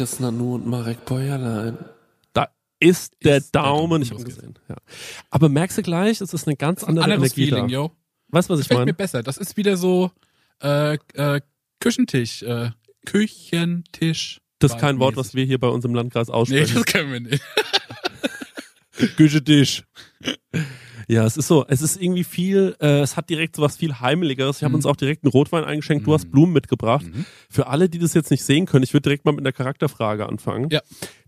Chris 0.00 0.18
Nanu 0.18 0.54
und 0.54 0.66
Marek 0.66 1.04
Bäuerlein. 1.04 1.76
Da 2.32 2.48
ist 2.78 3.12
der 3.22 3.36
Ist 3.36 3.54
der 3.54 3.62
Daumen, 3.62 4.00
ich 4.00 4.10
habe 4.10 4.24
gesehen. 4.24 4.58
Ja. 4.66 4.76
Aber 5.28 5.50
merkst 5.50 5.76
du 5.76 5.82
gleich, 5.82 6.22
es 6.22 6.32
ist 6.32 6.46
eine 6.46 6.56
ganz 6.56 6.82
andere 6.84 7.04
Anderes 7.04 7.36
Energie 7.36 7.50
Feeling, 7.50 7.68
da. 7.68 7.74
yo. 7.74 7.90
Weißt 8.28 8.48
du, 8.48 8.54
was 8.54 8.60
ich 8.60 8.68
Gefällt 8.68 8.86
mir 8.86 8.92
meine? 8.92 8.94
besser. 8.94 9.22
Das 9.22 9.36
ist 9.36 9.58
wieder 9.58 9.76
so 9.76 10.10
äh, 10.62 10.94
äh, 11.12 11.42
Küchentisch. 11.80 12.42
Äh, 12.44 12.70
Küchentisch. 13.04 14.40
Das 14.58 14.72
ist 14.72 14.78
kein 14.80 14.98
Wort, 15.00 15.16
was 15.16 15.34
wir 15.34 15.44
hier 15.44 15.60
bei 15.60 15.68
uns 15.68 15.84
im 15.84 15.94
Landkreis 15.94 16.28
Nee, 16.28 16.32
aussprechen. 16.32 16.76
das 16.76 16.84
können 16.86 17.12
wir 17.12 17.20
nicht. 17.20 17.44
Küchentisch. 19.18 19.82
Ja, 21.10 21.24
es 21.24 21.36
ist 21.36 21.48
so, 21.48 21.64
es 21.66 21.82
ist 21.82 22.00
irgendwie 22.00 22.22
viel, 22.22 22.76
äh, 22.80 23.00
es 23.00 23.16
hat 23.16 23.28
direkt 23.30 23.56
so 23.56 23.62
was 23.62 23.76
viel 23.76 23.98
Heimeligeres. 23.98 24.58
Ich 24.58 24.62
habe 24.62 24.70
Mhm. 24.70 24.76
uns 24.76 24.86
auch 24.86 24.94
direkt 24.96 25.24
einen 25.24 25.32
Rotwein 25.32 25.64
eingeschenkt, 25.64 26.06
du 26.06 26.14
hast 26.14 26.26
Mhm. 26.26 26.30
Blumen 26.30 26.52
mitgebracht. 26.52 27.04
Mhm. 27.06 27.24
Für 27.48 27.66
alle, 27.66 27.88
die 27.88 27.98
das 27.98 28.14
jetzt 28.14 28.30
nicht 28.30 28.44
sehen 28.44 28.66
können, 28.66 28.84
ich 28.84 28.92
würde 28.92 29.02
direkt 29.02 29.24
mal 29.24 29.32
mit 29.32 29.40
einer 29.40 29.52
Charakterfrage 29.52 30.28
anfangen. 30.28 30.68
Ja. 30.70 30.80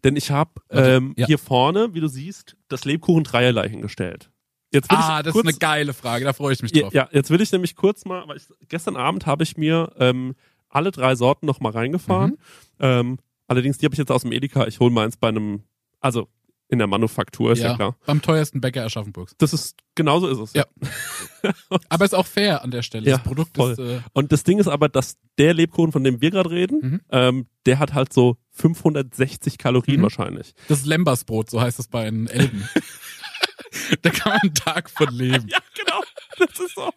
Denn 0.05 0.15
ich 0.15 0.31
habe 0.31 0.51
ähm, 0.71 1.15
ja. 1.17 1.27
hier 1.27 1.39
vorne, 1.39 1.95
wie 1.95 2.01
du 2.01 2.07
siehst, 2.07 2.57
das 2.69 2.85
Lebkuchen 2.85 3.25
Dreierlei 3.25 3.69
hingestellt. 3.69 4.31
Jetzt 4.73 4.91
will 4.91 4.99
Ah, 5.01 5.19
ich 5.19 5.25
das 5.25 5.33
kurz, 5.33 5.47
ist 5.49 5.53
eine 5.55 5.59
geile 5.59 5.93
Frage. 5.95 6.25
Da 6.25 6.33
freue 6.33 6.53
ich 6.53 6.62
mich 6.62 6.71
ja, 6.75 6.83
drauf. 6.83 6.95
ja, 6.95 7.09
jetzt 7.12 7.31
will 7.31 7.41
ich 7.41 7.51
nämlich 7.51 7.75
kurz 7.75 8.05
mal, 8.05 8.23
weil 8.29 8.37
ich, 8.37 8.45
gestern 8.69 8.97
Abend 8.97 9.27
habe 9.27 9.43
ich 9.43 9.57
mir 9.57 9.93
ähm, 9.99 10.35
alle 10.69 10.93
drei 10.93 11.15
Sorten 11.17 11.45
noch 11.47 11.59
mal 11.61 11.73
reingefahren. 11.73 12.31
Mhm. 12.31 12.37
Ähm, 12.78 13.19
allerdings, 13.49 13.78
die 13.78 13.84
habe 13.87 13.95
ich 13.95 13.99
jetzt 13.99 14.11
aus 14.12 14.23
dem 14.23 14.31
Edeka. 14.33 14.67
Ich 14.69 14.78
hole 14.81 14.91
meins 14.93 15.17
bei 15.17 15.28
einem, 15.28 15.65
also 16.01 16.28
in 16.73 16.78
der 16.78 16.87
Manufaktur, 16.89 17.53
ist 17.53 17.59
ja, 17.61 17.69
Ja. 17.70 17.77
klar. 17.77 17.97
Beim 18.06 18.20
teuersten 18.23 18.61
Bäcker 18.61 18.84
Aschaffenburgs. 18.84 19.34
Das 19.39 19.53
ist, 19.53 19.77
genauso 19.95 20.27
ist 20.28 20.39
es. 20.39 20.53
Ja. 20.55 20.65
Aber 21.89 22.05
ist 22.05 22.15
auch 22.15 22.27
fair 22.27 22.62
an 22.65 22.70
der 22.70 22.83
Stelle. 22.83 23.09
Ja, 23.09 23.17
das 23.19 23.25
Produkt 23.27 23.56
voll. 23.56 23.73
ist. 23.73 23.78
Äh, 23.78 24.01
Und 24.15 24.33
das 24.33 24.42
Ding 24.45 24.59
ist 24.59 24.69
aber, 24.69 24.89
dass 24.89 25.17
der 25.39 25.55
Lebkuchen, 25.55 25.93
von 25.93 26.03
dem 26.03 26.20
wir 26.20 26.31
gerade 26.31 26.50
reden, 26.50 26.78
Mhm. 26.83 27.00
ähm, 27.11 27.47
der 27.67 27.78
hat 27.78 27.93
halt 27.95 28.12
so 28.12 28.37
560 28.50 29.59
Kalorien 29.59 29.98
Mhm. 30.00 30.03
wahrscheinlich. 30.05 30.55
das 30.69 30.81
ist 30.81 30.87
Lembersbrot, 30.87 31.50
so 31.50 31.61
heißt 31.61 31.78
es 31.78 31.89
bei 31.89 32.05
den 32.05 32.27
Elben. 32.27 32.67
da 34.03 34.11
kann 34.11 34.33
man 34.33 34.41
einen 34.43 34.55
Tag 34.55 34.91
von 34.91 35.09
leben. 35.15 35.47
Ja, 35.48 35.59
genau. 35.78 36.00
Das 36.39 36.59
ist 36.59 36.75
so. 36.75 36.91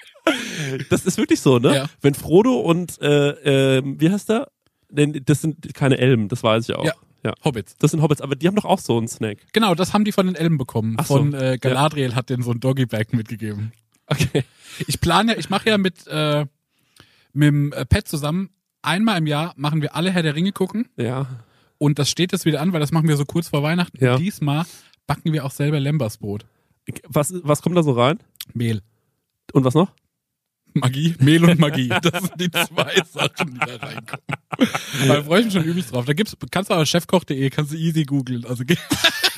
Das 0.89 1.05
ist 1.05 1.17
wirklich 1.17 1.41
so, 1.41 1.59
ne? 1.59 1.75
Ja. 1.75 1.85
Wenn 2.01 2.13
Frodo 2.15 2.59
und, 2.61 2.99
äh, 3.01 3.77
äh, 3.77 3.83
wie 3.85 4.09
heißt 4.09 4.29
der? 4.29 4.49
Denn 4.89 5.21
das 5.25 5.41
sind 5.41 5.73
keine 5.73 5.97
Elben, 5.97 6.29
das 6.29 6.41
weiß 6.43 6.69
ich 6.69 6.75
auch. 6.75 6.85
Ja. 6.85 6.93
Ja. 7.25 7.33
Hobbits. 7.43 7.75
Das 7.77 7.91
sind 7.91 8.01
Hobbits, 8.01 8.21
aber 8.21 8.35
die 8.35 8.47
haben 8.47 8.55
doch 8.55 8.65
auch 8.65 8.79
so 8.79 8.97
einen 8.97 9.07
Snack. 9.07 9.39
Genau, 9.51 9.75
das 9.75 9.93
haben 9.93 10.05
die 10.05 10.11
von 10.11 10.27
den 10.27 10.35
Elben 10.35 10.57
bekommen. 10.57 10.95
Ach 10.99 11.05
so. 11.05 11.17
Von 11.17 11.33
äh, 11.33 11.57
Galadriel 11.59 12.15
hat 12.15 12.29
denen 12.29 12.43
so 12.43 12.51
ein 12.51 12.59
Doggy-Bag 12.59 13.13
mitgegeben. 13.13 13.71
Okay. 14.07 14.43
Ich 14.87 15.01
plane 15.01 15.33
ja, 15.33 15.39
ich 15.39 15.49
mache 15.49 15.69
ja 15.69 15.77
mit, 15.77 16.05
äh, 16.07 16.45
mit 17.33 17.47
dem 17.47 17.71
äh, 17.73 17.85
Pet 17.85 18.07
zusammen, 18.07 18.49
einmal 18.83 19.17
im 19.17 19.25
Jahr 19.27 19.53
machen 19.57 19.81
wir 19.81 19.95
alle 19.95 20.11
Herr 20.11 20.21
der 20.23 20.35
Ringe 20.35 20.51
gucken 20.51 20.87
Ja. 20.97 21.27
und 21.79 21.97
das 21.97 22.09
steht 22.09 22.31
jetzt 22.31 22.45
wieder 22.45 22.61
an, 22.61 22.71
weil 22.71 22.79
das 22.79 22.91
machen 22.91 23.07
wir 23.07 23.17
so 23.17 23.25
kurz 23.25 23.47
vor 23.49 23.63
Weihnachten. 23.63 23.97
Ja. 24.03 24.17
Diesmal 24.17 24.65
backen 25.07 25.33
wir 25.33 25.43
auch 25.45 25.51
selber 25.51 25.79
Lembersbrot. 25.79 26.45
Was, 27.07 27.33
was 27.43 27.61
kommt 27.63 27.75
da 27.75 27.81
so 27.83 27.93
rein? 27.93 28.19
Mehl. 28.53 28.81
Und 29.53 29.63
was 29.63 29.73
noch? 29.73 29.91
Magie, 30.75 31.15
Mehl 31.19 31.43
und 31.45 31.59
Magie. 31.59 31.89
Das 31.89 32.21
sind 32.21 32.39
die 32.39 32.51
zwei 32.51 32.95
Sachen, 33.11 33.53
die 33.53 33.59
da 33.59 33.75
reinkommen. 33.77 34.25
Da 35.07 35.23
freue 35.23 35.39
ich 35.39 35.45
mich 35.45 35.53
schon 35.53 35.63
übelst 35.63 35.93
drauf. 35.93 36.05
Da 36.05 36.13
gibt's, 36.13 36.35
kannst 36.51 36.69
du 36.69 36.73
aber 36.75 36.85
chefkoch.de, 36.85 37.49
kannst 37.49 37.71
du 37.71 37.77
easy 37.77 38.03
googeln. 38.03 38.45
Also 38.45 38.63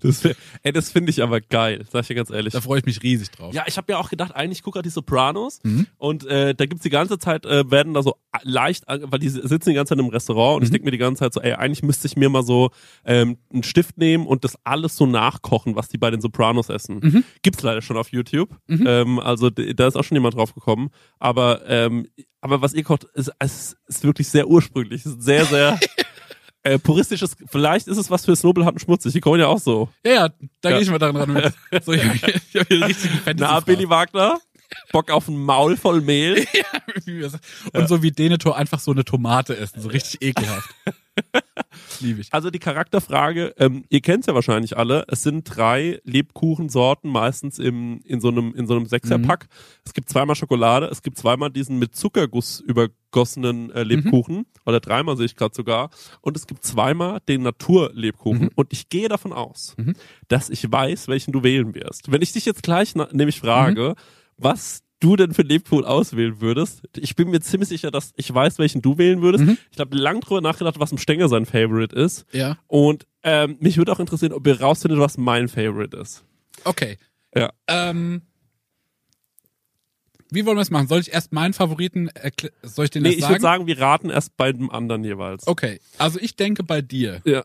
Das, 0.00 0.24
ey, 0.62 0.72
das 0.72 0.90
finde 0.90 1.10
ich 1.10 1.22
aber 1.22 1.40
geil, 1.40 1.84
sag 1.90 2.02
ich 2.02 2.08
dir 2.08 2.14
ganz 2.14 2.30
ehrlich. 2.30 2.52
da 2.52 2.60
freue 2.60 2.80
ich 2.80 2.84
mich 2.84 3.02
riesig 3.02 3.30
drauf. 3.30 3.54
Ja, 3.54 3.64
ich 3.66 3.76
habe 3.76 3.92
ja 3.92 3.98
auch 3.98 4.10
gedacht, 4.10 4.34
eigentlich 4.34 4.62
guck 4.62 4.74
gerade 4.74 4.84
die 4.88 4.92
Sopranos 4.92 5.60
Mhm. 5.62 5.86
und 5.98 6.24
äh, 6.26 6.54
da 6.54 6.66
gibt's 6.66 6.82
die 6.82 6.90
ganze 6.90 7.18
Zeit, 7.18 7.46
äh, 7.46 7.70
werden 7.70 7.94
da 7.94 8.02
so 8.02 8.16
leicht, 8.42 8.84
weil 8.88 9.18
die 9.18 9.28
sitzen 9.28 9.70
die 9.70 9.74
ganze 9.74 9.90
Zeit 9.94 9.98
im 9.98 10.08
Restaurant 10.10 10.56
und 10.56 10.62
ich 10.64 10.68
Mhm. 10.70 10.72
denke 10.72 10.84
mir 10.86 10.90
die 10.92 10.98
ganze 10.98 11.20
Zeit 11.20 11.34
so, 11.34 11.40
ey, 11.40 11.52
eigentlich 11.52 11.82
müsste 11.82 12.06
ich 12.06 12.16
mir 12.16 12.28
mal 12.28 12.42
so 12.42 12.70
ähm, 13.04 13.38
einen 13.52 13.62
Stift 13.62 13.98
nehmen 13.98 14.26
und 14.26 14.44
das 14.44 14.56
alles 14.64 14.96
so 14.96 15.06
nachkochen, 15.06 15.76
was 15.76 15.88
die 15.88 15.98
bei 15.98 16.10
den 16.10 16.20
Sopranos 16.20 16.68
essen. 16.68 17.00
Mhm. 17.02 17.24
Gibt's 17.42 17.62
leider 17.62 17.82
schon 17.82 17.96
auf 17.96 18.08
YouTube, 18.12 18.56
Mhm. 18.66 18.84
ähm, 18.86 19.18
also 19.18 19.50
da 19.50 19.86
ist 19.86 19.96
auch 19.96 20.04
schon 20.04 20.16
jemand 20.16 20.34
drauf 20.36 20.54
gekommen, 20.54 20.90
aber 21.18 21.62
ähm, 21.68 22.06
aber 22.40 22.60
was 22.60 22.74
ihr 22.74 22.82
kocht, 22.82 23.04
ist, 23.14 23.30
ist, 23.42 23.76
ist 23.86 24.02
wirklich 24.02 24.28
sehr 24.28 24.48
ursprünglich, 24.48 25.06
ist 25.06 25.22
sehr, 25.22 25.44
sehr 25.44 25.78
äh, 26.64 26.78
puristisches, 26.78 27.36
vielleicht 27.50 27.88
ist 27.88 27.96
es 27.98 28.10
was 28.10 28.24
für 28.24 28.36
Snobelharten 28.36 28.78
schmutzig, 28.78 29.12
die 29.12 29.20
kommen 29.20 29.40
ja 29.40 29.46
auch 29.48 29.58
so. 29.58 29.88
Ja, 30.04 30.12
ja, 30.12 30.28
da 30.60 30.70
Ja. 30.70 30.76
gehe 30.76 30.84
ich 30.84 30.90
mal 30.90 30.98
daran 30.98 31.16
ran 31.16 31.32
mit. 31.32 31.84
So, 31.84 31.92
ich, 31.92 32.02
ich 32.02 32.22
habe 32.22 32.40
hier 32.50 32.66
einen 32.70 32.82
richtigen 32.84 33.14
fantasy 33.18 33.50
Na, 33.52 33.60
Billy 33.60 33.88
Wagner, 33.88 34.38
Bock 34.92 35.10
auf 35.10 35.28
ein 35.28 35.36
Maul 35.36 35.76
voll 35.76 36.00
Mehl. 36.00 36.46
Und 37.72 37.88
so 37.88 38.02
wie 38.02 38.10
Denethor 38.12 38.56
einfach 38.56 38.80
so 38.80 38.90
eine 38.92 39.04
Tomate 39.04 39.56
essen, 39.56 39.80
so 39.82 39.88
richtig 39.88 40.22
ekelhaft. 40.28 40.70
Liebe 42.00 42.20
ich. 42.20 42.32
Also 42.32 42.50
die 42.50 42.58
Charakterfrage, 42.58 43.54
ähm, 43.58 43.84
ihr 43.88 44.00
kennt's 44.00 44.26
ja 44.26 44.34
wahrscheinlich 44.34 44.76
alle. 44.76 45.04
Es 45.08 45.22
sind 45.22 45.44
drei 45.44 46.00
Lebkuchensorten, 46.04 47.10
meistens 47.10 47.58
im, 47.58 48.00
in 48.04 48.20
so 48.20 48.28
einem, 48.28 48.54
in 48.54 48.66
so 48.66 48.74
einem 48.74 48.86
Sechserpack. 48.86 49.46
Es 49.84 49.94
gibt 49.94 50.08
zweimal 50.08 50.36
Schokolade, 50.36 50.86
es 50.86 51.02
gibt 51.02 51.18
zweimal 51.18 51.50
diesen 51.50 51.78
mit 51.78 51.94
Zuckerguss 51.94 52.60
übergossenen 52.60 53.70
äh, 53.72 53.82
Lebkuchen. 53.82 54.46
Oder 54.66 54.80
dreimal 54.80 55.16
sehe 55.16 55.26
ich 55.26 55.36
gerade 55.36 55.54
sogar. 55.54 55.90
Und 56.20 56.36
es 56.36 56.46
gibt 56.46 56.64
zweimal 56.64 57.20
den 57.28 57.42
Naturlebkuchen. 57.42 58.44
Mhm. 58.44 58.50
Und 58.54 58.72
ich 58.72 58.88
gehe 58.88 59.08
davon 59.08 59.32
aus, 59.32 59.74
Mhm. 59.76 59.94
dass 60.28 60.50
ich 60.50 60.70
weiß, 60.70 61.08
welchen 61.08 61.32
du 61.32 61.42
wählen 61.42 61.74
wirst. 61.74 62.10
Wenn 62.12 62.22
ich 62.22 62.32
dich 62.32 62.44
jetzt 62.44 62.62
gleich 62.62 62.94
nämlich 62.94 63.40
frage, 63.40 63.90
Mhm. 63.90 63.94
was 64.36 64.82
du 65.02 65.16
denn 65.16 65.34
für 65.34 65.42
Lebkuchen 65.42 65.84
auswählen 65.84 66.40
würdest. 66.40 66.82
Ich 66.96 67.16
bin 67.16 67.30
mir 67.30 67.40
ziemlich 67.40 67.68
sicher, 67.68 67.90
dass 67.90 68.12
ich 68.16 68.32
weiß, 68.32 68.58
welchen 68.58 68.80
du 68.82 68.96
wählen 68.98 69.20
würdest. 69.22 69.44
Mhm. 69.44 69.58
Ich 69.70 69.78
habe 69.78 69.96
lang 69.96 70.20
drüber 70.20 70.40
nachgedacht, 70.40 70.78
was 70.78 70.92
im 70.92 70.98
Stenger 70.98 71.28
sein 71.28 71.44
Favorite 71.46 71.94
ist. 71.94 72.24
Ja. 72.32 72.58
Und 72.68 73.06
ähm, 73.22 73.56
mich 73.60 73.76
würde 73.76 73.92
auch 73.92 74.00
interessieren, 74.00 74.32
ob 74.32 74.46
ihr 74.46 74.60
rausfindet, 74.60 74.98
was 75.00 75.18
mein 75.18 75.48
Favorite 75.48 75.96
ist. 75.96 76.24
Okay. 76.64 76.96
Ja. 77.34 77.50
Ähm, 77.66 78.22
wie 80.30 80.46
wollen 80.46 80.56
wir 80.56 80.62
es 80.62 80.70
machen? 80.70 80.86
Soll 80.88 81.00
ich 81.00 81.12
erst 81.12 81.32
meinen 81.32 81.52
Favoriten 81.52 82.08
erkl- 82.10 82.52
soll 82.62 82.86
ich 82.86 82.90
den 82.90 83.02
Nee, 83.02 83.10
erst 83.10 83.18
ich 83.18 83.22
sagen? 83.22 83.32
würde 83.34 83.42
sagen, 83.42 83.66
wir 83.66 83.78
raten 83.80 84.10
erst 84.10 84.36
bei 84.36 84.52
dem 84.52 84.70
anderen 84.70 85.04
jeweils. 85.04 85.46
Okay, 85.46 85.80
also 85.98 86.18
ich 86.20 86.36
denke 86.36 86.62
bei 86.62 86.80
dir. 86.80 87.20
Ja. 87.24 87.44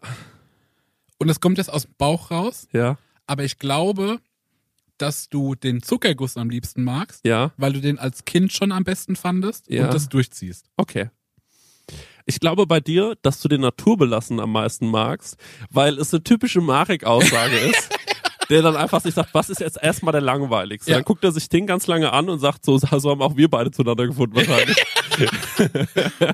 Und 1.17 1.29
es 1.29 1.39
kommt 1.41 1.57
jetzt 1.57 1.69
aus 1.73 1.83
dem 1.83 1.93
Bauch 1.97 2.31
raus, 2.31 2.67
Ja. 2.71 2.97
aber 3.25 3.43
ich 3.43 3.59
glaube, 3.59 4.19
dass 4.97 5.29
du 5.29 5.55
den 5.55 5.81
Zuckerguss 5.81 6.37
am 6.37 6.49
liebsten 6.49 6.83
magst, 6.83 7.25
Ja. 7.25 7.51
weil 7.57 7.73
du 7.73 7.81
den 7.81 7.99
als 7.99 8.25
Kind 8.25 8.51
schon 8.53 8.71
am 8.71 8.83
besten 8.83 9.15
fandest 9.15 9.69
Ja. 9.69 9.85
und 9.85 9.93
das 9.93 10.09
durchziehst. 10.09 10.69
Okay. 10.77 11.09
Ich 12.25 12.41
glaube 12.41 12.67
bei 12.67 12.81
dir, 12.81 13.15
dass 13.21 13.39
du 13.39 13.47
den 13.47 13.61
naturbelassen 13.61 14.41
am 14.41 14.51
meisten 14.51 14.89
magst, 14.89 15.37
weil 15.69 15.97
es 15.97 16.13
eine 16.13 16.23
typische 16.23 16.59
Marek-Aussage 16.59 17.55
ist, 17.71 17.89
der 18.49 18.61
dann 18.61 18.75
einfach 18.75 19.01
sich 19.01 19.13
sagt, 19.13 19.33
was 19.33 19.49
ist 19.49 19.59
jetzt 19.59 19.77
erstmal 19.81 20.11
der 20.11 20.21
langweiligste? 20.21 20.91
Ja. 20.91 20.97
Dann 20.97 21.03
guckt 21.05 21.23
er 21.23 21.31
sich 21.31 21.49
den 21.49 21.67
ganz 21.67 21.87
lange 21.87 22.13
an 22.13 22.29
und 22.29 22.39
sagt, 22.39 22.65
so, 22.65 22.77
so 22.77 22.89
haben 23.09 23.21
auch 23.21 23.35
wir 23.37 23.49
beide 23.49 23.71
zueinander 23.71 24.07
gefunden 24.07 24.35
wahrscheinlich. 24.35 24.77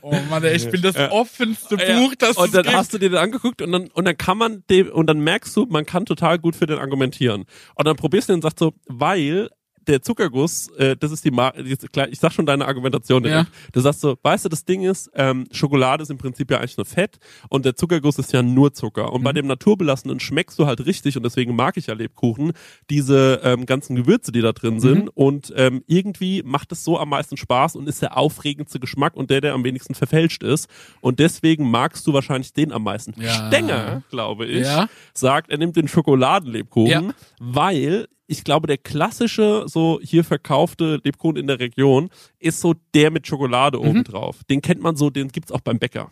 Oh 0.02 0.14
Mann, 0.30 0.44
ey, 0.44 0.56
ich 0.56 0.70
bin 0.70 0.82
das 0.82 0.96
offenste 1.12 1.78
Ja. 1.78 2.00
Buch, 2.00 2.16
das 2.18 2.38
und 2.38 2.54
dann 2.54 2.64
gibt. 2.64 2.76
hast 2.76 2.94
du 2.94 2.98
dir 2.98 3.10
den 3.10 3.18
angeguckt 3.18 3.62
und 3.62 3.72
dann 3.72 3.88
und 3.88 4.06
dann 4.06 4.18
kann 4.18 4.38
man 4.38 4.64
dem 4.70 4.90
und 4.92 5.08
dann 5.08 5.20
merkst 5.22 5.56
du, 5.56 5.66
man 5.70 5.86
kann 5.86 6.06
total 6.06 6.38
gut 6.40 6.56
für 6.56 6.66
den 6.66 6.80
argumentieren. 6.80 7.46
Und 7.76 7.88
dann 7.88 7.96
probierst 7.96 8.28
du 8.28 8.34
den 8.34 8.38
und 8.38 8.42
sagst 8.42 8.60
so, 8.60 8.74
weil 8.88 9.50
der 9.88 10.02
Zuckerguss, 10.02 10.68
äh, 10.78 10.96
das 10.96 11.12
ist 11.12 11.24
die 11.26 11.32
Mar 11.32 11.58
jetzt 11.60 11.92
klar, 11.92 12.08
ich 12.10 12.20
sag 12.20 12.32
schon 12.34 12.46
deine 12.46 12.66
Argumentation 12.68 13.24
direkt. 13.24 13.50
Du 13.72 13.80
sagst 13.80 14.02
so, 14.02 14.18
weißt 14.22 14.46
du, 14.46 14.50
das 14.50 14.66
Ding 14.66 14.84
ist, 14.84 15.10
ähm, 15.16 15.46
Schokolade 15.52 16.04
ist 16.04 16.10
im 16.10 16.18
Prinzip 16.18 16.50
ja 16.52 16.58
eigentlich 16.60 16.78
nur 16.78 16.86
Fett 16.86 17.18
und 17.50 17.66
der 17.66 17.76
Zuckerguss 17.76 18.20
ist 18.20 18.34
ja 18.34 18.42
nur 18.44 18.74
Zucker. 18.74 19.12
Und 19.14 19.24
bei 19.24 19.34
dem 19.34 19.48
naturbelassenen 19.48 20.20
schmeckst 20.20 20.58
du 20.60 20.66
halt 20.66 20.86
richtig 20.86 21.18
und 21.18 21.24
deswegen 21.24 21.56
mag 21.56 21.78
ich 21.78 21.88
ja 21.88 21.94
Lebkuchen, 21.94 22.54
diese 22.90 23.42
ähm, 23.44 23.66
ganzen 23.66 23.96
Gewürze, 23.96 24.32
die 24.32 24.42
da 24.42 24.52
drin 24.54 24.80
sind. 24.80 25.10
Und 25.16 25.54
ähm, 25.56 25.84
irgendwie 25.88 26.44
macht 26.44 26.72
es 26.72 26.84
so 26.84 26.98
am 27.00 27.10
meisten 27.10 27.38
Spaß 27.38 27.76
und 27.76 27.88
ist 27.88 28.02
der 28.02 28.18
aufregendste 28.18 28.80
Geschmack 28.80 29.16
und 29.16 29.30
der, 29.30 29.42
der 29.42 29.54
am 29.54 29.64
wenigsten 29.64 29.94
verfälscht 29.96 30.44
ist. 30.44 30.70
Und 31.02 31.20
deswegen 31.20 31.70
magst 31.70 32.06
du 32.08 32.14
wahrscheinlich 32.14 32.54
den 32.54 32.72
am 32.72 32.84
meisten. 32.84 33.14
Ja. 33.22 33.48
Stenger, 33.48 34.04
glaube 34.10 34.46
ich, 34.46 34.66
Ja. 34.66 34.88
sagt, 35.14 35.50
er 35.52 35.58
nimmt 35.58 35.76
den 35.76 35.88
Schokoladenlebkuchen, 35.88 36.90
Ja. 37.08 37.14
weil 37.40 38.08
ich 38.34 38.44
glaube, 38.44 38.68
der 38.68 38.78
klassische, 38.78 39.64
so 39.68 40.00
hier 40.04 40.24
verkaufte 40.24 41.00
Lebkuchen 41.04 41.38
in 41.38 41.48
der 41.48 41.60
Region 41.60 42.10
ist 42.40 42.60
so 42.60 42.74
der 42.94 43.12
mit 43.12 43.28
Schokolade 43.28 43.78
Mhm. 43.80 43.88
oben 43.88 44.04
drauf. 44.04 44.44
Den 44.50 44.62
kennt 44.62 44.82
man 44.82 44.96
so, 44.96 45.10
den 45.10 45.28
gibt's 45.30 45.52
auch 45.52 45.62
beim 45.62 45.80
Bäcker. 45.80 46.12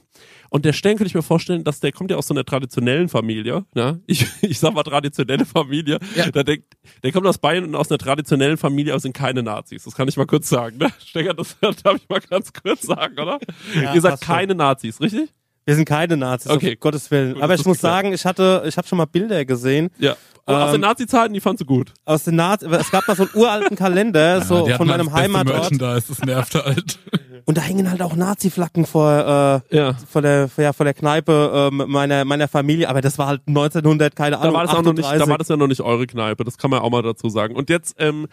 Und 0.49 0.65
der 0.65 0.73
Stern 0.73 0.97
könnte 0.97 1.07
ich 1.07 1.15
mir 1.15 1.21
vorstellen, 1.23 1.63
dass 1.63 1.79
der 1.79 1.91
kommt 1.91 2.11
ja 2.11 2.17
aus 2.17 2.27
so 2.27 2.33
einer 2.33 2.43
traditionellen 2.45 3.09
Familie. 3.09 3.65
Ne? 3.73 4.01
Ich, 4.05 4.25
ich 4.41 4.59
sag 4.59 4.73
mal 4.73 4.83
traditionelle 4.83 5.45
Familie. 5.45 5.97
Ja. 6.15 6.29
Da 6.29 6.43
denkt, 6.43 6.65
der 7.03 7.11
kommt 7.11 7.25
aus 7.25 7.37
Bayern 7.37 7.63
und 7.63 7.75
aus 7.75 7.89
einer 7.89 7.97
traditionellen 7.97 8.57
Familie, 8.57 8.93
aber 8.93 8.99
sind 8.99 9.13
keine 9.13 9.41
Nazis. 9.43 9.83
Das 9.85 9.95
kann 9.95 10.07
ich 10.07 10.17
mal 10.17 10.25
kurz 10.27 10.47
sagen. 10.49 10.77
Ne? 10.77 10.89
Stenger, 11.05 11.33
das 11.33 11.57
darf 11.83 11.95
ich 11.95 12.07
mal 12.09 12.19
ganz 12.21 12.53
kurz 12.53 12.83
sagen, 12.83 13.17
oder? 13.19 13.39
Ja, 13.75 13.93
Ihr 13.95 14.01
sagt 14.01 14.13
passt 14.13 14.25
schon. 14.25 14.35
keine 14.35 14.55
Nazis, 14.55 15.01
richtig? 15.01 15.29
Wir 15.65 15.75
sind 15.75 15.85
keine 15.85 16.17
Nazis, 16.17 16.51
Okay. 16.51 16.75
Gottes 16.75 17.11
Willen. 17.11 17.33
Gut, 17.35 17.43
Aber 17.43 17.53
ich 17.53 17.65
muss 17.65 17.77
geklärt. 17.77 17.93
sagen, 17.95 18.13
ich 18.13 18.25
hatte, 18.25 18.63
ich 18.65 18.77
habe 18.77 18.87
schon 18.87 18.97
mal 18.97 19.05
Bilder 19.05 19.45
gesehen 19.45 19.89
Ja. 19.99 20.15
Und 20.45 20.55
aus 20.55 20.71
den 20.71 20.75
Ähm, 20.75 20.81
Nazi-Zeiten, 20.81 21.33
die 21.35 21.39
fandst 21.39 21.61
du 21.61 21.65
gut. 21.65 21.93
aus 22.03 22.23
den 22.23 22.35
Nazis. 22.35 22.67
Es 22.71 22.89
gab 22.89 23.07
mal 23.07 23.15
so 23.15 23.23
einen 23.23 23.31
uralten 23.35 23.77
Kalender, 23.77 24.41
so 24.43 24.65
die 24.65 24.71
hatten 24.73 24.77
von 24.79 24.87
mal 24.87 24.97
meinem 24.97 25.13
Heimatort. 25.13 25.71
Merchandise, 25.71 26.05
das 26.09 26.19
nervt 26.25 26.55
halt. 26.55 26.99
Und 27.45 27.57
da 27.57 27.61
hängen 27.61 27.89
halt 27.89 28.01
auch 28.01 28.15
Nazi-Flaggen 28.15 28.85
vor, 28.87 29.61
äh, 29.71 29.75
Ja. 29.75 29.93
vor 30.09 30.21
der, 30.23 30.47
vor, 30.49 30.63
ja, 30.63 30.73
vor 30.73 30.83
der 30.83 30.93
Kneipe 30.95 31.69
äh, 31.71 31.75
meiner, 31.85 32.25
meiner 32.25 32.47
Familie. 32.47 32.89
Aber 32.89 33.01
das 33.01 33.17
war 33.19 33.27
halt 33.27 33.41
1900, 33.47 34.15
keine 34.15 34.31
Da 34.35 34.41
Ahnung, 34.41 34.55
war 34.55 34.63
das 34.65 34.71
auch 34.75 34.81
noch 34.81 34.93
nicht, 34.93 35.05
38. 35.05 35.25
da 35.25 35.31
war 35.31 35.37
das 35.37 35.47
ja 35.47 35.57
noch 35.57 35.67
nicht 35.67 35.81
eure 35.81 36.07
Kneipe, 36.07 36.43
das 36.43 36.57
kann 36.57 36.71
man 36.71 36.81
auch 36.81 36.89
mal 36.89 37.01
dazu 37.03 37.29
sagen. 37.29 37.55
Und 37.55 37.69
jetzt, 37.69 37.95
ähm, 37.99 38.27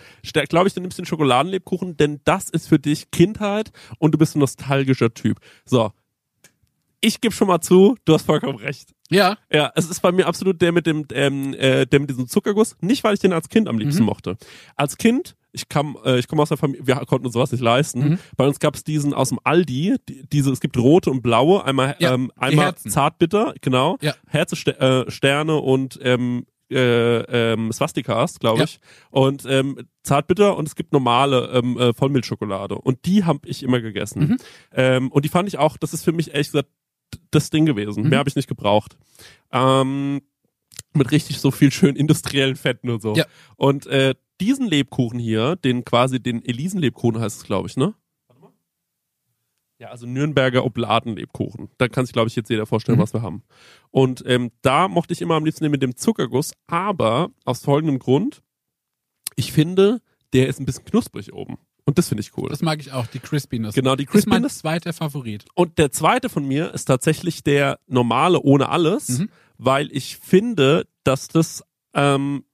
glaube 0.48 0.68
ich, 0.68 0.74
du 0.74 0.80
nimmst 0.80 0.98
den 0.98 1.04
Schokoladenlebkuchen, 1.04 1.96
denn 1.98 2.20
das 2.24 2.48
ist 2.48 2.68
für 2.68 2.78
dich 2.78 3.10
Kindheit 3.10 3.70
und 3.98 4.12
du 4.12 4.18
bist 4.18 4.34
ein 4.34 4.40
nostalgischer 4.40 5.12
Typ. 5.12 5.38
So. 5.66 5.90
Ich 7.00 7.20
gebe 7.20 7.32
schon 7.34 7.46
mal 7.48 7.60
zu, 7.60 7.96
du 8.04 8.14
hast 8.14 8.24
vollkommen 8.26 8.58
recht. 8.58 8.92
Ja, 9.10 9.38
Ja, 9.52 9.72
es 9.76 9.88
ist 9.88 10.00
bei 10.02 10.12
mir 10.12 10.26
absolut 10.26 10.60
der 10.60 10.72
mit 10.72 10.86
dem, 10.86 11.06
ähm, 11.12 11.54
äh, 11.54 11.86
der 11.86 12.00
mit 12.00 12.10
diesem 12.10 12.26
Zuckerguss. 12.28 12.76
Nicht, 12.80 13.04
weil 13.04 13.14
ich 13.14 13.20
den 13.20 13.32
als 13.32 13.48
Kind 13.48 13.68
am 13.68 13.78
liebsten 13.78 14.02
Mhm. 14.02 14.06
mochte. 14.06 14.36
Als 14.76 14.98
Kind, 14.98 15.36
ich 15.52 15.68
kam, 15.68 15.96
äh, 16.04 16.18
ich 16.18 16.26
komme 16.28 16.42
aus 16.42 16.48
der 16.48 16.58
Familie, 16.58 16.86
wir 16.86 16.96
konnten 17.06 17.24
uns 17.26 17.32
sowas 17.34 17.52
nicht 17.52 17.60
leisten. 17.62 18.00
Mhm. 18.00 18.18
Bei 18.36 18.46
uns 18.46 18.58
gab 18.58 18.74
es 18.74 18.84
diesen 18.84 19.14
aus 19.14 19.28
dem 19.30 19.38
Aldi, 19.44 19.96
die, 20.08 20.26
diese, 20.28 20.50
es 20.50 20.60
gibt 20.60 20.76
rote 20.76 21.10
und 21.10 21.22
blaue, 21.22 21.64
einmal, 21.64 21.96
Ja, 22.00 22.12
ähm, 22.14 22.32
einmal 22.36 22.66
Herzen. 22.66 22.90
zartbitter, 22.90 23.54
genau, 23.60 23.96
Ja. 24.02 24.14
Herze, 24.26 24.56
äh, 24.78 25.10
Sterne 25.10 25.56
und 25.56 25.98
ähm, 26.02 26.46
äh, 26.70 27.52
ähm, 27.52 27.72
Swastikas, 27.72 28.40
glaube 28.40 28.58
Ja. 28.58 28.64
ich. 28.64 28.80
Und 29.10 29.44
ähm, 29.48 29.86
zartbitter 30.02 30.54
und 30.56 30.68
es 30.68 30.74
gibt 30.74 30.92
normale 30.92 31.46
ähm, 31.54 31.78
äh, 31.78 31.94
Vollmilchschokolade. 31.94 32.74
Und 32.74 33.06
die 33.06 33.24
habe 33.24 33.48
ich 33.48 33.62
immer 33.62 33.80
gegessen. 33.80 34.20
Mhm. 34.32 34.36
Ähm, 34.72 35.12
und 35.12 35.24
die 35.24 35.30
fand 35.30 35.48
ich 35.48 35.56
auch, 35.56 35.78
das 35.78 35.94
ist 35.94 36.04
für 36.04 36.12
mich 36.12 36.32
ehrlich 36.34 36.48
gesagt 36.48 36.68
das 37.30 37.50
Ding 37.50 37.66
gewesen. 37.66 38.04
Mhm. 38.04 38.08
Mehr 38.10 38.18
habe 38.20 38.28
ich 38.28 38.36
nicht 38.36 38.48
gebraucht. 38.48 38.96
Ähm, 39.52 40.22
mit 40.94 41.10
richtig 41.10 41.38
so 41.38 41.50
viel 41.50 41.70
schön 41.70 41.96
industriellen 41.96 42.56
Fetten 42.56 42.90
und 42.90 43.02
so. 43.02 43.14
Ja. 43.14 43.24
Und 43.56 43.86
äh, 43.86 44.14
diesen 44.40 44.66
Lebkuchen 44.66 45.18
hier, 45.18 45.56
den 45.56 45.84
quasi 45.84 46.20
den 46.20 46.44
Elisenlebkuchen 46.44 47.20
heißt 47.20 47.38
es, 47.38 47.44
glaube 47.44 47.68
ich, 47.68 47.76
ne? 47.76 47.94
Warte 48.28 48.40
mal. 48.42 48.52
Ja, 49.78 49.88
also 49.88 50.06
Nürnberger 50.06 50.64
Obladenlebkuchen. 50.64 51.70
Da 51.78 51.88
kann 51.88 52.06
sich, 52.06 52.12
glaube 52.12 52.28
ich, 52.28 52.36
jetzt 52.36 52.48
jeder 52.50 52.66
vorstellen, 52.66 52.98
Mhm. 52.98 53.02
was 53.02 53.12
wir 53.14 53.22
haben. 53.22 53.42
Und 53.90 54.22
ähm, 54.26 54.50
da 54.62 54.88
mochte 54.88 55.12
ich 55.12 55.20
immer 55.20 55.34
am 55.34 55.44
liebsten 55.44 55.64
den 55.64 55.72
mit 55.72 55.82
dem 55.82 55.96
Zuckerguss, 55.96 56.52
aber 56.66 57.30
aus 57.44 57.62
folgendem 57.62 57.98
Grund, 57.98 58.42
ich 59.36 59.52
finde, 59.52 60.00
der 60.32 60.48
ist 60.48 60.58
ein 60.60 60.66
bisschen 60.66 60.84
knusprig 60.84 61.32
oben. 61.32 61.58
Und 61.88 61.96
das 61.96 62.08
finde 62.08 62.20
ich 62.20 62.36
cool. 62.36 62.50
das 62.50 62.60
mag 62.60 62.80
ich 62.80 62.92
auch, 62.92 63.06
die 63.06 63.18
Crispiness. 63.18 63.74
genau, 63.74 63.96
die 63.96 64.04
ist 64.04 64.12
mein 64.26 64.42
Crispiness. 64.42 64.58
zweiter 64.58 64.92
Favorit. 64.92 65.46
Und 65.54 65.78
der 65.78 65.90
zweite 65.90 66.28
von 66.28 66.46
mir 66.46 66.74
ist 66.74 66.84
tatsächlich 66.84 67.42
der 67.42 67.80
normale 67.86 68.40
ohne 68.40 68.68
alles, 68.68 69.08
Mhm. 69.20 69.30
weil 69.56 69.88
ich 69.90 70.18
finde, 70.18 70.86
dass 71.04 71.28
das 71.28 71.64
ähm, 71.94 72.44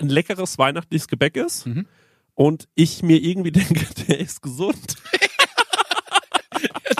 ein 0.00 0.08
leckeres 0.08 0.56
weihnachtliches 0.56 1.08
Gebäck 1.08 1.36
ist 1.36 1.66
Mhm. 1.66 1.88
und 2.34 2.68
ich 2.76 3.02
mir 3.02 3.20
irgendwie 3.20 3.50
denke, 3.52 3.84
der 4.06 4.20
ist 4.20 4.40
gesund. 4.40 4.78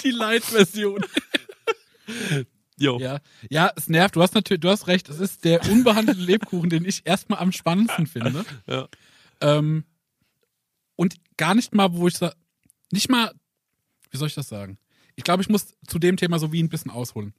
Die 0.02 0.10
Light-Version. 0.10 1.04
Jo. 2.78 2.98
Ja, 2.98 3.20
ja, 3.48 3.70
es 3.76 3.88
nervt. 3.88 4.16
Du 4.16 4.22
hast 4.22 4.34
natürlich, 4.34 4.60
du 4.60 4.70
hast 4.70 4.88
recht. 4.88 5.08
Es 5.08 5.20
ist 5.20 5.44
der 5.44 5.64
unbehandelte 5.70 6.20
Lebkuchen, 6.20 6.68
den 6.68 6.84
ich 6.84 7.02
erstmal 7.06 7.38
am 7.38 7.52
spannendsten 7.52 8.08
finde. 8.08 8.44
Ja. 8.66 8.88
Ähm, 9.40 9.84
und 10.96 11.16
gar 11.36 11.54
nicht 11.54 11.74
mal, 11.74 11.94
wo 11.94 12.08
ich 12.08 12.16
sage, 12.16 12.36
nicht 12.92 13.10
mal, 13.10 13.32
wie 14.10 14.16
soll 14.16 14.28
ich 14.28 14.34
das 14.34 14.48
sagen? 14.48 14.78
Ich 15.16 15.24
glaube, 15.24 15.42
ich 15.42 15.48
muss 15.48 15.74
zu 15.86 15.98
dem 15.98 16.16
Thema 16.16 16.38
so 16.38 16.52
wie 16.52 16.62
ein 16.62 16.68
bisschen 16.68 16.90
ausholen. 16.90 17.34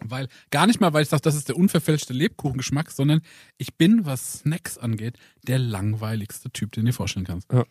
Weil, 0.00 0.28
gar 0.50 0.66
nicht 0.66 0.80
mal, 0.80 0.92
weil 0.92 1.02
ich 1.02 1.08
sage, 1.08 1.22
das 1.22 1.36
ist 1.36 1.48
der 1.48 1.56
unverfälschte 1.56 2.12
Lebkuchengeschmack, 2.12 2.90
sondern 2.90 3.20
ich 3.56 3.74
bin, 3.74 4.04
was 4.04 4.40
Snacks 4.40 4.78
angeht, 4.78 5.16
der 5.46 5.58
langweiligste 5.58 6.50
Typ, 6.50 6.72
den 6.72 6.84
du 6.84 6.90
dir 6.90 6.94
vorstellen 6.94 7.26
kannst. 7.26 7.52
Ja. 7.52 7.64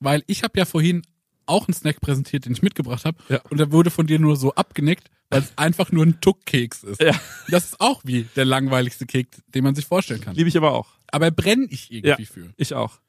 Weil 0.00 0.22
ich 0.26 0.42
habe 0.42 0.58
ja 0.58 0.64
vorhin 0.64 1.02
auch 1.48 1.66
einen 1.68 1.74
Snack 1.74 2.00
präsentiert, 2.00 2.44
den 2.44 2.52
ich 2.52 2.62
mitgebracht 2.62 3.04
habe. 3.04 3.18
Ja. 3.28 3.40
Und 3.50 3.58
der 3.58 3.72
wurde 3.72 3.90
von 3.90 4.06
dir 4.06 4.18
nur 4.18 4.36
so 4.36 4.54
abgenickt, 4.54 5.10
weil 5.30 5.40
es 5.42 5.52
einfach 5.56 5.92
nur 5.92 6.04
ein 6.06 6.20
Tuckkeks 6.20 6.84
ist. 6.84 7.00
Ja. 7.02 7.12
Das 7.48 7.64
ist 7.66 7.80
auch 7.80 8.02
wie 8.04 8.24
der 8.36 8.44
langweiligste 8.44 9.06
Keks, 9.06 9.42
den 9.48 9.64
man 9.64 9.74
sich 9.74 9.86
vorstellen 9.86 10.20
kann. 10.20 10.34
Liebe 10.34 10.48
ich 10.48 10.56
aber 10.56 10.72
auch. 10.72 10.88
Aber 11.10 11.30
brenne 11.30 11.66
ich 11.70 11.90
irgendwie 11.92 12.26
für. 12.26 12.50
Ich 12.56 12.74
auch. 12.74 13.00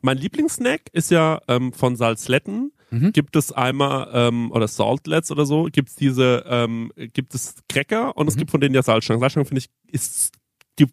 Mein 0.00 0.16
Lieblingssnack 0.18 0.82
ist 0.92 1.10
ja 1.10 1.40
ähm, 1.48 1.72
von 1.72 1.96
Salzletten. 1.96 2.72
Mhm. 2.90 3.12
Gibt 3.12 3.36
es 3.36 3.52
einmal, 3.52 4.08
ähm, 4.14 4.50
oder 4.50 4.66
Saltlets 4.66 5.30
oder 5.30 5.44
so, 5.44 5.64
gibt 5.64 5.90
es 5.90 5.94
diese, 5.94 6.44
ähm, 6.46 6.90
gibt 6.96 7.34
es 7.34 7.56
Cracker 7.68 8.16
und 8.16 8.28
es 8.28 8.34
Mhm. 8.34 8.38
gibt 8.38 8.50
von 8.50 8.60
denen 8.62 8.74
ja 8.74 8.82
Salzstangen. 8.82 9.20
Salzstangen 9.20 9.46
finde 9.46 9.60
ich, 9.60 9.92
ist, 9.92 10.32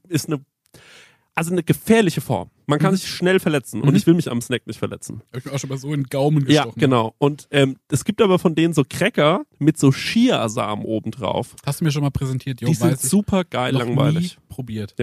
ist 0.09 0.27
eine, 0.27 0.43
also 1.35 1.51
eine 1.51 1.63
gefährliche 1.63 2.21
Form. 2.21 2.49
Man 2.65 2.79
kann 2.79 2.93
Mhm. 2.93 2.97
sich 2.97 3.09
schnell 3.09 3.39
verletzen 3.39 3.81
und 3.81 3.89
Mhm. 3.89 3.95
ich 3.95 4.07
will 4.07 4.13
mich 4.13 4.31
am 4.31 4.41
Snack 4.41 4.65
nicht 4.65 4.79
verletzen. 4.79 5.21
Hab 5.31 5.39
ich 5.39 5.45
mir 5.45 5.51
auch 5.53 5.59
schon 5.59 5.69
mal 5.69 5.77
so 5.77 5.89
in 5.93 6.01
den 6.03 6.09
Gaumen 6.09 6.39
Ja, 6.49 6.63
gestochen. 6.63 6.79
genau. 6.79 7.13
Und 7.17 7.47
ähm, 7.51 7.77
es 7.91 8.05
gibt 8.05 8.21
aber 8.21 8.39
von 8.39 8.55
denen 8.55 8.73
so 8.73 8.83
Cracker 8.89 9.45
mit 9.59 9.77
so 9.77 9.91
Chiasamen 9.91 10.85
obendrauf. 10.85 11.55
Hast 11.65 11.81
du 11.81 11.85
mir 11.85 11.91
schon 11.91 12.01
mal 12.03 12.09
präsentiert, 12.09 12.61
jo, 12.61 12.67
Die 12.69 12.73
sind 12.73 12.99
super 12.99 13.43
geil 13.43 13.73
Noch 13.73 13.81
langweilig. 13.81 14.37
Nie 14.37 14.43
probiert. 14.53 14.95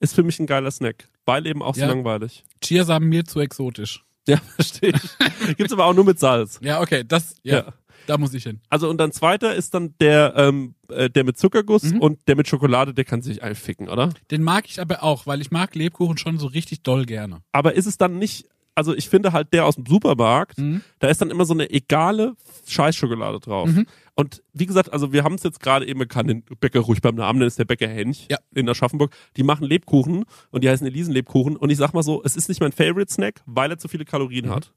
Ist 0.00 0.14
für 0.14 0.22
mich 0.22 0.38
ein 0.40 0.46
geiler 0.46 0.70
Snack, 0.70 1.08
weil 1.24 1.46
eben 1.46 1.62
auch 1.62 1.74
so 1.74 1.80
Ja. 1.80 1.86
langweilig. 1.88 2.44
Chiasamen 2.60 3.08
mir 3.08 3.24
zu 3.24 3.40
exotisch. 3.40 4.04
Ja, 4.28 4.36
verstehe 4.56 4.92
ich. 4.94 5.16
Gibt's 5.56 5.72
aber 5.72 5.86
auch 5.86 5.94
nur 5.94 6.04
mit 6.04 6.18
Salz. 6.20 6.58
Ja, 6.62 6.80
okay, 6.80 7.02
das, 7.06 7.34
ja, 7.42 7.56
Ja. 7.58 7.74
Da 8.06 8.18
muss 8.18 8.34
ich 8.34 8.42
hin. 8.44 8.60
Also 8.68 8.88
und 8.90 8.98
dann 8.98 9.12
zweiter 9.12 9.54
ist 9.54 9.74
dann 9.74 9.94
der, 10.00 10.34
ähm, 10.36 10.74
äh, 10.88 11.08
der 11.10 11.24
mit 11.24 11.38
Zuckerguss 11.38 11.84
Mhm. 11.84 12.00
und 12.00 12.18
der 12.28 12.36
mit 12.36 12.48
Schokolade, 12.48 12.94
der 12.94 13.04
kann 13.04 13.22
sich 13.22 13.42
einficken, 13.42 13.88
oder? 13.88 14.10
Den 14.30 14.42
mag 14.42 14.64
ich 14.66 14.80
aber 14.80 15.02
auch, 15.02 15.26
weil 15.26 15.40
ich 15.40 15.50
mag 15.50 15.74
Lebkuchen 15.74 16.18
schon 16.18 16.38
so 16.38 16.46
richtig 16.46 16.82
doll 16.82 17.04
gerne. 17.06 17.42
Aber 17.52 17.74
ist 17.74 17.86
es 17.86 17.98
dann 17.98 18.18
nicht, 18.18 18.46
also 18.74 18.94
ich 18.94 19.08
finde 19.08 19.32
halt 19.32 19.52
der 19.52 19.66
aus 19.66 19.74
dem 19.76 19.86
Supermarkt, 19.86 20.58
Mhm. 20.58 20.80
da 20.98 21.08
ist 21.08 21.20
dann 21.20 21.30
immer 21.30 21.44
so 21.44 21.52
eine 21.54 21.70
egale 21.70 22.34
Scheißschokolade 22.66 23.40
drauf. 23.40 23.68
Mhm. 23.68 23.86
Und 24.14 24.42
wie 24.52 24.66
gesagt, 24.66 24.92
also 24.92 25.12
wir 25.12 25.24
haben 25.24 25.34
es 25.34 25.42
jetzt 25.42 25.60
gerade 25.60 25.86
eben, 25.86 25.98
man 25.98 26.08
kann 26.08 26.26
den 26.26 26.42
Bäcker 26.60 26.80
ruhig 26.80 27.00
beim 27.00 27.14
Namen 27.14 27.38
nennen, 27.38 27.48
ist 27.48 27.58
der 27.58 27.64
Bäcker 27.64 27.88
Hench 27.88 28.26
Ja. 28.30 28.38
in 28.54 28.68
Aschaffenburg. 28.68 29.14
Die 29.36 29.42
machen 29.42 29.66
Lebkuchen 29.66 30.24
und 30.50 30.64
die 30.64 30.68
heißen 30.68 30.86
Elisenlebkuchen. 30.86 31.56
Und 31.56 31.70
ich 31.70 31.78
sag 31.78 31.92
mal 31.94 32.02
so, 32.02 32.22
es 32.24 32.36
ist 32.36 32.48
nicht 32.48 32.60
mein 32.60 32.72
Favorite 32.72 33.12
Snack, 33.12 33.40
weil 33.46 33.70
er 33.70 33.78
zu 33.78 33.88
viele 33.88 34.04
Kalorien 34.04 34.46
Mhm. 34.46 34.50
hat. 34.50 34.72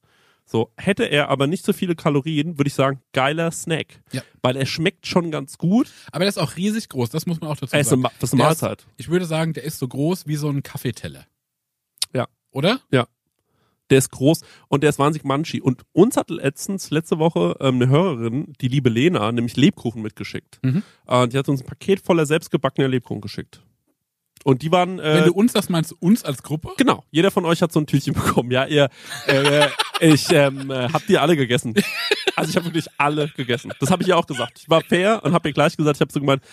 So, 0.48 0.72
hätte 0.78 1.06
er 1.06 1.30
aber 1.30 1.48
nicht 1.48 1.66
so 1.66 1.74
viele 1.74 1.96
Kalorien, 1.96 2.58
würde 2.60 2.68
ich 2.68 2.76
sagen, 2.76 3.02
geiler 3.14 3.50
Snack. 3.52 4.02
Ja. 4.12 4.22
Weil 4.44 4.56
er 4.56 4.68
schmeckt 4.68 5.08
schon 5.08 5.32
ganz 5.32 5.58
gut. 5.58 5.92
Aber 6.12 6.20
der 6.20 6.30
ist 6.30 6.38
auch 6.38 6.56
riesig 6.56 6.88
groß, 6.90 7.10
das 7.10 7.26
muss 7.26 7.42
man 7.42 7.50
auch 7.50 7.58
dazu 7.58 7.74
Er 7.74 7.80
ist 7.82 7.92
eine, 7.92 8.04
sagen. 8.04 8.16
Das 8.20 8.30
ist 8.30 8.34
eine 8.34 8.44
Der 8.44 8.52
ist- 8.52 8.62
Mahlzeit. 8.62 8.86
Ich 8.98 9.10
würde 9.10 9.26
sagen, 9.26 9.54
der 9.54 9.64
ist 9.64 9.80
so 9.80 9.88
groß 9.88 10.28
wie 10.28 10.36
so 10.36 10.50
ein 10.50 10.62
Kaffeeteller. 10.62 11.26
Ja. 12.14 12.28
Oder? 12.52 12.80
Der 13.90 13.98
ist 14.00 14.10
groß 14.12 14.42
und 14.68 14.82
der 14.82 14.90
ist 14.92 14.98
wahnsinnig 15.00 15.26
manchi. 15.26 15.62
Und 15.62 15.84
uns 15.94 16.16
hat 16.18 16.30
letztens, 16.32 16.90
letzte 16.90 17.20
Woche, 17.20 17.56
ähm, 17.60 17.76
eine 17.76 17.88
Hörerin, 17.90 18.54
die 18.62 18.68
liebe 18.68 18.90
Lena, 18.90 19.32
nämlich 19.32 19.56
Lebkuchen 19.58 20.02
mitgeschickt. 20.02 20.60
Mhm. 20.64 20.82
Äh, 21.08 21.28
die 21.28 21.38
hat 21.38 21.50
uns 21.50 21.62
ein 21.62 21.68
Paket 21.68 22.02
voller 22.02 22.26
selbstgebackener 22.26 22.88
Lebkuchen 22.88 23.22
geschickt. 23.22 23.62
Und 24.48 24.62
die 24.62 24.72
waren, 24.72 25.00
Wenn 25.00 25.24
äh, 25.24 25.26
du 25.26 25.34
uns 25.34 25.54
das 25.54 25.70
meinst, 25.70 25.92
uns 26.00 26.24
als 26.24 26.44
Gruppe? 26.44 26.70
genau, 26.78 27.04
jeder 27.10 27.32
von 27.32 27.46
euch 27.46 27.64
hat 27.64 27.72
so 27.74 27.80
ein 27.80 27.88
Tütchen 27.88 28.14
bekommen. 28.14 28.52
Ja, 28.52 28.66
ihr, 28.68 28.90
äh, 29.26 29.68
ich 30.02 30.30
ähm, 30.32 30.70
äh, 30.70 30.88
habt 30.94 31.10
ihr 31.10 31.20
alle 31.22 31.36
gegessen. 31.36 31.74
Also 32.36 32.52
ich 32.52 32.56
habe 32.56 32.66
wirklich 32.68 32.86
alle 33.00 33.28
gegessen. 33.30 33.72
Das 33.80 33.90
habe 33.90 34.04
ich 34.04 34.10
ihr 34.10 34.18
auch 34.18 34.28
gesagt. 34.28 34.60
Ich 34.60 34.70
war 34.70 34.82
fair 34.82 35.24
und 35.24 35.34
habe 35.34 35.50
ihr 35.50 35.54
gleich 35.54 35.76
gesagt, 35.76 35.98
ich 35.98 36.02
habe 36.02 36.12
so 36.14 36.20
gemeint, 36.20 36.44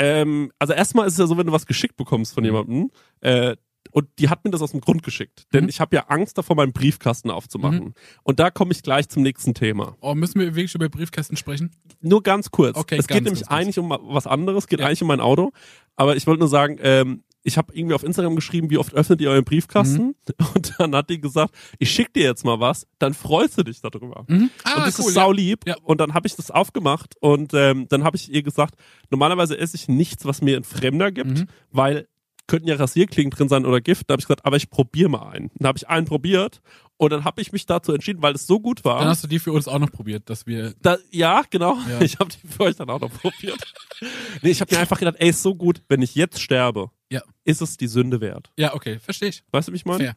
ähm, 0.00 0.50
also 0.58 0.72
erstmal 0.72 1.06
ist 1.06 1.12
es 1.14 1.18
ja 1.20 1.26
so, 1.28 1.38
wenn 1.38 1.46
du 1.46 1.52
was 1.52 1.66
geschickt 1.66 1.96
bekommst 1.96 2.34
von 2.34 2.44
jemandem, 2.44 2.90
äh, 3.20 3.54
und 3.92 4.08
die 4.18 4.28
hat 4.28 4.44
mir 4.44 4.50
das 4.50 4.60
aus 4.60 4.72
dem 4.72 4.80
Grund 4.80 5.04
geschickt. 5.04 5.44
Denn 5.54 5.64
Mhm. 5.64 5.70
ich 5.70 5.80
habe 5.80 5.94
ja 5.96 6.06
Angst 6.08 6.36
davor, 6.36 6.56
meinen 6.56 6.72
Briefkasten 6.72 7.30
aufzumachen. 7.30 7.94
Und 8.24 8.40
da 8.40 8.50
komme 8.50 8.72
ich 8.72 8.82
gleich 8.82 9.08
zum 9.08 9.22
nächsten 9.22 9.54
Thema. 9.54 9.96
Oh, 10.00 10.14
müssen 10.14 10.40
wir 10.40 10.54
wirklich 10.56 10.74
über 10.74 10.88
Briefkästen 10.88 11.36
sprechen? 11.36 11.70
Nur 12.00 12.22
ganz 12.22 12.50
kurz. 12.50 12.76
Okay, 12.76 12.96
es 12.98 13.06
ganz, 13.06 13.16
geht 13.18 13.24
nämlich 13.24 13.42
kurz. 13.46 13.52
eigentlich 13.56 13.78
um 13.78 13.88
was 14.02 14.26
anderes, 14.26 14.64
es 14.64 14.68
geht 14.68 14.80
Ja. 14.80 14.86
eigentlich 14.86 15.00
um 15.02 15.08
mein 15.08 15.20
Auto. 15.20 15.52
Aber 15.94 16.16
ich 16.16 16.26
wollte 16.26 16.40
nur 16.40 16.48
sagen, 16.48 16.78
ähm, 16.82 17.22
ich 17.46 17.56
habe 17.56 17.72
irgendwie 17.74 17.94
auf 17.94 18.02
Instagram 18.02 18.34
geschrieben, 18.34 18.70
wie 18.70 18.78
oft 18.78 18.92
öffnet 18.92 19.20
ihr 19.20 19.30
euren 19.30 19.44
Briefkasten? 19.44 20.02
Mhm. 20.06 20.14
Und 20.54 20.74
dann 20.78 20.94
hat 20.96 21.08
die 21.10 21.20
gesagt, 21.20 21.54
ich 21.78 21.90
schick 21.90 22.12
dir 22.12 22.24
jetzt 22.24 22.44
mal 22.44 22.58
was, 22.58 22.86
dann 22.98 23.14
freust 23.14 23.56
du 23.56 23.62
dich 23.62 23.80
darüber. 23.80 24.24
Mhm. 24.26 24.50
Ah, 24.64 24.78
und 24.78 24.86
das 24.86 24.98
cool, 24.98 25.06
ist 25.06 25.14
saulieb. 25.14 25.60
Ja. 25.66 25.76
Und 25.82 26.00
dann 26.00 26.12
habe 26.14 26.26
ich 26.26 26.34
das 26.34 26.50
aufgemacht 26.50 27.14
und 27.20 27.54
ähm, 27.54 27.86
dann 27.88 28.02
habe 28.04 28.16
ich 28.16 28.32
ihr 28.32 28.42
gesagt, 28.42 28.74
normalerweise 29.10 29.56
esse 29.56 29.76
ich 29.76 29.86
nichts, 29.88 30.24
was 30.24 30.42
mir 30.42 30.56
ein 30.56 30.64
Fremder 30.64 31.12
gibt, 31.12 31.38
Mhm. 31.38 31.46
weil 31.70 32.08
könnten 32.48 32.68
ja 32.68 32.76
Rasierklingen 32.76 33.30
drin 33.30 33.48
sein 33.48 33.66
oder 33.66 33.80
Gift. 33.80 34.08
Da 34.08 34.12
habe 34.12 34.20
ich 34.20 34.26
gesagt, 34.26 34.44
aber 34.44 34.56
ich 34.56 34.70
probiere 34.70 35.08
mal 35.08 35.28
einen. 35.30 35.50
Dann 35.56 35.68
habe 35.68 35.78
ich 35.78 35.88
einen 35.88 36.06
probiert 36.06 36.60
und 36.98 37.10
dann 37.12 37.24
habe 37.24 37.40
ich 37.42 37.52
mich 37.52 37.66
dazu 37.66 37.92
entschieden, 37.92 38.22
weil 38.22 38.34
es 38.34 38.46
so 38.46 38.58
gut 38.60 38.84
war. 38.84 39.00
Dann 39.00 39.08
hast 39.08 39.22
du 39.24 39.28
die 39.28 39.38
für 39.38 39.52
uns 39.52 39.68
auch 39.68 39.78
noch 39.78 39.90
probiert, 39.92 40.28
dass 40.30 40.46
wir. 40.46 40.74
Da, 40.80 40.96
ja, 41.10 41.42
genau. 41.50 41.76
Ja. 41.88 42.00
Ich 42.00 42.18
habe 42.18 42.30
die 42.30 42.46
für 42.48 42.60
euch 42.64 42.76
dann 42.76 42.88
auch 42.90 43.00
noch 43.00 43.12
probiert. 43.12 43.58
nee, 44.42 44.50
ich 44.50 44.60
habe 44.60 44.74
mir 44.74 44.80
einfach 44.80 44.98
gedacht, 44.98 45.16
ey, 45.18 45.28
ist 45.30 45.42
so 45.42 45.54
gut, 45.54 45.82
wenn 45.88 46.02
ich 46.02 46.14
jetzt 46.14 46.40
sterbe, 46.40 46.90
Ja. 47.10 47.22
ist 47.44 47.60
es 47.62 47.76
die 47.76 47.86
Sünde 47.88 48.20
wert. 48.20 48.50
Ja, 48.56 48.74
okay, 48.74 48.98
verstehe 48.98 49.28
ich. 49.28 49.42
Weißt 49.52 49.68
du, 49.68 49.72
wie 49.72 49.76
ich 49.76 49.84
meine? 49.84 50.04
Fair. 50.04 50.16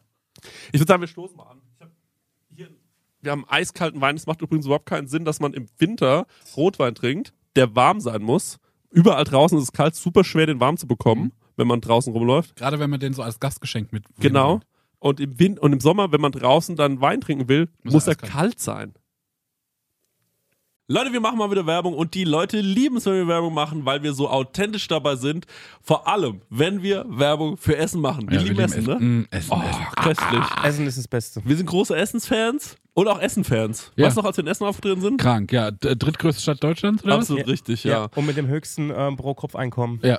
Ich 0.72 0.80
würde 0.80 0.88
sagen, 0.88 1.00
wir 1.02 1.08
stoßen 1.08 1.36
mal 1.36 1.44
an. 1.50 1.60
Ich 1.74 1.80
hab 1.82 1.90
hier, 2.54 2.68
wir 3.20 3.32
haben 3.32 3.44
eiskalten 3.48 4.00
Wein. 4.00 4.16
Es 4.16 4.26
macht 4.26 4.40
übrigens 4.40 4.64
überhaupt 4.66 4.86
keinen 4.86 5.06
Sinn, 5.08 5.24
dass 5.24 5.40
man 5.40 5.52
im 5.52 5.66
Winter 5.78 6.26
Rotwein 6.56 6.94
trinkt, 6.94 7.34
der 7.56 7.74
warm 7.76 8.00
sein 8.00 8.22
muss. 8.22 8.58
Überall 8.90 9.24
draußen 9.24 9.58
ist 9.58 9.64
es 9.64 9.72
kalt, 9.72 9.94
super 9.94 10.24
schwer, 10.24 10.46
den 10.46 10.60
warm 10.60 10.76
zu 10.76 10.86
bekommen, 10.86 11.24
Mhm. 11.24 11.32
wenn 11.56 11.66
man 11.68 11.80
draußen 11.80 12.12
rumläuft. 12.12 12.56
Gerade 12.56 12.78
wenn 12.78 12.90
man 12.90 13.00
den 13.00 13.12
so 13.12 13.22
als 13.22 13.38
Gastgeschenk 13.38 13.92
mit. 13.92 14.04
Genau. 14.18 14.60
Und 15.00 15.18
im, 15.18 15.38
Wind 15.38 15.58
und 15.58 15.72
im 15.72 15.80
Sommer, 15.80 16.12
wenn 16.12 16.20
man 16.20 16.30
draußen 16.32 16.76
dann 16.76 17.00
Wein 17.00 17.20
trinken 17.20 17.48
will, 17.48 17.68
Muss 17.82 17.94
muss, 17.94 18.06
er 18.06 18.12
eiskalt. 18.12 18.32
kalt 18.32 18.60
sein. 18.60 18.94
Leute, 20.88 21.12
wir 21.12 21.20
machen 21.20 21.38
mal 21.38 21.48
wieder 21.52 21.66
Werbung 21.66 21.94
und 21.94 22.14
die 22.14 22.24
Leute 22.24 22.60
lieben 22.60 22.96
es, 22.96 23.06
wenn 23.06 23.14
wir 23.14 23.28
Werbung 23.28 23.54
machen, 23.54 23.84
weil 23.86 24.02
wir 24.02 24.12
so 24.12 24.28
authentisch 24.28 24.88
dabei 24.88 25.14
sind. 25.14 25.46
Vor 25.80 26.08
allem, 26.08 26.40
wenn 26.50 26.82
wir 26.82 27.04
Werbung 27.08 27.56
für 27.56 27.76
Essen 27.76 28.00
machen. 28.00 28.28
Wir 28.28 28.38
Ja, 28.38 28.42
lieben 28.42 28.58
wir 28.58 28.64
Essen, 28.64 28.80
lieben 28.84 28.88
ne? 28.90 28.96
Essen. 28.96 29.20
Mm, 29.20 29.26
Essen, 29.30 29.52
oh, 29.52 29.62
Essen. 29.68 29.86
köstlich. 30.02 30.44
Essen 30.64 30.86
ist 30.88 30.98
das 30.98 31.06
Beste. 31.06 31.42
Wir 31.44 31.56
sind 31.56 31.66
große 31.66 31.94
Essensfans 31.96 32.76
und 32.92 33.06
auch 33.06 33.20
Essenfans. 33.20 33.92
Ja. 33.94 34.06
Weißt 34.06 34.16
du 34.16 34.20
noch, 34.20 34.26
als 34.26 34.36
wir 34.36 34.42
in 34.42 34.48
Essen 34.48 34.64
aufgetreten 34.66 35.00
sind? 35.00 35.20
Krank, 35.20 35.52
ja. 35.52 35.70
Drittgrößte 35.70 36.42
Stadt 36.42 36.62
Deutschlands, 36.64 37.04
oder 37.04 37.14
Absolut 37.14 37.46
richtig, 37.46 37.84
ja. 37.84 38.08
Und 38.16 38.26
mit 38.26 38.36
dem 38.36 38.48
höchsten 38.48 38.90
ähm, 38.92 39.16
Pro-Kopf-Einkommen. 39.16 40.00
was? 40.02 40.08
Ja. 40.08 40.18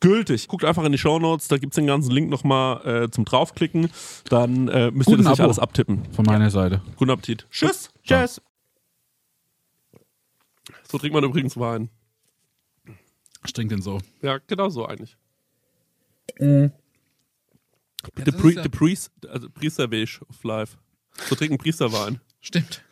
gültig. 0.00 0.48
Guckt 0.48 0.64
einfach 0.64 0.84
in 0.84 0.92
die 0.92 0.98
Shownotes, 0.98 1.48
da 1.48 1.58
gibt's 1.58 1.76
den 1.76 1.86
ganzen 1.86 2.10
Link 2.10 2.28
nochmal 2.30 3.04
äh, 3.04 3.10
zum 3.10 3.24
draufklicken. 3.24 3.90
Dann 4.28 4.68
äh, 4.68 4.90
müsst 4.90 5.08
ihr 5.08 5.16
Guten 5.16 5.24
das 5.24 5.32
nicht 5.32 5.40
Abo. 5.40 5.44
alles 5.44 5.58
abtippen. 5.58 6.10
Von 6.12 6.24
meiner 6.24 6.50
Seite. 6.50 6.82
Guten 6.96 7.10
Appetit. 7.10 7.46
Tschüss. 7.50 7.90
Tschüss. 8.02 8.40
So 10.90 10.98
trinkt 10.98 11.14
man 11.14 11.24
übrigens 11.24 11.56
Wein. 11.56 11.88
Ich 13.46 13.52
trinke 13.52 13.74
den 13.74 13.82
so. 13.82 13.98
Ja, 14.22 14.38
genau 14.46 14.68
so 14.68 14.86
eigentlich. 14.86 15.16
Ja, 16.38 16.70
The, 18.24 18.32
pre, 18.32 18.52
ja- 18.52 18.62
the 18.62 18.68
priest, 18.68 19.12
also 19.28 19.48
Priesterweg 19.50 20.20
of 20.28 20.42
life. 20.44 20.76
So 21.28 21.34
trinken 21.34 21.58
Priesterwein. 21.58 22.20
Stimmt. 22.40 22.82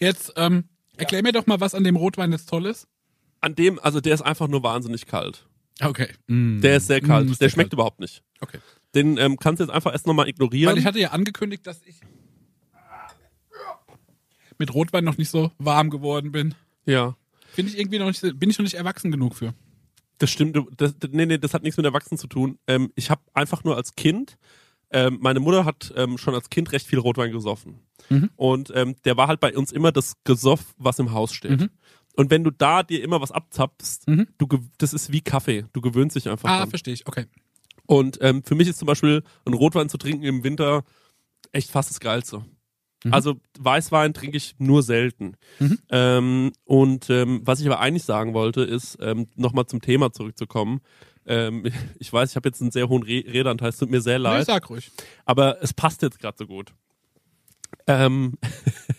Jetzt 0.00 0.32
ähm, 0.36 0.64
erklär 0.96 1.22
mir 1.22 1.32
doch 1.32 1.46
mal, 1.46 1.60
was 1.60 1.74
an 1.74 1.84
dem 1.84 1.94
Rotwein 1.96 2.32
jetzt 2.32 2.48
toll 2.48 2.66
ist. 2.66 2.88
An 3.44 3.54
dem, 3.54 3.78
also 3.78 4.00
der 4.00 4.14
ist 4.14 4.22
einfach 4.22 4.48
nur 4.48 4.62
wahnsinnig 4.62 5.06
kalt. 5.06 5.46
Okay. 5.80 6.08
Mm. 6.28 6.60
Der 6.60 6.76
ist 6.78 6.86
sehr 6.86 7.00
kalt. 7.00 7.28
Mm, 7.28 7.32
ist 7.32 7.40
der 7.40 7.48
schmeckt 7.50 7.70
kalt. 7.70 7.72
überhaupt 7.74 8.00
nicht. 8.00 8.22
Okay. 8.40 8.58
Den 8.94 9.18
ähm, 9.18 9.36
kannst 9.38 9.60
du 9.60 9.64
jetzt 9.64 9.72
einfach 9.74 9.92
erst 9.92 10.06
nochmal 10.06 10.28
ignorieren. 10.28 10.70
Weil 10.72 10.78
ich 10.78 10.86
hatte 10.86 10.98
ja 11.00 11.10
angekündigt, 11.10 11.66
dass 11.66 11.82
ich 11.84 12.00
mit 14.58 14.72
Rotwein 14.72 15.04
noch 15.04 15.16
nicht 15.18 15.30
so 15.30 15.50
warm 15.58 15.90
geworden 15.90 16.32
bin. 16.32 16.54
ja. 16.86 17.16
Finde 17.52 17.70
ich 17.70 17.78
irgendwie 17.78 18.00
noch 18.00 18.06
nicht, 18.08 18.20
bin 18.40 18.50
ich 18.50 18.58
noch 18.58 18.64
nicht 18.64 18.74
erwachsen 18.74 19.12
genug 19.12 19.36
für. 19.36 19.54
Das 20.18 20.28
stimmt. 20.28 20.58
Das, 20.76 20.98
das- 20.98 21.10
nee, 21.12 21.24
nee, 21.24 21.38
das 21.38 21.54
hat 21.54 21.62
nichts 21.62 21.76
mit 21.76 21.86
Erwachsenen 21.86 22.18
zu 22.18 22.26
tun. 22.26 22.58
Ähm, 22.66 22.90
ich 22.96 23.10
habe 23.10 23.22
einfach 23.32 23.62
nur 23.62 23.76
als 23.76 23.94
Kind, 23.94 24.38
ähm, 24.90 25.18
meine 25.20 25.38
Mutter 25.38 25.64
hat 25.64 25.92
ähm, 25.96 26.18
schon 26.18 26.34
als 26.34 26.50
Kind 26.50 26.72
recht 26.72 26.84
viel 26.84 26.98
Rotwein 26.98 27.30
gesoffen. 27.30 27.78
Mhm. 28.10 28.30
Und 28.34 28.72
ähm, 28.74 28.96
der 29.04 29.16
war 29.16 29.28
halt 29.28 29.38
bei 29.38 29.56
uns 29.56 29.70
immer 29.70 29.92
das 29.92 30.14
Gesoff, 30.24 30.74
was 30.78 30.98
im 30.98 31.12
Haus 31.12 31.32
steht. 31.32 31.60
Mhm. 31.60 31.70
Und 32.16 32.30
wenn 32.30 32.44
du 32.44 32.50
da 32.50 32.82
dir 32.82 33.02
immer 33.02 33.20
was 33.20 33.32
abzapfst, 33.32 34.06
Mhm. 34.06 34.26
du, 34.38 34.46
das 34.78 34.92
ist 34.94 35.10
wie 35.12 35.20
Kaffee. 35.20 35.66
Du 35.72 35.80
gewöhnst 35.80 36.14
dich 36.16 36.28
einfach 36.28 36.48
Ah, 36.48 36.58
dran. 36.60 36.70
verstehe 36.70 36.94
ich. 36.94 37.06
Okay. 37.06 37.26
Und 37.86 38.18
ähm, 38.22 38.42
für 38.44 38.54
mich 38.54 38.68
ist 38.68 38.78
zum 38.78 38.86
Beispiel 38.86 39.22
ein 39.44 39.52
Rotwein 39.54 39.88
zu 39.88 39.98
trinken 39.98 40.24
im 40.24 40.42
Winter 40.44 40.84
echt 41.52 41.70
fast 41.70 41.90
das 41.90 42.00
Geilste. 42.00 42.44
Mhm. 43.04 43.12
Also 43.12 43.40
Weißwein 43.58 44.14
trinke 44.14 44.36
ich 44.36 44.54
nur 44.58 44.82
selten. 44.82 45.36
Mhm. 45.58 45.78
Ähm, 45.90 46.52
und 46.64 47.10
ähm, 47.10 47.42
was 47.44 47.60
ich 47.60 47.66
aber 47.66 47.80
eigentlich 47.80 48.04
sagen 48.04 48.32
wollte, 48.32 48.62
ist, 48.62 48.96
ähm, 49.00 49.26
nochmal 49.34 49.66
zum 49.66 49.82
Thema 49.82 50.12
zurückzukommen. 50.12 50.80
Ähm, 51.26 51.64
ich 51.98 52.12
weiß, 52.12 52.30
ich 52.30 52.36
habe 52.36 52.48
jetzt 52.48 52.62
einen 52.62 52.70
sehr 52.70 52.88
hohen 52.88 53.02
Re 53.02 53.24
Redanteil, 53.26 53.68
es 53.70 53.76
tut 53.78 53.90
mir 53.90 54.00
sehr 54.00 54.18
Nee, 54.18 54.24
leid, 54.24 54.46
sag 54.46 54.70
ruhig. 54.70 54.90
aber 55.26 55.60
es 55.62 55.74
passt 55.74 56.00
jetzt 56.02 56.18
gerade 56.20 56.36
so 56.38 56.46
gut. 56.46 56.72
Ähm, 57.86 58.38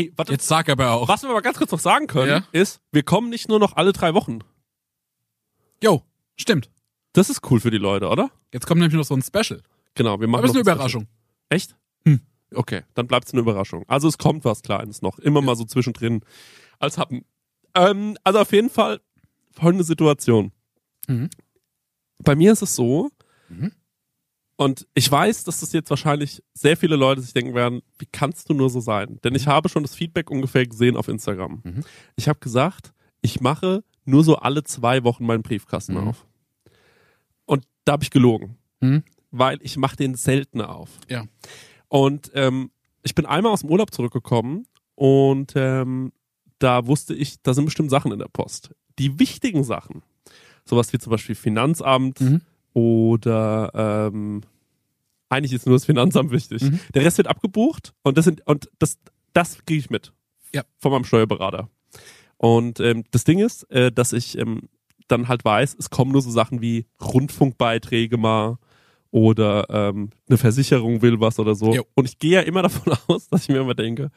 ey, 0.00 0.12
warte, 0.16 0.32
Jetzt 0.32 0.46
sag 0.48 0.68
aber 0.68 0.90
auch. 0.92 1.08
was 1.08 1.22
wir 1.22 1.30
aber 1.30 1.42
ganz 1.42 1.58
kurz 1.58 1.70
noch 1.72 1.80
sagen 1.80 2.06
können, 2.06 2.28
Ja? 2.30 2.44
ist, 2.52 2.80
wir 2.92 3.02
kommen 3.02 3.30
nicht 3.30 3.48
nur 3.48 3.58
noch 3.58 3.76
alle 3.76 3.92
drei 3.92 4.14
Wochen. 4.14 4.40
Jo, 5.82 6.02
stimmt. 6.36 6.70
Das 7.12 7.30
ist 7.30 7.40
cool 7.50 7.60
für 7.60 7.70
die 7.70 7.78
Leute, 7.78 8.08
oder? 8.08 8.30
Jetzt 8.52 8.66
kommt 8.66 8.80
nämlich 8.80 8.96
noch 8.96 9.04
so 9.04 9.14
ein 9.14 9.22
Special. 9.22 9.62
Genau, 9.94 10.20
wir 10.20 10.28
machen 10.28 10.38
Aber 10.40 10.46
ist 10.46 10.54
noch 10.54 10.60
eine 10.60 10.70
ein 10.70 10.76
Überraschung. 10.76 11.06
Echt? 11.48 11.76
Hm. 12.04 12.20
Okay, 12.54 12.82
dann 12.94 13.06
bleibt 13.06 13.26
es 13.26 13.32
eine 13.32 13.40
Überraschung. 13.42 13.84
Also 13.88 14.08
es 14.08 14.18
kommt 14.18 14.44
was 14.44 14.62
Kleines 14.62 15.02
noch, 15.02 15.18
immer 15.18 15.40
mal 15.42 15.56
so 15.56 15.64
zwischendrin 15.64 16.20
als 16.78 16.98
Happen. 16.98 17.24
Ähm, 17.74 18.16
also 18.24 18.38
auf 18.40 18.52
jeden 18.52 18.70
Fall 18.70 19.00
folgende 19.52 19.84
Situation. 19.84 20.52
Mhm. 21.08 21.30
Bei 22.18 22.34
mir 22.36 22.52
ist 22.52 22.62
es 22.62 22.74
so, 22.74 23.10
Mhm. 23.48 23.72
Und 24.60 24.86
ich 24.92 25.10
weiß, 25.10 25.44
dass 25.44 25.60
das 25.60 25.72
jetzt 25.72 25.88
wahrscheinlich 25.88 26.42
sehr 26.52 26.76
viele 26.76 26.96
Leute 26.96 27.22
sich 27.22 27.32
denken 27.32 27.54
werden, 27.54 27.80
wie 27.98 28.04
kannst 28.12 28.50
du 28.50 28.52
nur 28.54 28.68
so 28.68 28.80
sein? 28.80 29.18
Denn 29.24 29.34
ich 29.34 29.46
habe 29.46 29.70
schon 29.70 29.82
das 29.82 29.94
Feedback 29.94 30.30
ungefähr 30.30 30.66
gesehen 30.66 30.96
auf 30.98 31.08
Instagram. 31.08 31.62
Mhm. 31.64 31.84
Ich 32.16 32.28
habe 32.28 32.40
gesagt, 32.40 32.92
ich 33.22 33.40
mache 33.40 33.82
nur 34.04 34.22
so 34.22 34.36
alle 34.36 34.62
zwei 34.64 35.02
Wochen 35.02 35.24
meinen 35.24 35.42
Briefkasten 35.42 35.94
Mhm. 35.94 36.08
auf. 36.08 36.26
Und 37.46 37.64
da 37.86 37.92
habe 37.92 38.04
ich 38.04 38.10
gelogen, 38.10 38.58
Mhm. 38.80 39.02
weil 39.30 39.58
ich 39.62 39.78
mache 39.78 39.96
den 39.96 40.14
seltener 40.14 40.74
auf. 40.74 40.90
Ja. 41.08 41.24
Und 41.88 42.30
ähm, 42.34 42.70
ich 43.02 43.14
bin 43.14 43.24
einmal 43.24 43.52
aus 43.52 43.60
dem 43.62 43.70
Urlaub 43.70 43.94
zurückgekommen 43.94 44.66
und 44.94 45.54
ähm, 45.56 46.12
da 46.58 46.86
wusste 46.86 47.14
ich, 47.14 47.40
da 47.42 47.54
sind 47.54 47.64
bestimmt 47.64 47.88
Sachen 47.90 48.12
in 48.12 48.18
der 48.18 48.28
Post. 48.28 48.74
Die 48.98 49.18
wichtigen 49.18 49.64
Sachen, 49.64 50.02
sowas 50.66 50.92
wie 50.92 50.98
zum 50.98 51.12
Beispiel 51.12 51.34
Finanzamt 51.34 52.20
Mhm. 52.20 52.42
oder 52.74 54.10
ähm, 54.12 54.42
eigentlich 55.30 55.52
ist 55.54 55.66
nur 55.66 55.76
das 55.76 55.86
Finanzamt 55.86 56.30
wichtig. 56.30 56.60
Mhm. 56.62 56.80
Der 56.94 57.02
Rest 57.04 57.16
wird 57.16 57.28
abgebucht 57.28 57.94
und 58.02 58.18
das 58.18 58.26
sind 58.26 58.46
und 58.46 58.68
das 58.78 58.98
das 59.32 59.58
kriege 59.64 59.78
ich 59.80 59.88
mit 59.90 60.12
Ja. 60.52 60.64
von 60.78 60.92
meinem 60.92 61.04
Steuerberater. 61.04 61.70
Und 62.36 62.80
ähm, 62.80 63.04
das 63.12 63.24
Ding 63.24 63.38
ist, 63.38 63.62
äh, 63.70 63.90
dass 63.92 64.12
ich 64.12 64.36
ähm, 64.36 64.68
dann 65.08 65.28
halt 65.28 65.44
weiß, 65.44 65.76
es 65.78 65.90
kommen 65.90 66.12
nur 66.12 66.22
so 66.22 66.30
Sachen 66.30 66.60
wie 66.60 66.86
Rundfunkbeiträge 67.02 68.16
mal 68.16 68.58
oder 69.10 69.66
ähm, 69.70 70.10
eine 70.28 70.38
Versicherung 70.38 71.02
will 71.02 71.20
was 71.20 71.38
oder 71.38 71.54
so. 71.54 71.74
Jo. 71.74 71.84
Und 71.94 72.06
ich 72.08 72.18
gehe 72.18 72.32
ja 72.32 72.40
immer 72.40 72.62
davon 72.62 72.92
aus, 73.08 73.28
dass 73.28 73.42
ich 73.42 73.48
mir 73.48 73.60
immer 73.60 73.74
denke, 73.74 74.10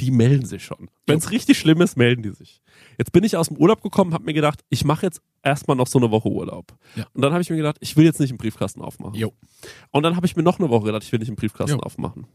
die 0.00 0.10
melden 0.10 0.44
sich 0.46 0.64
schon. 0.64 0.90
Wenn 1.06 1.18
es 1.18 1.30
richtig 1.30 1.58
schlimm 1.58 1.80
ist, 1.80 1.96
melden 1.96 2.22
die 2.22 2.30
sich. 2.30 2.60
Jetzt 2.98 3.12
bin 3.12 3.24
ich 3.24 3.36
aus 3.36 3.48
dem 3.48 3.56
Urlaub 3.58 3.82
gekommen, 3.82 4.14
habe 4.14 4.24
mir 4.24 4.32
gedacht, 4.34 4.64
ich 4.70 4.84
mache 4.84 5.06
jetzt 5.06 5.20
erstmal 5.42 5.76
noch 5.76 5.86
so 5.86 5.98
eine 5.98 6.10
Woche 6.10 6.28
Urlaub. 6.28 6.74
Ja. 6.94 7.06
Und 7.12 7.22
dann 7.22 7.32
habe 7.32 7.42
ich 7.42 7.50
mir 7.50 7.56
gedacht, 7.56 7.76
ich 7.80 7.96
will 7.96 8.04
jetzt 8.04 8.20
nicht 8.20 8.30
einen 8.30 8.38
Briefkasten 8.38 8.80
aufmachen. 8.82 9.14
Jo. 9.14 9.32
Und 9.90 10.02
dann 10.02 10.16
habe 10.16 10.26
ich 10.26 10.36
mir 10.36 10.42
noch 10.42 10.58
eine 10.58 10.68
Woche 10.70 10.86
gedacht, 10.86 11.02
ich 11.04 11.12
will 11.12 11.18
nicht 11.18 11.28
einen 11.28 11.36
Briefkasten 11.36 11.76
Jo. 11.78 11.82
aufmachen. 11.82 12.26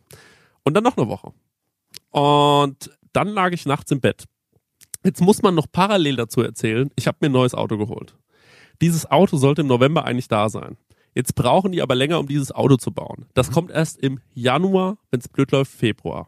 Und 0.64 0.74
dann 0.76 0.84
noch 0.84 0.98
eine 0.98 1.08
Woche. 1.08 1.32
Und 2.12 2.92
dann 3.14 3.30
lag 3.30 3.52
ich 3.52 3.66
nachts 3.66 3.92
im 3.92 4.00
Bett. 4.02 4.26
Jetzt 5.04 5.22
muss 5.22 5.42
man 5.42 5.56
noch 5.56 5.68
parallel 5.72 6.16
dazu 6.16 6.42
erzählen, 6.42 6.90
ich 6.96 7.08
habe 7.08 7.18
mir 7.22 7.30
ein 7.30 7.32
neues 7.34 7.56
Auto 7.56 7.78
geholt. 7.78 8.16
Dieses 8.82 9.10
Auto 9.10 9.38
sollte 9.38 9.62
im 9.62 9.68
November 9.68 10.06
eigentlich 10.06 10.28
da 10.28 10.50
sein. 10.50 10.78
Jetzt 11.14 11.36
brauchen 11.36 11.72
die 11.72 11.82
aber 11.82 11.96
länger, 11.96 12.20
um 12.20 12.28
dieses 12.28 12.52
Auto 12.52 12.78
zu 12.78 12.92
bauen. 12.92 13.26
Das 13.34 13.50
Mhm. 13.50 13.54
kommt 13.54 13.72
erst 13.72 13.98
im 14.00 14.20
Januar, 14.34 14.98
wenn 15.10 15.20
es 15.20 15.28
blöd 15.28 15.52
läuft, 15.52 15.72
Februar. 15.72 16.28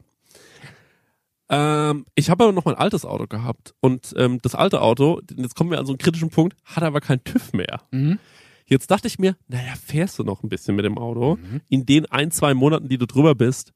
Ähm, 1.55 2.05
ich 2.15 2.29
habe 2.29 2.43
aber 2.45 2.53
noch 2.53 2.65
mein 2.65 2.75
altes 2.75 3.05
Auto 3.05 3.27
gehabt 3.27 3.73
und 3.79 4.13
ähm, 4.17 4.39
das 4.41 4.55
alte 4.55 4.81
Auto, 4.81 5.21
jetzt 5.35 5.55
kommen 5.55 5.69
wir 5.71 5.79
an 5.79 5.85
so 5.85 5.91
einen 5.93 5.97
kritischen 5.99 6.29
Punkt, 6.29 6.55
hat 6.65 6.83
aber 6.83 6.99
kein 7.01 7.23
TÜV 7.23 7.53
mehr. 7.53 7.81
Mhm. 7.91 8.17
Jetzt 8.65 8.89
dachte 8.89 9.07
ich 9.07 9.19
mir, 9.19 9.35
naja, 9.47 9.73
fährst 9.85 10.17
du 10.19 10.23
noch 10.23 10.41
ein 10.41 10.49
bisschen 10.49 10.75
mit 10.75 10.85
dem 10.85 10.97
Auto. 10.97 11.35
Mhm. 11.35 11.61
In 11.69 11.85
den 11.85 12.05
ein, 12.07 12.31
zwei 12.31 12.53
Monaten, 12.53 12.87
die 12.89 12.97
du 12.97 13.05
drüber 13.05 13.35
bist, 13.35 13.71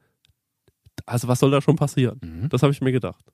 also 1.06 1.28
was 1.28 1.40
soll 1.40 1.52
da 1.52 1.62
schon 1.62 1.76
passieren? 1.76 2.20
Mhm. 2.24 2.50
Das 2.50 2.64
habe 2.64 2.72
ich 2.74 2.82
mir 2.82 2.92
gedacht. 2.92 3.26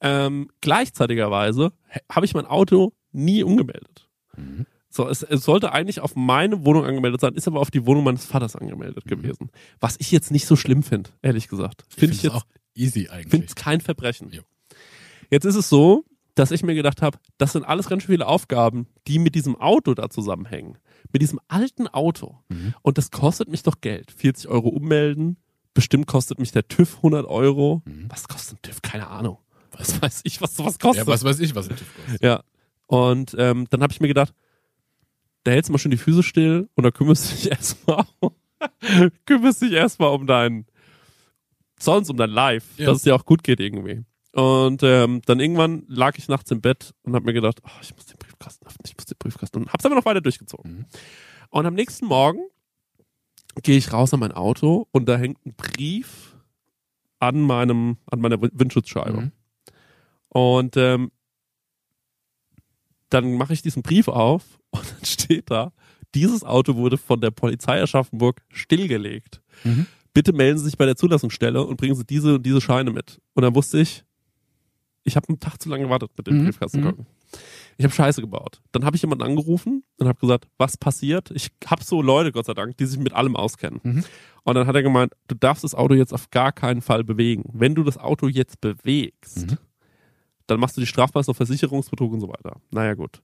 Ähm, 0.00 0.48
gleichzeitigerweise 0.60 1.72
habe 2.10 2.24
ich 2.26 2.34
mein 2.34 2.46
Auto 2.46 2.92
nie 3.12 3.42
umgemeldet. 3.42 4.08
Mhm. 4.36 4.64
So, 4.88 5.08
es, 5.08 5.22
es 5.22 5.44
sollte 5.44 5.72
eigentlich 5.72 6.00
auf 6.00 6.16
meine 6.16 6.64
Wohnung 6.64 6.84
angemeldet 6.84 7.20
sein, 7.20 7.34
ist 7.34 7.46
aber 7.46 7.60
auf 7.60 7.70
die 7.70 7.86
Wohnung 7.86 8.02
meines 8.04 8.24
Vaters 8.24 8.56
angemeldet 8.56 9.04
Mhm. 9.06 9.10
gewesen. 9.10 9.50
Was 9.78 9.96
ich 9.98 10.10
jetzt 10.10 10.30
nicht 10.30 10.46
so 10.46 10.56
schlimm 10.56 10.82
finde, 10.82 11.10
ehrlich 11.22 11.48
gesagt. 11.48 11.84
Finde 11.88 12.14
ich 12.14 12.20
find's 12.20 12.22
jetzt 12.22 12.34
auch 12.34 12.44
easy 12.74 13.00
finde 13.00 13.12
eigentlich. 13.12 13.44
es 13.46 13.54
kein 13.54 13.80
Verbrechen. 13.80 14.30
Jo. 14.30 14.42
Jetzt 15.30 15.44
ist 15.44 15.56
es 15.56 15.68
so, 15.68 16.04
dass 16.34 16.50
ich 16.50 16.62
mir 16.62 16.74
gedacht 16.74 17.02
habe, 17.02 17.18
das 17.38 17.52
sind 17.52 17.64
alles 17.64 17.88
ganz 17.88 18.02
schön 18.02 18.12
viele 18.12 18.26
Aufgaben, 18.26 18.86
die 19.06 19.18
mit 19.18 19.34
diesem 19.34 19.56
Auto 19.56 19.94
da 19.94 20.10
zusammenhängen. 20.10 20.78
Mit 21.12 21.22
diesem 21.22 21.40
alten 21.48 21.88
Auto. 21.88 22.38
Mhm. 22.48 22.74
Und 22.82 22.98
das 22.98 23.10
kostet 23.10 23.48
mich 23.48 23.62
doch 23.62 23.80
Geld. 23.80 24.10
40 24.10 24.48
Euro 24.48 24.68
ummelden. 24.68 25.36
Bestimmt 25.74 26.06
kostet 26.06 26.38
mich 26.38 26.52
der 26.52 26.66
TÜV 26.66 26.96
100 26.96 27.26
Euro. 27.26 27.82
Mhm. 27.84 28.06
Was 28.08 28.28
kostet 28.28 28.58
ein 28.58 28.62
TÜV? 28.62 28.82
Keine 28.82 29.08
Ahnung. 29.08 29.38
Was 29.72 30.00
weiß 30.00 30.20
ich, 30.24 30.40
was 30.40 30.56
sowas 30.56 30.78
kostet. 30.78 31.06
Ja, 31.06 31.12
was 31.12 31.24
weiß 31.24 31.40
ich, 31.40 31.54
was 31.54 31.68
ein 31.68 31.76
TÜV 31.76 31.94
kostet. 31.94 32.22
Ja. 32.22 32.42
Und 32.86 33.36
ähm, 33.38 33.66
dann 33.70 33.82
habe 33.82 33.92
ich 33.92 34.00
mir 34.00 34.08
gedacht, 34.08 34.34
da 35.44 35.52
hältst 35.52 35.68
du 35.68 35.72
mal 35.72 35.78
schön 35.78 35.90
die 35.90 35.96
Füße 35.96 36.22
still 36.22 36.68
und 36.74 36.84
dann 36.84 36.92
kümmerst 36.92 37.30
du 37.30 37.36
dich 37.36 37.50
erstmal 37.50 38.04
um, 38.18 38.32
kümmerst 39.26 39.62
dich 39.62 39.72
erstmal 39.72 40.10
um 40.10 40.26
dein 40.26 40.66
sonst 41.82 42.10
um 42.10 42.16
dein 42.16 42.30
Life, 42.30 42.66
Ja. 42.80 42.86
dass 42.86 42.98
es 42.98 43.02
dir 43.02 43.14
auch 43.14 43.24
gut 43.24 43.42
geht 43.42 43.60
irgendwie. 43.60 44.02
Und 44.32 44.82
ähm, 44.84 45.22
dann 45.26 45.40
irgendwann 45.40 45.84
lag 45.88 46.16
ich 46.16 46.28
nachts 46.28 46.50
im 46.52 46.60
Bett 46.60 46.94
und 47.02 47.14
habe 47.14 47.24
mir 47.24 47.32
gedacht, 47.32 47.60
oh, 47.64 47.70
ich 47.82 47.94
muss 47.96 48.06
den 48.06 48.16
Briefkasten 48.18 48.64
öffnen, 48.66 48.84
ich 48.86 48.96
muss 48.96 49.06
den 49.06 49.16
Briefkasten 49.18 49.58
und 49.62 49.72
hab's 49.72 49.84
aber 49.84 49.96
noch 49.96 50.04
weiter 50.04 50.20
durchgezogen. 50.20 50.72
Mhm. 50.78 50.86
Und 51.50 51.66
am 51.66 51.74
nächsten 51.74 52.06
Morgen 52.06 52.40
gehe 53.62 53.76
ich 53.76 53.92
raus 53.92 54.14
an 54.14 54.20
mein 54.20 54.30
Auto 54.32 54.86
und 54.92 55.08
da 55.08 55.16
hängt 55.18 55.44
ein 55.44 55.54
Brief 55.56 56.36
an 57.18 57.40
meinem 57.40 57.96
an 58.06 58.20
meiner 58.20 58.40
Win- 58.40 58.52
Windschutzscheibe. 58.54 59.20
Mhm. 59.22 59.32
Und 60.28 60.76
ähm, 60.76 61.10
dann 63.08 63.34
mache 63.36 63.52
ich 63.52 63.62
diesen 63.62 63.82
Brief 63.82 64.08
auf 64.08 64.60
und 64.70 64.84
dann 64.92 65.04
steht 65.04 65.50
da, 65.50 65.72
dieses 66.14 66.44
Auto 66.44 66.76
wurde 66.76 66.98
von 66.98 67.20
der 67.20 67.30
Polizei 67.30 67.82
Aschaffenburg 67.82 68.42
stillgelegt. 68.50 69.42
Mhm. 69.64 69.86
Bitte 70.12 70.32
melden 70.32 70.58
Sie 70.58 70.64
sich 70.64 70.76
bei 70.76 70.86
der 70.86 70.96
Zulassungsstelle 70.96 71.64
und 71.64 71.76
bringen 71.76 71.94
Sie 71.94 72.04
diese 72.04 72.34
und 72.36 72.44
diese 72.46 72.60
Scheine 72.60 72.90
mit. 72.90 73.20
Und 73.34 73.42
dann 73.42 73.54
wusste 73.54 73.80
ich, 73.80 74.04
ich 75.04 75.16
habe 75.16 75.28
einen 75.28 75.40
Tag 75.40 75.60
zu 75.62 75.68
lange 75.68 75.84
gewartet 75.84 76.10
mit 76.16 76.26
dem 76.26 76.38
Mhm. 76.38 76.44
Briefkasten 76.46 76.80
Mhm. 76.80 76.84
gucken. 76.84 77.06
Ich 77.78 77.84
habe 77.84 77.94
Scheiße 77.94 78.20
gebaut. 78.20 78.60
Dann 78.72 78.84
habe 78.84 78.96
ich 78.96 79.02
jemanden 79.02 79.22
angerufen 79.24 79.84
und 79.98 80.08
habe 80.08 80.18
gesagt, 80.18 80.48
was 80.58 80.76
passiert? 80.76 81.30
Ich 81.30 81.50
habe 81.66 81.82
so 81.84 82.02
Leute, 82.02 82.32
Gott 82.32 82.44
sei 82.46 82.54
Dank, 82.54 82.76
die 82.76 82.84
sich 82.86 82.98
mit 82.98 83.12
allem 83.12 83.36
auskennen. 83.36 83.80
Mhm. 83.82 84.04
Und 84.42 84.54
dann 84.54 84.66
hat 84.66 84.74
er 84.74 84.82
gemeint, 84.82 85.12
du 85.28 85.34
darfst 85.36 85.62
das 85.64 85.74
Auto 85.74 85.94
jetzt 85.94 86.12
auf 86.12 86.30
gar 86.30 86.50
keinen 86.52 86.82
Fall 86.82 87.04
bewegen. 87.04 87.44
Wenn 87.52 87.74
du 87.74 87.84
das 87.84 87.96
Auto 87.98 88.26
jetzt 88.26 88.60
bewegst, 88.60 89.48
Mhm. 89.50 89.58
dann 90.48 90.58
machst 90.60 90.76
du 90.76 90.80
die 90.80 90.86
strafbar 90.88 91.22
auf 91.26 91.36
Versicherungsbetrug 91.36 92.12
und 92.12 92.20
so 92.20 92.28
weiter. 92.28 92.60
Naja, 92.72 92.94
gut. 92.94 93.22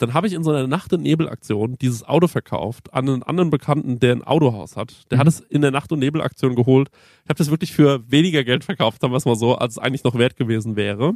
Dann 0.00 0.14
habe 0.14 0.26
ich 0.26 0.32
in 0.32 0.42
so 0.42 0.50
einer 0.50 0.66
Nacht- 0.66 0.92
und 0.92 1.02
Nebelaktion 1.02 1.76
dieses 1.78 2.02
Auto 2.08 2.26
verkauft 2.26 2.92
an 2.94 3.08
einen 3.08 3.22
anderen 3.22 3.50
Bekannten, 3.50 4.00
der 4.00 4.12
ein 4.12 4.24
Autohaus 4.24 4.76
hat. 4.76 5.10
Der 5.10 5.18
Mhm. 5.18 5.20
hat 5.20 5.28
es 5.28 5.40
in 5.40 5.60
der 5.60 5.70
Nacht- 5.70 5.92
und 5.92 5.98
Nebelaktion 5.98 6.54
geholt. 6.56 6.88
Ich 7.24 7.28
habe 7.28 7.38
das 7.38 7.50
wirklich 7.50 7.72
für 7.72 8.02
weniger 8.10 8.42
Geld 8.42 8.64
verkauft, 8.64 9.02
sagen 9.02 9.12
wir 9.12 9.18
es 9.18 9.26
mal 9.26 9.36
so, 9.36 9.56
als 9.56 9.74
es 9.74 9.78
eigentlich 9.78 10.02
noch 10.04 10.16
wert 10.16 10.36
gewesen 10.36 10.74
wäre. 10.74 11.14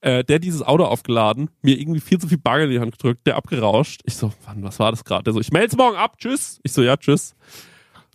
Äh, 0.00 0.24
der 0.24 0.38
dieses 0.38 0.62
Auto 0.62 0.84
aufgeladen, 0.84 1.50
mir 1.62 1.78
irgendwie 1.78 2.00
viel 2.00 2.18
zu 2.18 2.28
viel 2.28 2.38
Bagger 2.38 2.64
in 2.64 2.70
die 2.70 2.80
Hand 2.80 2.92
gedrückt, 2.92 3.26
der 3.26 3.36
abgerauscht. 3.36 4.00
Ich 4.04 4.16
so, 4.16 4.32
wann, 4.46 4.62
was 4.62 4.78
war 4.78 4.90
das 4.90 5.04
gerade? 5.04 5.24
Der 5.24 5.32
so, 5.34 5.40
ich 5.40 5.52
melde 5.52 5.76
morgen 5.76 5.96
ab, 5.96 6.18
tschüss. 6.18 6.60
Ich 6.62 6.72
so, 6.72 6.82
ja, 6.82 6.96
tschüss. 6.96 7.34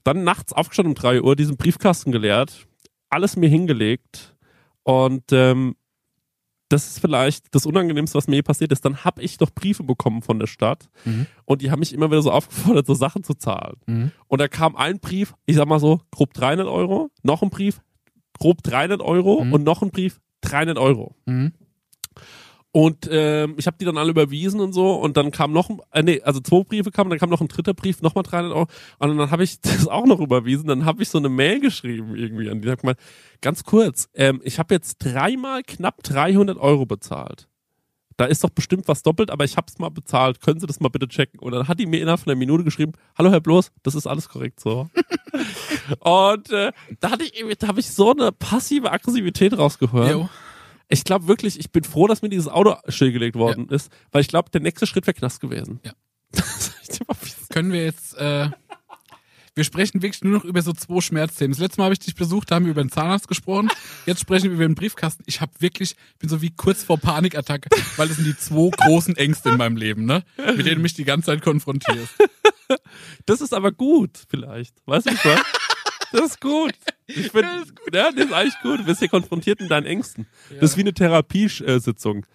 Dann 0.03 0.23
nachts 0.23 0.53
aufgestanden 0.53 0.91
um 0.91 0.95
drei 0.95 1.21
Uhr, 1.21 1.35
diesen 1.35 1.57
Briefkasten 1.57 2.11
geleert, 2.11 2.65
alles 3.09 3.35
mir 3.37 3.49
hingelegt 3.49 4.35
und 4.83 5.23
ähm, 5.31 5.75
das 6.69 6.87
ist 6.87 6.99
vielleicht 6.99 7.53
das 7.53 7.65
Unangenehmste, 7.65 8.15
was 8.17 8.27
mir 8.27 8.35
je 8.37 8.41
passiert 8.43 8.71
ist. 8.71 8.85
Dann 8.85 9.03
habe 9.03 9.21
ich 9.21 9.37
doch 9.37 9.49
Briefe 9.51 9.83
bekommen 9.83 10.21
von 10.21 10.39
der 10.39 10.47
Stadt 10.47 10.87
Mhm. 11.05 11.25
und 11.45 11.61
die 11.61 11.71
haben 11.71 11.79
mich 11.79 11.93
immer 11.93 12.09
wieder 12.11 12.21
so 12.21 12.31
aufgefordert, 12.31 12.85
so 12.87 12.93
Sachen 12.93 13.23
zu 13.23 13.33
zahlen. 13.33 13.75
Mhm. 13.87 14.11
Und 14.27 14.39
da 14.39 14.47
kam 14.47 14.75
ein 14.75 14.99
Brief, 14.99 15.33
ich 15.45 15.55
sag 15.55 15.67
mal 15.67 15.79
so, 15.79 16.01
grob 16.11 16.33
300 16.33 16.67
Euro, 16.67 17.09
noch 17.23 17.41
ein 17.43 17.49
Brief, 17.49 17.81
grob 18.39 18.63
300 18.63 19.01
Euro 19.01 19.43
Mhm. 19.43 19.53
und 19.53 19.63
noch 19.63 19.81
ein 19.81 19.91
Brief, 19.91 20.21
300 20.41 20.77
Euro. 20.77 21.15
Und 22.71 23.09
ähm, 23.11 23.55
ich 23.57 23.65
habe 23.65 23.77
die 23.79 23.85
dann 23.85 23.97
alle 23.97 24.11
überwiesen 24.11 24.59
und 24.59 24.73
so 24.73 24.93
und 24.93 25.17
dann 25.17 25.31
kam 25.31 25.51
noch, 25.51 25.69
ein- 25.71 25.79
äh, 25.91 26.03
nee, 26.03 26.21
also 26.21 26.39
zwei 26.39 26.63
Briefe 26.63 26.91
kamen, 26.91 27.09
dann 27.09 27.17
kam 27.17 27.31
noch 27.31 27.41
ein 27.41 27.47
dritter 27.47 27.73
Brief, 27.73 28.03
nochmal 28.03 28.23
300 28.23 28.51
Euro 28.53 28.67
und 28.99 29.17
dann 29.17 29.31
habe 29.31 29.43
ich 29.43 29.59
das 29.61 29.87
auch 29.87 30.05
noch 30.05 30.19
überwiesen, 30.19 30.67
dann 30.67 30.85
habe 30.85 31.01
ich 31.01 31.09
so 31.09 31.17
eine 31.17 31.29
Mail 31.29 31.59
geschrieben 31.61 32.15
irgendwie 32.15 32.47
an 32.47 32.61
die, 32.61 32.67
sag 32.67 32.83
mal, 32.83 32.95
ganz 33.41 33.63
kurz, 33.63 34.07
ähm, 34.13 34.39
ich 34.43 34.59
habe 34.59 34.75
jetzt 34.75 34.97
dreimal 34.99 35.63
knapp 35.63 36.03
300 36.03 36.59
Euro 36.59 36.85
bezahlt. 36.85 37.47
Da 38.17 38.25
ist 38.25 38.43
doch 38.43 38.49
bestimmt 38.49 38.87
was 38.89 39.01
doppelt, 39.01 39.31
aber 39.31 39.45
ich 39.45 39.55
habe 39.55 39.67
es 39.69 39.79
mal 39.79 39.87
bezahlt. 39.87 40.41
Können 40.41 40.59
Sie 40.59 40.67
das 40.67 40.81
mal 40.81 40.89
bitte 40.89 41.07
checken? 41.07 41.39
Und 41.39 41.53
dann 41.53 41.69
hat 41.69 41.79
die 41.79 41.85
mir 41.85 42.01
innerhalb 42.01 42.19
von 42.19 42.29
einer 42.29 42.37
Minute 42.37 42.65
geschrieben, 42.65 42.91
hallo 43.17 43.31
Herr 43.31 43.39
Bloß, 43.39 43.71
das 43.81 43.95
ist 43.95 44.07
alles 44.07 44.27
korrekt 44.27 44.59
so. 44.59 44.89
und 46.01 46.51
äh, 46.51 46.71
da 46.99 47.11
hatte 47.11 47.23
ich, 47.23 47.57
da 47.57 47.67
habe 47.67 47.79
ich 47.79 47.89
so 47.89 48.11
eine 48.11 48.31
passive 48.31 48.91
Aggressivität 48.91 49.57
rausgehört. 49.57 50.11
Jo. 50.11 50.29
Ich 50.89 51.03
glaube 51.03 51.27
wirklich, 51.27 51.59
ich 51.59 51.71
bin 51.71 51.83
froh, 51.83 52.07
dass 52.07 52.23
mir 52.23 52.29
dieses 52.29 52.47
Auto 52.47 52.75
stillgelegt 52.87 53.35
worden 53.35 53.69
ist, 53.69 53.91
weil 54.11 54.21
ich 54.21 54.27
glaube, 54.27 54.49
der 54.49 54.61
nächste 54.61 54.87
Schritt 54.87 55.05
wäre 55.05 55.13
Knast 55.13 55.39
gewesen. 55.39 55.79
Ja. 55.85 55.93
Können 57.49 57.71
wir 57.71 57.85
jetzt, 57.85 58.17
äh, 58.17 58.49
wir 59.53 59.63
sprechen 59.63 60.01
wirklich 60.01 60.23
nur 60.23 60.33
noch 60.33 60.45
über 60.45 60.63
so 60.63 60.73
zwei 60.73 60.99
Schmerzthemen. 60.99 61.51
Das 61.51 61.59
letzte 61.59 61.79
Mal 61.79 61.85
habe 61.85 61.93
ich 61.93 61.99
dich 61.99 62.15
besucht, 62.15 62.49
da 62.49 62.55
haben 62.55 62.65
wir 62.65 62.71
über 62.71 62.83
den 62.83 62.91
Zahnarzt 62.91 63.27
gesprochen. 63.27 63.69
Jetzt 64.07 64.21
sprechen 64.21 64.45
wir 64.45 64.53
über 64.53 64.67
den 64.67 64.73
Briefkasten. 64.73 65.23
Ich 65.27 65.41
habe 65.41 65.51
wirklich, 65.59 65.95
bin 66.17 66.27
so 66.27 66.41
wie 66.41 66.49
kurz 66.49 66.83
vor 66.83 66.97
Panikattacke, 66.97 67.69
weil 67.97 68.07
das 68.07 68.17
sind 68.17 68.25
die 68.25 68.37
zwei 68.37 68.69
großen 68.69 69.15
Ängste 69.15 69.49
in 69.49 69.57
meinem 69.57 69.77
Leben, 69.77 70.05
ne? 70.05 70.23
Mit 70.37 70.65
denen 70.65 70.77
du 70.77 70.81
mich 70.81 70.95
die 70.95 71.05
ganze 71.05 71.27
Zeit 71.27 71.43
konfrontierst. 71.43 72.15
das 73.27 73.41
ist 73.41 73.53
aber 73.53 73.71
gut, 73.71 74.11
vielleicht. 74.27 74.75
Weißt 74.87 75.07
du 75.07 75.11
was? 75.11 75.41
Das 76.11 76.31
ist 76.31 76.41
gut. 76.41 76.73
Ich 77.07 77.31
find, 77.31 77.43
das 77.43 77.65
ist 77.65 77.75
gut. 77.75 77.93
Ja, 77.93 78.11
das 78.11 78.25
ist 78.25 78.33
eigentlich 78.33 78.61
gut. 78.61 78.79
Du 78.79 78.83
bist 78.85 78.99
hier 78.99 79.09
konfrontiert 79.09 79.59
mit 79.59 79.69
deinen 79.69 79.85
Ängsten. 79.85 80.27
Ja. 80.49 80.59
Das 80.59 80.71
ist 80.71 80.77
wie 80.77 80.81
eine 80.81 80.93
Therapiesitzung. 80.93 82.25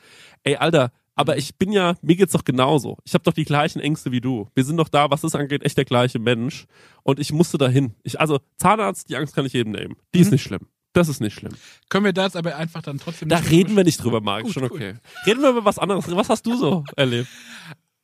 Ey, 0.45 0.57
Alter, 0.57 0.93
aber 1.17 1.37
ich 1.37 1.57
bin 1.57 1.73
ja, 1.73 1.97
mir 2.03 2.17
geht's 2.17 2.33
doch 2.33 2.45
genauso. 2.45 2.99
Ich 3.05 3.15
habe 3.15 3.25
doch 3.25 3.33
die 3.33 3.45
gleichen 3.45 3.81
Ängste 3.81 4.13
wie 4.13 4.21
du. 4.21 4.49
Wir 4.55 4.65
sind 4.65 4.77
doch 4.77 4.89
da, 4.89 5.11
was 5.11 5.21
das 5.21 5.35
angeht, 5.35 5.65
echt 5.65 5.77
der 5.77 5.85
gleiche 5.85 6.19
Mensch. 6.19 6.67
Und 7.03 7.21
ich 7.21 7.33
musste 7.33 7.59
dahin. 7.59 7.95
Ich, 8.03 8.21
also 8.21 8.41
Zahnarzt, 8.57 9.09
die 9.09 9.17
Angst 9.17 9.35
kann 9.35 9.47
ich 9.47 9.53
jedem 9.53 9.73
nehmen. 9.73 9.97
Die 10.15 10.19
mhm. 10.19 10.25
ist 10.25 10.31
nicht 10.33 10.43
schlimm. 10.43 10.67
Das 10.93 11.09
ist 11.09 11.21
nicht 11.21 11.35
schlimm. 11.35 11.53
Können 11.89 12.05
wir 12.05 12.13
da 12.13 12.25
jetzt 12.25 12.37
aber 12.37 12.57
einfach 12.57 12.81
dann 12.81 12.99
trotzdem 12.99 13.29
Da 13.29 13.39
reden 13.39 13.77
wir 13.77 13.83
nicht 13.83 14.03
drüber, 14.03 14.21
Marc. 14.21 14.49
Schon 14.51 14.65
okay. 14.65 14.93
Gut. 14.93 15.27
Reden 15.27 15.43
wir 15.43 15.51
über 15.51 15.65
was 15.65 15.79
anderes. 15.79 16.05
Was 16.09 16.29
hast 16.29 16.47
du 16.47 16.57
so 16.57 16.85
erlebt? 16.97 17.29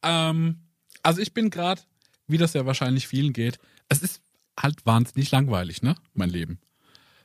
Ähm, 0.02 0.58
also 1.02 1.20
ich 1.20 1.32
bin 1.32 1.50
gerade, 1.50 1.82
wie 2.26 2.38
das 2.38 2.52
ja 2.54 2.66
wahrscheinlich 2.66 3.06
vielen 3.06 3.32
geht, 3.32 3.58
es 3.88 4.02
ist 4.02 4.22
halt 4.60 4.84
wahnsinnig 4.86 5.30
langweilig, 5.30 5.82
ne? 5.82 5.94
Mein 6.14 6.30
Leben. 6.30 6.58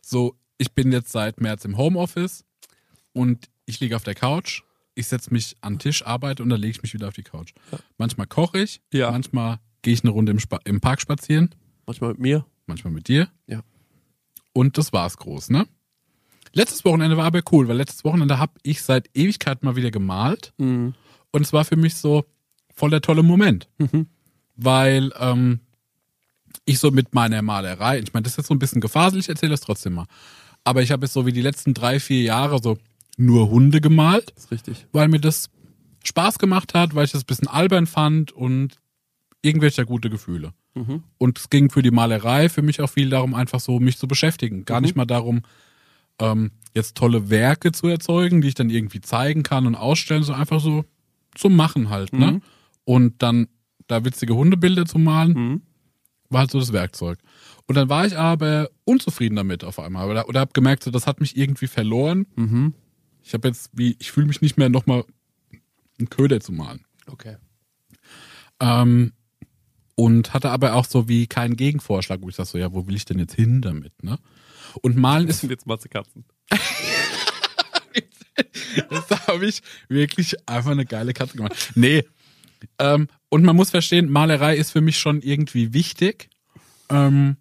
So, 0.01 0.35
ich 0.57 0.73
bin 0.73 0.91
jetzt 0.91 1.11
seit 1.11 1.41
März 1.41 1.65
im 1.65 1.77
Homeoffice 1.77 2.45
und 3.13 3.49
ich 3.65 3.79
liege 3.79 3.95
auf 3.95 4.03
der 4.03 4.15
Couch 4.15 4.63
ich 4.95 5.07
setze 5.07 5.31
mich 5.31 5.55
an 5.61 5.73
den 5.73 5.79
Tisch, 5.79 6.05
arbeite 6.05 6.41
und 6.41 6.49
dann 6.49 6.59
lege 6.59 6.71
ich 6.71 6.81
mich 6.81 6.93
wieder 6.93 7.09
auf 7.09 7.13
die 7.13 7.23
Couch. 7.23 7.53
Ja. 7.71 7.79
Manchmal 7.97 8.27
koche 8.27 8.59
ich, 8.59 8.81
ja. 8.91 9.11
manchmal 9.11 9.59
gehe 9.81 9.93
ich 9.93 10.03
eine 10.03 10.11
Runde 10.11 10.31
im, 10.31 10.39
im, 10.63 10.81
Park 10.81 11.01
spazieren. 11.01 11.53
Manchmal 11.85 12.11
mit 12.11 12.19
mir. 12.19 12.45
Manchmal 12.65 12.93
mit 12.93 13.07
dir. 13.07 13.29
Ja. 13.45 13.61
Und 14.53 14.77
das 14.77 14.93
war's 14.93 15.17
groß, 15.17 15.51
ne? 15.51 15.67
Letztes 16.53 16.85
Wochenende 16.85 17.17
war 17.17 17.25
aber 17.25 17.41
cool, 17.51 17.67
weil 17.67 17.75
letztes 17.75 18.05
Wochenende 18.05 18.39
habe 18.39 18.53
ich 18.63 18.81
seit 18.81 19.09
Ewigkeit 19.13 19.61
mal 19.61 19.75
wieder 19.75 19.91
gemalt. 19.91 20.53
Mhm. 20.57 20.95
Und 21.31 21.41
es 21.41 21.51
war 21.51 21.65
für 21.65 21.75
mich 21.75 21.95
so 21.95 22.23
voll 22.73 22.89
der 22.89 23.01
tolle 23.01 23.23
Moment. 23.23 23.69
Mhm. 23.77 24.07
Weil 24.55 25.11
ähm, 25.19 25.59
ich 26.65 26.79
so 26.79 26.91
mit 26.91 27.13
meiner 27.13 27.41
Malerei, 27.41 27.99
ich 27.99 28.13
meine, 28.13 28.23
das 28.23 28.33
ist 28.33 28.37
jetzt 28.37 28.47
so 28.47 28.53
ein 28.53 28.59
bisschen 28.59 28.81
gefaselt, 28.81 29.23
ich 29.23 29.29
erzähle 29.29 29.51
das 29.51 29.61
trotzdem 29.61 29.93
mal. 29.93 30.07
Aber 30.63 30.81
ich 30.81 30.91
habe 30.91 31.05
jetzt 31.05 31.13
so 31.13 31.25
wie 31.25 31.31
die 31.31 31.41
letzten 31.41 31.73
drei, 31.73 31.99
vier 31.99 32.23
Jahre 32.23 32.59
so 32.61 32.77
nur 33.17 33.49
Hunde 33.49 33.81
gemalt. 33.81 34.31
Das 34.35 34.45
ist 34.45 34.51
richtig. 34.51 34.87
Weil 34.91 35.07
mir 35.07 35.19
das 35.19 35.49
Spaß 36.03 36.39
gemacht 36.39 36.73
hat, 36.73 36.95
weil 36.95 37.05
ich 37.05 37.11
das 37.11 37.23
ein 37.23 37.27
bisschen 37.27 37.47
albern 37.47 37.85
fand 37.85 38.31
und 38.31 38.77
irgendwelche 39.41 39.85
gute 39.85 40.09
Gefühle. 40.09 40.53
Mhm. 40.73 41.03
Und 41.17 41.39
es 41.39 41.49
ging 41.49 41.69
für 41.69 41.81
die 41.81 41.91
Malerei 41.91 42.49
für 42.49 42.61
mich 42.61 42.81
auch 42.81 42.89
viel 42.89 43.09
darum, 43.09 43.33
einfach 43.33 43.59
so 43.59 43.79
mich 43.79 43.97
zu 43.97 44.07
beschäftigen. 44.07 44.65
Gar 44.65 44.79
mhm. 44.79 44.85
nicht 44.85 44.95
mal 44.95 45.05
darum, 45.05 45.43
ähm, 46.19 46.51
jetzt 46.73 46.95
tolle 46.95 47.29
Werke 47.29 47.71
zu 47.71 47.87
erzeugen, 47.87 48.41
die 48.41 48.49
ich 48.49 48.55
dann 48.55 48.69
irgendwie 48.69 49.01
zeigen 49.01 49.43
kann 49.43 49.67
und 49.67 49.75
ausstellen, 49.75 50.23
so 50.23 50.33
einfach 50.33 50.59
so 50.59 50.83
zum 51.35 51.55
Machen 51.55 51.89
halt, 51.89 52.13
ne? 52.13 52.33
Mhm. 52.33 52.41
Und 52.85 53.21
dann 53.21 53.47
da 53.87 54.03
witzige 54.03 54.35
Hundebilder 54.35 54.85
zu 54.85 54.97
malen, 54.97 55.33
mhm. 55.33 55.61
War 56.29 56.41
halt 56.41 56.51
so 56.51 56.59
das 56.59 56.73
Werkzeug. 56.73 57.19
Und 57.67 57.75
dann 57.75 57.89
war 57.89 58.05
ich 58.05 58.17
aber 58.17 58.69
unzufrieden 58.83 59.35
damit 59.35 59.63
auf 59.63 59.79
einmal 59.79 60.09
oder, 60.09 60.27
oder 60.29 60.39
habe 60.39 60.53
gemerkt, 60.53 60.83
so, 60.83 60.91
das 60.91 61.07
hat 61.07 61.19
mich 61.19 61.37
irgendwie 61.37 61.67
verloren. 61.67 62.27
Mhm. 62.35 62.73
Ich 63.23 63.33
habe 63.33 63.47
jetzt 63.47 63.71
wie, 63.73 63.95
ich 63.99 64.11
fühle 64.11 64.27
mich 64.27 64.41
nicht 64.41 64.57
mehr 64.57 64.69
nochmal 64.69 65.03
einen 65.97 66.09
Köder 66.09 66.39
zu 66.39 66.51
malen. 66.51 66.85
Okay. 67.07 67.37
Ähm, 68.59 69.13
und 69.95 70.33
hatte 70.33 70.49
aber 70.51 70.73
auch 70.75 70.85
so 70.85 71.07
wie 71.07 71.25
keinen 71.27 71.55
Gegenvorschlag, 71.55 72.21
wo 72.21 72.29
ich 72.29 72.35
sage 72.35 72.49
so, 72.49 72.57
ja, 72.57 72.73
wo 72.73 72.85
will 72.87 72.95
ich 72.95 73.05
denn 73.05 73.19
jetzt 73.19 73.33
hin 73.35 73.61
damit, 73.61 74.03
ne? 74.03 74.19
Und 74.81 74.97
malen 74.97 75.27
ist. 75.27 75.43
jetzt 75.43 75.65
Katzen. 75.89 76.25
das 78.89 79.27
habe 79.27 79.45
ich 79.45 79.61
wirklich 79.87 80.35
einfach 80.47 80.71
eine 80.71 80.85
geile 80.85 81.13
Katze 81.13 81.37
gemacht. 81.37 81.71
Nee. 81.75 82.03
Ähm, 82.79 83.07
und 83.29 83.43
man 83.43 83.55
muss 83.55 83.71
verstehen, 83.71 84.09
Malerei 84.09 84.55
ist 84.55 84.71
für 84.71 84.81
mich 84.81 84.97
schon 84.97 85.21
irgendwie 85.21 85.73
wichtig. 85.73 86.29
Ähm, 86.89 87.37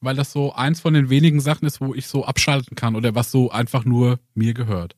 weil 0.00 0.16
das 0.16 0.32
so 0.32 0.52
eins 0.52 0.80
von 0.80 0.94
den 0.94 1.10
wenigen 1.10 1.40
Sachen 1.40 1.66
ist, 1.66 1.80
wo 1.80 1.94
ich 1.94 2.06
so 2.06 2.24
abschalten 2.24 2.76
kann 2.76 2.96
oder 2.96 3.14
was 3.14 3.30
so 3.30 3.50
einfach 3.50 3.84
nur 3.84 4.20
mir 4.34 4.54
gehört. 4.54 4.94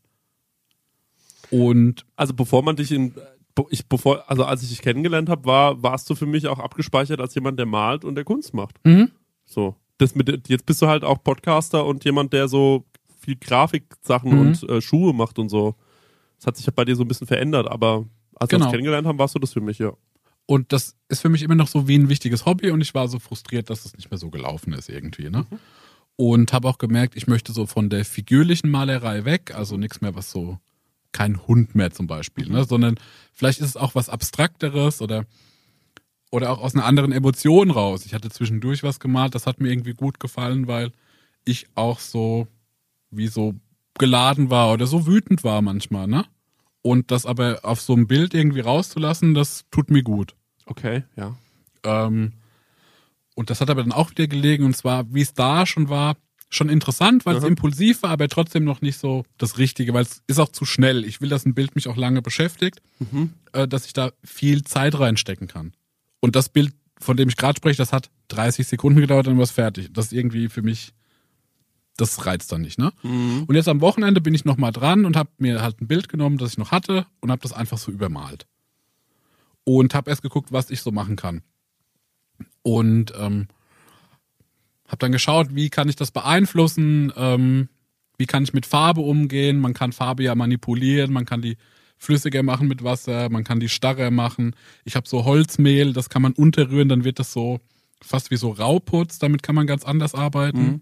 Und 1.50 2.04
also 2.16 2.34
bevor 2.34 2.62
man 2.62 2.76
dich 2.76 2.92
in 2.92 3.14
ich 3.70 3.88
bevor 3.88 4.30
also 4.30 4.44
als 4.44 4.62
ich 4.62 4.68
dich 4.68 4.82
kennengelernt 4.82 5.28
habe, 5.28 5.44
war 5.44 5.82
warst 5.82 6.08
du 6.10 6.14
für 6.14 6.26
mich 6.26 6.46
auch 6.46 6.60
abgespeichert 6.60 7.20
als 7.20 7.34
jemand, 7.34 7.58
der 7.58 7.66
malt 7.66 8.04
und 8.04 8.14
der 8.14 8.24
Kunst 8.24 8.54
macht. 8.54 8.78
Mhm. 8.84 9.10
So, 9.46 9.74
das 9.96 10.14
mit 10.14 10.48
jetzt 10.48 10.66
bist 10.66 10.82
du 10.82 10.86
halt 10.86 11.02
auch 11.02 11.24
Podcaster 11.24 11.84
und 11.84 12.04
jemand, 12.04 12.32
der 12.32 12.46
so 12.46 12.84
viel 13.18 13.36
Grafiksachen 13.36 14.32
mhm. 14.32 14.40
und 14.40 14.68
äh, 14.68 14.80
Schuhe 14.80 15.12
macht 15.12 15.38
und 15.38 15.48
so. 15.48 15.74
Das 16.36 16.46
hat 16.46 16.56
sich 16.56 16.72
bei 16.72 16.84
dir 16.84 16.94
so 16.94 17.02
ein 17.02 17.08
bisschen 17.08 17.26
verändert, 17.26 17.68
aber 17.68 18.04
als 18.40 18.50
genau. 18.50 18.62
wir 18.62 18.66
uns 18.66 18.72
kennengelernt 18.72 19.06
haben, 19.06 19.18
warst 19.18 19.34
du 19.34 19.38
das 19.38 19.52
für 19.52 19.60
mich, 19.60 19.78
ja. 19.78 19.92
Und 20.46 20.72
das 20.72 20.96
ist 21.08 21.20
für 21.20 21.28
mich 21.28 21.42
immer 21.42 21.54
noch 21.54 21.68
so 21.68 21.88
wie 21.88 21.98
ein 21.98 22.08
wichtiges 22.08 22.46
Hobby 22.46 22.70
und 22.70 22.80
ich 22.80 22.94
war 22.94 23.08
so 23.08 23.18
frustriert, 23.18 23.68
dass 23.68 23.84
es 23.84 23.96
nicht 23.96 24.10
mehr 24.10 24.18
so 24.18 24.30
gelaufen 24.30 24.72
ist 24.72 24.88
irgendwie, 24.88 25.30
ne? 25.30 25.46
Mhm. 25.50 25.58
Und 26.16 26.52
habe 26.52 26.66
auch 26.66 26.78
gemerkt, 26.78 27.16
ich 27.16 27.28
möchte 27.28 27.52
so 27.52 27.66
von 27.66 27.90
der 27.90 28.04
figürlichen 28.04 28.70
Malerei 28.70 29.24
weg, 29.24 29.54
also 29.54 29.76
nichts 29.76 30.00
mehr, 30.00 30.16
was 30.16 30.32
so 30.32 30.58
kein 31.12 31.46
Hund 31.46 31.74
mehr 31.74 31.90
zum 31.90 32.06
Beispiel, 32.06 32.48
ne? 32.48 32.64
sondern 32.64 32.96
vielleicht 33.32 33.60
ist 33.60 33.68
es 33.70 33.76
auch 33.76 33.94
was 33.94 34.08
Abstrakteres 34.08 35.00
oder, 35.00 35.24
oder 36.30 36.50
auch 36.50 36.60
aus 36.60 36.74
einer 36.74 36.84
anderen 36.84 37.12
Emotion 37.12 37.70
raus. 37.70 38.04
Ich 38.06 38.14
hatte 38.14 38.30
zwischendurch 38.30 38.82
was 38.82 39.00
gemalt, 39.00 39.34
das 39.34 39.46
hat 39.46 39.60
mir 39.60 39.70
irgendwie 39.70 39.94
gut 39.94 40.20
gefallen, 40.20 40.66
weil 40.66 40.92
ich 41.44 41.66
auch 41.74 42.00
so 42.00 42.46
wie 43.10 43.28
so 43.28 43.54
geladen 43.98 44.50
war 44.50 44.72
oder 44.72 44.86
so 44.86 45.06
wütend 45.06 45.44
war 45.44 45.62
manchmal, 45.62 46.06
ne? 46.06 46.24
Und 46.88 47.10
das 47.10 47.26
aber 47.26 47.60
auf 47.64 47.82
so 47.82 47.92
einem 47.92 48.06
Bild 48.06 48.32
irgendwie 48.32 48.60
rauszulassen, 48.60 49.34
das 49.34 49.66
tut 49.70 49.90
mir 49.90 50.02
gut. 50.02 50.34
Okay, 50.64 51.02
ja. 51.16 51.36
Ähm, 51.82 52.32
und 53.34 53.50
das 53.50 53.60
hat 53.60 53.68
aber 53.68 53.82
dann 53.82 53.92
auch 53.92 54.10
wieder 54.10 54.26
gelegen, 54.26 54.64
und 54.64 54.74
zwar, 54.74 55.12
wie 55.12 55.20
es 55.20 55.34
da 55.34 55.66
schon 55.66 55.90
war, 55.90 56.16
schon 56.48 56.70
interessant, 56.70 57.26
weil 57.26 57.36
es 57.36 57.44
impulsiv 57.44 58.02
war, 58.02 58.10
aber 58.10 58.26
trotzdem 58.28 58.64
noch 58.64 58.80
nicht 58.80 58.98
so 58.98 59.26
das 59.36 59.58
Richtige, 59.58 59.92
weil 59.92 60.04
es 60.04 60.22
ist 60.28 60.38
auch 60.38 60.48
zu 60.48 60.64
schnell. 60.64 61.04
Ich 61.04 61.20
will, 61.20 61.28
dass 61.28 61.44
ein 61.44 61.52
Bild 61.52 61.74
mich 61.74 61.88
auch 61.88 61.96
lange 61.98 62.22
beschäftigt, 62.22 62.80
mhm. 63.00 63.34
äh, 63.52 63.68
dass 63.68 63.84
ich 63.84 63.92
da 63.92 64.12
viel 64.24 64.64
Zeit 64.64 64.98
reinstecken 64.98 65.46
kann. 65.46 65.74
Und 66.20 66.36
das 66.36 66.48
Bild, 66.48 66.72
von 66.98 67.18
dem 67.18 67.28
ich 67.28 67.36
gerade 67.36 67.58
spreche, 67.58 67.76
das 67.76 67.92
hat 67.92 68.08
30 68.28 68.66
Sekunden 68.66 69.02
gedauert, 69.02 69.26
dann 69.26 69.36
war 69.36 69.44
es 69.44 69.50
fertig. 69.50 69.90
Das 69.92 70.06
ist 70.06 70.14
irgendwie 70.14 70.48
für 70.48 70.62
mich, 70.62 70.94
das 71.98 72.24
reizt 72.26 72.50
dann 72.52 72.62
nicht, 72.62 72.78
ne? 72.78 72.92
Mhm. 73.02 73.44
Und 73.46 73.54
jetzt 73.54 73.68
am 73.68 73.80
Wochenende 73.80 74.20
bin 74.20 74.34
ich 74.34 74.44
nochmal 74.44 74.72
dran 74.72 75.04
und 75.04 75.16
habe 75.16 75.30
mir 75.38 75.60
halt 75.60 75.80
ein 75.80 75.88
Bild 75.88 76.08
genommen, 76.08 76.38
das 76.38 76.52
ich 76.52 76.58
noch 76.58 76.70
hatte 76.70 77.06
und 77.20 77.30
habe 77.30 77.42
das 77.42 77.52
einfach 77.52 77.76
so 77.76 77.90
übermalt. 77.90 78.46
Und 79.64 79.94
habe 79.94 80.08
erst 80.08 80.22
geguckt, 80.22 80.52
was 80.52 80.70
ich 80.70 80.80
so 80.80 80.92
machen 80.92 81.16
kann. 81.16 81.42
Und 82.62 83.12
ähm, 83.18 83.48
habe 84.86 84.98
dann 84.98 85.12
geschaut, 85.12 85.54
wie 85.54 85.68
kann 85.68 85.88
ich 85.88 85.96
das 85.96 86.10
beeinflussen, 86.10 87.12
ähm, 87.16 87.68
wie 88.16 88.26
kann 88.26 88.44
ich 88.44 88.54
mit 88.54 88.64
Farbe 88.64 89.00
umgehen. 89.00 89.58
Man 89.58 89.74
kann 89.74 89.92
Farbe 89.92 90.22
ja 90.22 90.34
manipulieren, 90.34 91.12
man 91.12 91.26
kann 91.26 91.42
die 91.42 91.56
flüssiger 91.98 92.42
machen 92.44 92.68
mit 92.68 92.84
Wasser, 92.84 93.28
man 93.28 93.44
kann 93.44 93.60
die 93.60 93.68
starrer 93.68 94.10
machen. 94.10 94.54
Ich 94.84 94.94
habe 94.96 95.08
so 95.08 95.24
Holzmehl, 95.24 95.92
das 95.92 96.08
kann 96.08 96.22
man 96.22 96.32
unterrühren, 96.32 96.88
dann 96.88 97.04
wird 97.04 97.18
das 97.18 97.32
so 97.32 97.60
fast 98.00 98.30
wie 98.30 98.36
so 98.36 98.50
Rauputz, 98.50 99.18
damit 99.18 99.42
kann 99.42 99.56
man 99.56 99.66
ganz 99.66 99.84
anders 99.84 100.14
arbeiten. 100.14 100.62
Mhm. 100.62 100.80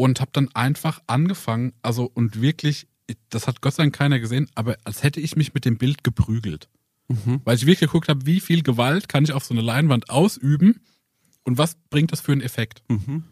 Und 0.00 0.18
habe 0.18 0.30
dann 0.32 0.48
einfach 0.54 1.02
angefangen, 1.08 1.74
also 1.82 2.10
und 2.14 2.40
wirklich, 2.40 2.88
das 3.28 3.46
hat 3.46 3.60
Gott 3.60 3.74
sei 3.74 3.82
Dank 3.82 3.94
keiner 3.94 4.18
gesehen, 4.18 4.48
aber 4.54 4.78
als 4.84 5.02
hätte 5.02 5.20
ich 5.20 5.36
mich 5.36 5.52
mit 5.52 5.66
dem 5.66 5.76
Bild 5.76 6.02
geprügelt. 6.04 6.70
Mhm. 7.08 7.42
Weil 7.44 7.56
ich 7.56 7.66
wirklich 7.66 7.80
geguckt 7.80 8.08
habe, 8.08 8.24
wie 8.24 8.40
viel 8.40 8.62
Gewalt 8.62 9.10
kann 9.10 9.24
ich 9.24 9.32
auf 9.32 9.44
so 9.44 9.52
eine 9.52 9.60
Leinwand 9.60 10.08
ausüben 10.08 10.80
und 11.44 11.58
was 11.58 11.74
bringt 11.90 12.12
das 12.12 12.22
für 12.22 12.32
einen 12.32 12.40
Effekt? 12.40 12.82
Mhm. 12.88 13.24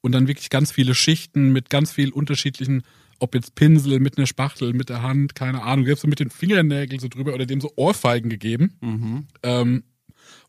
Und 0.00 0.12
dann 0.12 0.26
wirklich 0.26 0.48
ganz 0.48 0.72
viele 0.72 0.94
Schichten 0.94 1.52
mit 1.52 1.68
ganz 1.68 1.92
viel 1.92 2.10
unterschiedlichen, 2.10 2.84
ob 3.18 3.34
jetzt 3.34 3.54
Pinsel, 3.54 4.00
mit 4.00 4.16
einer 4.16 4.26
Spachtel, 4.26 4.72
mit 4.72 4.88
der 4.88 5.02
Hand, 5.02 5.34
keine 5.34 5.62
Ahnung, 5.62 5.84
selbst 5.84 6.00
so 6.00 6.08
mit 6.08 6.20
den 6.20 6.30
Fingernägeln 6.30 7.00
so 7.00 7.08
drüber 7.08 7.34
oder 7.34 7.44
dem 7.44 7.60
so 7.60 7.70
Ohrfeigen 7.76 8.30
gegeben. 8.30 8.78
Mhm. 8.80 9.26
Ähm, 9.42 9.84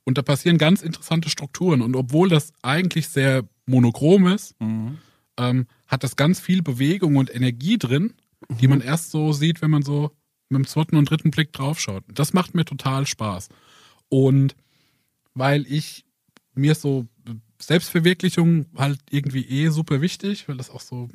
und 0.06 0.18
da 0.18 0.22
passieren 0.22 0.58
ganz 0.58 0.82
interessante 0.82 1.30
Strukturen. 1.30 1.82
Und 1.82 1.98
obwohl 1.98 2.30
das 2.30 2.54
eigentlich 2.62 3.10
sehr 3.10 3.44
monochrom 3.66 4.28
ist, 4.28 4.56
mhm. 4.62 5.00
Ähm, 5.38 5.68
hat 5.88 6.04
das 6.04 6.16
ganz 6.16 6.40
viel 6.40 6.62
Bewegung 6.62 7.16
und 7.18 7.34
Energie 7.34 7.78
drin, 7.78 8.14
die 8.60 8.68
man 8.68 8.82
erst 8.82 9.12
so 9.12 9.34
sieht, 9.34 9.62
wenn 9.62 9.72
man 9.72 9.84
so 9.84 10.12
mit 10.50 10.60
dem 10.60 10.68
zweiten 10.68 10.98
und 10.98 11.10
dritten 11.10 11.32
Blick 11.32 11.52
draufschaut. 11.54 12.04
Das 12.08 12.34
macht 12.34 12.54
mir 12.54 12.66
total 12.66 13.06
Spaß. 13.08 13.50
Und 14.10 14.56
weil 15.34 15.66
ich 15.68 16.06
mir 16.54 16.76
so 16.76 17.08
Selbstverwirklichung 17.60 18.66
halt 18.76 19.00
irgendwie 19.10 19.46
eh 19.46 19.70
super 19.70 20.02
wichtig, 20.02 20.48
weil 20.48 20.58
das 20.58 20.70
auch 20.70 20.82
so 20.82 21.10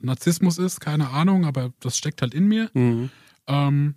Narzissmus 0.00 0.58
ist, 0.58 0.80
keine 0.80 1.10
Ahnung, 1.10 1.44
aber 1.44 1.72
das 1.80 1.98
steckt 1.98 2.22
halt 2.22 2.34
in 2.34 2.46
mir. 2.46 2.70
Mhm. 2.74 3.10
Ähm, 3.46 3.94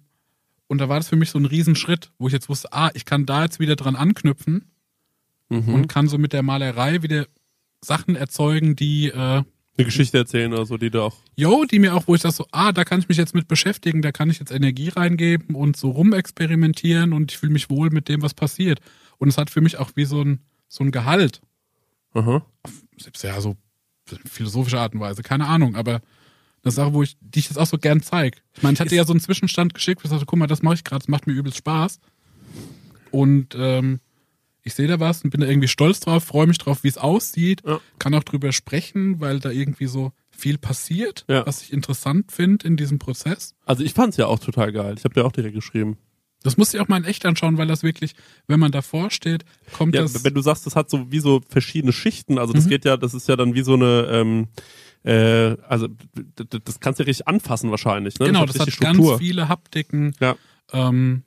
und 0.68 0.80
da 0.80 0.90
war 0.90 0.98
das 0.98 1.10
für 1.10 1.16
mich 1.16 1.32
so 1.32 1.40
ein 1.40 1.46
Riesenschritt, 1.46 2.12
wo 2.20 2.28
ich 2.28 2.34
jetzt 2.34 2.50
wusste, 2.50 2.74
ah, 2.74 2.92
ich 2.94 3.06
kann 3.06 3.26
da 3.26 3.44
jetzt 3.44 3.60
wieder 3.60 3.76
dran 3.76 3.96
anknüpfen 3.96 4.72
mhm. 5.50 5.74
und 5.74 5.88
kann 5.88 6.08
so 6.08 6.18
mit 6.18 6.34
der 6.34 6.44
Malerei 6.44 7.02
wieder 7.02 7.28
Sachen 7.84 8.16
erzeugen, 8.16 8.76
die 8.76 9.10
äh, 9.10 9.44
eine 9.80 9.86
Geschichte 9.86 10.18
erzählen 10.18 10.54
oder 10.54 10.66
so, 10.66 10.78
die 10.78 10.90
du 10.90 11.02
auch. 11.02 11.16
Jo, 11.36 11.66
die 11.66 11.80
mir 11.80 11.96
auch, 11.96 12.08
wo 12.08 12.16
ich 12.16 12.22
das 12.22 12.36
so, 12.36 12.46
ah, 12.52 12.72
da 12.72 12.86
kann 12.86 13.00
ich 13.00 13.10
mich 13.10 13.18
jetzt 13.18 13.34
mit 13.34 13.48
beschäftigen, 13.48 14.02
da 14.02 14.12
kann 14.12 14.30
ich 14.30 14.40
jetzt 14.40 14.52
Energie 14.52 14.90
reingeben 14.90 15.56
und 15.56 15.78
so 15.78 15.90
rumexperimentieren 15.92 17.14
und 17.14 17.32
ich 17.32 17.38
fühle 17.38 17.54
mich 17.54 17.70
wohl 17.70 17.90
mit 17.90 18.10
dem, 18.10 18.22
was 18.22 18.34
passiert. 18.34 18.80
Und 19.18 19.30
es 19.30 19.38
hat 19.38 19.50
für 19.50 19.62
mich 19.62 19.78
auch 19.78 19.92
wie 19.96 20.06
so 20.06 20.22
ein 20.22 20.40
so 20.70 20.84
ein 20.84 20.92
Gehalt. 20.92 21.42
Aha. 22.14 22.46
Selbst 22.98 23.24
ja, 23.24 23.40
so 23.42 23.58
philosophische 24.26 24.80
Art 24.80 24.94
und 24.94 25.02
Weise, 25.02 25.24
keine 25.24 25.48
Ahnung, 25.48 25.76
aber 25.76 26.02
eine 26.64 26.72
Sache, 26.72 26.94
wo 26.94 27.04
ich, 27.04 27.18
die 27.22 27.40
ich 27.40 27.46
jetzt 27.46 27.58
auch 27.58 27.66
so 27.66 27.78
gern 27.78 28.02
zeige. 28.02 28.38
Ich 28.54 28.64
meine, 28.64 28.74
ich 28.74 28.80
hatte 28.80 28.96
ja 28.96 29.06
so 29.06 29.14
einen 29.14 29.20
Zwischenstand 29.20 29.74
geschickt, 29.74 30.04
wo 30.04 30.06
ich 30.06 30.10
sagte, 30.10 30.26
guck 30.26 30.40
mal, 30.40 30.48
das 30.48 30.62
mache 30.62 30.76
ich 30.76 30.84
gerade, 30.84 31.00
das 31.00 31.08
macht 31.08 31.28
mir 31.28 31.34
übelst 31.34 31.58
Spaß. 31.58 32.00
Und 33.12 33.56
ähm, 33.58 34.00
ich 34.64 34.74
sehe 34.74 34.88
da 34.88 35.00
was 35.00 35.24
und 35.24 35.30
bin 35.30 35.42
da 35.42 35.48
irgendwie 35.48 35.68
stolz 35.68 36.00
drauf, 36.00 36.24
freue 36.24 36.48
mich 36.48 36.58
drauf, 36.58 36.84
wie 36.84 36.88
es 36.90 36.98
aussieht, 36.98 37.62
Ja. 37.66 37.80
kann 37.98 38.14
auch 38.14 38.24
drüber 38.24 38.52
sprechen, 38.52 39.20
weil 39.20 39.40
da 39.40 39.50
irgendwie 39.52 39.88
so 39.88 40.12
viel 40.30 40.58
passiert, 40.58 41.26
Ja. 41.28 41.46
was 41.46 41.62
ich 41.62 41.74
interessant 41.74 42.32
finde 42.32 42.68
in 42.68 42.78
diesem 42.78 43.00
Prozess. 43.00 43.56
Also 43.66 43.84
ich 43.84 43.94
fand's 43.94 44.18
ja 44.18 44.28
auch 44.28 44.40
total 44.40 44.72
geil. 44.72 44.96
Ich 44.98 45.04
habe 45.04 45.14
dir 45.14 45.26
auch 45.26 45.32
direkt 45.32 45.56
geschrieben. 45.56 45.98
Das 46.44 46.56
muss 46.56 46.74
ich 46.74 46.80
auch 46.80 46.88
mal 46.88 46.96
in 46.98 47.04
echt 47.04 47.26
anschauen, 47.26 47.58
weil 47.58 47.68
das 47.68 47.84
wirklich, 47.84 48.14
wenn 48.48 48.62
man 48.62 48.72
davor 48.72 49.12
steht, 49.12 49.44
kommt 49.74 49.94
Ja, 49.96 50.04
das. 50.04 50.24
wenn 50.24 50.34
du 50.34 50.40
sagst, 50.42 50.66
das 50.66 50.76
hat 50.78 50.90
so 50.90 51.12
wie 51.12 51.20
so 51.20 51.42
verschiedene 51.50 51.92
Schichten, 51.92 52.38
also 52.38 52.54
das 52.54 52.70
geht 52.70 52.86
ja, 52.86 52.96
das 52.96 53.14
ist 53.14 53.28
ja 53.28 53.36
dann 53.36 53.56
wie 53.56 53.62
so 53.64 53.74
eine, 53.74 54.08
ähm, 54.10 54.48
äh, 55.04 55.58
also 55.68 55.90
das 56.66 56.80
kannst 56.80 57.00
du 57.00 57.04
ja 57.04 57.08
richtig 57.08 57.28
anfassen 57.28 57.72
wahrscheinlich. 57.72 58.18
Ne? 58.20 58.28
genau, 58.28 58.46
das 58.46 58.58
hat 58.60 58.68
richtig 58.68 58.80
ganz 58.80 59.06
viele 59.18 59.50
Haptiken. 59.50 60.14
Ja. 60.22 60.36
Ähm, 60.72 61.24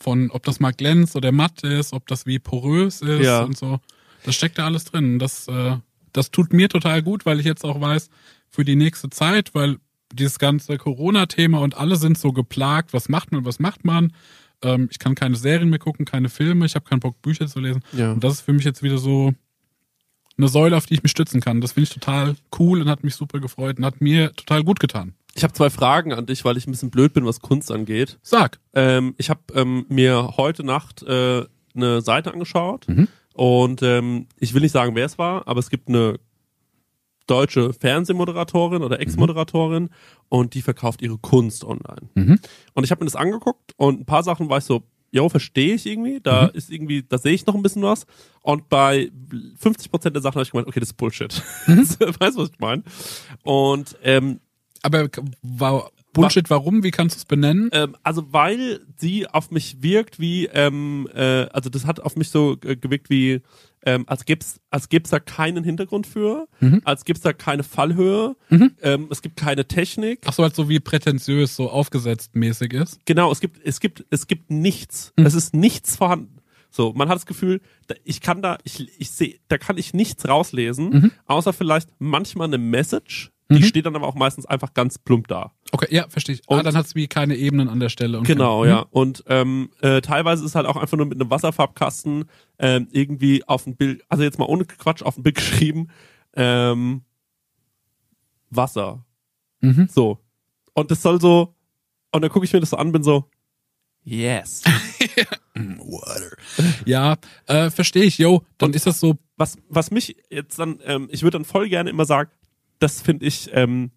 von 0.00 0.30
ob 0.30 0.42
das 0.44 0.60
mal 0.60 0.72
glänzt 0.72 1.16
oder 1.16 1.32
matt 1.32 1.62
ist, 1.62 1.92
ob 1.92 2.06
das 2.06 2.26
wie 2.26 2.38
porös 2.38 3.00
ist 3.00 3.24
Ja. 3.24 3.42
und 3.42 3.56
so. 3.56 3.80
Das 4.24 4.34
steckt 4.34 4.58
da 4.58 4.64
alles 4.66 4.84
drin. 4.84 5.18
Das, 5.18 5.48
äh, 5.48 5.76
das 6.12 6.30
tut 6.30 6.52
mir 6.52 6.68
total 6.68 7.02
gut, 7.02 7.26
weil 7.26 7.40
ich 7.40 7.46
jetzt 7.46 7.64
auch 7.64 7.80
weiß, 7.80 8.08
für 8.48 8.64
die 8.64 8.76
nächste 8.76 9.10
Zeit, 9.10 9.54
weil 9.54 9.78
dieses 10.12 10.38
ganze 10.38 10.78
Corona-Thema 10.78 11.58
und 11.58 11.76
alle 11.76 11.96
sind 11.96 12.16
so 12.18 12.32
geplagt, 12.32 12.92
was 12.92 13.08
macht 13.08 13.32
man, 13.32 13.44
was 13.44 13.58
macht 13.58 13.84
man. 13.84 14.12
Ähm, 14.62 14.88
ich 14.90 14.98
kann 14.98 15.14
keine 15.14 15.36
Serien 15.36 15.70
mehr 15.70 15.78
gucken, 15.80 16.04
keine 16.04 16.28
Filme, 16.28 16.64
ich 16.66 16.74
habe 16.76 16.84
keinen 16.88 17.00
Bock, 17.00 17.20
Bücher 17.20 17.46
zu 17.48 17.60
lesen. 17.60 17.82
Ja. 17.92 18.12
Und 18.12 18.22
das 18.22 18.34
ist 18.34 18.40
für 18.42 18.52
mich 18.52 18.64
jetzt 18.64 18.82
wieder 18.82 18.98
so 18.98 19.34
eine 20.38 20.48
Säule, 20.48 20.76
auf 20.76 20.86
die 20.86 20.94
ich 20.94 21.02
mich 21.02 21.12
stützen 21.12 21.40
kann. 21.40 21.60
Das 21.60 21.72
finde 21.72 21.84
ich 21.88 21.94
total 21.94 22.36
cool 22.58 22.80
und 22.80 22.88
hat 22.88 23.04
mich 23.04 23.14
super 23.14 23.40
gefreut 23.40 23.78
und 23.78 23.84
hat 23.84 24.00
mir 24.00 24.32
total 24.34 24.62
gut 24.64 24.80
getan. 24.80 25.14
Ich 25.36 25.42
habe 25.42 25.52
zwei 25.52 25.70
Fragen 25.70 26.12
an 26.12 26.26
dich, 26.26 26.44
weil 26.44 26.56
ich 26.56 26.66
ein 26.66 26.70
bisschen 26.70 26.90
blöd 26.90 27.12
bin, 27.12 27.24
was 27.26 27.40
Kunst 27.40 27.70
angeht. 27.72 28.18
Sag. 28.22 28.60
Ähm, 28.72 29.14
ich 29.18 29.30
habe 29.30 29.40
ähm, 29.54 29.84
mir 29.88 30.34
heute 30.36 30.64
Nacht 30.64 31.02
äh, 31.02 31.44
eine 31.74 32.00
Seite 32.02 32.32
angeschaut 32.32 32.86
Mhm. 32.88 33.08
und 33.34 33.82
ähm, 33.82 34.26
ich 34.38 34.54
will 34.54 34.60
nicht 34.62 34.72
sagen, 34.72 34.94
wer 34.94 35.06
es 35.06 35.18
war, 35.18 35.46
aber 35.48 35.58
es 35.58 35.70
gibt 35.70 35.88
eine 35.88 36.18
deutsche 37.26 37.72
Fernsehmoderatorin 37.72 38.82
oder 38.82 39.00
Ex-Moderatorin 39.00 39.88
und 40.28 40.54
die 40.54 40.62
verkauft 40.62 41.00
ihre 41.02 41.18
Kunst 41.18 41.64
online. 41.64 42.08
Mhm. 42.14 42.38
Und 42.74 42.84
ich 42.84 42.90
habe 42.90 43.02
mir 43.02 43.06
das 43.06 43.16
angeguckt 43.16 43.72
und 43.76 44.00
ein 44.00 44.04
paar 44.06 44.22
Sachen 44.22 44.50
war 44.50 44.58
ich 44.58 44.64
so, 44.64 44.82
jo, 45.10 45.28
verstehe 45.28 45.74
ich 45.74 45.86
irgendwie, 45.86 46.20
da 46.20 46.46
ist 46.46 46.70
irgendwie, 46.70 47.02
da 47.02 47.18
sehe 47.18 47.32
ich 47.32 47.46
noch 47.46 47.54
ein 47.54 47.62
bisschen 47.62 47.82
was. 47.82 48.04
Und 48.42 48.68
bei 48.68 49.10
50% 49.62 50.10
der 50.10 50.20
Sachen 50.20 50.34
habe 50.34 50.42
ich 50.42 50.50
gemeint, 50.50 50.68
okay, 50.68 50.80
das 50.80 50.90
ist 50.90 50.96
Bullshit. 50.96 51.40
weißt 51.66 52.36
du, 52.36 52.42
was 52.42 52.50
ich 52.50 52.58
meine? 52.58 52.82
Und 53.42 53.96
ähm, 54.02 54.40
Aber 54.84 55.08
war 55.42 55.90
Bullshit, 56.12 56.48
warum? 56.48 56.84
Wie 56.84 56.92
kannst 56.92 57.16
du 57.16 57.18
es 57.18 57.24
benennen? 57.24 57.70
ähm, 57.72 57.96
also 58.04 58.32
weil 58.32 58.80
sie 58.96 59.26
auf 59.26 59.50
mich 59.50 59.82
wirkt 59.82 60.20
wie, 60.20 60.46
ähm, 60.46 61.08
äh, 61.12 61.46
also 61.52 61.70
das 61.70 61.86
hat 61.86 61.98
auf 61.98 62.14
mich 62.14 62.28
so 62.30 62.56
äh, 62.64 62.76
gewirkt 62.76 63.10
wie, 63.10 63.40
ähm, 63.84 64.04
als 64.06 64.24
gibt's, 64.24 64.60
als 64.70 64.88
gibt's 64.88 65.10
da 65.10 65.18
keinen 65.18 65.64
Hintergrund 65.64 66.06
für, 66.06 66.46
als 66.84 67.04
gibt's 67.04 67.22
da 67.22 67.32
keine 67.32 67.64
Fallhöhe, 67.64 68.36
ähm, 68.48 69.08
es 69.10 69.22
gibt 69.22 69.36
keine 69.36 69.66
Technik. 69.66 70.20
Ach 70.26 70.32
so, 70.32 70.44
halt 70.44 70.54
so 70.54 70.68
wie 70.68 70.78
prätentiös, 70.78 71.56
so 71.56 71.68
aufgesetzt 71.68 72.36
mäßig 72.36 72.72
ist. 72.74 73.00
Genau, 73.06 73.32
es 73.32 73.40
gibt, 73.40 73.58
es 73.66 73.80
gibt, 73.80 74.04
es 74.10 74.28
gibt 74.28 74.50
nichts. 74.52 75.12
Es 75.16 75.34
ist 75.34 75.52
nichts 75.54 75.96
vorhanden. 75.96 76.36
So, 76.70 76.92
man 76.92 77.08
hat 77.08 77.16
das 77.16 77.26
Gefühl, 77.26 77.60
da- 77.88 77.94
ich 78.04 78.20
kann 78.20 78.40
da, 78.42 78.58
ich, 78.64 78.88
ich 79.00 79.10
sehe, 79.10 79.36
da 79.48 79.58
kann 79.58 79.78
ich 79.78 79.94
nichts 79.94 80.26
rauslesen, 80.28 81.12
außer 81.26 81.52
vielleicht 81.52 81.88
manchmal 81.98 82.46
eine 82.48 82.58
Message. 82.58 83.30
Die 83.50 83.62
steht 83.62 83.84
dann 83.86 83.94
aber 83.94 84.06
auch 84.08 84.14
meistens 84.14 84.46
einfach 84.46 84.72
ganz 84.72 84.98
plump 84.98 85.28
da. 85.28 85.52
Okay, 85.70 85.86
ja, 85.94 86.08
verstehe 86.08 86.34
ich. 86.36 86.42
ah, 86.48 86.54
Und- 86.56 86.64
dann 86.66 86.74
hat 86.76 86.86
es 86.86 86.94
wie 86.94 87.06
keine 87.08 87.36
Ebenen 87.36 87.68
an 87.68 87.78
der 87.78 87.90
Stelle. 87.90 88.18
Okay. 88.18 88.32
Genau, 88.32 88.62
Mhm. 88.64 88.68
ja. 88.70 88.78
Und 88.90 89.22
ähm, 89.28 89.70
äh, 89.82 90.00
teilweise 90.00 90.44
ist 90.44 90.54
halt 90.54 90.66
auch 90.66 90.76
einfach 90.76 90.96
nur 90.96 91.06
mit 91.06 91.20
einem 91.20 91.30
Wasserfarbkasten 91.30 92.24
ähm, 92.58 92.88
irgendwie 92.90 93.46
auf 93.46 93.66
ein 93.66 93.76
Bild, 93.76 94.02
also 94.08 94.24
jetzt 94.24 94.38
mal 94.38 94.46
ohne 94.46 94.64
Quatsch 94.64 95.02
auf 95.02 95.18
ein 95.18 95.22
Bild 95.22 95.34
geschrieben, 95.36 95.88
ähm, 96.34 97.02
Wasser. 98.50 99.04
Mhm. 99.60 99.88
So. 99.92 100.18
Und 100.72 100.90
das 100.90 101.02
soll 101.02 101.20
so, 101.20 101.54
und 102.12 102.22
dann 102.22 102.30
gucke 102.30 102.46
ich 102.46 102.52
mir 102.52 102.60
das 102.60 102.70
so 102.70 102.76
an, 102.78 102.92
bin 102.92 103.02
so, 103.02 103.28
yes. 104.04 104.62
Ja, 106.84 107.16
äh, 107.46 107.70
verstehe 107.70 108.04
ich, 108.04 108.18
yo. 108.18 108.42
Dann 108.58 108.72
ist 108.72 108.86
das 108.86 109.00
so, 109.00 109.18
was, 109.36 109.56
was 109.68 109.90
mich 109.90 110.16
jetzt 110.30 110.58
dann, 110.58 110.80
ähm, 110.84 111.08
ich 111.10 111.22
würde 111.22 111.38
dann 111.38 111.44
voll 111.44 111.68
gerne 111.68 111.90
immer 111.90 112.04
sagen, 112.04 112.30
das 112.78 113.00
finde 113.02 113.26
ich, 113.26 113.50
ähm, 113.52 113.90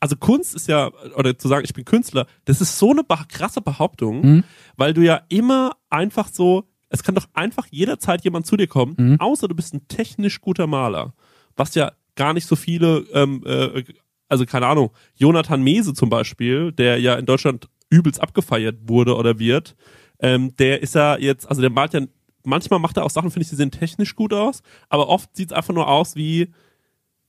also 0.00 0.16
Kunst 0.16 0.54
ist 0.54 0.66
ja, 0.68 0.90
oder 1.16 1.36
zu 1.38 1.48
sagen, 1.48 1.64
ich 1.64 1.74
bin 1.74 1.84
Künstler, 1.84 2.26
das 2.46 2.60
ist 2.60 2.78
so 2.78 2.90
eine 2.90 3.04
krasse 3.28 3.60
Behauptung, 3.60 4.20
Mhm. 4.22 4.44
weil 4.76 4.94
du 4.94 5.02
ja 5.02 5.22
immer 5.28 5.76
einfach 5.90 6.28
so, 6.32 6.64
es 6.88 7.02
kann 7.02 7.14
doch 7.14 7.28
einfach 7.34 7.66
jederzeit 7.70 8.24
jemand 8.24 8.46
zu 8.46 8.56
dir 8.56 8.66
kommen, 8.66 8.94
Mhm. 8.96 9.20
außer 9.20 9.46
du 9.46 9.54
bist 9.54 9.74
ein 9.74 9.86
technisch 9.88 10.40
guter 10.40 10.66
Maler, 10.66 11.12
was 11.56 11.74
ja 11.74 11.92
gar 12.16 12.32
nicht 12.32 12.46
so 12.46 12.56
viele, 12.56 13.00
ähm, 13.12 13.42
äh, 13.46 13.84
also 14.28 14.46
keine 14.46 14.66
Ahnung, 14.66 14.90
Jonathan 15.16 15.62
Mese 15.62 15.92
zum 15.92 16.08
Beispiel, 16.08 16.72
der 16.72 16.98
ja 16.98 17.14
in 17.16 17.26
Deutschland 17.26 17.68
übelst 17.90 18.20
abgefeiert 18.22 18.76
wurde 18.88 19.16
oder 19.16 19.38
wird, 19.38 19.76
ähm, 20.20 20.54
der 20.56 20.82
ist 20.82 20.94
ja 20.94 21.18
jetzt, 21.18 21.46
also 21.48 21.60
der 21.60 21.70
malt 21.70 21.92
ja, 21.92 22.00
manchmal 22.44 22.78
macht 22.78 22.96
er 22.96 23.04
auch 23.04 23.10
Sachen, 23.10 23.30
finde 23.30 23.42
ich, 23.44 23.50
die 23.50 23.56
sehen 23.56 23.70
technisch 23.70 24.16
gut 24.16 24.32
aus, 24.32 24.62
aber 24.88 25.08
oft 25.08 25.34
sieht 25.36 25.50
es 25.50 25.56
einfach 25.56 25.74
nur 25.74 25.88
aus 25.88 26.16
wie, 26.16 26.48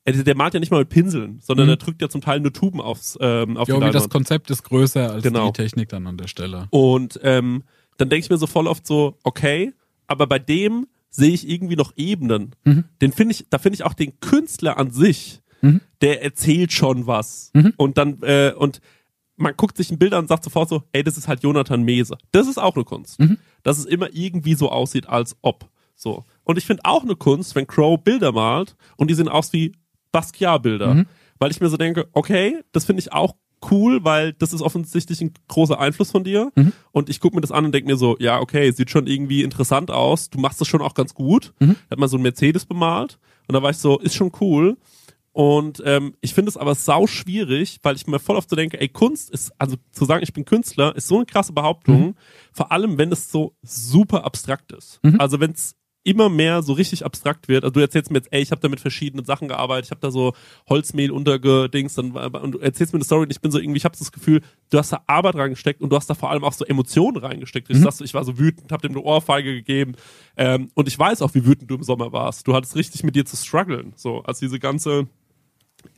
äh, 0.05 0.13
der 0.23 0.35
malt 0.35 0.53
ja 0.53 0.59
nicht 0.59 0.71
mal 0.71 0.79
mit 0.79 0.89
Pinseln, 0.89 1.39
sondern 1.41 1.67
Mhm. 1.67 1.73
er 1.73 1.77
drückt 1.77 2.01
ja 2.01 2.09
zum 2.09 2.21
Teil 2.21 2.39
nur 2.39 2.53
Tuben 2.53 2.81
aufs, 2.81 3.17
ähm, 3.21 3.57
auf 3.57 3.67
yo, 3.67 3.79
die 3.79 3.89
das. 3.91 4.09
Konzept 4.09 4.49
ist 4.51 4.63
größer 4.63 5.11
als 5.11 5.23
Genau. 5.23 5.47
die 5.51 5.61
Technik 5.61 5.89
dann 5.89 6.07
an 6.07 6.17
der 6.17 6.27
Stelle. 6.27 6.67
Und 6.71 7.19
ähm, 7.23 7.63
dann 7.97 8.09
denke 8.09 8.25
ich 8.25 8.29
mir 8.29 8.37
so 8.37 8.47
voll 8.47 8.67
oft 8.67 8.85
so, 8.87 9.17
okay, 9.23 9.73
aber 10.07 10.27
bei 10.27 10.39
dem 10.39 10.87
sehe 11.09 11.31
ich 11.33 11.47
irgendwie 11.49 11.75
noch 11.75 11.93
Ebenen. 11.97 12.55
Mhm. 12.63 12.85
Den 13.01 13.11
finde 13.11 13.33
ich, 13.33 13.45
da 13.49 13.57
finde 13.57 13.75
ich 13.75 13.83
auch 13.83 13.93
den 13.93 14.19
Künstler 14.21 14.77
an 14.77 14.91
sich, 14.91 15.41
Mhm. 15.61 15.81
der 16.01 16.23
erzählt 16.23 16.71
schon 16.73 17.05
was. 17.05 17.51
Mhm. 17.53 17.73
Und 17.77 17.97
dann, 17.97 18.19
äh, 18.23 18.53
und 18.57 18.81
man 19.37 19.53
guckt 19.57 19.77
sich 19.77 19.91
ein 19.91 19.99
Bild 19.99 20.13
an 20.13 20.21
und 20.21 20.27
sagt 20.27 20.43
sofort 20.43 20.69
so, 20.69 20.83
ey, 20.91 21.03
das 21.03 21.17
ist 21.17 21.27
halt 21.27 21.43
Jonathan 21.43 21.83
Mese. 21.83 22.17
Das 22.31 22.47
ist 22.47 22.57
auch 22.57 22.75
eine 22.75 22.83
Kunst. 22.85 23.19
Mhm. 23.19 23.37
Dass 23.63 23.77
es 23.77 23.85
immer 23.85 24.07
irgendwie 24.13 24.53
so 24.55 24.71
aussieht, 24.71 25.07
als 25.09 25.35
ob. 25.41 25.69
So. 25.95 26.23
Und 26.43 26.57
ich 26.57 26.65
finde 26.65 26.85
auch 26.85 27.03
eine 27.03 27.15
Kunst, 27.15 27.53
wenn 27.55 27.67
Crow 27.67 27.99
Bilder 28.01 28.31
malt 28.31 28.75
und 28.97 29.09
die 29.09 29.13
sehen 29.13 29.27
aus 29.29 29.53
wie 29.53 29.73
Basquiat-Bilder. 30.11 30.93
Mhm. 30.93 31.05
Weil 31.39 31.51
ich 31.51 31.59
mir 31.61 31.69
so 31.69 31.77
denke, 31.77 32.07
okay, 32.13 32.61
das 32.71 32.85
finde 32.85 32.99
ich 33.01 33.11
auch 33.13 33.35
cool, 33.69 34.03
weil 34.03 34.33
das 34.33 34.53
ist 34.53 34.61
offensichtlich 34.61 35.21
ein 35.21 35.33
großer 35.47 35.79
Einfluss 35.79 36.11
von 36.11 36.23
dir. 36.23 36.51
Mhm. 36.55 36.71
Und 36.91 37.09
ich 37.09 37.19
gucke 37.19 37.35
mir 37.35 37.41
das 37.41 37.51
an 37.51 37.65
und 37.65 37.71
denke 37.73 37.89
mir 37.91 37.97
so, 37.97 38.15
ja, 38.19 38.39
okay, 38.39 38.71
sieht 38.71 38.89
schon 38.89 39.07
irgendwie 39.07 39.43
interessant 39.43 39.91
aus. 39.91 40.29
Du 40.29 40.39
machst 40.39 40.59
das 40.61 40.67
schon 40.67 40.81
auch 40.81 40.93
ganz 40.93 41.13
gut. 41.13 41.53
Mhm. 41.59 41.75
Hat 41.89 41.99
mal 41.99 42.07
so 42.07 42.17
ein 42.17 42.23
Mercedes 42.23 42.65
bemalt. 42.65 43.19
Und 43.47 43.53
da 43.53 43.61
war 43.61 43.69
ich 43.71 43.77
so, 43.77 43.99
ist 43.99 44.15
schon 44.15 44.31
cool. 44.41 44.77
Und 45.33 45.81
ähm, 45.85 46.13
ich 46.21 46.33
finde 46.33 46.49
es 46.49 46.57
aber 46.57 46.75
sau 46.75 47.07
schwierig, 47.07 47.79
weil 47.83 47.95
ich 47.95 48.05
mir 48.05 48.19
voll 48.19 48.35
oft 48.35 48.49
so 48.49 48.55
denke, 48.55 48.79
ey, 48.81 48.89
Kunst 48.89 49.29
ist, 49.29 49.51
also 49.57 49.77
zu 49.91 50.03
sagen, 50.05 50.23
ich 50.23 50.33
bin 50.33 50.43
Künstler, 50.43 50.93
ist 50.95 51.07
so 51.07 51.15
eine 51.15 51.25
krasse 51.25 51.53
Behauptung, 51.53 52.01
Mhm. 52.07 52.15
vor 52.51 52.71
allem 52.71 52.97
wenn 52.97 53.11
es 53.13 53.31
so 53.31 53.55
super 53.61 54.25
abstrakt 54.25 54.73
ist. 54.73 54.99
Mhm. 55.03 55.21
Also 55.21 55.39
wenn 55.39 55.51
es 55.51 55.75
immer 56.03 56.29
mehr 56.29 56.63
so 56.63 56.73
richtig 56.73 57.05
abstrakt 57.05 57.47
wird. 57.47 57.63
Also 57.63 57.73
du 57.73 57.79
erzählst 57.79 58.09
mir 58.11 58.17
jetzt, 58.17 58.29
ey, 58.31 58.41
ich 58.41 58.51
habe 58.51 58.61
da 58.61 58.69
mit 58.69 58.79
verschiedenen 58.79 59.25
Sachen 59.25 59.47
gearbeitet, 59.47 59.85
ich 59.85 59.91
habe 59.91 60.01
da 60.01 60.09
so 60.11 60.33
Holzmehl 60.69 61.11
untergedings 61.11 61.93
dann, 61.93 62.11
und 62.11 62.51
du 62.53 62.59
erzählst 62.59 62.93
mir 62.93 62.97
eine 62.97 63.05
Story 63.05 63.23
und 63.23 63.31
ich 63.31 63.41
bin 63.41 63.51
so 63.51 63.59
irgendwie, 63.59 63.77
ich 63.77 63.85
habe 63.85 63.95
das 63.97 64.11
Gefühl, 64.11 64.41
du 64.71 64.77
hast 64.77 64.91
da 64.91 65.03
Arbeit 65.07 65.35
reingesteckt 65.35 65.81
und 65.81 65.91
du 65.91 65.95
hast 65.95 66.09
da 66.09 66.15
vor 66.15 66.31
allem 66.31 66.43
auch 66.43 66.53
so 66.53 66.65
Emotionen 66.65 67.17
reingesteckt. 67.17 67.69
Ich, 67.69 67.77
Mhm. 67.77 67.83
sagst, 67.83 67.99
so, 67.99 68.03
ich 68.03 68.13
war 68.13 68.23
so 68.23 68.37
wütend, 68.39 68.71
habe 68.71 68.81
dem 68.87 68.91
eine 68.97 69.01
Ohrfeige 69.05 69.53
gegeben 69.53 69.93
ähm, 70.37 70.71
und 70.73 70.87
ich 70.87 70.97
weiß 70.97 71.21
auch, 71.21 71.33
wie 71.35 71.45
wütend 71.45 71.69
du 71.69 71.75
im 71.75 71.83
Sommer 71.83 72.11
warst. 72.11 72.47
Du 72.47 72.53
hattest 72.55 72.75
richtig 72.75 73.03
mit 73.03 73.15
dir 73.15 73.25
zu 73.25 73.35
strugglen, 73.37 73.93
so 73.95 74.23
als 74.23 74.39
diese 74.39 74.59
ganze 74.59 75.07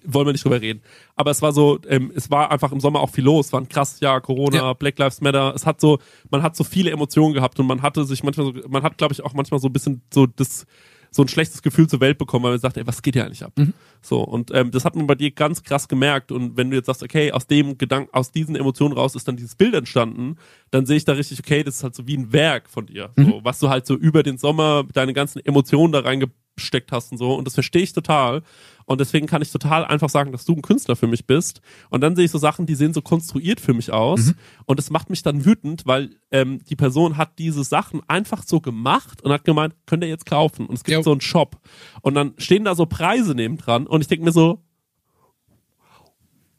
wollen 0.05 0.27
wir 0.27 0.31
nicht 0.33 0.43
drüber 0.43 0.61
reden. 0.61 0.81
Aber 1.15 1.31
es 1.31 1.41
war 1.41 1.53
so, 1.53 1.79
ähm, 1.87 2.11
es 2.15 2.29
war 2.31 2.51
einfach 2.51 2.71
im 2.71 2.79
Sommer 2.79 2.99
auch 3.01 3.09
viel 3.09 3.23
los. 3.23 3.47
Es 3.47 3.53
war 3.53 3.61
ein 3.61 3.69
krasses 3.69 3.99
Jahr, 3.99 4.21
Corona, 4.21 4.55
Ja. 4.57 4.73
Black 4.73 4.97
Lives 4.99 5.21
Matter. 5.21 5.53
Es 5.55 5.65
hat 5.65 5.79
so, 5.81 5.99
man 6.29 6.43
hat 6.43 6.55
so 6.55 6.63
viele 6.63 6.91
Emotionen 6.91 7.33
gehabt 7.33 7.59
und 7.59 7.67
man 7.67 7.81
hatte 7.81 8.03
sich 8.05 8.23
manchmal 8.23 8.47
so, 8.47 8.53
man 8.69 8.83
hat, 8.83 8.97
glaube 8.97 9.13
ich, 9.13 9.23
auch 9.23 9.33
manchmal 9.33 9.59
so 9.59 9.67
ein 9.67 9.73
bisschen 9.73 10.01
so 10.13 10.25
das, 10.25 10.65
so 11.11 11.21
ein 11.21 11.27
schlechtes 11.27 11.61
Gefühl 11.61 11.87
zur 11.87 11.99
Welt 12.01 12.17
bekommen, 12.17 12.43
weil 12.43 12.51
man 12.53 12.59
sagt, 12.59 12.75
ey, 12.75 12.87
was 12.87 13.03
geht 13.03 13.13
hier 13.13 13.23
eigentlich 13.23 13.43
ab? 13.43 13.53
Mhm. 13.55 13.73
So, 14.01 14.21
und 14.21 14.49
ähm, 14.53 14.71
das 14.71 14.83
hat 14.83 14.95
man 14.95 15.05
bei 15.05 15.13
dir 15.13 15.29
ganz 15.29 15.61
krass 15.61 15.87
gemerkt. 15.87 16.31
Und 16.31 16.57
wenn 16.57 16.71
du 16.71 16.75
jetzt 16.75 16.87
sagst, 16.87 17.03
okay, 17.03 17.31
aus 17.31 17.45
dem 17.45 17.77
Gedanken, 17.77 18.09
aus 18.13 18.31
diesen 18.31 18.55
Emotionen 18.55 18.95
raus 18.95 19.13
ist 19.15 19.27
dann 19.27 19.37
dieses 19.37 19.53
Bild 19.55 19.75
entstanden, 19.75 20.37
dann 20.71 20.87
sehe 20.87 20.97
ich 20.97 21.05
da 21.05 21.13
richtig, 21.13 21.37
okay, 21.39 21.63
das 21.63 21.75
ist 21.75 21.83
halt 21.83 21.93
so 21.95 22.07
wie 22.07 22.17
ein 22.17 22.33
Werk 22.33 22.67
von 22.67 22.87
dir. 22.87 23.11
So, 23.15 23.21
Mhm. 23.23 23.33
was 23.43 23.59
du 23.59 23.69
halt 23.69 23.85
so 23.85 23.95
über 23.95 24.23
den 24.23 24.39
Sommer, 24.39 24.85
deine 24.91 25.13
ganzen 25.13 25.39
Emotionen 25.45 25.93
da 25.93 25.99
reinge 25.99 26.29
reingesteckt 26.57 26.91
hast 26.91 27.11
und 27.11 27.17
so. 27.17 27.33
Und 27.33 27.45
das 27.45 27.53
verstehe 27.53 27.83
ich 27.83 27.93
total. 27.93 28.41
Und 28.85 28.99
deswegen 28.99 29.27
kann 29.27 29.41
ich 29.41 29.51
total 29.51 29.85
einfach 29.85 30.09
sagen, 30.09 30.31
dass 30.31 30.45
du 30.45 30.53
ein 30.53 30.61
Künstler 30.61 30.95
für 30.95 31.07
mich 31.07 31.25
bist. 31.25 31.61
Und 31.89 32.01
dann 32.01 32.15
sehe 32.15 32.25
ich 32.25 32.31
so 32.31 32.37
Sachen, 32.37 32.65
die 32.65 32.75
sehen 32.75 32.93
so 32.93 33.01
konstruiert 33.01 33.61
für 33.61 33.73
mich 33.73 33.91
aus. 33.91 34.27
Mhm. 34.27 34.35
Und 34.65 34.79
es 34.79 34.89
macht 34.89 35.09
mich 35.09 35.23
dann 35.23 35.45
wütend, 35.45 35.85
weil 35.85 36.17
ähm, 36.31 36.63
die 36.65 36.75
Person 36.75 37.17
hat 37.17 37.39
diese 37.39 37.63
Sachen 37.63 38.01
einfach 38.07 38.43
so 38.43 38.59
gemacht 38.59 39.21
und 39.21 39.31
hat 39.31 39.45
gemeint, 39.45 39.75
könnt 39.85 40.03
ihr 40.03 40.09
jetzt 40.09 40.25
kaufen. 40.25 40.65
Und 40.65 40.75
es 40.75 40.83
gibt 40.83 40.97
jo. 40.97 41.01
so 41.01 41.11
einen 41.11 41.21
Shop. 41.21 41.57
Und 42.01 42.15
dann 42.15 42.33
stehen 42.37 42.65
da 42.65 42.75
so 42.75 42.85
Preise 42.85 43.35
neben 43.35 43.57
dran. 43.57 43.87
Und 43.87 44.01
ich 44.01 44.07
denke 44.07 44.25
mir 44.25 44.33
so, 44.33 44.61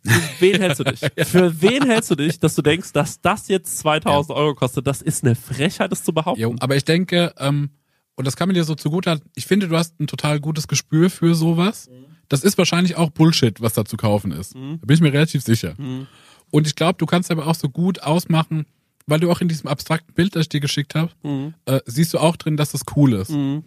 für 0.06 0.20
wen 0.40 0.60
hältst 0.60 0.80
du 0.80 0.84
dich? 0.84 1.00
Für 1.26 1.62
wen 1.62 1.86
hältst 1.86 2.10
du 2.10 2.14
dich, 2.14 2.38
dass 2.38 2.54
du 2.54 2.60
denkst, 2.60 2.92
dass 2.92 3.22
das 3.22 3.48
jetzt 3.48 3.78
2000 3.78 4.36
ja. 4.36 4.42
Euro 4.42 4.54
kostet? 4.54 4.86
Das 4.86 5.00
ist 5.00 5.24
eine 5.24 5.34
Frechheit, 5.34 5.90
das 5.92 6.04
zu 6.04 6.12
behaupten. 6.12 6.42
Jo, 6.42 6.54
aber 6.60 6.76
ich 6.76 6.84
denke, 6.84 7.32
ähm, 7.38 7.70
und 8.16 8.26
das 8.26 8.36
kann 8.36 8.48
man 8.48 8.54
dir 8.54 8.64
so 8.64 8.74
zugute 8.74 9.10
halten, 9.10 9.30
ich 9.34 9.46
finde, 9.46 9.68
du 9.68 9.76
hast 9.76 9.98
ein 10.00 10.06
total 10.06 10.40
gutes 10.40 10.68
Gespür 10.68 11.10
für 11.10 11.34
sowas. 11.34 11.88
Mhm. 11.88 12.04
Das 12.28 12.44
ist 12.44 12.56
wahrscheinlich 12.58 12.96
auch 12.96 13.10
Bullshit, 13.10 13.60
was 13.60 13.74
da 13.74 13.84
zu 13.84 13.96
kaufen 13.96 14.32
ist. 14.32 14.54
Mhm. 14.54 14.78
Da 14.80 14.86
bin 14.86 14.94
ich 14.94 15.00
mir 15.00 15.12
relativ 15.12 15.42
sicher. 15.42 15.74
Mhm. 15.76 16.06
Und 16.50 16.66
ich 16.66 16.74
glaube, 16.74 16.96
du 16.98 17.06
kannst 17.06 17.30
aber 17.30 17.46
auch 17.46 17.54
so 17.54 17.68
gut 17.68 18.02
ausmachen, 18.02 18.66
weil 19.06 19.20
du 19.20 19.30
auch 19.30 19.40
in 19.40 19.48
diesem 19.48 19.68
abstrakten 19.68 20.14
Bild, 20.14 20.34
das 20.34 20.42
ich 20.42 20.48
dir 20.48 20.60
geschickt 20.60 20.94
habe, 20.94 21.10
mhm. 21.22 21.54
äh, 21.66 21.80
siehst 21.86 22.14
du 22.14 22.18
auch 22.18 22.36
drin, 22.36 22.56
dass 22.56 22.72
das 22.72 22.82
cool 22.96 23.14
ist. 23.14 23.30
Mhm. 23.30 23.64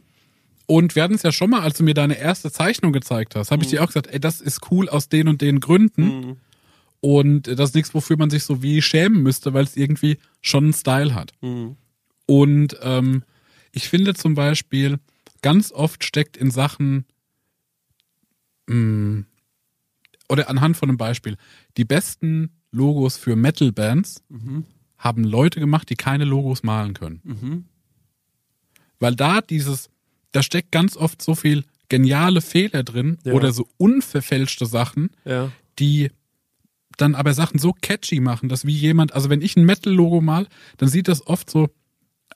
Und 0.66 0.96
wir 0.96 1.04
hatten 1.04 1.14
es 1.14 1.24
ja 1.24 1.32
schon 1.32 1.50
mal, 1.50 1.62
als 1.62 1.78
du 1.78 1.84
mir 1.84 1.94
deine 1.94 2.18
erste 2.18 2.52
Zeichnung 2.52 2.92
gezeigt 2.92 3.36
hast, 3.36 3.52
habe 3.52 3.64
ich 3.64 3.70
mhm. 3.70 3.72
dir 3.72 3.84
auch 3.84 3.88
gesagt, 3.88 4.08
ey, 4.08 4.20
das 4.20 4.42
ist 4.42 4.72
cool 4.72 4.90
aus 4.90 5.10
den 5.10 5.28
und 5.28 5.42
den 5.42 5.60
Gründen. 5.60 6.38
Und 7.00 7.48
das 7.48 7.70
ist 7.70 7.76
nichts, 7.76 7.94
wofür 7.94 8.18
man 8.18 8.30
sich 8.30 8.44
so 8.44 8.62
wie 8.64 8.82
schämen 8.82 9.22
müsste, 9.24 9.54
weil 9.54 9.64
es 9.64 9.78
irgendwie 9.78 10.18
schon 10.42 10.66
einen 10.66 10.74
Style 10.74 11.14
hat. 11.14 11.32
Und 12.26 12.76
ähm, 12.82 13.24
ich 13.72 13.90
finde 13.90 14.14
zum 14.14 14.36
Beispiel, 14.36 15.00
ganz 15.42 15.72
oft 15.72 16.04
steckt 16.04 16.38
in 16.38 16.52
Sachen, 16.52 17.06
mh, 18.68 18.76
mm, 18.76 19.26
oder 20.30 20.50
anhand 20.50 20.76
von 20.76 20.90
einem 20.90 20.98
Beispiel, 20.98 21.38
die 21.78 21.86
besten 21.86 22.50
Logos 22.72 23.16
für 23.16 23.38
Metal-Bands 23.38 24.24
mhm. 24.28 24.66
haben 24.98 25.24
Leute 25.24 25.62
gemacht, 25.62 25.90
die 25.90 25.96
keine 25.96 26.26
Logos 26.26 26.64
malen 26.64 26.94
können. 26.94 27.22
Mhm. 27.24 27.66
Weil 29.00 29.16
da 29.16 29.40
dieses 29.40 29.90
da 30.32 30.44
steckt 30.44 30.72
ganz 30.72 30.96
oft 30.96 31.22
so 31.22 31.36
viel 31.36 31.64
geniale 31.90 32.42
Fehler 32.42 32.84
drin 32.84 33.18
ja. 33.24 33.34
oder 33.34 33.52
so 33.52 33.68
unverfälschte 33.78 34.66
Sachen, 34.66 35.10
ja. 35.26 35.52
die 35.80 36.12
dann 36.98 37.16
aber 37.16 37.34
Sachen 37.34 37.60
so 37.60 37.74
catchy 37.74 38.20
machen, 38.20 38.50
dass 38.50 38.66
wie 38.66 38.76
jemand, 38.76 39.14
also 39.14 39.30
wenn 39.30 39.42
ich 39.42 39.56
ein 39.56 39.66
Metal-Logo 39.66 40.22
mal, 40.22 40.48
dann 40.78 40.90
sieht 40.90 41.08
das 41.08 41.26
oft 41.26 41.50
so 41.50 41.70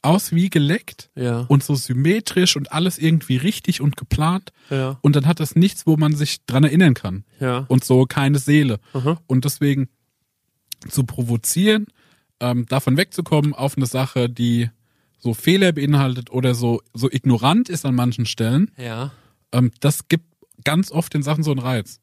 aus 0.01 0.31
wie 0.31 0.49
geleckt 0.49 1.09
ja. 1.15 1.45
und 1.47 1.63
so 1.63 1.75
symmetrisch 1.75 2.55
und 2.55 2.71
alles 2.71 2.97
irgendwie 2.97 3.37
richtig 3.37 3.81
und 3.81 3.97
geplant. 3.97 4.51
Ja. 4.69 4.97
Und 5.01 5.15
dann 5.15 5.27
hat 5.27 5.39
das 5.39 5.55
nichts, 5.55 5.85
wo 5.85 5.97
man 5.97 6.15
sich 6.15 6.45
dran 6.45 6.63
erinnern 6.63 6.93
kann. 6.93 7.23
Ja. 7.39 7.65
Und 7.67 7.83
so 7.83 8.05
keine 8.05 8.39
Seele. 8.39 8.79
Aha. 8.93 9.21
Und 9.27 9.45
deswegen 9.45 9.89
zu 10.89 11.03
provozieren, 11.03 11.87
ähm, 12.39 12.65
davon 12.65 12.97
wegzukommen 12.97 13.53
auf 13.53 13.77
eine 13.77 13.85
Sache, 13.85 14.29
die 14.29 14.69
so 15.19 15.33
Fehler 15.33 15.71
beinhaltet 15.71 16.31
oder 16.31 16.55
so, 16.55 16.81
so 16.93 17.09
ignorant 17.09 17.69
ist 17.69 17.85
an 17.85 17.93
manchen 17.93 18.25
Stellen, 18.25 18.71
ja. 18.77 19.11
ähm, 19.51 19.71
das 19.79 20.07
gibt 20.07 20.25
ganz 20.63 20.91
oft 20.91 21.13
den 21.13 21.23
Sachen 21.23 21.43
so 21.43 21.51
einen 21.51 21.59
Reiz. 21.59 21.99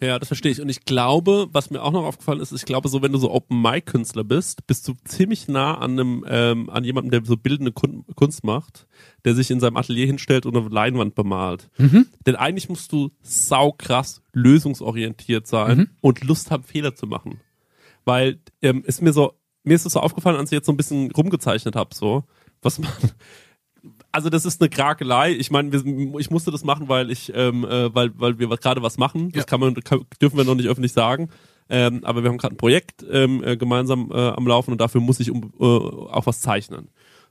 Ja, 0.00 0.18
das 0.18 0.28
verstehe 0.28 0.52
ich. 0.52 0.60
Und 0.60 0.68
ich 0.68 0.84
glaube, 0.84 1.48
was 1.52 1.70
mir 1.70 1.82
auch 1.82 1.90
noch 1.90 2.04
aufgefallen 2.04 2.40
ist, 2.40 2.52
ich 2.52 2.64
glaube, 2.64 2.88
so 2.88 3.02
wenn 3.02 3.10
du 3.10 3.18
so 3.18 3.32
Open-Mic-Künstler 3.32 4.22
bist, 4.22 4.66
bist 4.68 4.86
du 4.86 4.94
ziemlich 5.04 5.48
nah 5.48 5.76
an 5.76 5.92
einem, 5.92 6.24
ähm, 6.28 6.70
an 6.70 6.84
jemandem, 6.84 7.10
der 7.10 7.24
so 7.24 7.36
bildende 7.36 7.72
Kunst 7.72 8.44
macht, 8.44 8.86
der 9.24 9.34
sich 9.34 9.50
in 9.50 9.58
seinem 9.58 9.76
Atelier 9.76 10.06
hinstellt 10.06 10.46
und 10.46 10.56
eine 10.56 10.68
Leinwand 10.68 11.16
bemalt. 11.16 11.68
Mhm. 11.78 12.06
Denn 12.26 12.36
eigentlich 12.36 12.68
musst 12.68 12.92
du 12.92 13.10
saukrass 13.22 14.22
lösungsorientiert 14.32 15.48
sein 15.48 15.78
mhm. 15.78 15.88
und 16.00 16.22
Lust 16.22 16.52
haben, 16.52 16.62
Fehler 16.62 16.94
zu 16.94 17.08
machen. 17.08 17.40
Weil 18.04 18.38
ähm, 18.62 18.84
ist 18.84 19.02
mir 19.02 19.12
so, 19.12 19.32
mir 19.64 19.74
ist 19.74 19.84
es 19.84 19.94
so 19.94 20.00
aufgefallen, 20.00 20.36
als 20.36 20.52
ich 20.52 20.56
jetzt 20.56 20.66
so 20.66 20.72
ein 20.72 20.76
bisschen 20.76 21.10
rumgezeichnet 21.10 21.74
habe, 21.74 21.94
so, 21.94 22.24
was 22.62 22.78
man. 22.78 22.90
Also 24.12 24.30
das 24.30 24.44
ist 24.44 24.60
eine 24.60 24.70
Krakelei. 24.70 25.32
Ich 25.32 25.50
meine, 25.50 25.76
ich 26.18 26.30
musste 26.30 26.50
das 26.50 26.64
machen, 26.64 26.88
weil 26.88 27.10
ich, 27.10 27.32
ähm, 27.34 27.64
äh, 27.64 27.94
weil, 27.94 28.10
weil 28.18 28.38
wir 28.38 28.48
gerade 28.48 28.82
was 28.82 28.96
machen. 28.98 29.30
Das 29.32 29.42
ja. 29.42 29.44
kann 29.44 29.60
man, 29.60 29.74
kann, 29.74 30.06
dürfen 30.20 30.36
wir 30.36 30.44
noch 30.44 30.54
nicht 30.54 30.68
öffentlich 30.68 30.92
sagen. 30.92 31.28
Ähm, 31.68 32.00
aber 32.04 32.22
wir 32.22 32.30
haben 32.30 32.38
gerade 32.38 32.54
ein 32.54 32.58
Projekt 32.58 33.04
ähm, 33.10 33.44
äh, 33.44 33.56
gemeinsam 33.56 34.10
äh, 34.10 34.28
am 34.30 34.46
Laufen 34.46 34.72
und 34.72 34.80
dafür 34.80 35.02
muss 35.02 35.20
ich 35.20 35.30
um, 35.30 35.52
äh, 35.60 35.64
auch 35.64 36.24
was 36.24 36.40
zeichnen. 36.40 36.88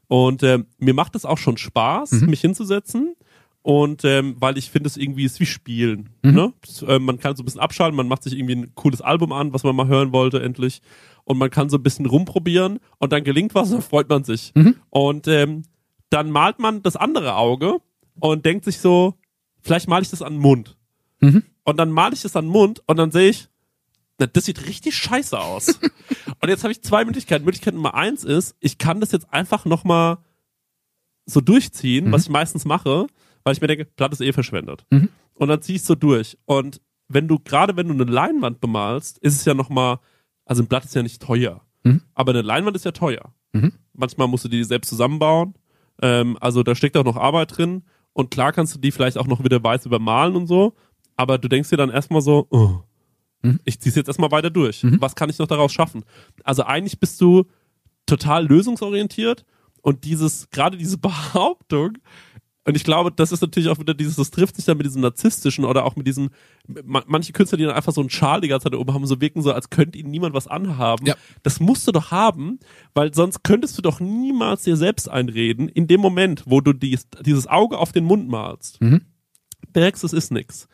Und 0.08 0.44
äh, 0.44 0.60
mir 0.78 0.94
macht 0.94 1.16
es 1.16 1.26
auch 1.26 1.40
schon 1.40 1.58
Spaß, 1.58 2.12
mhm. 2.12 2.30
mich 2.30 2.42
hinzusetzen. 2.42 3.16
Und 3.64 4.06
ähm, 4.06 4.36
weil 4.40 4.58
ich 4.58 4.70
finde, 4.70 4.88
es 4.88 4.96
irgendwie 4.96 5.26
ist 5.26 5.40
wie 5.40 5.46
Spielen. 5.46 6.10
Mhm. 6.22 6.34
Ne? 6.34 6.54
Das, 6.62 6.84
äh, 6.84 7.00
man 7.00 7.20
kann 7.20 7.36
so 7.36 7.42
ein 7.42 7.46
bisschen 7.46 7.60
abschalten, 7.60 7.98
man 7.98 8.08
macht 8.08 8.24
sich 8.24 8.34
irgendwie 8.34 8.56
ein 8.56 8.76
cooles 8.76 9.02
Album 9.02 9.34
an, 9.34 9.52
was 9.52 9.64
man 9.64 9.76
mal 9.76 9.88
hören 9.88 10.14
wollte, 10.14 10.42
endlich 10.42 10.82
und 11.28 11.38
man 11.38 11.50
kann 11.50 11.70
so 11.70 11.78
ein 11.78 11.84
bisschen 11.84 12.06
rumprobieren 12.06 12.80
und 13.00 13.12
dann 13.12 13.26
gelingt 13.26 13.54
was, 13.54 13.70
dann 13.70 13.82
freut 13.82 14.08
man 14.08 14.24
sich. 14.24 14.54
Mhm. 14.56 14.76
Und 14.90 15.28
ähm, 15.28 15.64
dann 16.10 16.32
malt 16.32 16.60
man 16.60 16.84
das 16.84 16.96
andere 16.96 17.36
Auge 17.36 17.82
und 18.20 18.46
denkt 18.46 18.66
sich 18.66 18.80
so, 18.80 19.16
vielleicht 19.62 19.88
male 19.88 20.04
ich 20.04 20.10
das 20.10 20.22
an 20.22 20.34
den 20.34 20.42
Mund. 20.42 20.78
Mhm. 21.20 21.44
Und 21.64 21.78
dann 21.78 21.92
male 21.92 22.14
ich 22.14 22.22
das 22.22 22.36
an 22.36 22.46
den 22.46 22.52
Mund 22.52 22.82
und 22.86 22.98
dann 22.98 23.12
sehe 23.12 23.30
ich, 23.30 23.50
na, 24.20 24.26
das 24.26 24.46
sieht 24.46 24.66
richtig 24.66 24.96
scheiße 24.96 25.40
aus. 25.40 25.80
und 26.42 26.50
jetzt 26.50 26.64
habe 26.64 26.72
ich 26.72 26.82
zwei 26.82 27.06
Möglichkeiten. 27.06 27.46
Möglichkeit 27.46 27.74
Nummer 27.74 27.94
eins 27.94 28.24
ist, 28.24 28.56
ich 28.60 28.78
kann 28.78 29.00
das 29.00 29.12
jetzt 29.12 29.32
einfach 29.32 29.66
nochmal 29.66 30.20
so 31.26 31.42
durchziehen, 31.42 32.06
mhm. 32.06 32.12
was 32.14 32.24
ich 32.24 32.30
meistens 32.30 32.66
mache, 32.66 33.08
weil 33.44 33.54
ich 33.54 33.62
mir 33.62 33.68
denke, 33.68 33.86
Blatt 33.86 34.14
ist 34.14 34.22
eh 34.22 34.34
verschwendet. 34.34 34.86
Mhm. 34.90 35.10
Und 35.34 35.50
dann 35.50 35.62
ziehe 35.62 35.76
ich 35.76 35.82
es 35.82 35.88
so 35.88 35.96
durch. 35.96 36.38
Und 36.46 36.82
wenn 37.10 37.28
du, 37.28 37.38
gerade 37.40 37.76
wenn 37.76 37.88
du 37.88 37.94
eine 37.94 38.12
Leinwand 38.12 38.60
bemalst, 38.60 39.18
ist 39.20 39.36
es 39.36 39.46
ja 39.46 39.54
nochmal 39.54 40.00
also 40.48 40.64
ein 40.64 40.68
Blatt 40.68 40.86
ist 40.86 40.96
ja 40.96 41.04
nicht 41.04 41.22
teuer. 41.22 41.62
Mhm. 41.84 42.02
Aber 42.16 42.32
eine 42.32 42.42
Leinwand 42.42 42.76
ist 42.76 42.86
ja 42.86 42.92
teuer. 42.92 43.34
Mhm. 43.52 43.74
Manchmal 43.94 44.28
musst 44.28 44.46
du 44.46 44.50
die 44.50 44.64
selbst 44.64 44.90
zusammenbauen. 44.90 45.54
Ähm, 46.02 46.38
also 46.42 46.64
da 46.64 46.76
steckt 46.76 46.98
auch 46.98 47.04
noch 47.04 47.18
Arbeit 47.18 47.58
drin. 47.58 47.84
Und 48.14 48.32
klar 48.32 48.52
kannst 48.52 48.74
du 48.76 48.80
die 48.80 48.92
vielleicht 48.92 49.18
auch 49.18 49.28
noch 49.28 49.44
wieder 49.44 49.64
weiß 49.64 49.86
übermalen 49.86 50.36
und 50.36 50.48
so. 50.48 50.74
Aber 51.16 51.38
du 51.38 51.48
denkst 51.48 51.70
dir 51.70 51.78
dann 51.78 51.90
erstmal 51.90 52.22
so, 52.22 52.48
oh, 52.50 52.80
mhm. 53.42 53.60
ich 53.64 53.80
zieh's 53.80 53.96
jetzt 53.96 54.08
erstmal 54.08 54.32
weiter 54.32 54.50
durch. 54.50 54.84
Mhm. 54.84 55.02
Was 55.02 55.16
kann 55.16 55.30
ich 55.30 55.40
noch 55.40 55.48
daraus 55.48 55.72
schaffen? 55.72 56.04
Also 56.44 56.64
eigentlich 56.64 57.00
bist 57.00 57.20
du 57.22 57.46
total 58.06 58.48
lösungsorientiert 58.48 59.46
und 59.82 60.04
dieses, 60.04 60.50
gerade 60.50 60.78
diese 60.78 60.98
Behauptung, 61.00 61.98
und 62.68 62.76
ich 62.76 62.84
glaube, 62.84 63.14
das 63.14 63.32
ist 63.32 63.40
natürlich 63.40 63.70
auch 63.70 63.80
wieder 63.80 63.94
dieses, 63.94 64.18
das 64.18 64.30
trifft 64.30 64.58
sich 64.58 64.66
dann 64.66 64.76
mit 64.76 64.86
diesem 64.86 65.02
narzisstischen 65.02 65.64
oder 65.64 65.86
auch 65.86 65.96
mit 65.96 66.06
diesen, 66.06 66.32
manche 66.84 67.32
Künstler, 67.32 67.58
die 67.58 67.64
dann 67.64 67.74
einfach 67.74 67.94
so 67.94 68.02
einen 68.02 68.10
Schal 68.10 68.42
die 68.42 68.50
ganze 68.50 68.66
Zeit 68.66 68.78
oben 68.78 68.94
haben, 68.94 69.08
so 69.08 69.22
wirken 69.22 69.42
so, 69.42 69.54
als 69.54 69.70
könnte 69.70 69.98
ihnen 69.98 70.12
niemand 70.12 70.36
was 70.36 70.48
anhaben. 70.48 71.06
Ja. 71.06 71.16
Das 71.44 71.62
musst 71.62 71.88
du 71.88 71.94
doch 71.94 72.12
haben, 72.12 72.60
weil 72.94 73.14
sonst 73.14 73.46
könntest 73.46 73.78
du 73.78 73.82
doch 73.82 74.02
niemals 74.02 74.64
dir 74.64 74.76
selbst 74.76 75.10
einreden, 75.10 75.70
in 75.70 75.88
dem 75.88 76.02
Moment, 76.02 76.44
wo 76.46 76.60
du 76.60 76.74
dies, 76.74 77.08
dieses 77.26 77.48
Auge 77.48 77.78
auf 77.78 77.94
den 77.94 78.04
Mund 78.04 78.28
malst, 78.28 78.82
mhm. 78.82 79.00
merkst, 79.74 80.04
es 80.04 80.12
ist 80.12 80.34
nix. 80.34 80.68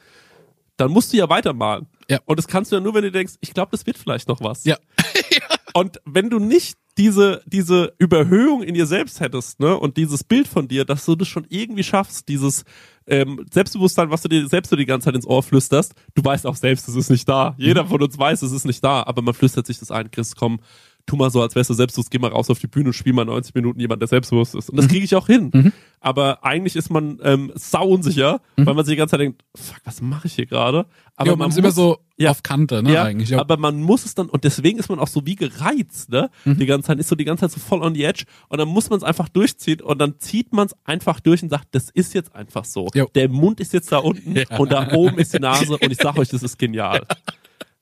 Dann 0.77 0.89
musst 0.89 1.13
du 1.13 1.17
ja 1.17 1.29
weitermalen. 1.29 1.85
Ja. 2.09 2.21
Und 2.25 2.39
das 2.39 2.47
kannst 2.47 2.71
du 2.71 2.75
ja 2.77 2.81
nur, 2.81 2.95
wenn 2.95 3.03
du 3.03 3.11
denkst, 3.11 3.35
ich 3.39 3.53
glaube, 3.53 3.69
das 3.69 3.85
wird 3.85 3.99
vielleicht 3.99 4.27
noch 4.27 4.41
was. 4.41 4.63
Ja. 4.65 4.77
Und 5.75 6.01
wenn 6.05 6.31
du 6.31 6.39
nicht 6.39 6.77
diese, 6.97 7.41
diese 7.45 7.93
Überhöhung 7.97 8.61
in 8.61 8.75
dir 8.75 8.85
selbst 8.85 9.19
hättest, 9.19 9.59
ne, 9.59 9.77
und 9.77 9.97
dieses 9.97 10.23
Bild 10.23 10.47
von 10.47 10.67
dir, 10.67 10.85
dass 10.85 11.05
du 11.05 11.15
das 11.15 11.27
schon 11.27 11.45
irgendwie 11.49 11.83
schaffst, 11.83 12.27
dieses 12.29 12.63
ähm, 13.07 13.45
Selbstbewusstsein, 13.51 14.11
was 14.11 14.21
du 14.21 14.29
dir 14.29 14.47
selbst 14.47 14.69
so 14.69 14.75
die 14.75 14.85
ganze 14.85 15.05
Zeit 15.05 15.15
ins 15.15 15.25
Ohr 15.25 15.43
flüsterst, 15.43 15.93
du 16.13 16.23
weißt 16.23 16.45
auch 16.45 16.55
selbst, 16.55 16.87
es 16.87 16.95
ist 16.95 17.09
nicht 17.09 17.27
da. 17.27 17.55
Jeder 17.57 17.83
mhm. 17.83 17.89
von 17.89 18.01
uns 18.03 18.17
weiß, 18.17 18.41
es 18.43 18.51
ist 18.51 18.65
nicht 18.65 18.83
da, 18.83 19.03
aber 19.03 19.21
man 19.21 19.33
flüstert 19.33 19.65
sich 19.65 19.79
das 19.79 19.91
ein, 19.91 20.11
Chris, 20.11 20.35
komm, 20.35 20.59
tu 21.05 21.15
mal 21.15 21.29
so, 21.29 21.41
als 21.41 21.55
wärst 21.55 21.69
du 21.69 21.73
selbstbewusst, 21.73 22.11
geh 22.11 22.19
mal 22.19 22.31
raus 22.31 22.49
auf 22.49 22.59
die 22.59 22.67
Bühne 22.67 22.87
und 22.87 22.93
spiel 22.93 23.13
mal 23.13 23.25
90 23.25 23.53
Minuten 23.55 23.79
jemand, 23.79 24.01
der 24.01 24.07
selbstbewusst 24.07 24.55
ist. 24.55 24.69
Und 24.69 24.77
das 24.77 24.85
mhm. 24.85 24.89
kriege 24.89 25.05
ich 25.05 25.15
auch 25.15 25.27
hin. 25.27 25.51
Mhm. 25.53 25.73
Aber 25.99 26.43
eigentlich 26.43 26.75
ist 26.75 26.89
man 26.89 27.19
ähm, 27.23 27.51
sau 27.55 27.87
unsicher, 27.87 28.41
mhm. 28.55 28.65
weil 28.65 28.73
man 28.73 28.85
sich 28.85 28.93
die 28.93 28.97
ganze 28.97 29.11
Zeit 29.11 29.21
denkt, 29.21 29.43
fuck, 29.55 29.79
was 29.83 30.01
mache 30.01 30.27
ich 30.27 30.33
hier 30.33 30.45
gerade? 30.45 30.85
Aber 31.15 31.29
ja, 31.29 31.33
man, 31.33 31.39
man 31.39 31.49
ist 31.49 31.55
muss, 31.55 31.63
immer 31.63 31.71
so 31.71 31.97
ja, 32.17 32.31
auf 32.31 32.43
Kante, 32.43 32.83
ne, 32.83 32.93
ja, 32.93 33.03
eigentlich. 33.03 33.29
Ja. 33.29 33.39
Aber 33.39 33.57
man 33.57 33.81
muss 33.81 34.05
es 34.05 34.15
dann, 34.15 34.29
und 34.29 34.43
deswegen 34.43 34.79
ist 34.79 34.89
man 34.89 34.99
auch 34.99 35.07
so 35.07 35.25
wie 35.25 35.35
gereizt, 35.35 36.09
ne? 36.09 36.29
Mhm. 36.45 36.57
Die 36.57 36.65
ganze 36.65 36.87
Zeit, 36.87 36.99
ist 36.99 37.09
so 37.09 37.15
die 37.15 37.25
ganze 37.25 37.41
Zeit 37.41 37.51
so 37.51 37.59
voll 37.59 37.81
on 37.81 37.95
the 37.95 38.03
edge. 38.03 38.25
Und 38.49 38.59
dann 38.59 38.67
muss 38.67 38.89
man 38.89 38.97
es 38.97 39.03
einfach 39.03 39.29
durchziehen 39.29 39.81
und 39.81 39.99
dann 39.99 40.19
zieht 40.19 40.53
man 40.53 40.67
es 40.67 40.75
einfach 40.85 41.19
durch 41.19 41.43
und 41.43 41.49
sagt, 41.49 41.67
das 41.71 41.89
ist 41.89 42.13
jetzt 42.13 42.35
einfach 42.35 42.65
so. 42.65 42.87
Jo. 42.93 43.07
Der 43.13 43.29
Mund 43.29 43.59
ist 43.59 43.73
jetzt 43.73 43.91
da 43.91 43.97
unten 43.97 44.35
ja. 44.35 44.57
und 44.57 44.71
da 44.71 44.91
oben 44.93 45.17
ist 45.17 45.33
die 45.33 45.39
Nase 45.39 45.73
und 45.73 45.91
ich 45.91 45.97
sag 45.97 46.17
euch, 46.17 46.29
das 46.29 46.43
ist 46.43 46.57
genial. 46.57 47.05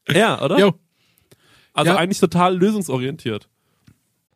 Ja, 0.10 0.42
oder? 0.42 0.58
Jo. 0.58 0.74
Also 1.74 1.92
ja. 1.92 1.98
eigentlich 1.98 2.20
total 2.20 2.58
lösungsorientiert. 2.58 3.48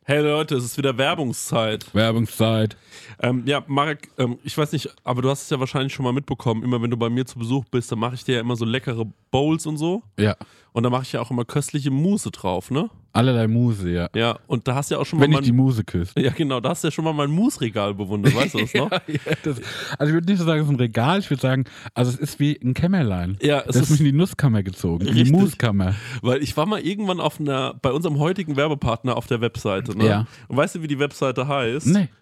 Hey 0.08 0.20
Leute, 0.20 0.54
es 0.54 0.64
ist 0.64 0.78
wieder 0.78 0.96
Werbungszeit. 0.96 1.92
Werbungszeit. 1.92 2.76
Ähm, 3.20 3.42
ja, 3.44 3.64
Marek, 3.66 4.08
ähm, 4.18 4.38
ich 4.44 4.56
weiß 4.56 4.70
nicht, 4.70 4.88
aber 5.02 5.20
du 5.20 5.28
hast 5.28 5.42
es 5.42 5.50
ja 5.50 5.58
wahrscheinlich 5.58 5.92
schon 5.92 6.04
mal 6.04 6.12
mitbekommen. 6.12 6.62
Immer 6.62 6.80
wenn 6.80 6.92
du 6.92 6.96
bei 6.96 7.10
mir 7.10 7.26
zu 7.26 7.40
Besuch 7.40 7.64
bist, 7.72 7.90
dann 7.90 7.98
mache 7.98 8.14
ich 8.14 8.22
dir 8.22 8.36
ja 8.36 8.40
immer 8.40 8.54
so 8.54 8.64
leckere 8.64 9.04
Bowls 9.32 9.66
und 9.66 9.78
so. 9.78 10.04
Ja. 10.16 10.36
Und 10.76 10.82
da 10.82 10.90
mache 10.90 11.04
ich 11.04 11.12
ja 11.12 11.22
auch 11.22 11.30
immer 11.30 11.46
köstliche 11.46 11.90
Mousse 11.90 12.30
drauf, 12.30 12.70
ne? 12.70 12.90
Allerlei 13.14 13.48
Muse, 13.48 13.90
ja. 13.90 14.10
Ja, 14.14 14.38
und 14.46 14.68
da 14.68 14.74
hast 14.74 14.90
du 14.90 14.96
ja 14.96 15.00
auch 15.00 15.06
schon 15.06 15.18
Wenn 15.18 15.30
mal 15.30 15.38
ich 15.38 15.46
die 15.46 15.52
mein, 15.52 15.64
Muse 15.64 15.84
küsst. 15.84 16.12
Ja, 16.18 16.30
genau, 16.32 16.60
da 16.60 16.68
hast 16.68 16.84
du 16.84 16.88
ja 16.88 16.92
schon 16.92 17.02
mal 17.02 17.14
mein 17.14 17.30
Mousse-Regal 17.30 17.94
bewundert, 17.94 18.36
weißt 18.36 18.52
du 18.52 18.58
das 18.58 18.74
noch? 18.74 18.90
Ja, 18.90 18.98
das, 19.42 19.62
also 19.98 20.10
ich 20.10 20.12
würde 20.12 20.30
nicht 20.30 20.38
so 20.38 20.44
sagen, 20.44 20.60
es 20.60 20.66
ist 20.66 20.72
ein 20.74 20.76
Regal, 20.78 21.20
ich 21.20 21.30
würde 21.30 21.40
sagen, 21.40 21.64
also 21.94 22.10
es 22.10 22.18
ist 22.18 22.38
wie 22.40 22.60
ein 22.62 22.74
Kämmerlein. 22.74 23.38
Ja, 23.40 23.60
es 23.60 23.68
das 23.68 23.76
ist 23.76 23.90
mich 23.92 24.00
in 24.00 24.04
die 24.04 24.12
Nusskammer 24.12 24.62
gezogen, 24.62 25.06
in 25.06 25.14
die 25.14 25.20
Richtig. 25.22 25.40
Muskammer. 25.40 25.94
Weil 26.20 26.42
ich 26.42 26.54
war 26.58 26.66
mal 26.66 26.80
irgendwann 26.80 27.20
auf 27.20 27.40
einer, 27.40 27.72
bei 27.80 27.90
unserem 27.90 28.18
heutigen 28.18 28.56
Werbepartner 28.56 29.16
auf 29.16 29.26
der 29.26 29.40
Webseite, 29.40 29.96
ne? 29.96 30.06
Ja. 30.06 30.26
Und 30.48 30.58
weißt 30.58 30.74
du, 30.74 30.82
wie 30.82 30.88
die 30.88 30.98
Webseite 30.98 31.48
heißt? 31.48 31.86
Nee. 31.86 32.10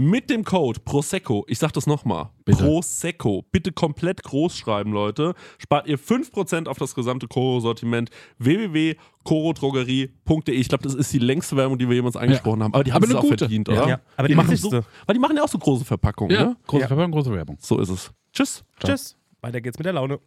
mit 0.00 0.30
dem 0.30 0.44
Code 0.44 0.78
Prosecco, 0.84 1.44
ich 1.48 1.58
sag 1.58 1.72
das 1.72 1.88
nochmal. 1.88 2.28
Prosecco, 2.44 3.44
bitte 3.50 3.72
komplett 3.72 4.22
groß 4.22 4.56
schreiben, 4.56 4.92
Leute, 4.92 5.34
spart 5.58 5.88
ihr 5.88 5.98
5% 5.98 6.68
auf 6.68 6.78
das 6.78 6.94
gesamte 6.94 7.26
Koro-Sortiment 7.26 8.10
www.korodrogerie.de. 8.38 10.54
Ich 10.54 10.68
glaube, 10.68 10.84
das 10.84 10.94
ist 10.94 11.12
die 11.12 11.18
längste 11.18 11.56
Werbung, 11.56 11.78
die 11.78 11.88
wir 11.88 11.96
jemals 11.96 12.16
angesprochen 12.16 12.62
haben, 12.62 12.74
aber 12.74 12.84
die 12.84 12.92
haben 12.92 13.04
es 13.04 13.14
auch 13.14 13.22
gute. 13.22 13.38
verdient, 13.38 13.68
Ja. 13.68 13.74
oder? 13.74 13.88
Ja, 13.88 14.00
aber 14.16 14.28
die 14.28 14.34
machen 14.34 14.50
wichtigste. 14.50 14.82
so, 14.82 14.86
weil 15.06 15.14
die 15.14 15.20
machen 15.20 15.36
ja 15.36 15.44
auch 15.44 15.48
so 15.48 15.58
große 15.58 15.84
Verpackungen, 15.84 16.34
Ja, 16.36 16.44
ne? 16.46 16.56
große 16.66 16.82
Ja. 16.82 16.88
Verpackung, 16.88 17.12
große 17.12 17.32
Werbung. 17.32 17.56
So 17.60 17.78
ist 17.78 17.88
es. 17.88 18.10
Tschüss. 18.32 18.64
Tschüss. 18.84 19.16
Weiter 19.40 19.60
geht's 19.60 19.78
mit 19.78 19.86
der 19.86 19.92
Laune. 19.94 20.20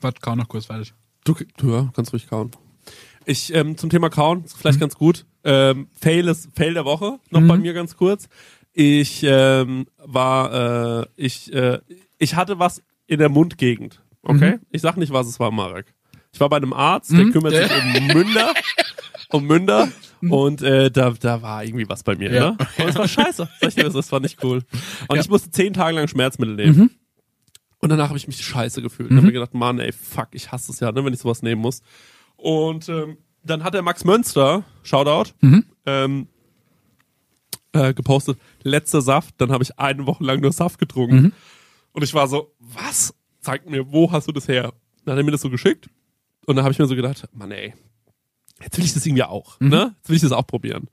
Warte, 0.00 0.20
kaum 0.20 0.38
noch 0.38 0.48
kurz 0.48 0.66
fertig. 0.66 0.94
Du, 1.24 1.34
du 1.58 1.70
ja, 1.70 1.90
kannst 1.94 2.12
ruhig 2.12 2.28
kauen. 2.28 2.50
Ich, 3.26 3.54
ähm, 3.54 3.76
zum 3.76 3.90
Thema 3.90 4.08
kauen, 4.08 4.44
ist 4.44 4.56
vielleicht 4.56 4.80
ganz 4.80 4.96
gut. 4.96 5.26
Ähm, 5.44 5.88
Fail, 5.92 6.26
ist, 6.28 6.48
Fail 6.56 6.74
der 6.74 6.84
Woche, 6.84 7.18
noch 7.30 7.46
bei 7.46 7.56
mir 7.58 7.72
ganz 7.74 7.96
kurz. 7.96 8.28
Ich 8.72 9.22
ähm, 9.24 9.86
war, 9.98 11.00
äh, 11.02 11.06
ich, 11.16 11.52
äh, 11.52 11.80
ich 12.18 12.34
hatte 12.36 12.58
was 12.58 12.82
in 13.06 13.18
der 13.18 13.28
Mundgegend. 13.28 14.02
Okay? 14.22 14.58
Ich 14.70 14.82
sag 14.82 14.96
nicht, 14.96 15.12
was 15.12 15.26
es 15.26 15.40
war, 15.40 15.50
Marek. 15.50 15.94
Ich 16.32 16.38
war 16.40 16.48
bei 16.48 16.58
einem 16.58 16.72
Arzt, 16.72 17.10
der 17.12 17.24
kümmert 17.30 17.54
sich 17.54 17.70
um 17.70 18.06
Münder. 18.06 18.54
Um 19.32 19.44
Münder. 19.46 19.88
Und 20.20 20.60
äh, 20.62 20.90
da, 20.90 21.10
da 21.18 21.40
war 21.42 21.64
irgendwie 21.64 21.88
was 21.88 22.02
bei 22.04 22.14
mir, 22.14 22.32
Ja. 22.32 22.50
ne? 22.50 22.56
Und 22.78 22.88
es 22.90 22.94
war 22.96 23.08
scheiße. 23.08 23.48
Sag 23.60 23.68
ich 23.68 23.74
dir, 23.74 23.88
das 23.88 24.12
war 24.12 24.20
nicht 24.20 24.42
cool. 24.44 24.62
Und 25.08 25.16
Ja. 25.16 25.22
ich 25.22 25.28
musste 25.30 25.50
zehn 25.50 25.72
Tage 25.72 25.96
lang 25.96 26.06
Schmerzmittel 26.08 26.54
nehmen. 26.56 26.90
Und 27.78 27.88
danach 27.88 28.08
habe 28.08 28.18
ich 28.18 28.26
mich 28.26 28.36
scheiße 28.44 28.82
gefühlt. 28.82 29.10
Und 29.10 29.16
habe 29.16 29.26
mir 29.28 29.32
gedacht, 29.32 29.54
Mann, 29.54 29.78
ey, 29.80 29.92
fuck, 29.92 30.28
ich 30.32 30.52
hasse 30.52 30.70
es 30.72 30.80
ja, 30.80 30.92
ne, 30.92 31.04
wenn 31.04 31.14
ich 31.14 31.20
sowas 31.20 31.42
nehmen 31.42 31.62
muss. 31.62 31.80
Und 32.36 32.88
ähm, 32.90 33.16
dann 33.42 33.64
hat 33.64 33.72
der 33.74 33.82
Max 33.82 34.04
Mönster, 34.04 34.64
Shoutout, 34.82 35.30
ähm, 35.86 36.28
äh, 37.72 37.94
gepostet, 37.94 38.38
letzter 38.62 39.00
Saft. 39.02 39.34
Dann 39.38 39.52
habe 39.52 39.62
ich 39.62 39.78
eine 39.78 40.06
Woche 40.06 40.24
lang 40.24 40.40
nur 40.40 40.52
Saft 40.52 40.78
getrunken. 40.78 41.32
Und 41.92 42.02
ich 42.02 42.14
war 42.14 42.28
so, 42.28 42.54
was? 42.58 43.14
Zeig 43.40 43.68
mir, 43.68 43.90
wo 43.92 44.10
hast 44.12 44.28
du 44.28 44.32
das 44.32 44.48
her? 44.48 44.72
Dann 45.04 45.12
hat 45.12 45.18
er 45.18 45.24
mir 45.24 45.30
das 45.32 45.40
so 45.40 45.50
geschickt. 45.50 45.88
Und 46.46 46.56
dann 46.56 46.64
habe 46.64 46.72
ich 46.72 46.78
mir 46.78 46.86
so 46.86 46.94
gedacht, 46.96 47.26
Mann, 47.32 47.50
ey, 47.52 47.74
jetzt 48.62 48.76
will 48.76 48.84
ich 48.84 48.92
das 48.92 49.06
irgendwie 49.06 49.22
auch, 49.24 49.58
ne? 49.60 49.94
Jetzt 49.98 50.08
will 50.08 50.16
ich 50.16 50.22
das 50.22 50.32
auch 50.32 50.46
probieren. 50.46 50.88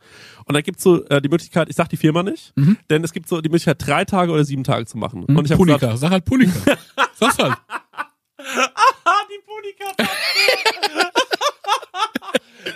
Und 0.45 0.53
dann 0.53 0.63
gibt's 0.63 0.84
so 0.84 1.03
äh, 1.05 1.21
die 1.21 1.30
Möglichkeit, 1.30 1.69
ich 1.69 1.75
sag 1.75 1.89
die 1.89 1.97
Firma 1.97 2.23
nicht, 2.23 2.53
denn 2.89 3.03
es 3.03 3.11
gibt 3.11 3.28
so 3.28 3.41
die 3.41 3.49
Möglichkeit, 3.49 3.86
drei 3.86 4.05
Tage 4.05 4.32
oder 4.32 4.45
sieben 4.45 4.63
Tage 4.63 4.86
zu 4.86 4.97
machen. 4.97 5.23
Und 5.25 5.36
ich 5.38 5.43
gesagt, 5.43 5.57
Punika. 5.59 5.97
Sag 5.97 6.11
halt 6.11 6.25
Punika. 6.25 6.53
Sag's 7.15 7.38
halt. 7.38 7.55
ah, 7.67 9.21
die 9.30 9.41
Punika 9.45 10.11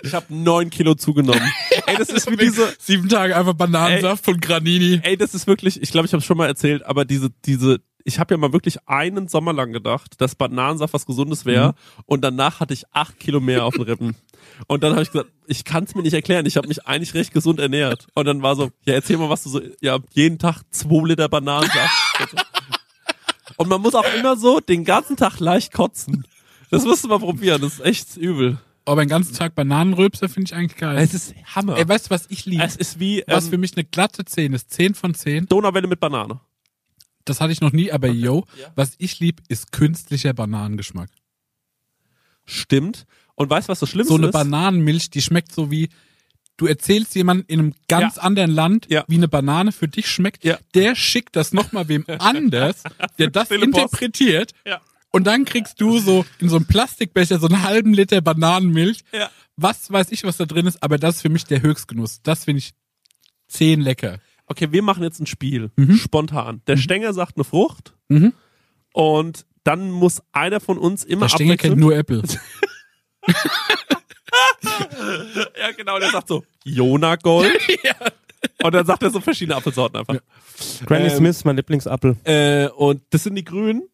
Ich 0.02 0.14
habe 0.14 0.26
neun 0.34 0.70
Kilo 0.70 0.94
zugenommen. 0.94 1.40
Ey, 1.92 1.98
das 1.98 2.08
ist 2.10 2.30
wie 2.30 2.36
diese, 2.36 2.72
Sieben 2.78 3.08
Tage 3.08 3.36
einfach 3.36 3.54
Bananensaft 3.54 4.24
von 4.24 4.40
Granini. 4.40 5.00
ey, 5.02 5.16
das 5.16 5.34
ist 5.34 5.46
wirklich, 5.46 5.80
ich 5.80 5.90
glaube, 5.90 6.06
ich 6.06 6.12
habe 6.12 6.22
schon 6.22 6.36
mal 6.36 6.46
erzählt, 6.46 6.84
aber 6.84 7.04
diese, 7.04 7.30
diese, 7.44 7.80
ich 8.04 8.18
habe 8.18 8.34
ja 8.34 8.38
mal 8.38 8.52
wirklich 8.52 8.78
einen 8.88 9.28
Sommer 9.28 9.52
lang 9.52 9.72
gedacht, 9.72 10.20
dass 10.20 10.34
Bananensaft 10.34 10.94
was 10.94 11.06
Gesundes 11.06 11.44
wäre 11.44 11.74
und 12.06 12.22
danach 12.22 12.60
hatte 12.60 12.74
ich 12.74 12.84
acht 12.92 13.18
Kilo 13.20 13.40
mehr 13.40 13.64
auf 13.64 13.74
den 13.74 13.82
Rippen. 13.82 14.16
Und 14.66 14.82
dann 14.82 14.92
habe 14.92 15.02
ich 15.02 15.10
gesagt, 15.10 15.30
ich 15.46 15.64
kann 15.64 15.84
es 15.84 15.94
mir 15.94 16.02
nicht 16.02 16.14
erklären. 16.14 16.46
Ich 16.46 16.56
habe 16.56 16.68
mich 16.68 16.86
eigentlich 16.86 17.14
recht 17.14 17.32
gesund 17.32 17.60
ernährt. 17.60 18.06
Und 18.14 18.26
dann 18.26 18.42
war 18.42 18.56
so, 18.56 18.70
ja, 18.84 18.94
erzähl 18.94 19.16
mal, 19.16 19.28
was 19.30 19.44
du 19.44 19.50
so, 19.50 19.60
ja, 19.80 19.98
jeden 20.12 20.38
Tag 20.38 20.62
zwei 20.70 21.06
Liter 21.06 21.28
Bananensaft. 21.28 21.90
Und 23.56 23.68
man 23.68 23.80
muss 23.80 23.94
auch 23.94 24.04
immer 24.14 24.36
so 24.36 24.60
den 24.60 24.84
ganzen 24.84 25.16
Tag 25.16 25.38
leicht 25.38 25.72
kotzen. 25.72 26.26
Das 26.70 26.84
musst 26.84 27.04
du 27.04 27.08
mal 27.08 27.18
probieren. 27.18 27.60
Das 27.60 27.74
ist 27.74 27.84
echt 27.84 28.16
übel. 28.16 28.58
Aber 28.84 29.02
den 29.04 29.08
ganzen 29.08 29.34
Tag 29.34 29.54
Bananenrülpser 29.54 30.28
finde 30.28 30.46
ich 30.48 30.54
eigentlich 30.54 30.76
geil. 30.76 30.98
Es 30.98 31.14
ist 31.14 31.34
Hammer. 31.54 31.76
Ey, 31.76 31.88
weißt 31.88 32.06
du, 32.06 32.10
was 32.10 32.26
ich 32.30 32.46
liebe? 32.46 32.64
Es 32.64 32.74
ist 32.76 32.98
wie 32.98 33.22
Was 33.28 33.44
ähm, 33.44 33.50
für 33.50 33.58
mich 33.58 33.76
eine 33.76 33.84
glatte 33.84 34.24
10 34.24 34.52
ist. 34.54 34.70
10 34.70 34.94
von 34.94 35.14
10. 35.14 35.46
Donauwelle 35.46 35.86
mit 35.86 36.00
Banane. 36.00 36.40
Das 37.24 37.40
hatte 37.40 37.52
ich 37.52 37.60
noch 37.60 37.70
nie, 37.72 37.92
aber 37.92 38.08
yo, 38.08 38.44
Ja. 38.60 38.72
was 38.74 38.94
ich 38.98 39.20
liebe, 39.20 39.40
ist 39.48 39.70
künstlicher 39.70 40.32
Bananengeschmack. 40.34 41.08
Stimmt. 42.44 43.06
Und 43.34 43.48
weißt 43.50 43.68
du, 43.68 43.70
was 43.70 43.80
das 43.80 43.90
Schlimmste 43.90 44.12
So 44.14 44.18
eine 44.18 44.26
ist? 44.26 44.32
Bananenmilch, 44.32 45.10
die 45.10 45.22
schmeckt 45.22 45.52
so 45.52 45.70
wie, 45.70 45.88
du 46.56 46.66
erzählst 46.66 47.14
jemandem 47.14 47.44
in 47.48 47.60
einem 47.60 47.74
ganz 47.88 48.16
Ja. 48.16 48.22
anderen 48.22 48.50
Land, 48.50 48.86
Ja. 48.90 49.04
wie 49.08 49.14
eine 49.16 49.28
Banane 49.28 49.72
für 49.72 49.88
dich 49.88 50.08
schmeckt. 50.08 50.44
Ja. 50.44 50.58
Der 50.74 50.94
schickt 50.96 51.36
das 51.36 51.52
nochmal 51.52 51.88
wem 51.88 52.04
anders, 52.18 52.82
der 53.18 53.30
das 53.30 53.50
interpretiert. 53.50 54.52
Ja. 54.66 54.80
Und 55.12 55.26
dann 55.26 55.44
kriegst 55.44 55.80
du 55.80 55.98
so 55.98 56.24
in 56.38 56.48
so 56.48 56.56
einem 56.56 56.66
Plastikbecher 56.66 57.38
so 57.38 57.46
einen 57.46 57.62
halben 57.62 57.92
Liter 57.92 58.20
Bananenmilch. 58.20 59.00
Ja. 59.12 59.30
Was 59.56 59.90
weiß 59.92 60.10
ich, 60.10 60.24
was 60.24 60.38
da 60.38 60.46
drin 60.46 60.66
ist, 60.66 60.82
aber 60.82 60.98
das 60.98 61.16
ist 61.16 61.22
für 61.22 61.28
mich 61.28 61.44
der 61.44 61.62
Höchstgenuss. 61.62 62.22
Das 62.22 62.44
finde 62.44 62.58
ich 62.58 62.72
zehn 63.48 63.80
lecker. 63.80 64.18
Okay, 64.46 64.72
wir 64.72 64.82
machen 64.82 65.02
jetzt 65.02 65.20
ein 65.20 65.26
Spiel. 65.26 65.70
Mhm. 65.76 65.96
Spontan. 65.96 66.62
Der 66.66 66.76
Stänger 66.76 67.12
sagt 67.12 67.36
eine 67.36 67.44
Frucht. 67.44 67.94
Mhm. 68.08 68.32
Und 68.92 69.46
dann 69.64 69.90
muss 69.90 70.22
einer 70.32 70.60
von 70.60 70.78
uns 70.78 71.04
immer 71.04 71.26
Der 71.26 71.28
Stänger 71.28 71.56
kennt 71.56 71.76
nur 71.76 71.94
Apple. 71.94 72.22
Ja, 75.60 75.72
genau, 75.76 75.98
der 75.98 76.10
sagt 76.10 76.28
so, 76.28 76.44
Jona 76.64 77.16
Gold. 77.16 77.52
Und 78.62 78.74
dann 78.74 78.86
sagt 78.86 79.02
er 79.02 79.10
so 79.10 79.20
verschiedene 79.20 79.56
Apfelsorten 79.56 79.98
einfach. 79.98 80.16
Granny 80.86 81.08
Ähm, 81.08 81.16
Smith 81.16 81.36
ist 81.36 81.44
mein 81.44 81.56
Lieblingsapfel. 81.56 82.16
Äh, 82.24 82.68
und 82.68 83.02
das 83.10 83.24
sind 83.24 83.34
die 83.34 83.44
Grünen. 83.44 83.88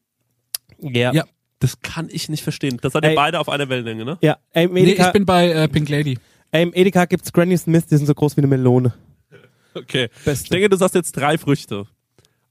Ja. 0.80 1.12
Ja. 1.12 1.24
Das 1.60 1.80
kann 1.80 2.08
ich 2.10 2.28
nicht 2.28 2.42
verstehen. 2.44 2.78
Das 2.80 2.92
seid 2.92 3.02
ihr 3.04 3.10
Ey. 3.10 3.16
beide 3.16 3.40
auf 3.40 3.48
einer 3.48 3.68
Wellenlänge, 3.68 4.04
ne? 4.04 4.18
Ja, 4.20 4.38
ey, 4.52 4.66
im 4.66 4.74
Nee, 4.74 4.82
Edeka, 4.84 5.08
ich 5.08 5.12
bin 5.12 5.24
bei 5.26 5.50
äh, 5.50 5.66
Pink 5.68 5.88
Lady. 5.88 6.16
ey, 6.52 6.62
im 6.62 6.72
Edeka 6.72 7.04
gibt's 7.06 7.32
Granny 7.32 7.58
Smith, 7.58 7.86
die 7.86 7.96
sind 7.96 8.06
so 8.06 8.14
groß 8.14 8.36
wie 8.36 8.42
eine 8.42 8.46
Melone. 8.46 8.94
Okay. 9.74 10.08
Ich 10.18 10.24
Beste. 10.24 10.50
denke, 10.50 10.68
du 10.68 10.76
sagst 10.76 10.94
jetzt 10.94 11.12
drei 11.12 11.36
Früchte. 11.38 11.86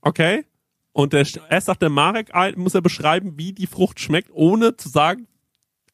Okay? 0.01 0.45
Und 0.91 1.13
der, 1.13 1.25
erst 1.49 1.67
sagt 1.67 1.81
der 1.81 1.89
Marek, 1.89 2.33
ein- 2.35 2.57
muss 2.57 2.75
er 2.75 2.81
beschreiben, 2.81 3.33
wie 3.37 3.53
die 3.53 3.67
Frucht 3.67 3.99
schmeckt, 3.99 4.29
ohne 4.33 4.75
zu 4.77 4.89
sagen, 4.89 5.27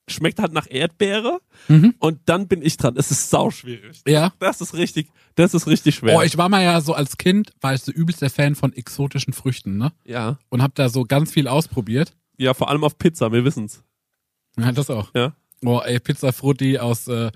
schmeckt 0.08 0.40
halt 0.40 0.54
nach 0.54 0.68
Erdbeere. 0.70 1.40
Mhm. 1.68 1.94
Und 2.00 2.20
dann 2.26 2.48
bin 2.48 2.62
ich 2.62 2.78
dran. 2.78 2.96
Es 2.98 3.12
ist 3.12 3.30
sauschwierig. 3.30 4.02
Ja. 4.08 4.34
Das 4.40 4.60
ist 4.62 4.74
richtig, 4.74 5.08
das 5.36 5.54
ist 5.54 5.68
richtig 5.68 5.96
schwer. 5.96 6.18
Oh, 6.18 6.22
ich 6.22 6.38
war 6.38 6.50
mal 6.50 6.64
ja 6.64 6.82
so 6.82 6.94
als 6.94 7.18
Kind, 7.18 7.54
war 7.62 7.74
ich 7.74 7.82
so 7.82 7.92
übelst 7.92 8.22
der 8.22 8.30
Fan 8.30 8.56
von 8.56 8.74
exotischen 8.74 9.34
Früchten, 9.34 9.78
ne? 9.78 9.92
ja. 10.04 10.40
Und 10.50 10.62
hab 10.64 10.74
da 10.76 10.90
so 10.90 11.04
ganz 11.04 11.32
viel 11.32 11.48
ausprobiert. 11.48 12.14
Ja, 12.38 12.54
vor 12.54 12.70
allem 12.70 12.84
auf 12.84 12.98
Pizza, 12.98 13.32
wir 13.32 13.46
wissen's. 13.46 13.84
Ja, 14.58 14.72
das 14.72 14.90
auch. 14.90 15.12
Ja. 15.16 15.34
Oh, 15.64 15.80
ey, 15.84 16.00
Pizza 16.00 16.32
Frutti 16.34 16.78
aus 16.78 17.08
äh, 17.08 17.32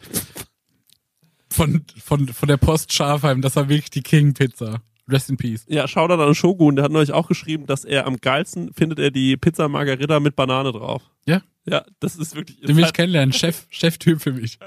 von, 1.49 1.85
von, 2.03 2.27
von 2.27 2.47
der 2.47 2.57
Post 2.57 2.91
Schafheim, 2.93 3.41
das 3.41 3.55
war 3.55 3.69
wirklich 3.69 3.89
die 3.89 4.01
King-Pizza. 4.03 4.81
Rest 5.09 5.29
in 5.29 5.37
Peace. 5.37 5.65
Ja, 5.69 5.87
schau 5.87 6.07
da 6.09 6.15
an 6.15 6.35
Shogun, 6.35 6.75
der 6.75 6.83
hat 6.83 6.91
neulich 6.91 7.13
auch 7.13 7.27
geschrieben, 7.29 7.65
dass 7.65 7.85
er 7.85 8.05
am 8.05 8.17
geilsten 8.17 8.73
findet 8.73 8.99
er 8.99 9.09
die 9.09 9.37
Pizza 9.37 9.69
Margarita 9.69 10.19
mit 10.19 10.35
Banane 10.35 10.73
drauf. 10.73 11.01
Ja, 11.25 11.41
Ja, 11.65 11.85
das 12.01 12.17
ist 12.17 12.35
wirklich. 12.35 12.59
den 12.59 12.75
will 12.75 12.83
ich 12.83 12.91
kennenlernen. 12.93 13.31
Chef, 13.31 13.65
Cheftyp 13.69 14.21
für 14.21 14.33
mich. 14.33 14.59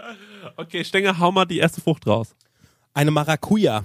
okay, 0.56 0.82
Stenger, 0.82 1.18
hau 1.18 1.30
mal 1.30 1.44
die 1.44 1.58
erste 1.58 1.82
Frucht 1.82 2.06
raus. 2.06 2.34
Eine 2.94 3.10
Maracuja. 3.10 3.84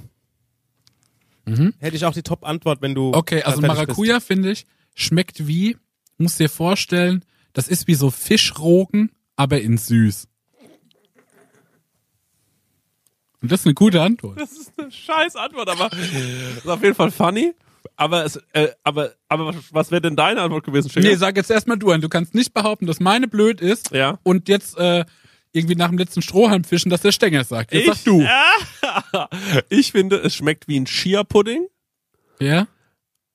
Hätte 1.77 1.95
ich 1.95 2.05
auch 2.05 2.13
die 2.13 2.23
Top-Antwort, 2.23 2.81
wenn 2.81 2.95
du. 2.95 3.11
Okay, 3.13 3.43
also 3.43 3.61
Maracuja, 3.61 4.19
finde 4.19 4.51
ich, 4.51 4.65
schmeckt 4.95 5.45
wie, 5.47 5.77
musst 6.17 6.39
dir 6.39 6.49
vorstellen, 6.49 7.23
das 7.53 7.67
ist 7.67 7.87
wie 7.87 7.95
so 7.95 8.09
Fischrogen, 8.11 9.11
aber 9.35 9.61
in 9.61 9.77
süß. 9.77 10.27
Und 13.41 13.51
das 13.51 13.61
ist 13.61 13.65
eine 13.67 13.73
gute 13.75 14.01
Antwort. 14.01 14.39
Das 14.39 14.51
ist 14.53 14.73
eine 14.77 14.91
scheiß 14.91 15.35
Antwort, 15.35 15.69
aber 15.69 15.91
ist 15.93 16.67
auf 16.67 16.81
jeden 16.81 16.95
Fall 16.95 17.11
funny. 17.11 17.53
Aber 17.95 18.25
es, 18.25 18.37
äh, 18.53 18.69
aber, 18.83 19.13
aber 19.29 19.53
was, 19.71 19.91
wäre 19.91 20.01
denn 20.01 20.15
deine 20.15 20.41
Antwort 20.41 20.65
gewesen, 20.65 20.89
Stenger? 20.89 21.07
Nee, 21.09 21.15
sag 21.15 21.37
jetzt 21.37 21.51
erstmal 21.51 21.77
du 21.77 21.91
an. 21.91 22.01
Du 22.01 22.09
kannst 22.09 22.33
nicht 22.33 22.53
behaupten, 22.53 22.87
dass 22.87 22.99
meine 22.99 23.27
blöd 23.27 23.61
ist 23.61 23.91
Ja. 23.91 24.19
und 24.23 24.49
jetzt 24.49 24.77
äh, 24.77 25.05
irgendwie 25.51 25.75
nach 25.75 25.89
dem 25.89 25.97
letzten 25.99 26.21
Strohhalm 26.23 26.63
fischen, 26.63 26.89
dass 26.89 27.01
der 27.01 27.11
Stänger 27.11 27.43
sagt. 27.43 27.71
Jetzt 27.73 27.87
ich, 27.87 27.93
sag 27.93 28.03
du. 28.03 28.21
Ja. 28.21 29.29
Ich 29.69 29.91
finde, 29.91 30.17
es 30.17 30.33
schmeckt 30.35 30.67
wie 30.67 30.79
ein 30.79 30.85
Chia-Pudding. 30.85 31.67
Ja? 32.39 32.67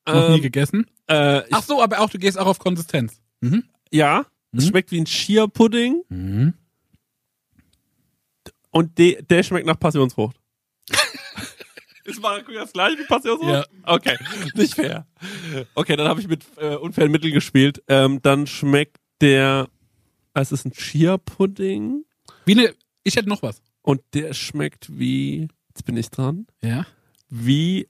Noch 0.07 0.29
nie 0.31 0.37
Ähm, 0.37 0.43
gegessen? 0.43 0.87
Äh, 1.11 1.43
Ach 1.51 1.63
so, 1.63 1.83
aber 1.83 2.01
auch 2.01 2.11
du 2.11 2.19
gehst 2.19 2.39
auch 2.39 2.47
auf 2.47 2.59
Konsistenz. 2.59 3.21
Mhm. 3.41 3.65
ja, 3.91 4.27
es 4.53 4.67
schmeckt 4.67 4.91
wie 4.91 5.01
ein 5.01 5.05
Chia-Pudding. 5.05 6.03
Mhm. 6.09 6.55
Und 8.71 8.99
de, 8.99 9.23
der 9.23 9.43
schmeckt 9.43 9.67
nach 9.67 9.79
Passionsfrucht. 9.79 10.37
Ist 12.05 12.21
Maracuja 12.21 12.63
das 12.63 12.73
gleiche 12.73 12.99
wie 12.99 13.05
Passionsfrucht? 13.07 13.53
Ja. 13.53 13.65
Okay, 13.85 14.17
nicht 14.55 14.75
fair. 14.75 15.07
Okay, 15.75 15.97
dann 15.97 16.09
habe 16.09 16.21
ich 16.21 16.29
mit 16.29 16.45
äh, 16.57 16.77
unfairen 16.77 17.11
Mitteln 17.13 17.33
gespielt. 17.35 17.83
Ähm, 17.89 18.21
dann 18.23 18.47
schmeckt 18.47 18.97
der, 19.21 19.69
es 20.35 20.51
ist 20.53 20.65
ein 20.65 20.73
Chia-Pudding 20.73 22.05
Wie 22.47 22.53
eine, 22.53 22.75
ich 23.05 23.17
hätte 23.17 23.29
noch 23.29 23.43
was. 23.43 23.63
und 23.83 24.01
der 24.15 24.33
schmeckt 24.35 24.99
wie, 24.99 25.49
jetzt 25.69 25.85
bin 25.85 25.97
ich 25.97 26.11
dran, 26.11 26.47
Ja? 26.63 26.87
wie 27.29 27.89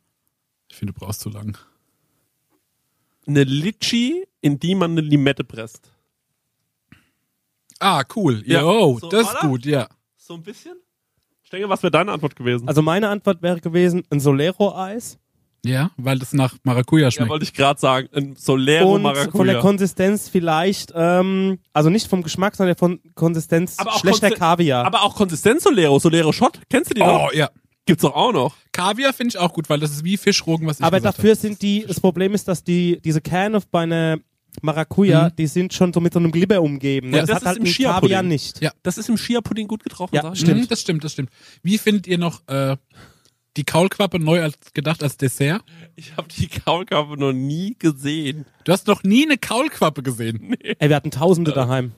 Ich 0.71 0.77
finde, 0.77 0.93
du 0.93 1.01
brauchst 1.01 1.21
zu 1.21 1.31
lang. 1.31 1.57
Eine 3.31 3.45
Litschi, 3.45 4.25
in 4.41 4.59
die 4.59 4.75
man 4.75 4.93
eine 4.93 5.01
Limette 5.01 5.45
presst. 5.45 5.93
Ah, 7.79 8.03
cool. 8.15 8.43
Ja. 8.47 8.61
Jo, 8.63 8.99
So, 9.01 9.09
das 9.09 9.29
ist 9.33 9.41
gut, 9.41 9.65
ja. 9.65 9.89
So 10.17 10.35
ein 10.35 10.43
bisschen? 10.43 10.77
Ich 11.43 11.51
denke, 11.51 11.69
was 11.69 11.83
wäre 11.83 11.91
deine 11.91 12.13
Antwort 12.13 12.37
gewesen? 12.37 12.69
Also 12.69 12.83
meine 12.83 13.09
Antwort 13.09 13.43
wäre 13.43 13.61
gewesen, 13.61 14.03
ein 14.11 14.21
Solero-Eis. 14.21 15.19
Ja, 15.65 15.91
weil 15.99 16.19
das 16.19 16.33
nach 16.33 16.55
Maracuja 16.63 17.05
ja, 17.07 17.11
schmeckt. 17.11 17.29
wollte 17.31 17.45
ich 17.45 17.53
gerade 17.53 17.79
sagen. 17.79 18.09
Ein 18.15 18.37
Solero 18.37 18.95
Und 18.95 19.03
Maracuja. 19.03 19.31
von 19.33 19.47
der 19.47 19.59
Konsistenz 19.59 20.29
vielleicht, 20.29 20.93
ähm, 20.95 21.59
also 21.75 21.91
nicht 21.91 22.07
vom 22.07 22.23
Geschmack, 22.23 22.57
sondern 22.57 22.77
von 22.77 23.01
Konsistenz 23.15 23.79
Aber 23.79 23.93
auch 23.93 23.99
schlechter 23.99 24.29
Konsi- 24.29 24.39
Kaviar. 24.39 24.87
Aber 24.87 25.03
auch 25.03 25.15
Konsistenz 25.17 25.65
Solero, 25.65 25.99
Solero 25.99 26.33
Shot. 26.33 26.61
Kennst 26.71 26.91
du 26.91 26.95
die 26.95 27.01
noch? 27.01 27.29
oh, 27.29 27.35
ja. 27.35 27.51
Gibt's 27.91 28.03
doch 28.03 28.15
auch 28.15 28.33
noch. 28.33 28.55
Kaviar 28.73 29.13
finde 29.13 29.31
ich 29.33 29.39
auch 29.39 29.53
gut, 29.53 29.69
weil 29.69 29.81
das 29.81 29.91
ist 29.91 30.05
wie 30.05 30.17
Fischrogen, 30.17 30.67
was 30.67 30.79
ich 30.79 30.85
Aber 30.85 31.01
dafür 31.01 31.31
habe. 31.31 31.41
sind 31.41 31.61
die, 31.61 31.85
das 31.87 31.99
Problem 32.01 32.35
ist, 32.35 32.47
dass 32.47 32.63
die, 32.63 33.01
diese 33.05 33.21
Kerne 33.21 33.61
bei 33.71 33.83
einer 33.83 34.19
Maracuja, 34.63 35.31
die 35.31 35.47
sind 35.49 35.73
schon 35.73 35.93
so 35.93 36.01
mit 36.01 36.13
so 36.13 36.19
einem 36.21 36.31
Glibber 36.33 36.61
umgeben. 36.63 37.11
Ne? 37.11 37.19
Ja, 37.19 37.23
das, 37.23 37.29
das 37.29 37.35
hat 37.37 37.43
ist 37.43 37.47
halt 37.49 37.57
im 37.59 37.65
ein 37.65 37.67
Chia-Pudding. 37.67 38.01
Kaviar 38.01 38.23
nicht. 38.23 38.61
Ja. 38.61 38.73
Das 38.83 38.97
ist 38.99 39.09
im 39.09 39.17
Chia-Pudding 39.17 39.67
gut 39.69 39.83
getroffen. 39.83 40.15
Ja, 40.15 40.35
stimmt. 40.35 40.61
Mhm, 40.63 40.69
das 40.69 40.81
stimmt, 40.81 41.05
das 41.05 41.13
stimmt. 41.13 41.31
Wie 41.63 41.79
findet 41.79 42.07
ihr 42.07 42.19
noch 42.19 42.47
äh, 42.49 42.77
die 43.57 43.65
Kaulquappe 43.65 44.19
neu 44.21 44.43
als 44.43 44.55
gedacht 44.73 45.03
als 45.03 45.17
Dessert? 45.17 45.63
Ich 45.97 46.17
habe 46.17 46.29
die 46.29 46.47
Kaulquappe 46.47 47.17
noch 47.19 47.33
nie 47.33 47.75
gesehen. 47.79 48.45
Du 48.65 48.73
hast 48.73 48.87
noch 48.87 49.03
nie 49.03 49.25
eine 49.25 49.37
Kaulquappe 49.39 50.03
gesehen. 50.03 50.55
Ey, 50.79 50.89
wir 50.89 50.95
hatten 50.97 51.11
Tausende 51.11 51.53
daheim. 51.53 51.93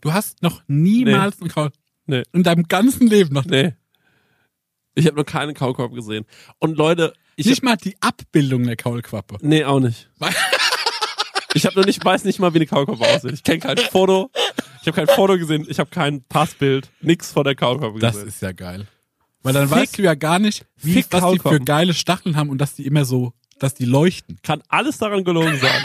Du 0.00 0.12
hast 0.12 0.42
noch 0.42 0.62
niemals 0.66 1.40
eine 1.40 1.50
Kaul 1.50 1.70
Nee. 2.06 2.22
in 2.32 2.42
deinem 2.42 2.64
ganzen 2.68 3.06
Leben 3.06 3.34
noch 3.34 3.44
Nee. 3.44 3.74
Ich 4.98 5.06
habe 5.06 5.16
noch 5.16 5.24
keine 5.26 5.54
Kaulquappe 5.54 5.94
gesehen. 5.94 6.24
Und 6.58 6.76
Leute, 6.76 7.12
ich 7.36 7.46
nicht 7.46 7.58
hab, 7.58 7.64
mal 7.64 7.76
die 7.76 7.96
Abbildung 8.00 8.64
der 8.64 8.76
Kaulquappe. 8.76 9.38
Nee, 9.42 9.64
auch 9.64 9.80
nicht. 9.80 10.08
Ich 11.54 11.64
habe 11.64 11.76
noch 11.80 11.86
nicht, 11.86 12.04
weiß 12.04 12.24
nicht 12.24 12.38
mal, 12.38 12.52
wie 12.52 12.58
eine 12.58 12.66
Kaulquappe 12.66 13.04
aussieht. 13.04 13.32
Ich 13.32 13.42
kenne 13.42 13.58
kein 13.58 13.78
Foto. 13.78 14.30
Ich 14.82 14.86
habe 14.86 14.92
kein 14.92 15.06
Foto 15.16 15.38
gesehen. 15.38 15.66
Ich 15.68 15.78
habe 15.78 15.88
kein 15.90 16.22
Passbild. 16.24 16.90
Nix 17.00 17.32
von 17.32 17.42
der 17.44 17.54
Kaulquappe 17.54 17.98
Das 17.98 18.14
gesehen. 18.16 18.28
ist 18.28 18.42
ja 18.42 18.52
geil. 18.52 18.86
Weil 19.42 19.54
dann 19.54 19.66
Fick- 19.68 19.78
weißt 19.78 19.98
du 19.98 20.02
ja 20.02 20.14
gar 20.14 20.38
nicht, 20.38 20.66
wie, 20.76 21.04
was 21.10 21.32
die 21.32 21.38
für 21.38 21.58
geile 21.60 21.94
Stacheln 21.94 22.36
haben 22.36 22.50
und 22.50 22.58
dass 22.58 22.74
die 22.74 22.86
immer 22.86 23.04
so, 23.06 23.32
dass 23.60 23.74
die 23.74 23.86
leuchten. 23.86 24.38
Kann 24.42 24.62
alles 24.68 24.98
daran 24.98 25.24
gelogen 25.24 25.58
sein. 25.58 25.82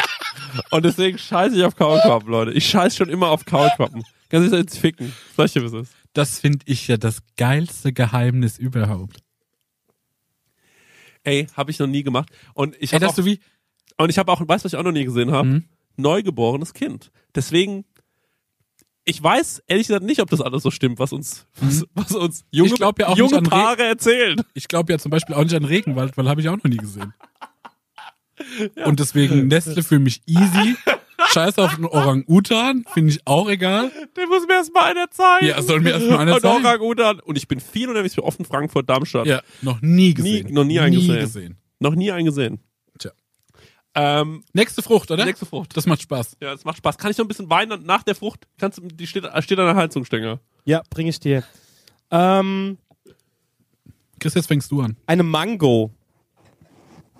Und 0.69 0.83
deswegen 0.83 1.17
scheiße 1.17 1.55
ich 1.55 1.63
auf 1.63 1.75
Kaulquappen, 1.77 2.29
Leute. 2.29 2.51
Ich 2.51 2.67
scheiße 2.67 2.97
schon 2.97 3.09
immer 3.09 3.29
auf 3.29 3.45
Kaulquappen. 3.45 4.03
Kannst 4.29 4.51
du 4.51 4.57
jetzt 4.57 4.77
ficken. 4.77 5.07
Dir, 5.07 5.13
was 5.37 5.55
es 5.55 5.73
ist. 5.73 5.93
Das 6.13 6.39
finde 6.39 6.59
ich 6.67 6.87
ja 6.87 6.97
das 6.97 7.19
geilste 7.37 7.91
Geheimnis 7.93 8.57
überhaupt. 8.59 9.19
Ey, 11.23 11.47
habe 11.55 11.71
ich 11.71 11.79
noch 11.79 11.87
nie 11.87 12.03
gemacht. 12.03 12.29
Und 12.53 12.75
ich 12.79 12.93
habe 12.93 13.07
auch, 13.07 13.15
du 13.15 13.25
wie, 13.25 13.39
und 13.97 14.09
ich 14.09 14.17
habe 14.17 14.31
auch, 14.31 14.39
weißt 14.41 14.63
du, 14.63 14.65
was 14.65 14.73
ich 14.73 14.77
auch 14.79 14.83
noch 14.83 14.91
nie 14.91 15.05
gesehen 15.05 15.31
habe? 15.31 15.47
Mhm. 15.47 15.63
Neugeborenes 15.95 16.73
Kind. 16.73 17.11
Deswegen, 17.33 17.85
ich 19.05 19.21
weiß 19.23 19.63
ehrlich 19.67 19.87
gesagt 19.87 20.05
nicht, 20.05 20.21
ob 20.21 20.29
das 20.29 20.41
alles 20.41 20.63
so 20.63 20.71
stimmt, 20.71 20.99
was 20.99 21.13
uns, 21.13 21.45
was, 21.61 21.85
was 21.93 22.11
uns 22.13 22.45
junge, 22.51 22.71
Mhm. 22.71 22.95
Ja 22.99 23.07
auch 23.07 23.17
junge 23.17 23.31
nicht 23.31 23.37
an 23.39 23.45
Re- 23.45 23.49
Paare 23.49 23.83
erzählen. 23.83 24.41
ich 24.53 24.67
glaube 24.67 24.91
ja 24.93 24.99
zum 24.99 25.11
Beispiel 25.11 25.35
auch 25.35 25.43
nicht 25.43 25.55
an 25.55 25.65
Regenwald, 25.65 26.17
weil 26.17 26.27
habe 26.29 26.41
ich 26.41 26.49
auch 26.49 26.57
noch 26.57 26.63
nie 26.65 26.77
gesehen. 26.77 27.13
Und 28.85 28.99
deswegen 28.99 29.47
Nestle 29.47 29.83
für 29.83 29.99
mich 29.99 30.21
easy, 30.25 30.75
Scheiß 31.33 31.57
auf 31.59 31.73
einen 31.75 31.85
Orang-Utan, 31.85 32.85
finde 32.93 33.11
ich 33.11 33.21
auch 33.25 33.49
egal. 33.49 33.91
Der 34.15 34.27
muss 34.27 34.45
mir 34.47 34.53
erstmal 34.55 34.91
einer 34.91 35.09
zeigen. 35.09 35.47
Ja, 35.47 35.61
soll 35.61 35.79
mir 35.81 35.91
erst 35.91 36.07
mal 36.09 36.19
einer 36.19 36.35
Und 36.35 36.41
zeigen. 36.41 36.65
Orang-Utan. 36.65 37.19
Und 37.21 37.37
ich 37.37 37.47
bin 37.47 37.59
viel 37.59 37.89
unterwegs 37.89 38.13
für 38.15 38.23
offen 38.23 38.45
Frankfurt, 38.45 38.89
Darmstadt. 38.89 39.25
Ja, 39.25 39.41
noch 39.61 39.81
nie 39.81 40.13
gesehen. 40.13 40.53
noch 40.53 40.63
nie 40.63 40.79
einen 40.79 40.95
nie 40.95 41.07
gesehen. 41.07 41.19
gesehen. 41.21 41.57
Noch 41.79 41.95
nie 41.95 42.11
einen 42.11 42.25
gesehen. 42.25 42.59
Tja. 42.99 43.11
Ähm, 43.95 44.43
Nächste 44.53 44.81
Frucht, 44.81 45.11
oder? 45.11 45.25
nächste 45.25 45.45
Frucht. 45.45 45.75
Das 45.75 45.85
macht 45.85 46.01
Spaß. 46.03 46.37
Ja, 46.39 46.51
das 46.51 46.65
macht 46.65 46.77
Spaß. 46.77 46.97
Kann 46.97 47.11
ich 47.11 47.17
noch 47.17 47.25
ein 47.25 47.27
bisschen 47.27 47.49
weinen 47.49 47.83
nach 47.83 48.03
der 48.03 48.15
Frucht? 48.15 48.47
Kannst 48.59 48.77
du, 48.77 48.83
die 48.87 49.07
steht, 49.07 49.25
steht 49.39 49.59
an 49.59 49.65
der 49.65 49.75
Heizungsstänger. 49.75 50.39
Ja, 50.65 50.81
bringe 50.89 51.09
ich 51.09 51.19
dir. 51.19 51.43
Ähm, 52.11 52.77
Chris, 54.19 54.35
jetzt 54.35 54.47
fängst 54.47 54.71
du 54.71 54.81
an. 54.81 54.95
eine 55.07 55.23
Mango. 55.23 55.91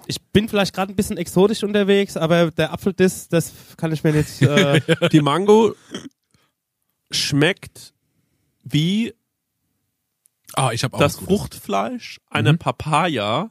Ich 0.07 0.21
bin 0.21 0.49
vielleicht 0.49 0.73
gerade 0.75 0.91
ein 0.91 0.95
bisschen 0.95 1.17
exotisch 1.17 1.63
unterwegs, 1.63 2.17
aber 2.17 2.51
der 2.51 2.73
Apfeldiss, 2.73 3.29
das 3.29 3.53
kann 3.77 3.91
ich 3.91 4.03
mir 4.03 4.11
nicht. 4.13 4.41
Äh, 4.41 4.81
Die 5.11 5.21
Mango 5.21 5.75
schmeckt 7.11 7.93
wie 8.63 9.13
Ah, 10.55 10.71
ich 10.71 10.83
habe 10.83 10.95
auch 10.95 10.99
das. 10.99 11.15
Fruchtfleisch 11.17 12.19
einer 12.29 12.53
Mhm. 12.53 12.59
Papaya. 12.59 13.49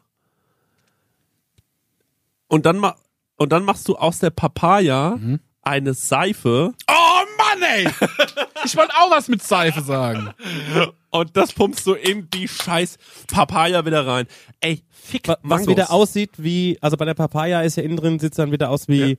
Und 2.49 2.65
dann, 2.67 2.79
ma 2.79 2.95
und 3.37 3.51
dann 3.51 3.65
machst 3.65 3.89
du 3.89 3.97
aus 3.97 4.19
der 4.21 4.31
Papaya 4.31 5.17
Mhm. 5.17 5.41
eine 5.63 5.95
Seife 5.95 6.75
Oh 6.89 7.02
ey! 7.63 7.89
ich 8.65 8.77
wollte 8.77 8.93
auch 8.97 9.11
was 9.11 9.29
mit 9.29 9.43
Seife 9.43 9.81
sagen. 9.83 10.31
und 11.11 11.37
das 11.37 11.53
pumpst 11.53 11.87
du 11.87 11.95
in 11.95 12.29
die 12.31 12.49
scheiß 12.49 12.97
Papaya 13.29 13.85
wieder 13.85 14.07
rein. 14.07 14.27
Ey, 14.61 14.83
fick 14.91 15.29
wa- 15.29 15.37
was 15.43 15.61
Mangos. 15.61 15.67
wieder 15.69 15.91
aussieht 15.93 16.31
wie, 16.39 16.79
also 16.81 16.97
bei 16.97 17.05
der 17.05 17.15
Papaya 17.15 17.63
ist 17.63 17.77
ja 17.77 17.83
innen 17.83 17.97
drin, 17.97 18.19
sieht 18.19 18.39
dann 18.39 18.53
wieder 18.53 18.71
aus 18.71 18.89
wie 18.89 19.19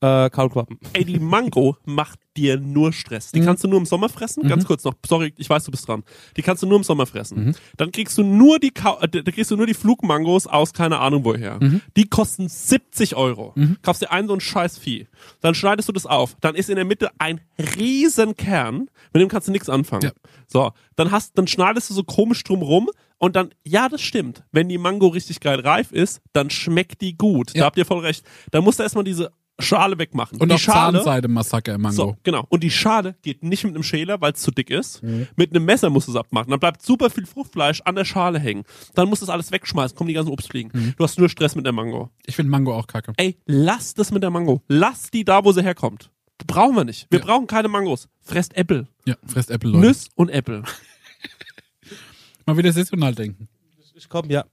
äh, 0.00 0.30
Kaulquappen. 0.30 0.78
Ey, 0.92 1.04
die 1.04 1.18
Mango 1.18 1.76
macht 1.84 2.20
dir 2.36 2.58
nur 2.58 2.92
Stress. 2.92 3.32
Mhm. 3.32 3.38
Die 3.38 3.44
kannst 3.44 3.64
du 3.64 3.68
nur 3.68 3.78
im 3.78 3.86
Sommer 3.86 4.08
fressen. 4.08 4.46
Ganz 4.48 4.64
kurz 4.64 4.84
noch, 4.84 4.94
sorry, 5.06 5.34
ich 5.36 5.50
weiß, 5.50 5.64
du 5.64 5.70
bist 5.70 5.88
dran. 5.88 6.04
Die 6.36 6.42
kannst 6.42 6.62
du 6.62 6.66
nur 6.66 6.78
im 6.78 6.84
Sommer 6.84 7.06
fressen. 7.06 7.46
Mhm. 7.46 7.54
Dann 7.76 7.90
kriegst 7.90 8.16
du 8.16 8.22
nur 8.22 8.58
die 8.58 8.70
Kau 8.70 8.98
äh, 9.00 9.08
da 9.08 9.30
kriegst 9.30 9.50
du 9.50 9.56
nur 9.56 9.66
die 9.66 9.74
Flugmangos 9.74 10.46
aus 10.46 10.72
keine 10.72 11.00
Ahnung 11.00 11.24
woher. 11.24 11.58
Mhm. 11.60 11.80
Die 11.96 12.08
kosten 12.08 12.48
70 12.48 13.16
Euro. 13.16 13.54
Kaufst 13.82 14.02
dir 14.02 14.10
einen 14.12 14.28
so 14.28 14.34
ein 14.34 14.40
scheiß 14.40 14.78
Vieh. 14.78 15.06
Dann 15.40 15.54
schneidest 15.54 15.88
du 15.88 15.92
das 15.92 16.06
auf. 16.06 16.36
Dann 16.40 16.54
ist 16.54 16.70
in 16.70 16.76
der 16.76 16.84
Mitte 16.84 17.10
ein 17.18 17.40
riesen 17.76 18.36
Kern. 18.36 18.88
Mit 19.12 19.20
dem 19.20 19.28
kannst 19.28 19.48
du 19.48 19.52
nichts 19.52 19.68
anfangen. 19.68 20.04
Ja. 20.04 20.12
So, 20.46 20.70
dann 20.96 21.10
hast, 21.10 21.36
dann 21.36 21.46
schneidest 21.46 21.90
du 21.90 21.94
so 21.94 22.04
komisch 22.04 22.44
drum 22.44 22.62
rum 22.62 22.88
und 23.18 23.34
dann, 23.36 23.50
ja, 23.64 23.88
das 23.88 24.00
stimmt. 24.00 24.44
Wenn 24.52 24.68
die 24.68 24.78
Mango 24.78 25.08
richtig 25.08 25.40
geil 25.40 25.60
reif 25.60 25.92
ist, 25.92 26.20
dann 26.32 26.50
schmeckt 26.50 27.00
die 27.00 27.16
gut. 27.16 27.52
Ja. 27.52 27.60
Da 27.60 27.66
habt 27.66 27.78
ihr 27.78 27.84
voll 27.84 28.00
recht. 28.00 28.24
Da 28.52 28.60
musst 28.60 28.78
du 28.78 28.84
erstmal 28.84 29.04
diese 29.04 29.32
Schale 29.60 29.98
wegmachen. 29.98 30.38
Und 30.40 30.48
die 30.50 30.54
auch 30.54 30.58
Schale, 30.58 30.98
Zahnseide-Massaker 30.98 31.74
im 31.74 31.80
Mango. 31.82 31.96
so, 31.96 32.16
genau. 32.22 32.44
Und 32.48 32.62
die 32.62 32.70
Schale 32.70 33.16
geht 33.22 33.42
nicht 33.42 33.64
mit 33.64 33.74
einem 33.74 33.82
Schäler, 33.82 34.20
weil 34.20 34.32
es 34.32 34.40
zu 34.40 34.50
dick 34.52 34.70
ist. 34.70 35.02
Mhm. 35.02 35.26
Mit 35.36 35.50
einem 35.50 35.64
Messer 35.64 35.90
musst 35.90 36.06
du 36.06 36.12
es 36.12 36.16
abmachen. 36.16 36.50
Dann 36.50 36.60
bleibt 36.60 36.80
super 36.82 37.10
viel 37.10 37.26
Fruchtfleisch 37.26 37.80
an 37.82 37.96
der 37.96 38.04
Schale 38.04 38.38
hängen. 38.38 38.62
Dann 38.94 39.08
musst 39.08 39.22
du 39.22 39.26
das 39.26 39.32
alles 39.32 39.50
wegschmeißen, 39.50 39.96
kommen 39.96 40.08
die 40.08 40.14
ganzen 40.14 40.30
Obstfliegen. 40.30 40.70
Mhm. 40.72 40.94
Du 40.96 41.02
hast 41.04 41.18
nur 41.18 41.28
Stress 41.28 41.56
mit 41.56 41.64
der 41.66 41.72
Mango. 41.72 42.10
Ich 42.26 42.36
finde 42.36 42.50
Mango 42.50 42.72
auch 42.74 42.86
kacke. 42.86 43.12
Ey, 43.16 43.36
lass 43.46 43.94
das 43.94 44.12
mit 44.12 44.22
der 44.22 44.30
Mango. 44.30 44.62
Lass 44.68 45.10
die 45.10 45.24
da, 45.24 45.44
wo 45.44 45.50
sie 45.52 45.62
herkommt. 45.62 46.10
Brauchen 46.46 46.76
wir 46.76 46.84
nicht. 46.84 47.08
Wir 47.10 47.18
Ja. 47.18 47.24
brauchen 47.24 47.48
keine 47.48 47.66
Mangos. 47.66 48.08
Fresst 48.20 48.56
Äpfel. 48.56 48.86
Ja, 49.06 49.16
fresst 49.26 49.50
Apple, 49.50 49.70
Leute. 49.70 49.86
Nüss 49.88 50.08
und 50.14 50.28
Äpfel. 50.28 50.62
Mal 52.46 52.56
wieder 52.56 52.72
saisonal 52.72 53.14
denken. 53.14 53.48
Ich 53.94 54.08
komme, 54.08 54.32
ja. 54.32 54.44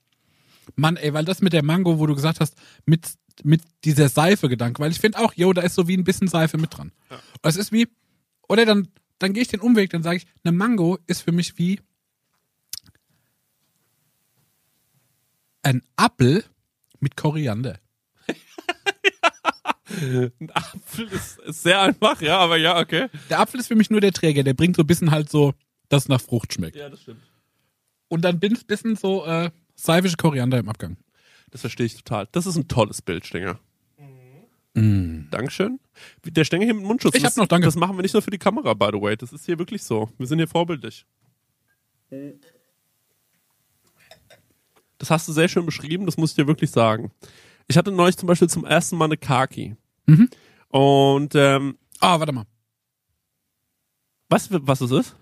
Mann, 0.76 0.97
ey, 0.97 1.14
weil 1.14 1.26
das 1.26 1.41
mit 1.41 1.53
der 1.53 1.64
Mango, 1.64 1.99
wo 1.99 2.08
du 2.08 2.16
gesagt 2.16 2.39
hast, 2.39 2.56
mit, 2.86 3.08
mit 3.44 3.62
dieser 3.84 4.10
Seife-Gedanke, 4.10 4.82
weil 4.82 4.92
ich 4.92 5.00
finde 5.00 5.20
auch, 5.20 5.34
yo, 5.34 5.54
da 5.54 5.62
ist 5.62 5.76
so 5.76 5.88
wie 5.88 5.98
ein 5.98 6.04
bisschen 6.04 6.28
Seife 6.28 6.58
mit 6.58 6.76
dran. 6.76 6.92
Und 7.10 7.50
es 7.50 7.56
ist 7.58 7.72
wie, 7.72 7.88
oder 8.48 8.66
dann, 8.66 8.88
dann 9.20 9.34
gehe 9.34 9.42
ich 9.42 9.48
den 9.50 9.60
Umweg, 9.60 9.90
dann 9.90 10.04
sage 10.04 10.18
ich, 10.18 10.28
eine 10.44 10.56
Mango 10.56 10.98
ist 11.08 11.22
für 11.22 11.32
mich 11.32 11.58
wie 11.58 11.80
ein 15.64 15.82
Apfel 15.96 16.44
mit 17.00 17.18
Koriander. 17.18 17.80
Ein 19.88 20.52
Apfel 20.52 21.08
ist, 21.08 21.40
ist 21.40 21.64
sehr 21.64 21.80
einfach, 21.80 22.20
ja, 22.22 22.40
aber 22.40 22.58
ja, 22.58 22.80
okay. 22.80 23.08
Der 23.30 23.40
Apfel 23.40 23.60
ist 23.60 23.68
für 23.68 23.76
mich 23.76 23.90
nur 23.90 24.02
der 24.02 24.12
Träger, 24.12 24.44
der 24.44 24.54
bringt 24.54 24.76
so 24.76 24.82
ein 24.84 24.88
bisschen 24.88 25.12
halt 25.12 25.30
so, 25.30 25.54
dass 25.90 26.04
es 26.04 26.10
nach 26.10 26.20
Frucht 26.20 26.54
schmeckt. 26.54 26.76
Ja, 26.76 26.90
das 26.90 27.02
stimmt. 27.02 27.22
Und 28.08 28.22
dann 28.22 28.40
bin 28.40 28.54
ein 28.56 28.66
bisschen 28.66 28.96
so 28.96 29.26
äh, 29.26 29.52
seifische 29.76 30.18
Koriander 30.18 30.58
im 30.58 30.70
Abgang. 30.70 30.98
Das 31.52 31.62
verstehe 31.62 31.86
ich 31.86 31.96
total. 31.96 32.28
Das 32.32 32.46
ist 32.46 32.56
ein 32.56 32.68
tolles 32.68 33.02
Bild, 33.02 33.26
Stenger. 33.26 33.60
Mm. 34.74 35.30
Dankeschön. 35.32 35.80
Der 36.26 36.43
Stenger 36.43 36.66
hier 36.66 36.74
mit 36.74 36.84
Mundschutz. 36.84 37.16
Ich 37.16 37.24
hab 37.24 37.30
das, 37.30 37.38
noch, 37.38 37.48
danke. 37.48 37.66
Das 37.66 37.76
machen 37.76 37.98
wir 37.98 38.02
nicht 38.02 38.14
nur 38.14 38.22
für 38.22 38.32
die 38.32 38.38
Kamera, 38.38 38.74
by 38.74 38.89
the 38.91 39.02
way. 39.02 39.16
Das 39.16 39.32
ist 39.32 39.46
hier 39.46 39.58
wirklich 39.58 39.84
so. 39.84 40.10
Wir 40.18 40.28
sind 40.28 40.39
hier 40.39 40.48
vorbildlich. 40.50 41.06
Das 44.98 45.10
hast 45.12 45.28
du 45.28 45.34
sehr 45.34 45.48
schön 45.48 45.66
beschrieben, 45.66 46.06
das 46.06 46.18
muss 46.18 46.32
ich 46.32 46.36
dir 46.36 46.48
wirklich 46.48 46.72
sagen. 46.72 47.12
Ich 47.68 47.78
hatte 47.78 47.91
neulich 47.91 48.18
zum 48.18 48.28
Beispiel 48.28 48.50
zum 48.50 48.66
ersten 48.66 48.98
Mal 48.98 49.06
eine 49.06 49.18
Kaki. 49.18 49.76
Mhm. 50.06 50.30
Und 50.70 51.36
ähm, 51.36 51.78
Ah, 52.00 52.20
warte 52.20 52.32
mal. 52.34 52.46
weißt 54.30 54.52
du, 54.52 54.68
was 54.68 54.82
es 54.82 54.91
ist? 54.91 55.16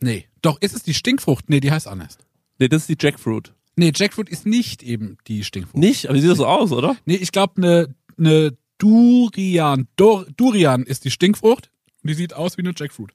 Nee. 0.00 0.28
Doch, 0.40 0.60
ist 0.60 0.74
es 0.74 0.82
die 0.82 0.94
Stinkfrucht? 0.94 1.48
Nee, 1.48 1.60
die 1.60 1.70
heißt 1.70 1.86
anders. 1.86 2.18
Nee, 2.58 2.68
das 2.68 2.88
ist 2.88 2.88
die 2.88 3.04
Jackfruit. 3.06 3.54
Nee, 3.76 3.92
Jackfruit 3.94 4.28
ist 4.28 4.44
nicht 4.46 4.82
eben 4.82 5.16
die 5.26 5.44
Stinkfrucht. 5.44 5.76
Nicht? 5.78 6.08
Aber 6.08 6.18
sieht 6.18 6.30
das 6.30 6.38
so 6.38 6.46
aus, 6.46 6.72
oder? 6.72 6.96
Nee, 7.06 7.14
ich 7.16 7.32
glaube, 7.32 7.54
eine 7.56 7.94
ne 8.16 8.56
Durian. 8.78 9.88
Dur, 9.96 10.26
Durian 10.36 10.82
ist 10.82 11.04
die 11.04 11.10
Stinkfrucht. 11.10 11.70
Und 12.02 12.10
die 12.10 12.14
sieht 12.14 12.34
aus 12.34 12.58
wie 12.58 12.62
eine 12.62 12.72
Jackfruit. 12.76 13.12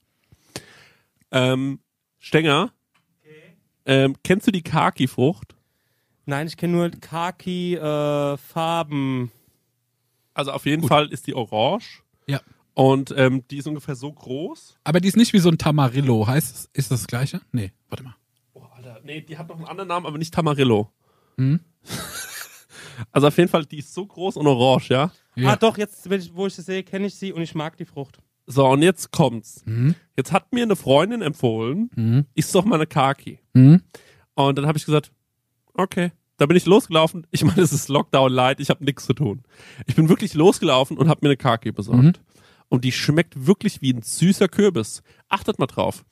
Ähm, 1.32 1.80
Stenger, 2.20 2.72
ähm, 3.86 4.16
kennst 4.24 4.48
du 4.48 4.52
die 4.52 4.62
Kaki-Frucht? 4.64 5.56
Nein, 6.26 6.48
ich 6.48 6.58
kenne 6.58 6.74
nur 6.74 6.90
Khaki 6.90 7.76
äh, 7.76 8.38
Farben. 8.38 9.32
Also 10.34 10.52
auf 10.52 10.66
jeden 10.66 10.86
Fall 10.88 11.08
ist 11.08 11.28
die 11.28 11.34
orange 11.34 12.04
Ja. 12.28 12.42
und 12.74 13.14
ähm, 13.16 13.44
die 13.50 13.58
ist 13.58 13.68
ungefähr 13.68 13.96
so 13.96 14.12
groß. 14.12 14.78
Aber 14.84 15.00
die 15.00 15.08
ist 15.08 15.16
nicht 15.18 15.34
wie 15.34 15.40
so 15.40 15.50
ein 15.50 15.58
Tamarillo. 15.58 16.28
Heißt 16.28 16.54
es, 16.54 16.70
ist 16.74 16.92
das 16.92 17.02
das 17.02 17.08
gleiche? 17.08 17.42
Nee, 17.52 17.72
warte 17.90 18.04
mal. 18.04 18.16
Nee, 19.08 19.22
die 19.22 19.38
hat 19.38 19.48
noch 19.50 19.56
einen 19.58 19.66
anderen 19.68 19.88
Namen, 19.88 20.06
aber 20.06 20.18
nicht 20.18 20.34
Tamarillo. 20.34 20.92
Hm? 21.38 21.60
Also 23.12 23.28
auf 23.28 23.38
jeden 23.38 23.48
Fall, 23.50 23.64
die 23.66 23.78
ist 23.78 23.94
so 23.94 24.06
groß 24.08 24.38
und 24.38 24.48
orange, 24.48 24.90
ja? 24.90 25.12
Ja. 25.36 25.50
Ah, 25.52 25.56
doch, 25.56 25.78
jetzt, 25.78 26.10
wenn 26.10 26.20
ich, 26.20 26.34
wo 26.34 26.48
ich 26.48 26.56
sie 26.56 26.64
sehe, 26.64 26.82
kenne 26.82 27.06
ich 27.06 27.14
sie 27.14 27.32
und 27.32 27.44
ich 27.44 27.54
mag 27.54 27.78
die 27.78 27.86
Frucht. 27.86 28.18
So, 28.48 28.66
und 28.68 28.82
jetzt 28.82 29.12
kommt's. 29.12 29.62
Mhm. 29.68 29.94
Jetzt 30.16 30.32
hat 30.32 30.52
mir 30.52 30.64
eine 30.64 30.76
Freundin 30.76 31.22
empfohlen, 31.22 31.92
Mhm. 31.96 32.26
isst 32.34 32.56
doch 32.56 32.66
mal 32.66 32.76
eine 32.78 32.88
Kaki. 32.88 33.38
Mhm. 33.54 33.84
Und 34.34 34.58
dann 34.58 34.66
habe 34.66 34.80
ich 34.80 34.86
gesagt, 34.86 35.12
okay. 35.76 36.12
Da 36.38 36.48
bin 36.48 36.58
ich 36.58 36.66
losgelaufen. 36.66 37.28
Ich 37.30 37.44
meine, 37.44 37.62
es 37.62 37.72
ist 37.72 37.88
Lockdown 37.88 38.32
light, 38.32 38.60
ich 38.60 38.72
habe 38.72 38.84
nichts 38.84 39.06
zu 39.06 39.14
tun. 39.14 39.44
Ich 39.86 39.96
bin 39.96 40.10
wirklich 40.10 40.34
losgelaufen 40.34 40.98
und 40.98 41.08
habe 41.08 41.20
mir 41.24 41.30
eine 41.30 41.38
Kaki 41.38 41.72
besorgt. 41.72 42.02
Mhm. 42.02 42.14
Und 42.70 42.84
die 42.84 42.92
schmeckt 42.92 43.46
wirklich 43.46 43.80
wie 43.84 43.94
ein 43.94 44.02
süßer 44.02 44.48
Kürbis. 44.48 45.04
Achtet 45.30 45.60
mal 45.60 45.68
drauf. 45.68 46.04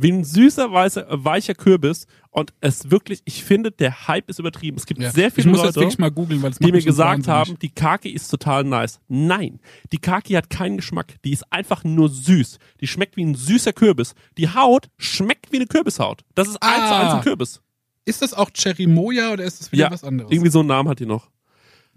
Wie 0.00 0.12
ein 0.12 0.22
süßer, 0.22 0.72
weißer, 0.72 1.10
äh, 1.10 1.24
weicher 1.24 1.54
Kürbis. 1.54 2.06
Und 2.30 2.52
es 2.60 2.90
wirklich, 2.90 3.20
ich 3.24 3.42
finde, 3.42 3.72
der 3.72 4.06
Hype 4.06 4.30
ist 4.30 4.38
übertrieben. 4.38 4.76
Es 4.76 4.86
gibt 4.86 5.00
Ja. 5.02 5.10
sehr 5.10 5.32
viele 5.32 5.50
Leute 5.50 5.72
googeln, 6.12 6.40
die 6.60 6.70
mir 6.72 6.80
gesagt 6.82 7.26
wahnsinnig. 7.26 7.28
haben, 7.28 7.58
die 7.58 7.70
Kaki 7.70 8.10
ist 8.10 8.28
total 8.28 8.62
nice. 8.62 9.00
Nein, 9.08 9.58
die 9.90 9.98
Kaki 9.98 10.34
hat 10.34 10.48
keinen 10.50 10.76
Geschmack. 10.76 11.16
Die 11.24 11.32
ist 11.32 11.50
einfach 11.52 11.82
nur 11.82 12.08
süß. 12.10 12.58
Die 12.80 12.86
schmeckt 12.86 13.16
wie 13.16 13.24
ein 13.24 13.34
süßer 13.34 13.72
Kürbis. 13.72 14.14
Die 14.36 14.48
Haut 14.48 14.88
schmeckt 14.98 15.50
wie 15.50 15.56
eine 15.56 15.66
Kürbishaut. 15.66 16.22
Das 16.36 16.46
ist 16.46 16.62
eins 16.62 16.88
zu 16.88 16.94
Ah. 16.94 17.00
eins 17.02 17.14
ein 17.14 17.20
Kürbis. 17.22 17.60
Ist 18.04 18.22
das 18.22 18.34
auch 18.34 18.50
Cherry 18.52 18.86
Moja 18.86 19.32
oder 19.32 19.42
ist 19.44 19.60
das 19.60 19.72
wieder 19.72 19.84
Ja, 19.86 19.90
was 19.90 20.04
anderes? 20.04 20.30
irgendwie 20.30 20.50
so 20.50 20.60
einen 20.60 20.68
Namen 20.68 20.88
hat 20.88 21.00
die 21.00 21.06
noch. 21.06 21.28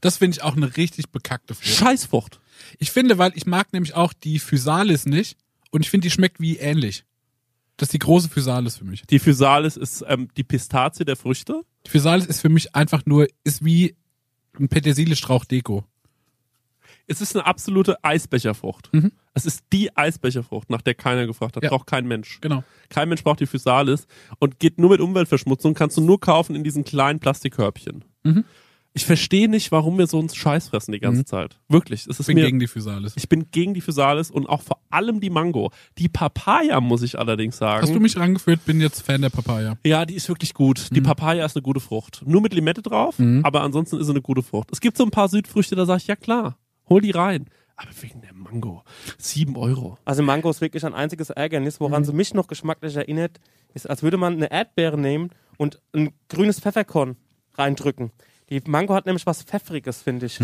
Das 0.02 0.18
finde 0.18 0.36
ich 0.38 0.42
auch 0.44 0.56
eine 0.58 0.76
richtig 0.76 1.12
bekackte 1.12 1.54
Frucht. 1.54 1.68
Scheißfrucht. 1.70 2.40
Ich 2.80 2.90
finde, 2.90 3.20
weil 3.20 3.32
ich 3.36 3.46
mag 3.46 3.72
nämlich 3.74 3.94
auch 3.94 4.12
die 4.14 4.40
Physalis 4.40 5.06
nicht 5.06 5.38
und 5.70 5.82
ich 5.82 5.90
finde, 5.92 6.08
die 6.08 6.12
schmeckt 6.12 6.40
wie 6.40 6.58
ähnlich. 6.58 7.06
Das 7.78 7.88
ist 7.88 7.94
die 7.94 8.00
große 8.00 8.30
Physalis 8.30 8.78
für 8.78 8.86
mich. 8.86 9.04
Die 9.08 9.20
Physalis 9.20 9.78
ist 9.78 10.04
ähm, 10.08 10.28
die 10.38 10.44
Pistazie 10.44 11.06
der 11.06 11.16
Früchte. 11.16 11.64
Die 11.86 11.90
Physalis 11.90 12.26
ist 12.26 12.42
für 12.42 12.50
mich 12.50 12.76
einfach 12.76 13.06
nur, 13.06 13.28
ist 13.44 13.66
wie 13.66 13.96
ein 14.60 14.70
Petersiliestrauch 14.70 15.46
Deko. 15.46 15.84
Es 17.08 17.22
ist 17.22 17.36
eine 17.36 17.46
absolute 17.46 18.04
Eisbecherfrucht. 18.04 18.94
Mhm. 18.94 19.12
Es 19.34 19.46
ist 19.46 19.64
die 19.74 19.96
Eisbecherfrucht, 19.96 20.70
nach 20.70 20.82
der 20.82 20.94
keiner 20.94 21.26
gefragt 21.26 21.56
hat. 21.56 21.64
Ja. 21.64 21.70
Braucht 21.70 21.88
kein 21.88 22.08
Mensch. 22.08 22.40
Genau. 22.42 22.64
Kein 22.90 23.10
Mensch 23.10 23.24
braucht 23.24 23.40
die 23.40 23.48
Physalis 23.48 24.08
und 24.40 24.60
geht 24.60 24.78
nur 24.78 24.92
mit 24.92 25.02
Umweltverschmutzung, 25.02 25.74
kannst 25.74 25.98
du 25.98 26.02
nur 26.02 26.20
kaufen 26.20 26.56
in 26.56 26.64
diesen 26.64 26.84
kleinen 26.84 27.20
Plastikkörbchen. 27.20 28.06
Mhm. 28.24 28.46
Ich 28.94 29.06
verstehe 29.06 29.48
nicht, 29.48 29.72
warum 29.72 29.98
wir 29.98 30.06
so 30.08 30.20
uns 30.20 30.36
Scheiß 30.36 30.68
fressen 30.68 30.92
die 30.92 31.00
ganze 31.00 31.22
Mhm. 31.22 31.26
Zeit. 31.26 31.60
Wirklich. 31.70 32.02
Es 32.02 32.08
Ich 32.08 32.20
ist 32.20 32.26
bin 32.28 32.36
mir, 32.36 32.44
gegen 32.46 32.60
die 32.60 32.68
Physalis. 32.68 33.14
ich 33.16 33.30
bin 33.30 33.50
gegen 33.50 33.74
die 33.74 33.80
Physalis 33.80 34.30
und 34.30 34.48
auch 34.50 34.62
vor 34.62 34.80
allem 34.90 35.22
die 35.22 35.30
Mango. 35.30 35.72
Die 35.98 36.10
Papaya, 36.10 36.82
muss 36.82 37.02
ich 37.02 37.18
allerdings 37.18 37.56
sagen. 37.58 37.84
Hast 37.84 37.96
du 37.96 38.02
mich 38.02 38.18
rangeführt, 38.18 38.66
bin 38.66 38.82
jetzt 38.82 39.02
Fan 39.02 39.22
der 39.22 39.30
Papaya. 39.30 39.78
Ja, 39.86 40.06
die 40.06 40.16
ist 40.16 40.28
wirklich 40.28 40.54
gut. 40.54 40.90
Die 40.92 41.00
Mhm. 41.00 41.06
Papaya 41.06 41.46
ist 41.46 41.56
eine 41.56 41.64
gute 41.64 41.80
Frucht. 41.80 42.22
Nur 42.26 42.42
mit 42.42 42.54
Limette 42.54 42.82
drauf, 42.82 43.18
Mhm. 43.18 43.46
aber 43.46 43.62
ansonsten 43.62 43.98
ist 43.98 44.08
sie 44.08 44.12
eine 44.12 44.22
gute 44.22 44.44
Frucht. 44.44 44.70
Es 44.74 44.82
gibt 44.82 44.98
so 44.98 45.06
ein 45.06 45.12
paar 45.12 45.30
Südfrüchte, 45.30 45.76
da 45.76 45.86
sage 45.86 46.02
ich, 46.02 46.08
ja 46.08 46.18
klar, 46.18 46.58
hol 46.90 47.00
die 47.00 47.12
rein. 47.12 47.46
Aber 47.78 47.90
wegen 48.02 48.22
der 48.22 48.34
Mango. 48.34 48.84
Sieben 49.18 49.56
Euro. 49.56 49.98
Also 50.04 50.22
Mango 50.22 50.50
ist 50.50 50.60
wirklich 50.62 50.86
ein 50.86 50.94
einziges 50.94 51.30
Ärgernis. 51.32 51.80
Woran 51.80 52.04
sie 52.04 52.12
mich 52.14 52.34
noch 52.34 52.48
geschmacklich 52.48 52.96
erinnert, 52.96 53.40
ist, 53.74 53.90
als 53.90 54.04
würde 54.04 54.18
man 54.18 54.34
eine 54.34 54.52
Erdbeere 54.52 55.00
nehmen 55.00 55.30
und 55.58 55.82
ein 55.96 56.12
grünes 56.30 56.60
Pfefferkorn 56.60 57.16
reindrücken. 57.58 58.12
Die 58.52 58.62
Mango 58.68 58.94
hat 58.94 59.06
nämlich 59.06 59.26
was 59.26 59.44
Pfeffriges, 59.44 60.02
finde 60.02 60.26
ich. 60.26 60.38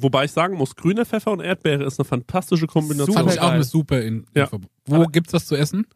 Wobei 0.00 0.24
ich 0.24 0.32
sagen 0.32 0.56
muss, 0.56 0.74
grüner 0.74 1.04
Pfeffer 1.04 1.32
und 1.32 1.40
Erdbeere 1.40 1.84
ist 1.84 2.00
eine 2.00 2.06
fantastische 2.06 2.66
Kombination. 2.66 3.14
Fand 3.14 3.30
ich 3.30 3.38
auch 3.40 3.44
geil. 3.48 3.54
eine 3.54 3.64
super 3.64 4.00
in, 4.00 4.24
Ja. 4.34 4.48
Wo 4.86 5.04
gibt's 5.04 5.32
das 5.32 5.44
zu 5.46 5.54
essen? 5.54 5.86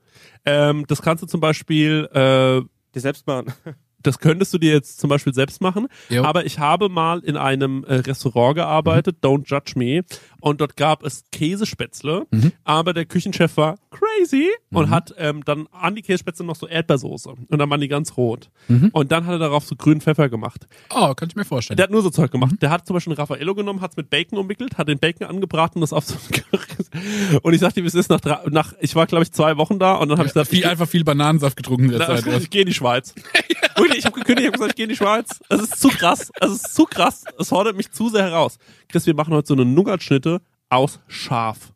Ähm, 0.44 0.84
das 0.86 1.00
kannst 1.00 1.22
du 1.22 1.26
zum 1.26 1.40
Beispiel, 1.40 2.08
äh, 2.12 2.60
Die 2.94 3.00
selbst 3.00 3.26
machen. 3.26 3.54
das 4.02 4.18
könntest 4.18 4.52
du 4.52 4.58
dir 4.58 4.72
jetzt 4.72 5.00
zum 5.00 5.08
Beispiel 5.08 5.32
selbst 5.32 5.62
machen. 5.62 5.88
Jo. 6.10 6.24
Aber 6.24 6.44
ich 6.44 6.58
habe 6.58 6.90
mal 6.90 7.20
in 7.20 7.38
einem 7.38 7.84
äh, 7.84 7.94
Restaurant 7.94 8.56
gearbeitet, 8.56 9.16
don't 9.22 9.44
judge 9.46 9.72
me, 9.76 10.02
und 10.40 10.60
dort 10.60 10.76
gab 10.76 11.02
es 11.04 11.24
Käsespätzle, 11.32 12.26
aber 12.64 12.92
der 12.92 13.04
Küchenchef 13.06 13.56
war 13.56 13.76
crazy 13.90 14.50
und 14.70 14.90
hat 14.90 15.14
ähm, 15.18 15.44
dann 15.44 15.68
an 15.72 15.94
die 15.94 16.02
Käsespätzle 16.02 16.44
noch 16.44 16.56
so 16.56 16.66
Erdbeersoße 16.66 17.30
und 17.30 17.58
dann 17.58 17.70
waren 17.70 17.80
die 17.80 17.88
ganz 17.88 18.16
rot. 18.16 18.50
Und 18.92 19.12
dann 19.12 19.26
hat 19.26 19.32
er 19.32 19.38
darauf 19.38 19.64
so 19.64 19.76
grünen 19.76 20.00
Pfeffer 20.00 20.28
gemacht. 20.28 20.66
Oh, 20.90 21.14
kann 21.14 21.28
ich 21.28 21.36
mir 21.36 21.44
vorstellen. 21.44 21.76
Der 21.76 21.84
hat 21.84 21.90
nur 21.90 22.02
so 22.02 22.10
Zeug 22.10 22.30
gemacht. 22.30 22.56
Der 22.60 22.70
hat 22.70 22.86
zum 22.86 22.94
Beispiel 22.94 23.12
einen 23.12 23.18
Raffaello 23.18 23.54
genommen, 23.54 23.80
hat 23.80 23.92
es 23.92 23.96
mit 23.96 24.10
Bacon 24.10 24.38
umwickelt, 24.38 24.78
hat 24.78 24.88
den 24.88 24.98
Bacon 24.98 25.26
angebraten 25.26 25.78
und 25.78 25.82
das 25.82 25.92
auf 25.92 26.04
so 26.04 26.16
Und 27.42 27.54
ich 27.54 27.60
sagte, 27.60 27.82
wie 27.82 27.86
es 27.86 27.94
ist, 27.94 28.10
nach, 28.10 28.20
drei, 28.20 28.40
nach 28.50 28.74
ich 28.80 28.94
war 28.94 29.06
glaube 29.06 29.24
ich 29.24 29.32
zwei 29.32 29.56
Wochen 29.56 29.78
da 29.78 29.94
und 29.94 30.08
dann 30.08 30.18
habe 30.18 30.26
ich 30.26 30.34
gesagt, 30.34 30.50
viel, 30.50 30.60
ich, 30.60 30.66
einfach 30.66 30.88
viel 30.88 31.04
Bananensaft 31.04 31.56
getrunken 31.56 31.86
in 31.86 31.90
der 31.90 32.00
na, 32.00 32.06
Zeit. 32.06 32.26
ich, 32.26 32.42
ich 32.44 32.50
gehe 32.50 32.62
in 32.62 32.68
die 32.68 32.74
Schweiz. 32.74 33.14
Wirklich, 33.76 33.98
ich 33.98 34.06
habe 34.06 34.18
gekündigt, 34.18 34.40
ich 34.40 34.46
habe 34.46 34.58
gesagt, 34.58 34.72
ich 34.72 34.76
gehe 34.76 34.84
in 34.84 34.90
die 34.90 34.96
Schweiz. 34.96 35.40
Es 35.48 35.60
ist 35.60 35.80
zu 35.80 35.88
krass. 35.88 36.32
Es 36.40 36.50
ist 36.50 36.74
zu 36.74 36.84
krass. 36.84 37.24
Es 37.38 37.48
fordert 37.48 37.76
mich 37.76 37.90
zu 37.90 38.08
sehr 38.08 38.22
heraus. 38.22 38.58
Chris, 38.88 39.06
wir 39.06 39.14
machen 39.14 39.34
heute 39.34 39.48
so 39.48 39.54
eine 39.54 39.64
Nougat-Schnitte 39.64 40.35
aus 40.68 41.00
Schaf. 41.06 41.72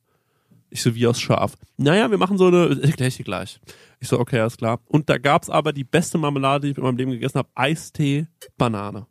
Ich 0.70 0.82
so, 0.82 0.95
wie 0.95 1.07
aus 1.07 1.20
Schaf. 1.20 1.57
Naja, 1.76 2.11
wir 2.11 2.18
machen 2.18 2.38
so 2.38 2.47
eine, 2.47 2.68
ich 2.82 2.95
dir 2.97 3.24
gleich. 3.24 3.61
Ich 3.99 4.09
so, 4.09 4.18
okay, 4.18 4.38
alles 4.41 4.57
klar. 4.57 4.80
Und 4.86 5.09
da 5.09 5.18
gab's 5.18 5.51
aber 5.51 5.72
die 5.72 5.84
beste 5.84 6.16
Marmelade, 6.18 6.66
die 6.66 6.72
ich 6.72 6.78
in 6.78 6.84
meinem 6.84 6.97
Leben 6.97 7.11
gegessen 7.11 7.38
habe. 7.38 7.49
Eistee 7.55 8.26
Banane. 8.57 9.07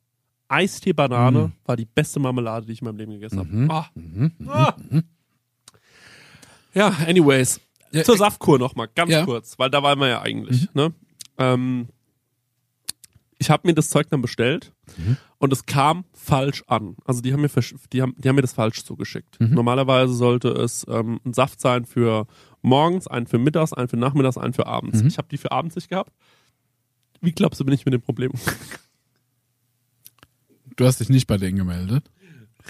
Eistee 0.48 0.94
Banane 0.94 1.52
war 1.66 1.76
die 1.76 1.86
beste 1.86 2.20
Marmelade, 2.20 2.66
die 2.66 2.72
ich 2.74 2.82
in 2.82 2.86
meinem 2.86 2.98
Leben 2.98 3.12
gegessen 3.12 3.40
habe. 3.40 3.74
Ah. 3.74 3.90
Ah. 4.48 4.76
Ja, 6.74 6.88
anyways. 7.08 7.60
Ja, 7.92 8.04
Zur 8.04 8.16
ich- 8.16 8.20
Saftkur 8.20 8.60
noch 8.60 8.76
mal, 8.76 8.88
ganz 8.94 9.12
Ja. 9.12 9.26
kurz, 9.26 9.58
weil 9.58 9.70
da 9.70 9.82
waren 9.84 10.00
wir 10.00 10.08
ja 10.08 10.22
eigentlich. 10.22 10.68
Ne? 10.74 10.94
Ähm, 11.38 11.88
ich 13.42 13.50
habe 13.50 13.68
mir 13.68 13.74
das 13.74 13.90
Zeug 13.90 14.08
dann 14.10 14.22
bestellt 14.22 14.74
und 15.38 15.52
es 15.54 15.66
kam 15.66 16.04
falsch 16.14 16.64
an. 16.68 16.96
Also 17.06 17.22
die 17.22 17.32
haben 17.34 17.42
mir, 17.42 17.50
die 17.94 18.02
haben, 18.02 18.14
die 18.18 18.28
haben 18.30 18.36
mir 18.36 18.42
das 18.42 18.54
falsch 18.54 18.84
zugeschickt. 18.84 19.40
Normalerweise 19.40 20.14
sollte 20.14 20.50
es 20.50 20.86
ähm, 20.90 21.20
ein 21.26 21.34
Saft 21.34 21.60
sein 21.62 21.86
für 21.86 22.28
morgens, 22.62 23.08
einen 23.08 23.26
für 23.28 23.38
mittags, 23.40 23.72
einen 23.74 23.88
für 23.88 23.96
nachmittags, 23.98 24.38
einen 24.38 24.54
für 24.54 24.68
abends. 24.68 25.02
Ich 25.02 25.18
habe 25.18 25.30
die 25.32 25.38
für 25.38 25.52
abends 25.52 25.76
nicht 25.76 25.90
gehabt. 25.90 26.12
Wie 27.22 27.32
glaubst 27.32 27.60
du, 27.60 27.66
bin 27.66 27.74
ich 27.74 27.86
mit 27.86 27.94
dem 27.94 28.02
Problem? 28.02 28.32
Du 30.76 30.86
hast 30.86 31.00
dich 31.00 31.10
nicht 31.10 31.28
bei 31.28 31.38
denen 31.38 31.58
gemeldet. 31.58 32.10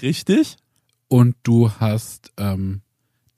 Richtig? 0.02 0.56
Und 1.08 1.36
du 1.42 1.70
hast 1.72 2.32
ähm, 2.36 2.82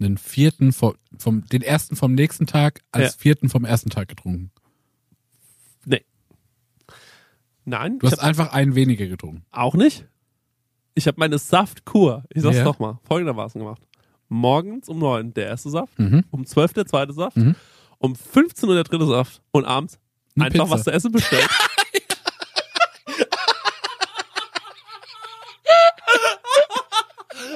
einen 0.01 0.19
vierten 0.19 0.73
vom, 0.73 0.95
vom 1.19 1.45
den 1.47 1.63
ersten 1.63 1.97
vom 1.97 2.15
nächsten 2.15 2.47
Tag 2.47 2.81
als 2.93 3.15
Ja. 3.15 3.19
vierten 3.21 3.49
vom 3.49 3.65
ersten 3.65 3.91
Tag 3.91 4.09
getrunken. 4.09 4.51
Nee. 5.85 6.05
Nein, 7.65 7.99
Du 7.99 8.07
hast 8.09 8.19
einfach 8.19 8.53
einen 8.53 8.75
weniger 8.75 9.07
getrunken. 9.07 9.45
auch 9.53 9.75
nicht. 9.75 10.07
Ich 10.95 11.07
habe 11.07 11.17
meine 11.19 11.39
Saftkur, 11.39 12.25
ich 12.31 12.43
sag's 12.43 12.57
Ja. 12.57 12.65
doch 12.65 12.79
mal, 12.79 12.99
folgendermaßen 13.05 13.59
gemacht. 13.61 13.83
Morgens 14.29 14.89
um 14.89 14.99
neun 14.99 15.33
der 15.35 15.47
erste 15.47 15.71
Saft, 15.71 15.99
Mhm. 15.99 16.25
um 16.31 16.45
zwölf 16.45 16.73
der 16.73 16.87
zweite 16.87 17.13
Saft, 17.13 17.37
Mhm. 17.37 17.55
um 17.99 18.15
15 18.17 18.69
Uhr 18.69 18.75
der 18.75 18.85
dritte 18.85 19.07
Saft 19.07 19.41
und 19.53 19.65
abends 19.65 19.99
Eine 20.37 20.47
einfach 20.47 20.65
Pizza. 20.65 20.71
was 20.75 20.85
zu 20.85 20.93
essen 20.93 21.13
bestellt. 21.13 21.49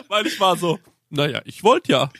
Weil 0.09 0.27
ich 0.27 0.39
war 0.41 0.57
so, 0.57 0.79
naja, 1.11 1.41
ich 1.45 1.63
wollte 1.63 1.93
ja. 1.93 2.11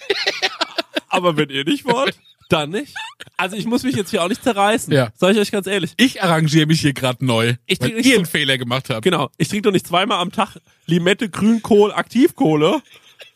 Aber 1.09 1.37
wenn 1.37 1.51
ihr 1.51 1.65
nicht 1.65 1.85
wollt, 1.85 2.19
dann 2.49 2.71
nicht. 2.71 2.95
Also 3.37 3.57
ich 3.57 3.67
muss 3.67 3.83
mich 3.83 3.97
jetzt 3.97 4.11
hier 4.11 4.23
auch 4.23 4.29
nicht 4.29 4.43
zerreißen. 4.43 4.93
Ja. 4.93 5.11
Sag 5.15 5.33
ich 5.33 5.39
euch 5.39 5.51
ganz 5.51 5.67
ehrlich. 5.67 5.93
Ich 5.97 6.23
arrangiere 6.23 6.67
mich 6.67 6.81
hier 6.81 6.93
gerade 6.93 7.25
neu, 7.25 7.55
Ich 7.67 7.81
weil 7.81 8.05
ihr 8.05 8.17
einen 8.17 8.27
Fehler 8.27 8.59
gemacht 8.59 8.91
habt. 8.91 9.03
Genau. 9.03 9.31
Ich 9.37 9.49
trinke 9.49 9.63
doch 9.63 9.73
nicht 9.73 9.87
zweimal 9.87 10.19
am 10.19 10.33
Tag 10.33 10.57
Limette, 10.87 11.29
Grünkohl, 11.29 11.93
Aktivkohle. 11.93 12.83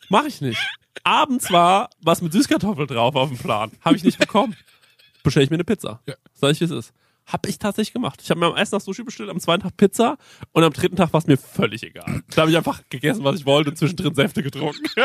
Mach 0.09 0.25
ich 0.25 0.41
nicht. 0.41 0.59
Abends 1.03 1.51
war 1.51 1.89
was 2.01 2.21
mit 2.21 2.33
Süßkartoffel 2.33 2.87
drauf 2.87 3.15
auf 3.15 3.29
dem 3.29 3.37
Plan. 3.37 3.71
Habe 3.81 3.95
ich 3.95 4.03
nicht 4.03 4.19
bekommen. 4.19 4.55
Bestell 5.23 5.43
ich 5.43 5.49
mir 5.49 5.55
eine 5.55 5.63
Pizza. 5.63 6.01
Ja. 6.07 6.15
Sag 6.33 6.51
ich, 6.51 6.59
wie 6.59 6.65
es 6.65 6.71
ist. 6.71 6.93
Hab 7.25 7.47
ich 7.47 7.59
tatsächlich 7.59 7.93
gemacht. 7.93 8.19
Ich 8.23 8.29
habe 8.29 8.39
mir 8.39 8.47
am 8.47 8.57
ersten 8.57 8.75
Tag 8.75 8.81
Sushi 8.81 9.03
bestellt, 9.03 9.29
am 9.29 9.39
zweiten 9.39 9.63
Tag 9.63 9.77
Pizza 9.77 10.17
und 10.51 10.63
am 10.63 10.73
dritten 10.73 10.95
Tag 10.95 11.13
war 11.13 11.19
es 11.19 11.27
mir 11.27 11.37
völlig 11.37 11.83
egal. 11.83 12.23
Da 12.33 12.41
habe 12.41 12.51
ich 12.51 12.57
einfach 12.57 12.81
gegessen, 12.89 13.23
was 13.23 13.37
ich 13.39 13.45
wollte 13.45 13.69
und 13.69 13.77
zwischendrin 13.77 14.15
Säfte 14.15 14.43
getrunken. 14.43 14.83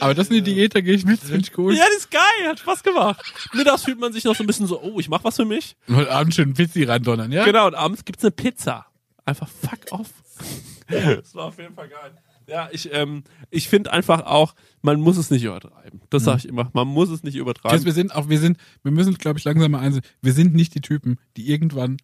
Aber 0.00 0.14
das 0.14 0.26
ist 0.26 0.32
eine 0.32 0.42
Diät, 0.42 0.74
da 0.74 0.80
gehe 0.80 0.94
ich 0.94 1.04
mit, 1.04 1.20
finde 1.20 1.40
ich 1.40 1.56
cool. 1.58 1.74
ja, 1.74 1.84
das 1.86 1.98
ist 1.98 2.10
geil, 2.10 2.48
hat 2.48 2.58
Spaß 2.58 2.82
gemacht. 2.82 3.22
Mittags 3.52 3.84
fühlt 3.84 3.98
man 3.98 4.12
sich 4.12 4.24
noch 4.24 4.34
so 4.34 4.42
ein 4.42 4.46
bisschen 4.46 4.66
so, 4.66 4.80
oh, 4.80 4.98
ich 5.00 5.08
mach 5.08 5.24
was 5.24 5.36
für 5.36 5.44
mich. 5.44 5.76
Und 5.88 5.96
heute 5.96 6.12
Abend 6.12 6.34
schön 6.34 6.54
Pizzi 6.54 6.84
reindonnern, 6.84 7.32
ja? 7.32 7.44
Genau, 7.44 7.66
und 7.66 7.74
abends 7.74 8.04
gibt's 8.04 8.24
eine 8.24 8.30
Pizza. 8.30 8.86
Einfach 9.24 9.48
fuck 9.48 9.80
off. 9.90 10.10
das 10.88 11.34
war 11.34 11.46
auf 11.46 11.58
jeden 11.58 11.74
Fall 11.74 11.88
geil. 11.88 12.12
Ja, 12.48 12.68
ich, 12.70 12.92
ähm, 12.92 13.24
ich 13.50 13.68
finde 13.68 13.92
einfach 13.92 14.24
auch, 14.24 14.54
man 14.80 15.00
muss 15.00 15.16
es 15.16 15.30
nicht 15.30 15.42
übertreiben. 15.42 16.00
Das 16.10 16.24
sage 16.24 16.38
ich 16.38 16.48
immer. 16.48 16.70
Man 16.74 16.86
muss 16.86 17.10
es 17.10 17.24
nicht 17.24 17.34
übertreiben. 17.34 17.84
wir 17.84 17.92
sind 17.92 18.14
auch, 18.14 18.28
wir 18.28 18.38
sind, 18.38 18.58
wir 18.84 18.92
müssen, 18.92 19.14
glaube 19.14 19.38
ich, 19.38 19.44
langsam 19.44 19.72
mal 19.72 19.80
einsehen, 19.80 20.04
wir 20.22 20.32
sind 20.32 20.54
nicht 20.54 20.74
die 20.76 20.80
Typen, 20.80 21.18
die 21.36 21.50
irgendwann 21.50 21.96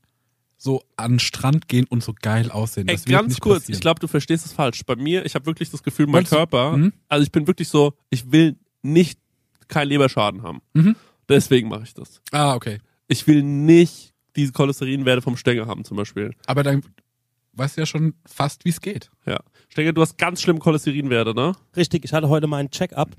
so 0.63 0.83
an 0.97 1.15
den 1.15 1.19
Strand 1.19 1.67
gehen 1.67 1.87
und 1.89 2.05
so 2.05 2.15
geil 2.21 2.51
aussehen. 2.51 2.87
Ey, 2.89 2.97
ganz 3.07 3.31
nicht 3.31 3.41
kurz, 3.41 3.61
passieren. 3.63 3.75
ich 3.75 3.81
glaube, 3.81 3.99
du 4.01 4.07
verstehst 4.07 4.47
es 4.47 4.53
falsch. 4.53 4.85
Bei 4.87 4.95
mir, 4.95 5.27
ich 5.27 5.35
habe 5.35 5.45
wirklich 5.47 5.71
das 5.71 5.83
Gefühl, 5.83 6.07
mein 6.07 6.13
Meinst 6.21 6.31
Körper, 6.33 6.77
Mhm. 6.77 6.93
also 7.09 7.25
ich 7.25 7.33
bin 7.33 7.47
wirklich 7.49 7.69
so, 7.69 7.95
ich 8.11 8.31
will 8.31 8.57
nicht 8.83 9.19
keinen 9.67 9.89
Leberschaden 9.89 10.43
haben. 10.45 10.61
Mhm. 10.75 10.95
Deswegen 11.29 11.69
mache 11.69 11.83
ich 11.83 11.95
das. 11.95 12.21
Ah, 12.31 12.55
okay. 12.55 12.79
Ich 13.09 13.27
will 13.27 13.43
nicht 13.43 14.13
diese 14.37 14.53
Cholesterinwerte 14.53 15.21
vom 15.21 15.37
Stängel 15.37 15.67
haben, 15.67 15.85
zum 15.85 15.97
Beispiel. 15.97 16.33
Aber 16.47 16.63
dann 16.63 16.83
weißt 17.55 17.77
du 17.77 17.83
ja 17.83 17.87
schon 17.87 18.15
fast, 18.25 18.65
wie 18.65 18.71
es 18.71 18.81
geht. 18.81 19.11
Ja. 19.27 19.41
Stängel, 19.69 19.93
du 19.93 20.01
hast 20.01 20.17
ganz 20.17 20.41
schlimm 20.43 20.59
Cholesterinwerte, 20.61 21.35
ne? 21.35 21.55
Richtig, 21.77 22.05
ich 22.05 22.13
hatte 22.13 22.29
heute 22.29 22.47
meinen 22.47 22.71
Check-up 22.71 23.11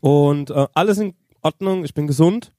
und 0.00 0.50
äh, 0.50 0.66
alles 0.74 0.98
in 0.98 1.14
Ordnung, 1.42 1.84
ich 1.84 1.92
bin 1.92 2.06
gesund, 2.06 2.52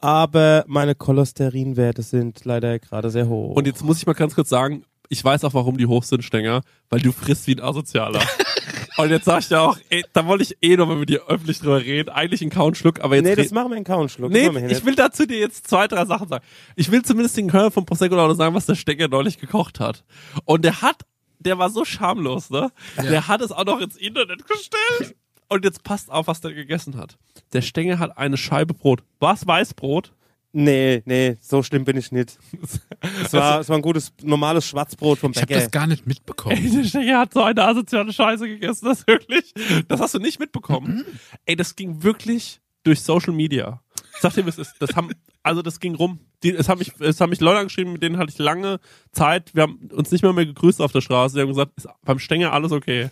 aber 0.00 0.64
meine 0.66 0.94
Cholesterinwerte 0.94 2.02
sind 2.02 2.44
leider 2.44 2.78
gerade 2.78 3.10
sehr 3.10 3.28
hoch. 3.28 3.54
Und 3.54 3.66
jetzt 3.66 3.84
muss 3.84 3.98
ich 3.98 4.06
mal 4.06 4.14
ganz 4.14 4.34
kurz 4.34 4.48
sagen, 4.48 4.84
ich 5.08 5.24
weiß 5.24 5.44
auch, 5.44 5.54
warum 5.54 5.76
die 5.76 5.86
hoch 5.86 6.04
sind, 6.04 6.22
Stenger, 6.22 6.62
weil 6.88 7.00
du 7.00 7.12
frisst 7.12 7.46
wie 7.46 7.56
ein 7.56 7.60
Asozialer. 7.60 8.22
Und 8.96 9.10
jetzt 9.10 9.24
sag 9.24 9.40
ich 9.40 9.48
dir 9.48 9.60
auch, 9.60 9.78
ey, 9.88 10.04
da 10.12 10.26
wollte 10.26 10.44
ich 10.44 10.56
eh 10.60 10.76
nochmal 10.76 10.96
mit 10.96 11.08
dir 11.08 11.26
öffentlich 11.26 11.58
drüber 11.58 11.80
reden. 11.80 12.10
Eigentlich 12.10 12.42
einen 12.42 12.50
kauen 12.50 12.74
Schluck, 12.74 13.00
aber 13.00 13.16
jetzt. 13.16 13.24
nee, 13.24 13.34
das 13.34 13.50
machen 13.50 13.70
wir 13.70 13.78
nee 13.78 13.84
das 13.84 14.18
machen 14.18 14.54
wir 14.54 14.60
hier 14.60 14.70
ich 14.70 14.84
will 14.84 14.94
dazu 14.94 15.26
dir 15.26 15.38
jetzt 15.38 15.66
zwei, 15.68 15.88
drei 15.88 16.04
Sachen 16.04 16.28
sagen. 16.28 16.44
Ich 16.76 16.90
will 16.90 17.02
zumindest 17.02 17.36
den 17.36 17.48
Köln 17.48 17.70
vom 17.70 17.86
Prosecco 17.86 18.14
Laune 18.14 18.34
sagen, 18.34 18.54
was 18.54 18.66
der 18.66 18.74
Stenger 18.74 19.08
neulich 19.08 19.38
gekocht 19.38 19.80
hat. 19.80 20.04
Und 20.44 20.64
der 20.64 20.82
hat, 20.82 21.02
der 21.38 21.58
war 21.58 21.70
so 21.70 21.84
schamlos, 21.84 22.50
ne? 22.50 22.70
Der 22.98 23.26
hat 23.26 23.40
es 23.40 23.52
auch 23.52 23.64
noch 23.64 23.80
ins 23.80 23.96
Internet 23.96 24.46
gestellt. 24.46 25.16
Und 25.50 25.64
jetzt 25.64 25.82
passt 25.82 26.10
auf, 26.10 26.28
was 26.28 26.40
der 26.40 26.54
gegessen 26.54 26.96
hat. 26.96 27.18
Der 27.52 27.60
Stenger 27.60 27.98
hat 27.98 28.16
eine 28.16 28.36
Scheibe 28.36 28.72
Brot. 28.72 29.02
Was? 29.18 29.46
Weißbrot? 29.46 30.12
Nee, 30.52 31.02
nee, 31.06 31.36
so 31.40 31.62
schlimm 31.62 31.84
bin 31.84 31.96
ich 31.96 32.10
nicht. 32.12 32.38
Es 33.24 33.32
war, 33.32 33.60
es 33.60 33.68
war 33.70 33.76
ein 33.76 33.82
gutes, 33.82 34.12
normales 34.22 34.66
Schwarzbrot 34.66 35.18
vom 35.18 35.30
Ich 35.32 35.38
habe 35.38 35.46
Bäcker. 35.46 35.60
das 35.60 35.70
gar 35.70 35.86
nicht 35.86 36.06
mitbekommen. 36.06 36.56
Ey, 36.56 36.70
der 36.70 36.84
Stecher 36.84 37.18
hat 37.20 37.32
so 37.32 37.42
eine 37.42 37.64
asoziale 37.64 38.12
Scheiße 38.12 38.46
gegessen, 38.46 38.84
das 38.84 39.06
wirklich. 39.06 39.54
Das 39.88 40.00
hast 40.00 40.14
du 40.14 40.18
nicht 40.18 40.38
mitbekommen. 40.38 41.04
Ey, 41.46 41.56
das 41.56 41.76
ging 41.76 42.02
wirklich 42.02 42.60
durch 42.82 43.00
Social 43.00 43.32
Media. 43.32 43.80
Sag 44.20 44.34
dir, 44.34 44.44
was 44.44 44.58
ist. 44.58 44.74
Das 44.80 44.96
haben, 44.96 45.12
also 45.42 45.62
das 45.62 45.80
ging 45.80 45.94
rum. 45.94 46.20
Die, 46.42 46.50
es, 46.50 46.68
haben 46.68 46.78
mich, 46.78 46.92
es 47.00 47.20
haben 47.22 47.30
mich 47.30 47.40
Leute 47.40 47.60
angeschrieben, 47.60 47.94
mit 47.94 48.02
denen 48.02 48.18
hatte 48.18 48.30
ich 48.32 48.38
lange 48.38 48.80
Zeit. 49.12 49.54
Wir 49.54 49.62
haben 49.62 49.88
uns 49.92 50.10
nicht 50.10 50.22
mehr 50.22 50.34
mehr 50.34 50.44
gegrüßt 50.46 50.82
auf 50.82 50.92
der 50.92 51.00
Straße. 51.00 51.36
Die 51.36 51.40
haben 51.40 51.48
gesagt, 51.48 51.72
ist 51.76 51.88
beim 52.04 52.18
Stenger 52.18 52.52
alles 52.52 52.72
okay. 52.72 53.08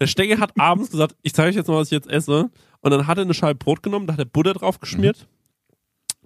Der 0.00 0.06
Stenger 0.06 0.38
hat 0.38 0.58
abends 0.58 0.90
gesagt, 0.90 1.14
ich 1.22 1.34
zeige 1.34 1.50
euch 1.50 1.56
jetzt 1.56 1.68
mal, 1.68 1.76
was 1.76 1.88
ich 1.88 1.92
jetzt 1.92 2.08
esse. 2.08 2.50
Und 2.80 2.90
dann 2.90 3.06
hat 3.06 3.18
er 3.18 3.24
eine 3.24 3.34
Scheibe 3.34 3.56
Brot 3.58 3.82
genommen, 3.82 4.06
da 4.06 4.14
hat 4.14 4.20
er 4.20 4.24
Butter 4.24 4.54
drauf 4.54 4.80
geschmiert. 4.80 5.28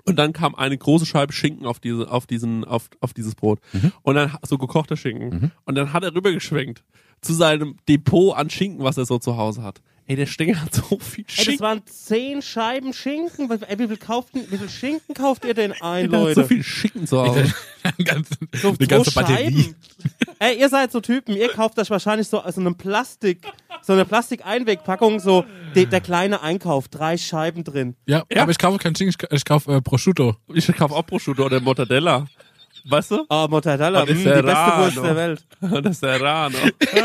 Und 0.07 0.17
dann 0.19 0.33
kam 0.33 0.55
eine 0.55 0.77
große 0.77 1.07
Scheibe 1.07 1.33
Schinken 1.33 1.67
auf 1.67 1.81
diese, 1.81 2.11
auf 2.11 2.27
diesen, 2.27 2.65
auf, 2.65 2.89
auf 3.01 3.15
dieses 3.15 3.35
Brot. 3.35 3.59
Und 4.03 4.15
dann 4.17 4.37
so 4.43 4.59
gekochter 4.59 4.97
Schinken. 4.97 5.31
Und 5.65 5.75
dann 5.77 5.93
hat 5.93 6.05
er 6.05 6.15
rübergeschwenkt 6.15 6.85
zu 7.21 7.33
seinem 7.33 7.77
Depot 7.89 8.37
an 8.37 8.51
Schinken, 8.51 8.85
was 8.85 8.99
er 8.99 9.07
so 9.07 9.19
zu 9.19 9.37
Hause 9.37 9.63
hat. 9.63 9.81
Ey, 10.07 10.17
der 10.17 10.27
Stenger 10.27 10.61
hat 10.61 10.75
so 10.75 10.99
viel 10.99 11.25
Ey, 11.27 11.33
Schinken. 11.35 11.53
das 11.55 11.61
waren 11.61 11.83
zehn 11.87 12.43
Scheiben 12.43 12.93
Schinken. 12.93 13.51
Ey, 13.51 13.79
wie 13.79 13.89
viel, 13.89 13.97
kauft, 13.97 14.29
wie 14.35 14.59
viel 14.59 14.69
Schinken 14.69 15.15
kauft 15.15 15.45
ihr 15.47 15.55
denn 15.55 15.73
ein, 15.81 16.11
der 16.11 16.19
hat 16.21 16.27
Leute? 16.27 16.43
so 16.43 16.47
viel 16.47 16.63
Schinken 16.63 17.07
zu 17.07 17.21
Hause. 17.23 17.53
Ganze, 18.05 18.35
So 18.55 18.69
eine 18.69 18.87
ganze 18.87 19.13
Batterie. 19.13 19.63
Scheiben. 19.63 19.75
Ey, 20.39 20.59
ihr 20.61 20.69
seid 20.69 20.93
so 20.93 21.01
Typen, 21.01 21.37
ihr 21.37 21.49
kauft 21.49 21.79
euch 21.79 21.89
wahrscheinlich 21.91 22.29
so, 22.29 22.43
so 22.51 22.61
eine 22.61 22.73
Plastik, 22.75 23.47
so 23.83 23.93
eine 23.95 24.05
Plastikeinwegpackung, 24.05 25.21
so 25.21 25.45
de, 25.75 25.87
der 25.87 26.01
kleine 26.01 26.43
Einkauf, 26.43 26.89
drei 26.89 27.17
Scheiben 27.17 27.63
drin. 27.65 27.95
Ja, 28.07 28.25
Ja. 28.31 28.43
aber 28.43 28.51
ich 28.51 28.59
kaufe 28.59 28.79
kein 28.79 28.95
Schinken, 28.95 29.15
ich, 29.31 29.33
ich 29.39 29.45
kaufe 29.45 29.73
äh, 29.75 29.81
Prosciutto. 29.81 30.37
Ich 30.53 30.67
kaufe 30.67 30.95
auch 30.95 31.07
Prosciutto 31.07 31.45
oder 31.47 31.61
Mortadella. 31.61 32.27
Weißt 32.87 33.11
du? 33.13 33.25
Oh, 33.31 33.47
Mortadella, 33.49 34.01
mh, 34.01 34.07
die 34.07 34.15
beste 34.15 34.45
Wurst 34.45 34.97
der 34.99 35.17
Welt. 35.17 35.47
Das 35.83 36.01
Serrano. 36.01 36.59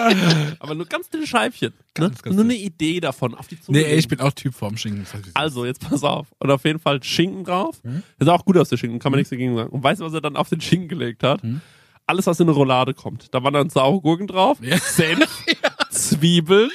Aber 0.60 0.76
nur 0.76 0.86
ganz 0.86 1.10
dünne 1.10 1.26
Scheibchen. 1.26 1.70
Ne? 1.98 2.08
Ganz, 2.08 2.22
ganz 2.22 2.36
nur 2.36 2.44
eine 2.44 2.56
Idee 2.56 3.00
davon 3.00 3.34
auf 3.34 3.48
die 3.48 3.60
Zunge. 3.60 3.80
Nee, 3.80 3.94
ich 3.96 4.08
bin 4.08 4.20
auch 4.20 4.34
Typ 4.34 4.54
vorm 4.54 4.76
Schinken. 4.78 5.06
Also, 5.36 5.66
jetzt 5.66 5.88
pass 5.88 6.04
auf. 6.04 6.28
Und 6.40 6.52
auf 6.52 6.66
jeden 6.66 6.80
Fall 6.80 7.02
Schinken 7.02 7.46
drauf. 7.46 7.78
Das 8.18 8.26
sah 8.26 8.34
auch 8.34 8.44
gut 8.46 8.58
aus, 8.58 8.68
der 8.70 8.78
Schinken, 8.78 9.00
kann 9.00 9.12
man 9.12 9.20
nichts 9.20 9.30
dagegen 9.30 9.56
sagen. 9.56 9.70
Und 9.70 9.82
weißt 9.84 10.02
du, 10.02 10.06
was 10.06 10.14
er 10.14 10.22
dann 10.22 10.36
auf 10.36 10.50
den 10.50 10.60
Schinken 10.62 10.90
gelegt 10.90 11.24
hat? 11.24 11.42
Alles, 12.10 12.26
was 12.28 12.39
in 12.39 12.47
eine 12.47 12.55
Roulade 12.55 12.93
kommt. 12.93 13.34
Da 13.34 13.43
waren 13.43 13.53
dann 13.53 13.70
saure 13.70 14.01
Gurken 14.01 14.26
drauf, 14.28 14.57
Ja. 14.62 14.78
Senf, 14.80 15.43
Zwiebeln. 15.91 16.72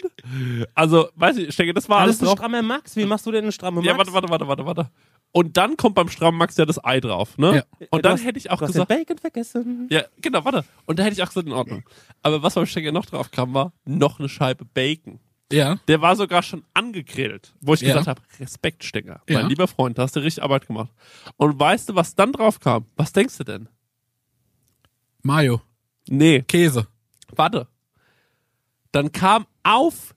Also, 0.74 1.08
weiß 1.16 1.36
ich, 1.38 1.48
ich 1.48 1.56
denke, 1.56 1.74
das 1.74 1.88
war 1.88 1.98
Alles 1.98 2.16
alles 2.16 2.22
ein 2.22 2.24
drauf. 2.26 2.38
strammer 2.38 2.62
Max. 2.62 2.96
Wie 2.96 3.04
machst 3.04 3.26
du 3.26 3.32
denn 3.32 3.44
eine 3.44 3.52
stramme 3.52 3.76
Max? 3.80 3.86
Ja, 3.86 3.96
warte, 3.98 4.12
warte, 4.12 4.28
warte, 4.28 4.46
warte, 4.48 4.66
warte. 4.66 4.90
Und 5.32 5.56
dann 5.56 5.76
kommt 5.76 5.96
beim 5.96 6.08
strammen 6.08 6.38
Max 6.38 6.56
ja 6.56 6.64
das 6.64 6.82
Ei 6.84 7.00
drauf, 7.00 7.36
ne? 7.38 7.56
Ja. 7.56 7.62
Und 7.90 7.98
Du 7.98 8.02
dann 8.02 8.12
hast- 8.12 8.24
hätte 8.24 8.38
ich 8.38 8.50
auch 8.50 8.58
Du 8.58 8.66
hast 8.66 8.72
gesagt, 8.72 8.90
den 8.90 8.98
Bacon 8.98 9.18
vergessen. 9.18 9.88
ja, 9.90 10.02
genau, 10.20 10.44
warte. 10.44 10.64
Und 10.86 10.98
da 10.98 11.02
hätte 11.02 11.14
ich 11.14 11.22
auch 11.22 11.28
gesagt, 11.28 11.46
in 11.48 11.52
Ordnung. 11.52 11.82
Aber 12.22 12.42
was 12.42 12.54
beim 12.54 12.66
Stecker 12.66 12.92
noch 12.92 13.06
drauf 13.06 13.30
kam, 13.32 13.52
war 13.54 13.72
noch 13.84 14.18
eine 14.20 14.28
Scheibe 14.28 14.64
Bacon. 14.64 15.18
Ja. 15.52 15.76
Der 15.88 16.00
war 16.00 16.16
sogar 16.16 16.42
schon 16.42 16.64
angegrillt, 16.72 17.54
wo 17.60 17.74
ich 17.74 17.80
Ja. 17.80 17.88
gesagt 17.88 18.06
habe, 18.06 18.22
Respekt, 18.40 18.82
Stecker. 18.84 19.20
Mein 19.28 19.40
Ja. 19.42 19.46
lieber 19.46 19.66
Freund, 19.68 19.98
da 19.98 20.02
hast 20.02 20.14
du 20.16 20.20
richtig 20.20 20.42
Arbeit 20.44 20.66
gemacht. 20.66 20.90
Und 21.36 21.58
weißt 21.58 21.88
du, 21.88 21.94
was 21.96 22.14
dann 22.14 22.32
drauf 22.32 22.60
kam? 22.60 22.86
Was 22.96 23.12
denkst 23.12 23.36
du 23.38 23.44
denn? 23.44 23.68
Mayo. 25.24 25.60
Nee, 26.08 26.42
Käse. 26.42 26.86
warte. 27.34 27.66
Dann 28.92 29.10
kam 29.10 29.46
auf 29.64 30.14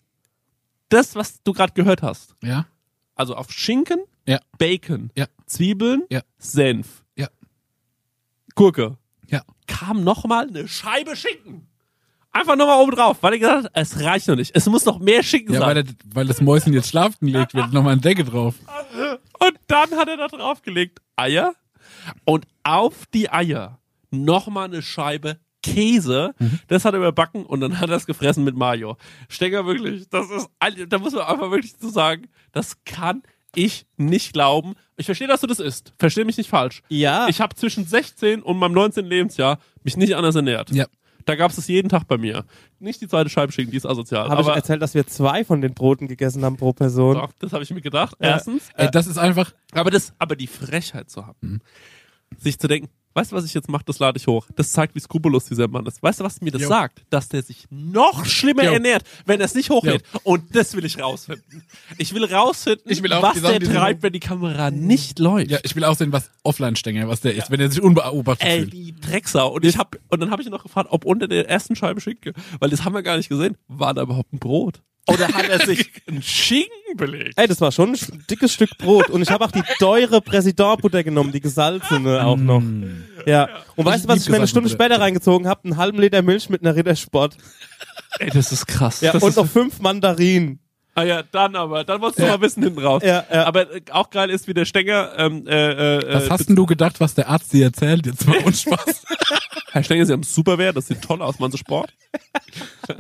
das, 0.89 1.15
was 1.15 1.41
du 1.43 1.53
gerade 1.53 1.73
gehört 1.73 2.01
hast. 2.03 2.35
Ja. 2.43 2.67
Also 3.15 3.35
auf 3.35 3.51
Schinken, 3.51 3.99
Ja. 4.27 4.39
Bacon, 4.57 5.09
Ja. 5.15 5.27
Zwiebeln, 5.47 6.03
Ja. 6.09 6.21
Senf, 6.37 7.03
Ja. 7.15 7.29
Gurke. 8.55 8.97
Ja. 9.27 9.41
Kam 9.65 10.03
nochmal 10.03 10.47
eine 10.49 10.67
Scheibe 10.67 11.15
Schinken. 11.15 11.67
Einfach 12.31 12.55
nochmal 12.55 12.81
oben 12.83 12.91
drauf, 12.91 13.17
weil 13.21 13.33
er 13.33 13.39
gesagt 13.39 13.63
hat, 13.65 13.71
es 13.73 13.99
reicht 14.01 14.27
noch 14.27 14.35
nicht. 14.35 14.51
Es 14.55 14.65
muss 14.67 14.85
noch 14.85 14.99
mehr 14.99 15.23
Schinken 15.23 15.53
Ja, 15.53 15.61
sein. 15.61 15.67
weil, 15.75 15.83
der, 15.83 15.93
weil 16.13 16.27
das 16.27 16.41
Mäuschen 16.41 16.73
jetzt 16.73 16.89
schlafen 16.89 17.25
gelegt 17.25 17.53
wird, 17.55 17.71
nochmal 17.73 17.93
eine 17.93 18.01
Decke 18.01 18.23
drauf. 18.25 18.55
Und 19.39 19.57
dann 19.67 19.91
hat 19.91 20.07
er 20.07 20.17
da 20.17 20.27
draufgelegt 20.27 20.99
Eier 21.15 21.55
und 22.25 22.45
auf 22.63 23.05
die 23.07 23.31
Eier 23.31 23.79
nochmal 24.11 24.65
eine 24.65 24.81
Scheibe 24.81 25.39
Käse. 25.63 26.33
Das 26.67 26.85
hat 26.85 26.93
er 26.93 26.99
überbacken 26.99 27.45
und 27.45 27.61
dann 27.61 27.79
hat 27.79 27.89
er 27.89 27.95
es 27.95 28.05
gefressen 28.05 28.43
mit 28.43 28.55
Mayo. 28.55 28.97
Stecker 29.29 29.65
wirklich, 29.65 30.07
das 30.09 30.29
ist, 30.29 30.49
da 30.87 30.97
muss 30.99 31.13
man 31.13 31.23
einfach 31.23 31.51
wirklich 31.51 31.77
zu 31.77 31.89
sagen, 31.89 32.27
das 32.51 32.83
kann 32.85 33.23
ich 33.55 33.85
nicht 33.97 34.33
glauben. 34.33 34.75
Ich 34.97 35.05
verstehe, 35.07 35.27
dass 35.27 35.41
du 35.41 35.47
das 35.47 35.59
isst. 35.59 35.93
Verstehe 35.97 36.25
mich 36.25 36.37
nicht 36.37 36.49
falsch. 36.49 36.83
Ja. 36.89 37.27
Ich 37.27 37.41
habe 37.41 37.55
zwischen 37.55 37.85
16 37.85 38.41
und 38.41 38.57
meinem 38.57 38.73
19. 38.73 39.05
Lebensjahr 39.05 39.59
mich 39.83 39.97
nicht 39.97 40.15
anders 40.15 40.35
ernährt. 40.35 40.71
Ja. 40.71 40.85
Da 41.25 41.35
gab 41.35 41.51
es 41.51 41.57
es 41.57 41.67
jeden 41.67 41.89
Tag 41.89 42.07
bei 42.07 42.17
mir. 42.17 42.45
Nicht 42.79 43.01
die 43.01 43.07
zweite 43.07 43.29
Scheibe 43.29 43.51
Schinken, 43.51 43.71
die 43.71 43.77
ist 43.77 43.85
asozial. 43.85 44.29
Habe 44.29 44.41
ich 44.41 44.47
aber 44.47 44.55
erzählt, 44.55 44.81
dass 44.81 44.93
wir 44.93 45.05
zwei 45.07 45.43
von 45.43 45.59
den 45.59 45.73
Broten 45.73 46.07
gegessen 46.07 46.45
haben 46.45 46.55
pro 46.55 46.71
Person. 46.71 47.15
doch, 47.15 47.33
das 47.39 47.51
habe 47.51 47.63
ich 47.63 47.71
mir 47.71 47.81
gedacht. 47.81 48.15
Erstens. 48.19 48.69
Ey, 48.75 48.89
das 48.89 49.07
ist 49.07 49.17
einfach. 49.17 49.51
Aber 49.73 49.91
das, 49.91 50.13
aber 50.19 50.37
die 50.37 50.47
Frechheit 50.47 51.09
zu 51.09 51.27
haben, 51.27 51.59
sich 52.37 52.57
zu 52.59 52.69
denken, 52.69 52.89
weißt 53.17 53.31
du, 53.31 53.35
was 53.35 53.43
ich 53.45 53.53
jetzt 53.53 53.67
mache, 53.69 53.83
das 53.85 53.99
lade 53.99 54.17
ich 54.17 54.27
hoch. 54.27 54.47
Das 54.55 54.71
zeigt, 54.71 54.95
wie 54.95 54.99
skrupellos 54.99 55.45
dieser 55.45 55.67
Mann 55.67 55.85
ist. 55.87 56.01
Weißt 56.01 56.19
du, 56.19 56.23
was 56.23 56.39
mir 56.39 56.51
das 56.51 56.61
Jo. 56.61 56.67
sagt? 56.69 57.01
Dass 57.09 57.27
der 57.27 57.41
sich 57.43 57.65
noch 57.69 58.23
schlimmer 58.25 58.63
Jo. 58.63 58.71
ernährt, 58.73 59.03
wenn 59.25 59.39
er 59.41 59.45
es 59.47 59.55
nicht 59.55 59.69
hochlädt. 59.71 60.03
Und 60.23 60.55
das 60.55 60.75
will 60.75 60.85
ich 60.85 61.01
rausfinden. 61.01 61.63
Ich 61.97 62.13
will 62.13 62.23
rausfinden, 62.23 62.83
Ich 62.89 63.01
will 63.03 63.09
was 63.11 63.21
Sachen, 63.39 63.41
der 63.41 63.59
treibt, 63.59 64.03
wenn 64.03 64.13
die 64.13 64.19
Kamera 64.19 64.71
nicht 64.71 65.19
läuft. 65.19 65.51
Ja, 65.51 65.57
ich 65.63 65.75
will 65.75 65.83
auch 65.83 65.95
sehen, 65.95 66.11
was 66.13 66.29
Offline-Stänger, 66.43 67.07
was 67.07 67.21
der 67.21 67.35
ist, 67.35 67.49
wenn 67.51 67.59
er 67.59 67.69
sich 67.71 67.81
unbeobachtet 67.81 68.47
Ey, 68.47 68.59
fühlt. 68.61 68.73
die 68.73 68.93
Drecksau. 68.95 69.51
Und 69.53 69.65
ich 69.65 69.77
hab, 69.77 69.97
und 70.09 70.19
dann 70.21 70.29
habe 70.31 70.41
ich 70.41 70.47
ihn 70.47 70.51
noch 70.53 70.63
gefragt, 70.63 70.89
ob 70.91 71.03
unter 71.03 71.27
der 71.27 71.49
ersten 71.49 71.75
Scheibe 71.75 71.99
Schinken, 71.99 72.33
weil 72.59 72.69
das 72.69 72.85
haben 72.85 72.93
wir 72.93 73.01
gar 73.03 73.17
nicht 73.17 73.29
gesehen, 73.29 73.57
war 73.67 73.93
da 73.93 74.03
überhaupt 74.03 74.31
ein 74.31 74.39
Brot? 74.39 74.81
Oder 75.07 75.27
hat 75.29 75.47
er 75.49 75.59
sich 75.65 75.89
einen 76.07 76.21
Schinken 76.21 76.71
belegt? 76.95 77.33
Ey, 77.37 77.47
das 77.47 77.61
war 77.61 77.71
schon 77.71 77.93
ein 77.93 78.25
dickes 78.29 78.53
Stück 78.53 78.77
Brot. 78.77 79.09
Und 79.09 79.21
ich 79.21 79.29
habe 79.29 79.45
auch 79.45 79.51
die 79.51 79.63
teure 79.79 80.21
Präsidentbutter 80.21 81.03
genommen, 81.03 81.31
die 81.31 81.41
gesalzene 81.41 82.25
auch 82.25 82.37
noch. 82.37 82.61
Ja. 83.25 83.49
Und 83.75 83.85
weißt 83.85 84.05
du, 84.05 84.07
was 84.09 84.21
ich 84.21 84.29
mir 84.29 84.37
eine 84.37 84.47
Stunde 84.47 84.69
später 84.69 84.99
reingezogen 84.99 85.47
habe? 85.47 85.61
Einen 85.65 85.77
halben 85.77 85.99
Liter 85.99 86.21
Milch 86.21 86.49
mit 86.49 86.61
einer 86.61 86.75
Rittersport. 86.75 87.37
Ey, 88.19 88.29
das 88.29 88.51
ist 88.51 88.67
krass. 88.67 89.01
Ja, 89.01 89.11
das 89.11 89.23
und 89.23 89.29
ist, 89.29 89.35
noch 89.35 89.47
fünf 89.47 89.79
Mandarinen. 89.79 90.59
Ah 90.97 91.03
ja, 91.03 91.21
dann 91.21 91.55
aber. 91.55 91.83
Dann 91.83 92.01
wolltest 92.01 92.17
du 92.19 92.23
Ja. 92.23 92.31
mal 92.37 92.41
wissen 92.41 92.63
hinten 92.63 92.79
raus. 92.79 93.03
Ja, 93.05 93.23
ja. 93.31 93.45
Aber 93.45 93.71
äh, 93.71 93.81
auch 93.91 94.09
geil 94.09 94.31
ist, 94.31 94.47
wie 94.47 94.55
der 94.55 94.65
Stenger, 94.65 95.11
ähm, 95.17 95.45
äh, 95.45 95.97
äh, 95.99 96.13
Was 96.15 96.25
äh, 96.25 96.29
hast 96.31 96.49
denn 96.49 96.55
du 96.55 96.65
gedacht, 96.65 96.99
was 96.99 97.13
der 97.13 97.29
Arzt 97.29 97.53
dir 97.53 97.65
erzählt? 97.65 98.07
Jetzt 98.07 98.25
mal 98.25 98.37
uns 98.39 98.63
Spaß. 98.63 99.03
Herr 99.73 99.83
Stenger, 99.83 100.07
Sie 100.07 100.13
haben 100.13 100.23
Superwehr, 100.23 100.73
das 100.73 100.87
sieht 100.87 101.03
toll 101.03 101.21
aus, 101.21 101.37
machen 101.37 101.51
Sie 101.51 101.59
Sport. 101.59 101.93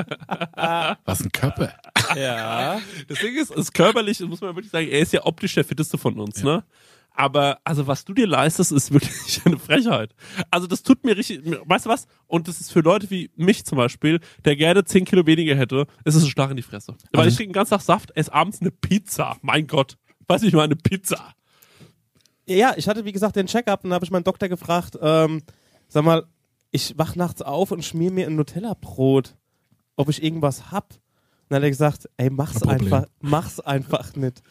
was 1.05 1.21
ein 1.21 1.31
Körper. 1.31 1.73
Ja. 2.15 2.79
Das 3.07 3.17
Ding 3.17 3.35
ist, 3.35 3.49
ist 3.49 3.73
körperlich, 3.73 4.19
das 4.19 4.27
muss 4.27 4.41
man 4.41 4.55
wirklich 4.55 4.71
sagen, 4.71 4.87
er 4.87 4.99
ist 4.99 5.13
ja 5.13 5.25
optisch 5.25 5.55
der 5.55 5.65
fitteste 5.65 5.97
von 5.97 6.19
uns, 6.19 6.43
ne? 6.43 6.63
Aber, 7.19 7.57
also, 7.63 7.87
was 7.87 8.05
du 8.05 8.13
dir 8.13 8.27
leistest, 8.27 8.71
ist 8.71 8.91
wirklich 8.93 9.41
eine 9.45 9.57
Frechheit. 9.57 10.13
Also, 10.51 10.67
das 10.67 10.83
tut 10.83 11.03
mir 11.03 11.17
richtig, 11.17 11.41
weißt 11.65 11.87
du 11.87 11.89
was? 11.89 12.05
Und 12.27 12.47
das 12.47 12.61
ist 12.61 12.71
für 12.71 12.81
Leute 12.81 13.09
wie 13.09 13.31
mich 13.35 13.65
zum 13.65 13.77
Beispiel, 13.77 14.19
der 14.45 14.55
gerne 14.55 14.83
10 14.83 15.05
Kilo 15.05 15.25
weniger 15.25 15.55
hätte, 15.55 15.87
ist 16.05 16.13
es 16.15 16.23
ein 16.23 16.29
Schlag 16.29 16.51
in 16.51 16.57
die 16.57 16.61
Fresse. 16.63 16.95
Weil 17.11 17.23
Mhm. 17.25 17.29
ich 17.29 17.35
trinke 17.35 17.49
den 17.49 17.53
ganzen 17.53 17.71
Tag 17.71 17.81
Saft, 17.81 18.15
esse 18.15 18.31
abends 18.33 18.61
eine 18.61 18.69
Pizza. 18.71 19.35
Mein 19.41 19.65
Gott. 19.67 19.97
Weiß 20.27 20.43
ich 20.43 20.53
mal, 20.53 20.63
eine 20.63 20.75
Pizza. 20.75 21.33
Ja, 22.45 22.73
ich 22.77 22.87
hatte 22.87 23.03
wie 23.03 23.11
gesagt 23.11 23.35
den 23.35 23.47
Check-up 23.47 23.83
und 23.83 23.89
da 23.89 23.95
habe 23.95 24.05
ich 24.05 24.11
meinen 24.11 24.23
Doktor 24.23 24.47
gefragt, 24.47 24.97
ähm, 25.01 25.41
sag 25.87 26.05
mal, 26.05 26.25
ich 26.71 26.93
wach 26.97 27.15
nachts 27.15 27.41
auf 27.41 27.71
und 27.71 27.83
schmier 27.83 28.11
mir 28.11 28.27
ein 28.27 28.35
Nutella-Brot, 28.35 29.35
ob 29.95 30.09
ich 30.09 30.21
irgendwas 30.23 30.71
hab. 30.71 30.93
Und 31.49 31.51
dann 31.53 31.57
hat 31.57 31.63
er 31.63 31.69
gesagt, 31.69 32.09
ey, 32.17 32.29
mach's 32.29 32.59
Problem. 32.59 32.93
einfach, 32.93 33.05
mach's 33.21 33.59
einfach 33.61 34.15
nicht. 34.15 34.41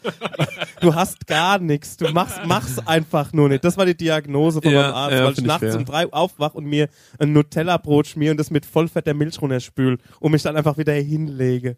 Du 0.81 0.95
hast 0.95 1.27
gar 1.27 1.59
nichts, 1.59 1.95
du 1.97 2.09
machst, 2.11 2.39
mach's 2.45 2.79
einfach 2.87 3.33
nur 3.33 3.49
nicht. 3.49 3.63
Das 3.63 3.77
war 3.77 3.85
die 3.85 3.95
Diagnose 3.95 4.61
von 4.61 4.71
Ja, 4.71 4.81
meinem 4.81 4.93
Arzt, 4.95 5.13
ja, 5.15 5.25
weil 5.25 5.33
ich 5.33 5.41
nachts 5.41 5.59
fair. 5.59 5.77
um 5.77 5.85
drei 5.85 6.11
aufwach 6.11 6.55
und 6.55 6.65
mir 6.65 6.89
ein 7.19 7.33
Nutella-Brot 7.33 8.07
schmier 8.07 8.31
und 8.31 8.37
das 8.37 8.49
mit 8.49 8.65
vollfetter 8.65 9.13
Milch 9.13 9.39
runterspül 9.41 9.99
und 10.19 10.31
mich 10.31 10.41
dann 10.41 10.55
einfach 10.55 10.77
wieder 10.77 10.93
hinlege. 10.93 11.77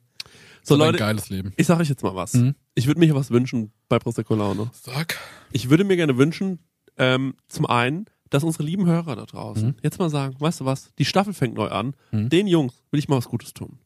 So, 0.63 0.76
So 0.76 0.82
ein 0.84 0.88
Leute, 0.88 0.99
geiles 0.99 1.30
Leben. 1.30 1.53
ich 1.57 1.67
sage 1.67 1.82
euch 1.82 1.89
jetzt 1.89 2.03
mal 2.03 2.15
was. 2.15 2.34
Mhm. 2.36 2.55
Ich 2.76 2.88
würde 2.88 2.99
mir 2.99 3.05
hier 3.05 3.15
was 3.15 3.32
wünschen 3.32 3.72
bei 3.89 3.99
Prosecco 3.99 4.36
Laune. 4.36 4.70
Sag. 4.74 5.17
Ich 5.51 5.70
würde 5.70 5.84
mir 5.84 5.95
gerne 5.97 6.17
wünschen, 6.17 6.59
ähm, 6.97 7.36
zum 7.47 7.65
einen, 7.65 8.05
dass 8.30 8.43
unsere 8.43 8.63
lieben 8.63 8.86
Hörer 8.86 9.15
da 9.15 9.25
draußen 9.25 9.69
Mhm. 9.69 9.75
jetzt 9.84 9.99
mal 9.99 10.09
sagen, 10.09 10.36
weißt 10.39 10.61
du 10.61 10.65
was, 10.65 10.93
die 10.99 11.05
Staffel 11.05 11.34
fängt 11.34 11.55
neu 11.55 11.67
an, 11.69 11.95
Mhm. 12.11 12.30
den 12.30 12.47
Jungs 12.47 12.84
will 12.91 12.99
ich 12.99 13.07
mal 13.09 13.17
was 13.17 13.27
Gutes 13.30 13.53
tun. 13.53 13.80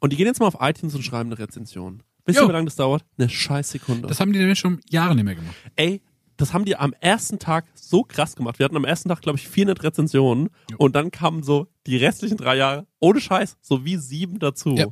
Und 0.00 0.12
die 0.12 0.16
gehen 0.16 0.26
jetzt 0.26 0.40
mal 0.40 0.46
auf 0.46 0.56
iTunes 0.60 0.94
und 0.94 1.02
schreiben 1.02 1.30
eine 1.30 1.38
Rezension. 1.38 2.02
Wisst 2.26 2.40
ihr, 2.40 2.48
wie 2.48 2.52
lange 2.52 2.66
das 2.66 2.76
dauert? 2.76 3.04
Eine 3.16 3.28
scheiß 3.28 3.70
Sekunde. 3.70 4.06
Das 4.08 4.20
haben 4.20 4.32
die 4.32 4.38
nämlich 4.38 4.58
schon 4.58 4.80
Jahre 4.90 5.14
nicht 5.14 5.24
mehr 5.24 5.34
gemacht. 5.34 5.54
Ey, 5.76 6.02
das 6.36 6.52
haben 6.52 6.64
die 6.66 6.76
am 6.76 6.92
ersten 7.00 7.38
Tag 7.38 7.64
so 7.74 8.02
krass 8.04 8.36
gemacht. 8.36 8.58
Wir 8.58 8.64
hatten 8.64 8.76
am 8.76 8.84
ersten 8.84 9.08
Tag, 9.08 9.22
glaube 9.22 9.38
ich, 9.38 9.48
400 9.48 9.82
Rezensionen 9.82 10.50
Jo. 10.70 10.76
und 10.78 10.94
dann 10.94 11.10
kamen 11.10 11.42
so 11.42 11.66
die 11.86 11.96
restlichen 11.96 12.36
drei 12.36 12.56
Jahre, 12.56 12.86
ohne 13.00 13.20
Scheiß, 13.20 13.56
so 13.60 13.84
wie 13.84 13.96
sieben 13.96 14.38
dazu. 14.38 14.74
Ja. 14.76 14.86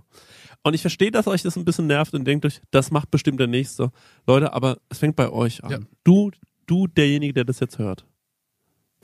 Und 0.64 0.74
ich 0.74 0.80
verstehe, 0.80 1.10
dass 1.12 1.28
euch 1.28 1.42
das 1.42 1.56
ein 1.56 1.64
bisschen 1.64 1.86
nervt 1.86 2.14
und 2.14 2.24
denkt 2.24 2.44
euch, 2.46 2.60
das 2.72 2.90
macht 2.90 3.10
bestimmt 3.12 3.38
der 3.38 3.46
Nächste. 3.46 3.92
Leute, 4.26 4.52
aber 4.54 4.78
es 4.88 4.98
fängt 4.98 5.14
bei 5.14 5.30
euch 5.30 5.62
an. 5.62 5.70
Ja. 5.70 5.78
Du, 6.02 6.32
du, 6.66 6.86
derjenige, 6.88 7.34
der 7.34 7.44
das 7.44 7.60
jetzt 7.60 7.78
hört. 7.78 8.04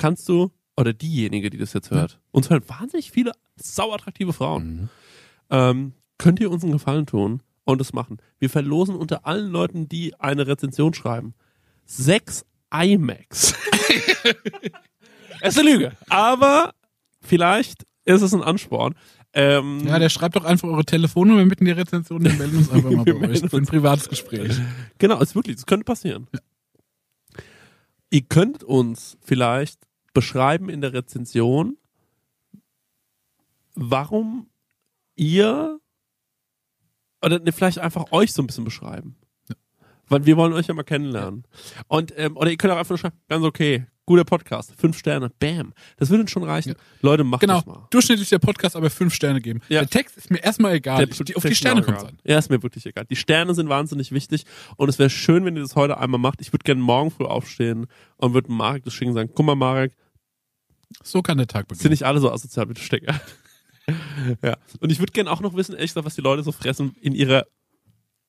Kannst 0.02 0.28
du, 0.28 0.50
oder 0.76 0.92
diejenige, 0.92 1.48
die 1.48 1.58
das 1.58 1.74
jetzt 1.74 1.92
hört, 1.92 2.18
uns 2.32 2.50
hören 2.50 2.64
wahnsinnig 2.66 3.12
viele 3.12 3.30
sauattraktive 3.54 4.32
Frauen. 4.32 4.64
Mhm. 4.74 4.88
Ähm, 5.48 5.92
könnt 6.18 6.40
ihr 6.40 6.50
uns 6.50 6.64
einen 6.64 6.72
Gefallen 6.72 7.06
tun 7.06 7.40
und 7.62 7.80
es 7.80 7.92
machen? 7.92 8.18
Wir 8.40 8.50
verlosen 8.50 8.96
unter 8.96 9.28
allen 9.28 9.48
Leuten, 9.52 9.88
die 9.88 10.18
eine 10.18 10.48
Rezension 10.48 10.92
schreiben, 10.92 11.34
sechs 11.84 12.44
iMacs. 12.74 13.54
es 15.40 15.54
ist 15.54 15.60
eine 15.60 15.70
Lüge, 15.70 15.92
aber 16.08 16.72
vielleicht 17.20 17.86
ist 18.04 18.22
es 18.22 18.34
ein 18.34 18.42
Ansporn. 18.42 18.96
Ähm, 19.34 19.86
Ja, 19.86 20.00
der 20.00 20.08
schreibt 20.08 20.34
doch 20.34 20.44
einfach 20.44 20.66
eure 20.66 20.84
Telefonnummer 20.84 21.44
mit 21.44 21.60
in 21.60 21.66
die 21.66 21.70
Rezension, 21.70 22.24
wir 22.24 22.32
melden 22.32 22.56
uns 22.56 22.72
einfach 22.72 22.90
mal 22.90 23.04
bei 23.04 23.28
euch 23.28 23.48
für 23.48 23.56
ein 23.56 23.66
privates 23.66 24.08
Gespräch. 24.08 24.60
Genau, 24.98 25.20
ist 25.20 25.36
wirklich, 25.36 25.54
das 25.54 25.66
könnte 25.66 25.84
passieren. 25.84 26.26
Ihr 28.10 28.22
könnt 28.22 28.64
uns 28.64 29.16
vielleicht 29.20 29.78
beschreiben 30.12 30.68
in 30.68 30.80
der 30.80 30.92
Rezension, 30.92 31.76
warum 33.74 34.48
ihr 35.16 35.80
oder 37.22 37.38
ne, 37.38 37.52
vielleicht 37.52 37.78
einfach 37.78 38.10
euch 38.10 38.32
so 38.32 38.42
ein 38.42 38.46
bisschen 38.46 38.64
beschreiben. 38.64 39.16
Weil 40.08 40.26
wir 40.26 40.36
wollen 40.36 40.52
euch 40.52 40.66
ja 40.66 40.74
mal 40.74 40.82
kennenlernen. 40.82 41.44
Und, 41.86 42.12
ähm, 42.16 42.36
oder 42.36 42.50
ihr 42.50 42.56
könnt 42.56 42.72
auch 42.72 42.78
einfach 42.78 42.90
nur 42.90 42.98
schreiben, 42.98 43.16
ganz 43.28 43.44
okay, 43.44 43.86
guter 44.12 44.24
Podcast, 44.24 44.74
fünf 44.76 44.98
Sterne, 44.98 45.30
bam. 45.38 45.72
Das 45.96 46.10
würde 46.10 46.20
uns 46.22 46.30
schon 46.30 46.42
reichen. 46.42 46.70
Ja. 46.70 46.74
Leute, 47.00 47.24
macht 47.24 47.40
Genau, 47.40 47.56
das 47.56 47.66
mal. 47.66 47.86
durchschnittlich 47.90 48.28
der 48.28 48.38
Podcast 48.40 48.76
aber 48.76 48.90
fünf 48.90 49.14
Sterne 49.14 49.40
geben. 49.40 49.60
Ja. 49.70 49.80
Der 49.80 49.88
Text 49.88 50.18
ist 50.18 50.30
mir 50.30 50.38
erstmal 50.44 50.74
egal. 50.74 51.06
Der- 51.06 51.08
Ich, 51.28 51.36
auf 51.36 51.42
die 51.44 51.54
Sterne 51.54 51.80
kommt 51.82 51.98
an. 52.04 52.18
Ja, 52.24 52.38
ist 52.38 52.50
mir 52.50 52.62
wirklich 52.62 52.84
egal. 52.84 53.06
Die 53.06 53.16
Sterne 53.16 53.54
sind 53.54 53.68
wahnsinnig 53.70 54.12
wichtig 54.12 54.44
und 54.76 54.88
es 54.90 54.98
wäre 54.98 55.08
schön, 55.08 55.44
wenn 55.46 55.56
ihr 55.56 55.62
das 55.62 55.76
heute 55.76 55.96
einmal 55.98 56.20
macht. 56.20 56.40
Ich 56.42 56.52
würde 56.52 56.64
gerne 56.64 56.82
morgen 56.82 57.10
früh 57.10 57.24
aufstehen 57.24 57.86
und 58.18 58.34
würde 58.34 58.52
Marek 58.52 58.84
das 58.84 58.92
schicken 58.92 59.10
und 59.12 59.14
sagen, 59.14 59.30
guck 59.34 59.46
mal, 59.46 59.54
Marek, 59.54 59.96
So 61.02 61.22
kann 61.22 61.38
der 61.38 61.46
Tag 61.46 61.62
sind 61.68 61.78
beginnen. 61.78 61.90
nicht 61.92 62.02
alle 62.04 62.20
so 62.20 62.30
asozial 62.30 62.66
du 62.66 62.74
Stecker. 62.80 63.18
ja. 64.44 64.56
Und 64.80 64.92
ich 64.92 64.98
würde 64.98 65.12
gerne 65.12 65.30
auch 65.30 65.40
noch 65.40 65.54
wissen, 65.56 65.74
echt, 65.74 65.96
was 65.96 66.14
die 66.14 66.20
Leute 66.20 66.42
so 66.42 66.52
fressen 66.52 66.94
in 67.00 67.14
ihrer, 67.14 67.46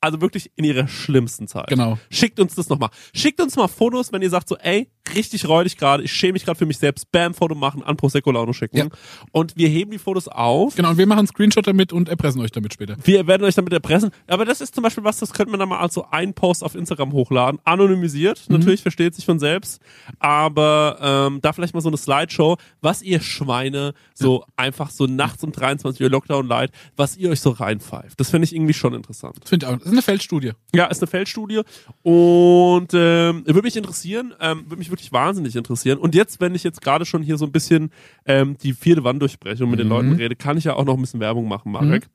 also 0.04 0.22
wirklich 0.22 0.52
in 0.56 0.66
ihrer 0.66 0.88
schlimmsten 0.88 1.48
Zeit. 1.48 1.68
Genau. 1.68 1.98
Schickt 2.12 2.40
uns 2.40 2.56
das 2.56 2.70
nochmal. 2.70 2.90
Schickt 3.14 3.40
uns 3.42 3.56
mal 3.56 3.68
Fotos, 3.68 4.12
wenn 4.12 4.22
ihr 4.22 4.30
sagt 4.30 4.50
so, 4.50 4.58
ey, 4.58 4.90
richtig 5.16 5.48
räudig 5.48 5.78
gerade, 5.78 6.04
ich 6.04 6.12
schäme 6.12 6.34
mich 6.34 6.46
gerade 6.46 6.58
für 6.58 6.66
mich 6.66 6.78
selbst, 6.78 7.12
bam, 7.12 7.34
Foto 7.34 7.56
machen, 7.56 7.84
an 7.84 7.96
Prosecco 7.98 8.32
Laune 8.32 8.54
schicken. 8.54 8.78
Ja. 8.78 8.88
Und 9.32 9.56
wir 9.58 9.68
heben 9.70 9.92
die 9.92 9.98
Fotos 9.98 10.28
auf. 10.28 10.76
Genau, 10.76 10.90
und 10.92 10.98
wir 10.98 11.08
machen 11.08 11.20
einen 11.20 11.28
Screenshot 11.28 11.66
damit 11.66 11.92
und 11.94 12.10
erpressen 12.10 12.42
euch 12.42 12.52
damit 12.52 12.74
später. 12.74 12.96
Wir 13.04 13.28
werden 13.28 13.44
euch 13.44 13.56
damit 13.56 13.74
erpressen. 13.74 14.12
Aber 14.28 14.46
das 14.46 14.62
ist 14.62 14.76
zum 14.76 14.84
Beispiel 14.84 15.04
was, 15.04 15.20
das 15.20 15.34
könnte 15.34 15.52
man 15.52 15.60
dann 15.60 15.70
mal 15.70 15.80
als 15.80 15.94
so 15.94 16.06
ein 16.12 16.34
Post 16.34 16.64
auf 16.64 16.76
Instagram 16.76 17.12
hochladen. 17.14 17.60
Anonymisiert, 17.64 18.44
Mhm. 18.50 18.58
natürlich, 18.58 18.82
versteht 18.82 19.16
sich 19.16 19.26
von 19.26 19.40
selbst. 19.40 19.82
Aber 20.20 20.98
ähm, 21.02 21.40
da 21.42 21.54
vielleicht 21.54 21.74
mal 21.74 21.82
so 21.82 21.90
eine 21.90 21.98
Slideshow, 21.98 22.58
was 22.82 23.02
ihr 23.02 23.20
Schweine 23.22 23.94
so 24.14 24.46
einfach 24.56 24.90
so 24.90 25.06
nachts 25.06 25.44
um 25.44 25.52
23 25.52 26.02
Uhr 26.02 26.10
Lockdown 26.10 26.48
Light, 26.48 26.72
was 26.96 27.18
ihr 27.18 27.30
euch 27.30 27.42
so 27.42 27.50
reinpfeift. 27.52 28.20
Das 28.20 28.30
finde 28.30 28.46
ich 28.46 28.56
irgendwie 28.56 28.74
schon 28.74 28.94
interessant. 28.94 29.38
Finde 29.46 29.66
ich 29.66 29.72
auch. 29.72 29.93
Das 29.96 30.04
ist 30.04 30.10
eine 30.10 30.16
Feldstudie. 30.18 30.52
Ja, 30.74 30.86
ist 30.86 31.02
eine 31.02 31.08
Feldstudie 31.08 31.62
und 32.02 32.88
ähm, 32.94 33.44
würde 33.46 33.62
mich 33.62 33.76
interessieren, 33.76 34.34
ähm, 34.40 34.64
würde 34.66 34.78
mich 34.78 34.90
wirklich 34.90 35.12
wahnsinnig 35.12 35.56
interessieren. 35.56 35.98
Und 36.00 36.16
jetzt, 36.16 36.42
wenn 36.42 36.56
ich 36.56 36.64
jetzt 36.64 36.82
gerade 36.82 37.06
schon 37.06 37.22
hier 37.24 37.38
so 37.38 37.46
ein 37.46 37.52
bisschen 37.52 37.92
ähm, 38.26 38.58
die 38.58 38.74
vierte 38.74 39.04
Wand 39.04 39.22
durchbreche 39.22 39.64
und 39.64 39.70
mit 39.72 39.80
den 39.80 39.88
Leuten 39.90 40.14
rede, 40.14 40.36
kann 40.36 40.58
ich 40.58 40.64
ja 40.66 40.76
auch 40.76 40.86
noch 40.86 40.96
ein 40.96 41.02
bisschen 41.02 41.20
Werbung 41.20 41.48
machen, 41.48 41.72
Marek. 41.72 42.08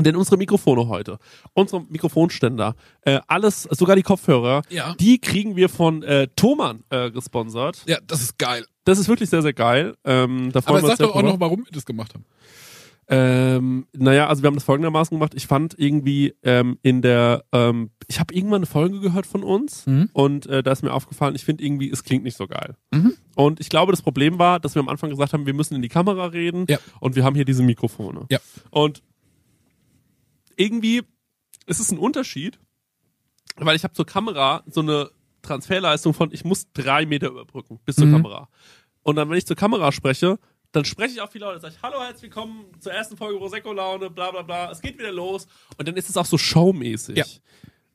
Denn 0.00 0.14
unsere 0.14 0.36
Mikrofone 0.36 0.86
heute, 0.86 1.18
unsere 1.54 1.82
Mikrofonständer, 1.88 2.76
äh, 3.02 3.18
alles, 3.26 3.64
sogar 3.64 3.96
die 3.96 4.02
Kopfhörer, 4.02 4.62
Ja. 4.68 4.94
die 5.00 5.18
kriegen 5.18 5.56
wir 5.56 5.68
von 5.68 6.04
äh, 6.04 6.28
Thomann 6.36 6.84
äh, 6.90 7.10
gesponsert. 7.10 7.82
Ja, 7.86 7.98
das 8.06 8.22
ist 8.22 8.38
geil. 8.38 8.64
Das 8.84 8.98
ist 8.98 9.08
wirklich 9.08 9.28
sehr, 9.28 9.42
sehr 9.42 9.52
geil. 9.54 9.96
Ähm, 10.04 10.50
da 10.52 10.60
freuen 10.60 10.76
Aber 10.78 10.86
wir 10.86 10.90
uns 10.90 10.98
sag 10.98 11.08
doch 11.08 11.16
auch 11.16 11.22
noch, 11.22 11.40
warum 11.40 11.64
wir 11.64 11.72
das 11.72 11.84
gemacht 11.84 12.14
haben. 12.14 12.24
Ähm, 13.10 13.86
naja, 13.96 14.26
also 14.28 14.42
wir 14.42 14.48
haben 14.48 14.54
das 14.54 14.64
folgendermaßen 14.64 15.16
gemacht. 15.16 15.32
Ich 15.34 15.46
fand 15.46 15.74
irgendwie 15.78 16.34
ähm, 16.42 16.78
in 16.82 17.00
der, 17.00 17.44
ähm, 17.52 17.90
ich 18.06 18.20
habe 18.20 18.34
irgendwann 18.34 18.58
eine 18.58 18.66
Folge 18.66 19.00
gehört 19.00 19.24
von 19.26 19.42
uns 19.42 19.86
Mhm. 19.86 20.10
und 20.12 20.44
äh, 20.46 20.62
da 20.62 20.72
ist 20.72 20.82
mir 20.82 20.92
aufgefallen, 20.92 21.34
ich 21.34 21.42
finde 21.44 21.64
irgendwie, 21.64 21.88
es 21.90 22.04
klingt 22.04 22.24
nicht 22.24 22.36
so 22.36 22.46
geil. 22.46 22.76
Mhm. 22.92 23.14
Und 23.34 23.60
ich 23.60 23.70
glaube, 23.70 23.92
das 23.92 24.02
Problem 24.02 24.38
war, 24.38 24.60
dass 24.60 24.74
wir 24.74 24.80
am 24.80 24.88
Anfang 24.90 25.08
gesagt 25.08 25.32
haben, 25.32 25.46
wir 25.46 25.54
müssen 25.54 25.74
in 25.74 25.80
die 25.80 25.88
Kamera 25.88 26.26
reden 26.26 26.66
Ja. 26.68 26.78
und 27.00 27.16
wir 27.16 27.24
haben 27.24 27.34
hier 27.34 27.46
diese 27.46 27.62
Mikrofone. 27.62 28.26
Ja. 28.30 28.40
Und 28.70 29.02
irgendwie 30.56 31.02
ist 31.66 31.80
es 31.80 31.90
ein 31.90 31.98
Unterschied, 31.98 32.58
weil 33.56 33.76
ich 33.76 33.84
habe 33.84 33.94
zur 33.94 34.06
Kamera 34.06 34.62
so 34.66 34.80
eine 34.80 35.10
Transferleistung 35.42 36.14
von, 36.14 36.30
ich 36.32 36.44
muss 36.44 36.70
drei 36.72 37.06
Meter 37.06 37.28
überbrücken 37.28 37.78
bis 37.84 37.96
zur 37.96 38.06
Mhm. 38.06 38.12
Kamera. 38.12 38.48
Und 39.02 39.16
dann, 39.16 39.30
wenn 39.30 39.38
ich 39.38 39.46
zur 39.46 39.56
Kamera 39.56 39.92
spreche, 39.92 40.38
dann 40.72 40.84
spreche 40.84 41.14
ich 41.14 41.20
auch 41.20 41.30
viele 41.30 41.46
Leute, 41.46 41.60
sage 41.60 41.74
ich, 41.76 41.82
hallo, 41.82 42.00
herzlich 42.00 42.24
willkommen 42.24 42.66
zur 42.80 42.92
ersten 42.92 43.16
Folge 43.16 43.38
Prosecco 43.38 43.72
Laune, 43.72 44.10
bla 44.10 44.30
bla 44.30 44.42
bla, 44.42 44.70
es 44.70 44.80
geht 44.80 44.98
wieder 44.98 45.12
los. 45.12 45.46
Und 45.78 45.88
dann 45.88 45.96
ist 45.96 46.08
es 46.10 46.16
auch 46.16 46.26
so 46.26 46.36
showmäßig. 46.38 47.16
Ja. 47.16 47.24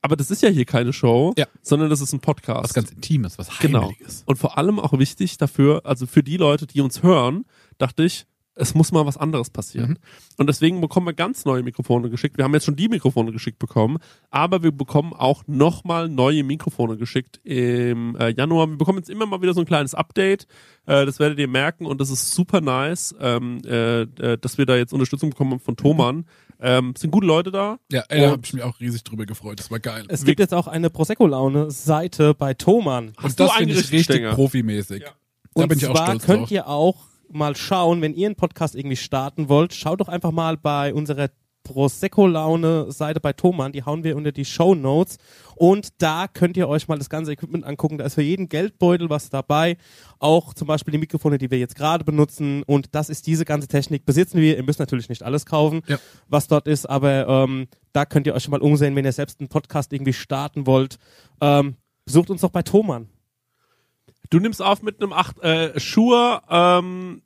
Aber 0.01 0.15
das 0.17 0.31
ist 0.31 0.41
ja 0.41 0.49
hier 0.49 0.65
keine 0.65 0.91
Show, 0.91 1.33
Ja. 1.37 1.45
sondern 1.61 1.89
das 1.89 2.01
ist 2.01 2.11
ein 2.13 2.19
Podcast. 2.19 2.63
Was 2.63 2.73
ganz 2.73 2.91
Intimes, 2.91 3.37
was 3.37 3.47
Genau. 3.59 3.83
Heimeliges. 3.83 4.23
Und 4.25 4.37
vor 4.37 4.57
allem 4.57 4.79
auch 4.79 4.91
wichtig 4.99 5.37
dafür, 5.37 5.81
also 5.85 6.07
für 6.07 6.23
die 6.23 6.35
Leute, 6.37 6.67
die 6.67 6.81
uns 6.81 7.03
hören, 7.03 7.45
dachte 7.77 8.03
ich, 8.03 8.25
es 8.55 8.75
muss 8.75 8.91
mal 8.91 9.05
was 9.05 9.17
anderes 9.17 9.49
passieren. 9.49 9.89
Mhm. 9.91 9.97
Und 10.37 10.47
deswegen 10.47 10.79
bekommen 10.81 11.07
wir 11.07 11.13
ganz 11.13 11.45
neue 11.45 11.63
Mikrofone 11.63 12.09
geschickt. 12.09 12.37
Wir 12.37 12.43
haben 12.43 12.53
jetzt 12.53 12.65
schon 12.65 12.75
die 12.75 12.87
Mikrofone 12.87 13.31
geschickt 13.31 13.59
bekommen, 13.59 13.97
aber 14.29 14.63
wir 14.63 14.71
bekommen 14.71 15.13
auch 15.13 15.43
nochmal 15.47 16.09
neue 16.09 16.43
Mikrofone 16.43 16.97
geschickt 16.97 17.39
im 17.43 18.15
äh, 18.15 18.29
Januar. 18.29 18.67
Wir 18.69 18.77
bekommen 18.77 18.99
jetzt 18.99 19.09
immer 19.09 19.25
mal 19.25 19.41
wieder 19.41 19.53
so 19.53 19.61
ein 19.61 19.65
kleines 19.65 19.93
Update. 19.95 20.45
Äh, 20.85 21.05
das 21.05 21.19
werdet 21.19 21.39
ihr 21.39 21.47
merken 21.47 21.85
und 21.85 21.99
das 22.01 22.09
ist 22.09 22.31
super 22.31 22.61
nice, 22.61 23.15
ähm, 23.19 23.61
äh, 23.65 24.01
äh, 24.01 24.37
dass 24.37 24.57
wir 24.57 24.65
da 24.65 24.75
jetzt 24.75 24.93
Unterstützung 24.93 25.31
bekommen 25.31 25.59
von 25.59 25.75
Thomann. 25.75 26.25
Ähm, 26.59 26.93
es 26.95 27.01
sind 27.01 27.11
gute 27.11 27.27
Leute 27.27 27.51
da. 27.51 27.77
Ja, 27.91 28.03
ey, 28.09 28.19
da 28.21 28.25
Und- 28.27 28.31
habe 28.33 28.41
ich 28.45 28.53
mich 28.53 28.63
auch 28.63 28.79
riesig 28.79 29.03
drüber 29.03 29.25
gefreut. 29.25 29.59
Das 29.59 29.69
war 29.71 29.79
geil. 29.79 30.05
Es 30.07 30.23
gibt 30.23 30.39
jetzt 30.39 30.53
auch 30.53 30.67
eine 30.67 30.89
Prosecco-Laune-Seite 30.89 32.33
bei 32.33 32.53
Thomann. 32.53 33.13
Und 33.21 33.39
das 33.39 33.51
finde 33.53 33.73
ich 33.73 33.79
richtig 33.79 34.03
Stenger? 34.03 34.33
profimäßig. 34.33 35.01
Ja. 35.03 35.09
Da 35.55 35.63
Und 35.63 35.69
bin 35.69 35.77
ich 35.77 35.87
auch 35.87 35.95
zwar 35.95 36.05
stolz 36.07 36.25
könnt 36.25 36.41
drauf. 36.43 36.51
ihr 36.51 36.67
auch 36.67 36.97
mal 37.33 37.55
schauen, 37.55 38.01
wenn 38.01 38.13
ihr 38.13 38.27
einen 38.27 38.35
Podcast 38.35 38.75
irgendwie 38.75 38.95
starten 38.95 39.49
wollt, 39.49 39.73
schaut 39.73 40.01
doch 40.01 40.07
einfach 40.09 40.31
mal 40.31 40.57
bei 40.57 40.93
unserer 40.93 41.29
Prosecco-Laune-Seite 41.65 43.21
bei 43.21 43.31
Thomann, 43.33 43.71
die 43.71 43.83
hauen 43.83 44.03
wir 44.03 44.17
unter 44.17 44.33
die 44.33 44.43
Show 44.43 44.75
Notes 44.75 45.17
und 45.55 46.01
da 46.01 46.27
könnt 46.27 46.57
ihr 46.57 46.67
euch 46.67 46.87
mal 46.89 46.97
das 46.97 47.09
ganze 47.09 47.31
Equipment 47.31 47.63
angucken. 47.63 47.97
Da 47.97 48.03
ist 48.05 48.15
für 48.15 48.21
jeden 48.21 48.49
Geldbeutel 48.49 49.09
was 49.09 49.29
dabei, 49.29 49.77
auch 50.19 50.53
zum 50.53 50.67
Beispiel 50.67 50.91
die 50.91 50.97
Mikrofone, 50.97 51.37
die 51.37 51.49
wir 51.49 51.59
jetzt 51.59 51.75
gerade 51.75 52.03
benutzen 52.03 52.63
und 52.63 52.93
das 52.95 53.09
ist 53.09 53.27
diese 53.27 53.45
ganze 53.45 53.69
Technik, 53.69 54.05
besitzen 54.05 54.41
wir. 54.41 54.57
Ihr 54.57 54.63
müsst 54.63 54.79
natürlich 54.79 55.07
nicht 55.09 55.23
alles 55.23 55.45
kaufen, 55.45 55.81
Ja. 55.87 55.97
was 56.27 56.47
dort 56.47 56.67
ist, 56.67 56.89
aber 56.89 57.27
ähm, 57.27 57.67
da 57.93 58.05
könnt 58.05 58.27
ihr 58.27 58.33
euch 58.35 58.43
schon 58.43 58.51
mal 58.51 58.61
umsehen, 58.61 58.95
wenn 58.95 59.05
ihr 59.05 59.11
selbst 59.13 59.39
einen 59.39 59.47
Podcast 59.49 59.93
irgendwie 59.93 60.13
starten 60.13 60.67
wollt. 60.67 60.97
Ähm, 61.39 61.75
besucht 62.05 62.29
uns 62.29 62.41
doch 62.41 62.49
bei 62.51 62.63
Thomann. 62.63 63.07
Du 64.33 64.39
nimmst 64.39 64.61
auf 64.61 64.81
mit 64.81 64.99
einem 65.01 65.13
8, 65.13 65.39
äh, 65.43 65.79
Shure 65.79 66.41
ähm, 66.49 67.21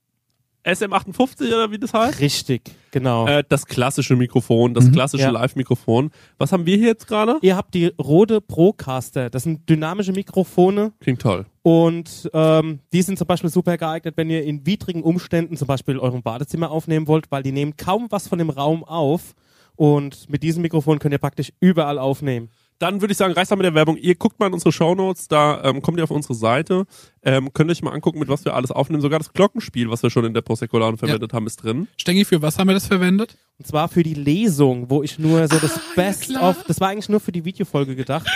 SM58 0.65 1.47
oder 1.47 1.71
wie 1.71 1.77
das 1.79 1.93
heißt? 1.93 2.19
Richtig, 2.19 2.61
genau. 2.91 3.25
Äh, 3.27 3.43
das 3.47 3.65
klassische 3.65 4.17
Mikrofon, 4.17 4.73
das 4.73 4.85
Mhm. 4.87 4.91
klassische 4.91 5.23
Ja. 5.23 5.29
Live-Mikrofon. 5.29 6.11
Was 6.37 6.51
haben 6.51 6.65
wir 6.65 6.75
hier 6.75 6.87
jetzt 6.87 7.07
gerade? 7.07 7.37
Ihr 7.41 7.55
habt 7.55 7.73
die 7.73 7.85
Rode 7.97 8.41
Procaster. 8.41 9.29
Das 9.29 9.43
sind 9.43 9.69
dynamische 9.69 10.11
Mikrofone 10.11 10.91
Klingt 10.99 11.21
toll. 11.21 11.45
und 11.61 12.29
ähm, 12.33 12.79
die 12.91 13.01
sind 13.01 13.17
zum 13.17 13.27
Beispiel 13.27 13.49
super 13.49 13.77
geeignet, 13.77 14.15
wenn 14.17 14.29
ihr 14.29 14.43
in 14.43 14.65
widrigen 14.65 15.03
Umständen 15.03 15.55
zum 15.55 15.67
Beispiel 15.69 15.97
eurem 15.99 16.21
Badezimmer 16.21 16.69
aufnehmen 16.69 17.07
wollt, 17.07 17.31
weil 17.31 17.43
die 17.43 17.53
nehmen 17.53 17.77
kaum 17.77 18.07
was 18.09 18.27
von 18.27 18.37
dem 18.37 18.49
Raum 18.49 18.83
auf. 18.83 19.33
Und 19.77 20.27
mit 20.27 20.41
diesem 20.43 20.63
Mikrofon 20.63 20.97
könnt 20.99 21.13
ihr 21.13 21.19
praktisch 21.19 21.53
überall 21.59 21.99
aufnehmen. 21.99 22.49
Dann 22.79 23.01
würde 23.01 23.11
ich 23.11 23.17
sagen, 23.17 23.33
reicht 23.33 23.49
mal 23.49 23.57
mit 23.57 23.65
der 23.65 23.73
Werbung. 23.73 23.97
Ihr 23.97 24.15
guckt 24.15 24.39
mal 24.39 24.47
in 24.47 24.53
unsere 24.53 24.71
Shownotes, 24.71 25.27
da 25.27 25.63
ähm, 25.63 25.81
kommt 25.81 25.97
ihr 25.97 26.03
auf 26.03 26.11
unsere 26.11 26.35
Seite. 26.35 26.85
Ähm, 27.23 27.51
könnt 27.53 27.71
euch 27.71 27.81
mal 27.81 27.91
angucken, 27.91 28.19
mit 28.19 28.29
was 28.29 28.45
wir 28.45 28.53
alles 28.53 28.71
aufnehmen. 28.71 29.01
Sogar 29.01 29.17
das 29.19 29.33
Glockenspiel, 29.33 29.89
was 29.89 30.03
wir 30.03 30.09
schon 30.11 30.25
in 30.25 30.33
der 30.35 30.41
Prosecco 30.41 30.77
Laune 30.77 30.97
verwendet 30.97 31.33
haben, 31.33 31.47
ist 31.47 31.63
drin. 31.63 31.87
Stengi, 31.97 32.23
für 32.23 32.41
was 32.41 32.59
haben 32.59 32.67
wir 32.67 32.75
das 32.75 32.85
verwendet? 32.87 33.37
Und 33.57 33.65
zwar 33.65 33.87
für 33.89 34.03
die 34.03 34.13
Lesung, 34.13 34.89
wo 34.91 35.01
ich 35.01 35.17
nur 35.17 35.47
so 35.47 35.57
das 35.57 35.75
Ah, 35.77 35.81
ja, 35.95 36.03
Best 36.03 36.23
klar. 36.25 36.49
of, 36.51 36.63
das 36.67 36.79
war 36.79 36.89
eigentlich 36.89 37.09
nur 37.09 37.19
für 37.19 37.31
die 37.31 37.43
Videofolge 37.45 37.95
gedacht, 37.95 38.27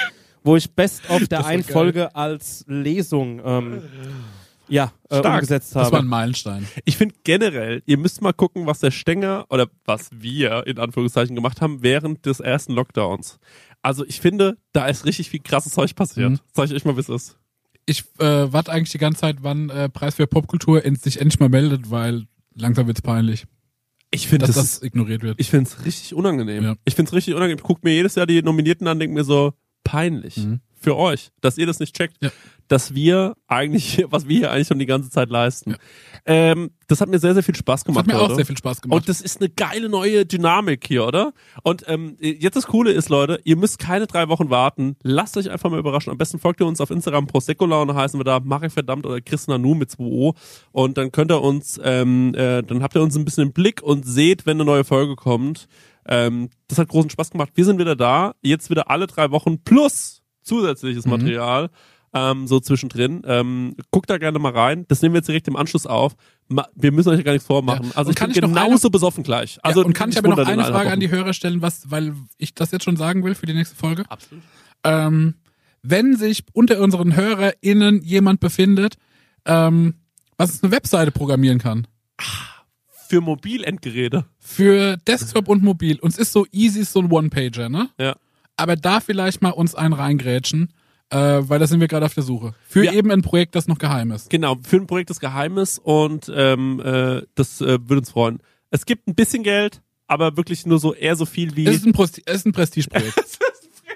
wo 0.43 0.55
ich 0.55 0.73
Best 0.73 1.07
of 1.11 1.19
der 1.27 1.39
Das 1.39 1.45
einen. 1.45 1.63
Folge 1.63 2.15
als 2.15 2.65
Lesung 2.67 3.39
ähm, 3.45 3.81
ja, 4.71 4.91
äh, 5.09 5.19
Stark. 5.19 5.35
umgesetzt 5.35 5.75
Das 5.75 5.91
war 5.91 5.99
ein 5.99 6.07
Meilenstein. 6.07 6.67
Ich 6.85 6.97
finde 6.97 7.15
generell, 7.23 7.83
ihr 7.85 7.97
müsst 7.97 8.21
mal 8.21 8.33
gucken, 8.33 8.65
was 8.65 8.79
der 8.79 8.91
Stenger 8.91 9.45
oder 9.49 9.67
was 9.85 10.09
wir 10.13 10.65
in 10.65 10.79
Anführungszeichen 10.79 11.35
gemacht 11.35 11.61
haben 11.61 11.83
während 11.83 12.25
des 12.25 12.39
ersten 12.39 12.73
Lockdowns. 12.73 13.39
Also 13.81 14.05
ich 14.05 14.21
finde, 14.21 14.57
da 14.73 14.87
ist 14.87 15.05
richtig 15.05 15.29
viel 15.29 15.41
krasses 15.41 15.73
Zeug 15.73 15.95
passiert. 15.95 16.31
Mhm. 16.31 16.39
Sag 16.53 16.65
ich 16.65 16.73
euch 16.73 16.85
mal, 16.85 16.95
wie 16.95 17.01
es 17.01 17.09
ist. 17.09 17.37
Ich 17.85 18.03
äh, 18.19 18.53
warte 18.53 18.71
eigentlich 18.71 18.91
die 18.91 18.99
ganze 18.99 19.21
Zeit, 19.21 19.37
wann 19.41 19.69
äh, 19.69 19.89
Preis 19.89 20.15
für 20.15 20.27
Popkultur 20.27 20.81
sich 21.01 21.19
endlich 21.19 21.39
mal 21.39 21.49
meldet, 21.49 21.89
weil 21.89 22.27
langsam 22.55 22.87
wird's 22.87 23.01
peinlich, 23.01 23.45
Ich 24.11 24.27
finde 24.27 24.45
dass 24.45 24.55
das, 24.55 24.79
das, 24.79 24.83
ignoriert 24.83 25.23
wird. 25.23 25.39
ich 25.39 25.49
finde 25.49 25.69
es 25.69 25.83
richtig 25.83 26.13
unangenehm. 26.13 26.63
Ja. 26.63 26.75
Ich 26.85 26.95
finde 26.95 27.09
es 27.09 27.13
richtig 27.13 27.33
unangenehm. 27.33 27.57
Ich 27.57 27.63
gucke 27.63 27.81
mir 27.83 27.93
jedes 27.93 28.15
Jahr 28.15 28.27
die 28.27 28.41
Nominierten 28.41 28.87
an, 28.87 28.99
denke 28.99 29.15
mir 29.15 29.23
so, 29.23 29.53
peinlich. 29.83 30.37
Mhm. 30.37 30.61
Für 30.79 30.95
euch, 30.95 31.31
dass 31.41 31.57
ihr 31.57 31.65
das 31.65 31.79
nicht 31.79 31.95
checkt. 31.95 32.17
Ja. 32.21 32.31
Dass 32.71 32.95
wir 32.95 33.35
eigentlich, 33.47 34.05
was 34.09 34.29
wir 34.29 34.37
hier 34.37 34.51
eigentlich 34.51 34.67
schon 34.67 34.79
die 34.79 34.85
ganze 34.85 35.09
Zeit 35.09 35.29
leisten. 35.29 35.71
Ja. 35.71 35.77
Ähm, 36.25 36.71
das 36.87 37.01
hat 37.01 37.09
mir 37.09 37.19
sehr, 37.19 37.33
sehr 37.33 37.43
viel 37.43 37.55
Spaß 37.55 37.81
Das 37.81 37.85
gemacht. 37.85 38.05
hat 38.05 38.07
mir 38.07 38.17
auch 38.17 38.23
Leute. 38.23 38.35
sehr 38.35 38.45
viel 38.45 38.57
Spaß 38.57 38.81
gemacht. 38.81 38.95
Und 38.95 39.09
das 39.09 39.19
ist 39.19 39.41
eine 39.41 39.49
geile 39.49 39.89
neue 39.89 40.25
Dynamik 40.25 40.85
hier, 40.87 41.05
oder? 41.05 41.33
Und 41.63 41.83
ähm, 41.87 42.15
jetzt 42.19 42.55
das 42.55 42.67
Coole 42.67 42.91
ist, 42.91 43.09
Leute, 43.09 43.41
ihr 43.43 43.57
müsst 43.57 43.77
keine 43.79 44.07
drei 44.07 44.29
Wochen 44.29 44.49
warten. 44.49 44.95
Lasst 45.03 45.35
euch 45.35 45.49
einfach 45.49 45.69
mal 45.69 45.79
überraschen. 45.79 46.11
Am 46.11 46.17
besten 46.17 46.39
folgt 46.39 46.61
ihr 46.61 46.65
uns 46.67 46.79
auf 46.79 46.91
Instagram, 46.91 47.27
Prosecco 47.27 47.65
Laune 47.65 47.93
heißen 47.93 48.17
wir 48.19 48.23
da, 48.23 48.39
Marek 48.39 48.71
verdammt 48.71 49.05
oder 49.05 49.19
Chris 49.19 49.47
Nanu 49.47 49.75
mit 49.75 49.89
2O. 49.89 50.35
Und 50.71 50.97
dann 50.97 51.11
könnt 51.11 51.31
ihr 51.31 51.41
uns, 51.41 51.79
ähm, 51.83 52.33
äh, 52.35 52.61
dann 52.63 52.83
habt 52.83 52.95
ihr 52.95 53.01
uns 53.01 53.17
ein 53.17 53.25
bisschen 53.25 53.47
im 53.47 53.53
Blick 53.53 53.81
und 53.83 54.05
seht, 54.05 54.45
wenn 54.45 54.57
eine 54.57 54.65
neue 54.65 54.83
Folge 54.85 55.15
kommt. 55.17 55.67
Ähm, 56.07 56.49
das 56.67 56.77
hat 56.77 56.87
großen 56.87 57.09
Spaß 57.09 57.31
gemacht. 57.31 57.49
Wir 57.55 57.65
sind 57.65 57.79
wieder 57.79 57.95
da. 57.95 58.33
Jetzt 58.41 58.69
wieder 58.69 58.89
alle 58.89 59.07
drei 59.07 59.31
Wochen 59.31 59.59
plus 59.61 60.21
zusätzliches 60.43 61.05
Mhm. 61.05 61.11
Material. 61.11 61.69
Ähm, 62.13 62.45
so 62.45 62.59
zwischendrin. 62.59 63.21
Ähm, 63.25 63.75
guckt 63.89 64.09
da 64.09 64.17
gerne 64.17 64.37
mal 64.37 64.51
rein. 64.51 64.85
Das 64.89 65.01
nehmen 65.01 65.13
wir 65.13 65.19
jetzt 65.19 65.27
direkt 65.27 65.47
im 65.47 65.55
Anschluss 65.55 65.85
auf. 65.85 66.15
Ma 66.49 66.67
wir 66.75 66.91
müssen 66.91 67.09
euch 67.09 67.17
ja 67.17 67.23
gar 67.23 67.31
nichts 67.31 67.47
vormachen. 67.47 67.85
Ja. 67.85 67.91
Also 67.95 68.11
ich 68.11 68.17
kann 68.17 68.29
bin 68.29 68.35
ich 68.35 68.41
noch 68.41 68.49
genauso 68.49 68.89
besoffen 68.89 69.23
gleich. 69.23 69.59
Also 69.63 69.81
ja, 69.81 69.87
und 69.87 69.93
kann 69.93 70.09
ich 70.09 70.17
aber 70.17 70.27
noch 70.27 70.37
eine 70.45 70.65
Frage 70.65 70.91
an 70.91 70.99
die 70.99 71.09
Hörer 71.09 71.33
stellen, 71.33 71.61
was, 71.61 71.89
weil 71.89 72.13
ich 72.37 72.53
das 72.53 72.71
jetzt 72.71 72.83
schon 72.83 72.97
sagen 72.97 73.23
will 73.23 73.33
für 73.33 73.45
die 73.45 73.53
nächste 73.53 73.75
Folge? 73.75 74.03
Absolut. 74.09 74.43
Ähm, 74.83 75.35
wenn 75.83 76.15
sich 76.15 76.43
unter 76.53 76.79
unseren 76.81 77.15
HörerInnen 77.15 78.01
jemand 78.01 78.39
befindet, 78.39 78.95
ähm, 79.45 79.95
was 80.37 80.61
eine 80.61 80.71
Webseite 80.71 81.11
programmieren 81.11 81.59
kann. 81.59 81.87
Für 83.07 83.21
Mobilendgeräte. 83.21 84.25
Für 84.39 84.97
Desktop 84.97 85.47
und 85.47 85.63
Mobil. 85.63 85.99
Und 85.99 86.11
es 86.11 86.17
ist 86.17 86.33
so 86.33 86.45
easy, 86.51 86.83
so 86.83 86.99
ein 86.99 87.11
One-Pager, 87.11 87.69
ne? 87.69 87.89
Ja. 87.99 88.15
Aber 88.57 88.75
da 88.75 88.99
vielleicht 88.99 89.41
mal 89.41 89.49
uns 89.49 89.75
einen 89.75 89.93
reingrätschen, 89.93 90.73
äh, 91.11 91.17
weil 91.47 91.59
da 91.59 91.67
sind 91.67 91.79
wir 91.79 91.87
gerade 91.87 92.05
auf 92.05 92.13
der 92.13 92.23
Suche. 92.23 92.53
Für 92.67 92.83
Ja. 92.83 92.93
eben 92.93 93.11
ein 93.11 93.21
Projekt, 93.21 93.55
das 93.55 93.67
noch 93.67 93.77
geheim 93.77 94.11
ist. 94.11 94.29
Genau, 94.29 94.57
für 94.63 94.77
ein 94.77 94.87
Projekt 94.87 95.09
des 95.11 95.19
Geheimes 95.19 95.77
und 95.79 96.31
ähm, 96.35 96.79
äh, 96.83 97.21
das 97.35 97.61
äh, 97.61 97.77
würde 97.87 97.97
uns 97.99 98.09
freuen. 98.11 98.39
Es 98.69 98.85
gibt 98.85 99.07
ein 99.07 99.15
bisschen 99.15 99.43
Geld, 99.43 99.81
aber 100.07 100.37
wirklich 100.37 100.65
nur 100.65 100.79
so 100.79 100.93
eher 100.93 101.15
so 101.15 101.25
viel 101.25 101.55
wie. 101.55 101.67
Es 101.67 101.75
ist 101.77 101.85
ein, 101.85 101.93
Prosti 101.93 102.23
es 102.25 102.37
ist 102.37 102.45
ein 102.47 102.53
Prestigeprojekt. 102.53 103.13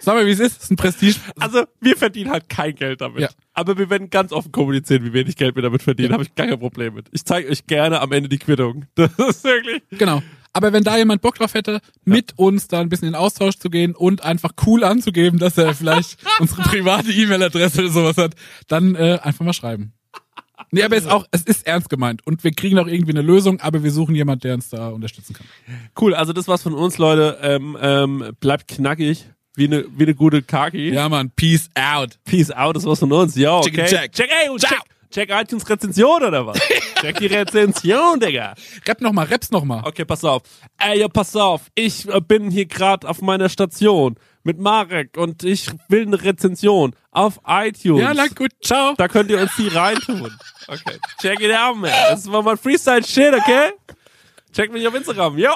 Sag 0.01 0.13
mal, 0.15 0.25
wie 0.27 0.31
es 0.31 0.39
ist. 0.39 0.57
Es 0.57 0.63
ist 0.65 0.71
ein 0.71 0.75
Prestige. 0.75 1.15
Also 1.39 1.63
wir 1.81 1.97
verdienen 1.97 2.29
halt 2.29 2.47
kein 2.47 2.75
Geld 2.75 3.01
damit. 3.01 3.21
Ja. 3.21 3.29
Aber 3.53 3.77
wir 3.77 3.89
werden 3.89 4.09
ganz 4.11 4.33
offen 4.33 4.51
kommunizieren, 4.51 5.03
wie 5.03 5.13
wenig 5.13 5.35
Geld 5.35 5.55
wir 5.55 5.63
damit 5.63 5.81
verdienen. 5.81 6.13
Habe 6.13 6.21
ich 6.23 6.35
gar 6.35 6.45
kein 6.45 6.59
Problem 6.59 6.93
mit. 6.93 7.07
Ich 7.11 7.25
zeige 7.25 7.49
euch 7.49 7.65
gerne 7.65 8.01
am 8.01 8.11
Ende 8.11 8.29
die 8.29 8.37
Quittung. 8.37 8.85
Das 8.95 9.09
ist 9.17 9.43
wirklich. 9.43 9.81
Genau. 9.91 10.21
Aber 10.55 10.71
wenn 10.71 10.85
da 10.85 10.95
jemand 10.95 11.21
Bock 11.21 11.35
drauf 11.35 11.53
hätte, 11.53 11.81
mit 12.05 12.39
uns 12.39 12.69
da 12.69 12.79
ein 12.79 12.87
bisschen 12.87 13.09
in 13.09 13.13
den 13.13 13.19
Austausch 13.19 13.57
zu 13.57 13.69
gehen 13.69 13.93
und 13.93 14.23
einfach 14.23 14.51
cool 14.65 14.85
anzugeben, 14.85 15.37
dass 15.37 15.57
er 15.57 15.75
vielleicht 15.75 16.17
unsere 16.39 16.61
private 16.61 17.11
E-Mail-Adresse 17.11 17.81
oder 17.81 17.89
sowas 17.89 18.17
hat, 18.17 18.35
dann 18.69 18.95
äh, 18.95 19.19
einfach 19.21 19.43
mal 19.43 19.51
schreiben. 19.51 19.91
Nee, 20.71 20.83
aber 20.83 20.95
es 20.95 21.03
ist 21.03 21.11
auch, 21.11 21.25
es 21.31 21.43
ist 21.43 21.67
ernst 21.67 21.89
gemeint 21.89 22.25
und 22.25 22.45
wir 22.45 22.51
kriegen 22.51 22.79
auch 22.79 22.87
irgendwie 22.87 23.11
eine 23.11 23.21
Lösung, 23.21 23.59
aber 23.59 23.83
wir 23.83 23.91
suchen 23.91 24.15
jemanden, 24.15 24.43
der 24.43 24.53
uns 24.53 24.69
da 24.69 24.87
unterstützen 24.87 25.33
kann. 25.33 25.45
Cool, 25.99 26.15
also 26.15 26.31
das 26.31 26.47
war's 26.47 26.63
von 26.63 26.73
uns, 26.73 26.97
Leute. 26.97 27.37
Ähm, 27.41 27.77
ähm, 27.81 28.31
bleibt 28.39 28.69
knackig, 28.69 29.25
wie 29.55 29.65
eine 29.65 29.83
wie 29.97 30.03
eine 30.03 30.15
gute 30.15 30.41
Kaki. 30.41 30.93
Ja, 30.93 31.09
Mann, 31.09 31.31
peace 31.31 31.69
out. 31.75 32.17
Peace 32.23 32.51
out, 32.51 32.77
das 32.77 32.85
war's 32.85 32.99
von 32.99 33.11
uns. 33.11 33.35
Ja, 33.35 33.57
okay. 33.57 33.71
Chicken 33.71 33.85
check. 33.87 34.11
Check, 34.13 34.29
ey, 34.41 34.49
und 34.49 34.61
Ciao. 34.61 34.79
Check, 35.15 35.29
iTunes 35.31 35.67
Rezension 35.67 36.23
oder 36.23 36.45
was? 36.45 36.59
check 37.01 37.17
die 37.17 37.27
Rezension, 37.27 38.19
Digga. 38.19 38.53
Rap 38.85 39.01
noch 39.01 39.13
mal, 39.13 39.25
raps 39.25 39.49
noch 39.49 39.63
mal. 39.63 39.81
Okay, 39.85 40.03
pass 40.03 40.23
auf. 40.23 40.41
Ey, 40.77 40.99
ja, 40.99 41.07
pass 41.07 41.35
auf. 41.35 41.71
Ich 41.73 42.07
äh, 42.07 42.19
bin 42.19 42.51
hier 42.51 42.65
gerade 42.65 43.07
auf 43.07 43.21
meiner 43.21 43.47
Station 43.47 44.17
mit 44.43 44.59
Marek 44.59 45.17
und 45.17 45.43
ich 45.43 45.71
will 45.87 46.03
eine 46.03 46.21
Rezension 46.21 46.95
auf 47.11 47.39
iTunes. 47.47 48.01
Ja, 48.01 48.11
lang 48.11 48.29
gut, 48.35 48.51
ciao. 48.61 48.93
Da 48.97 49.07
könnt 49.07 49.31
ihr 49.31 49.39
uns 49.39 49.55
die 49.57 49.69
reintun. 49.69 50.31
Okay. 50.67 50.97
Check 51.21 51.41
it 51.41 51.55
out, 51.55 51.77
man. 51.77 51.91
Das 52.09 52.25
war 52.31 52.41
mal 52.41 52.57
Freestyle-Shit, 52.57 53.35
okay? 53.35 53.73
Check 54.51 54.73
mich 54.73 54.87
auf 54.87 54.95
Instagram. 54.95 55.37
Jo. 55.37 55.51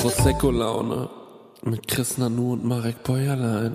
Prosecco-Laune 0.00 1.10
mit 1.64 1.88
Chris 1.88 2.16
Nanu 2.16 2.52
und 2.52 2.64
Marek 2.64 3.02
Bäuerlein. 3.02 3.74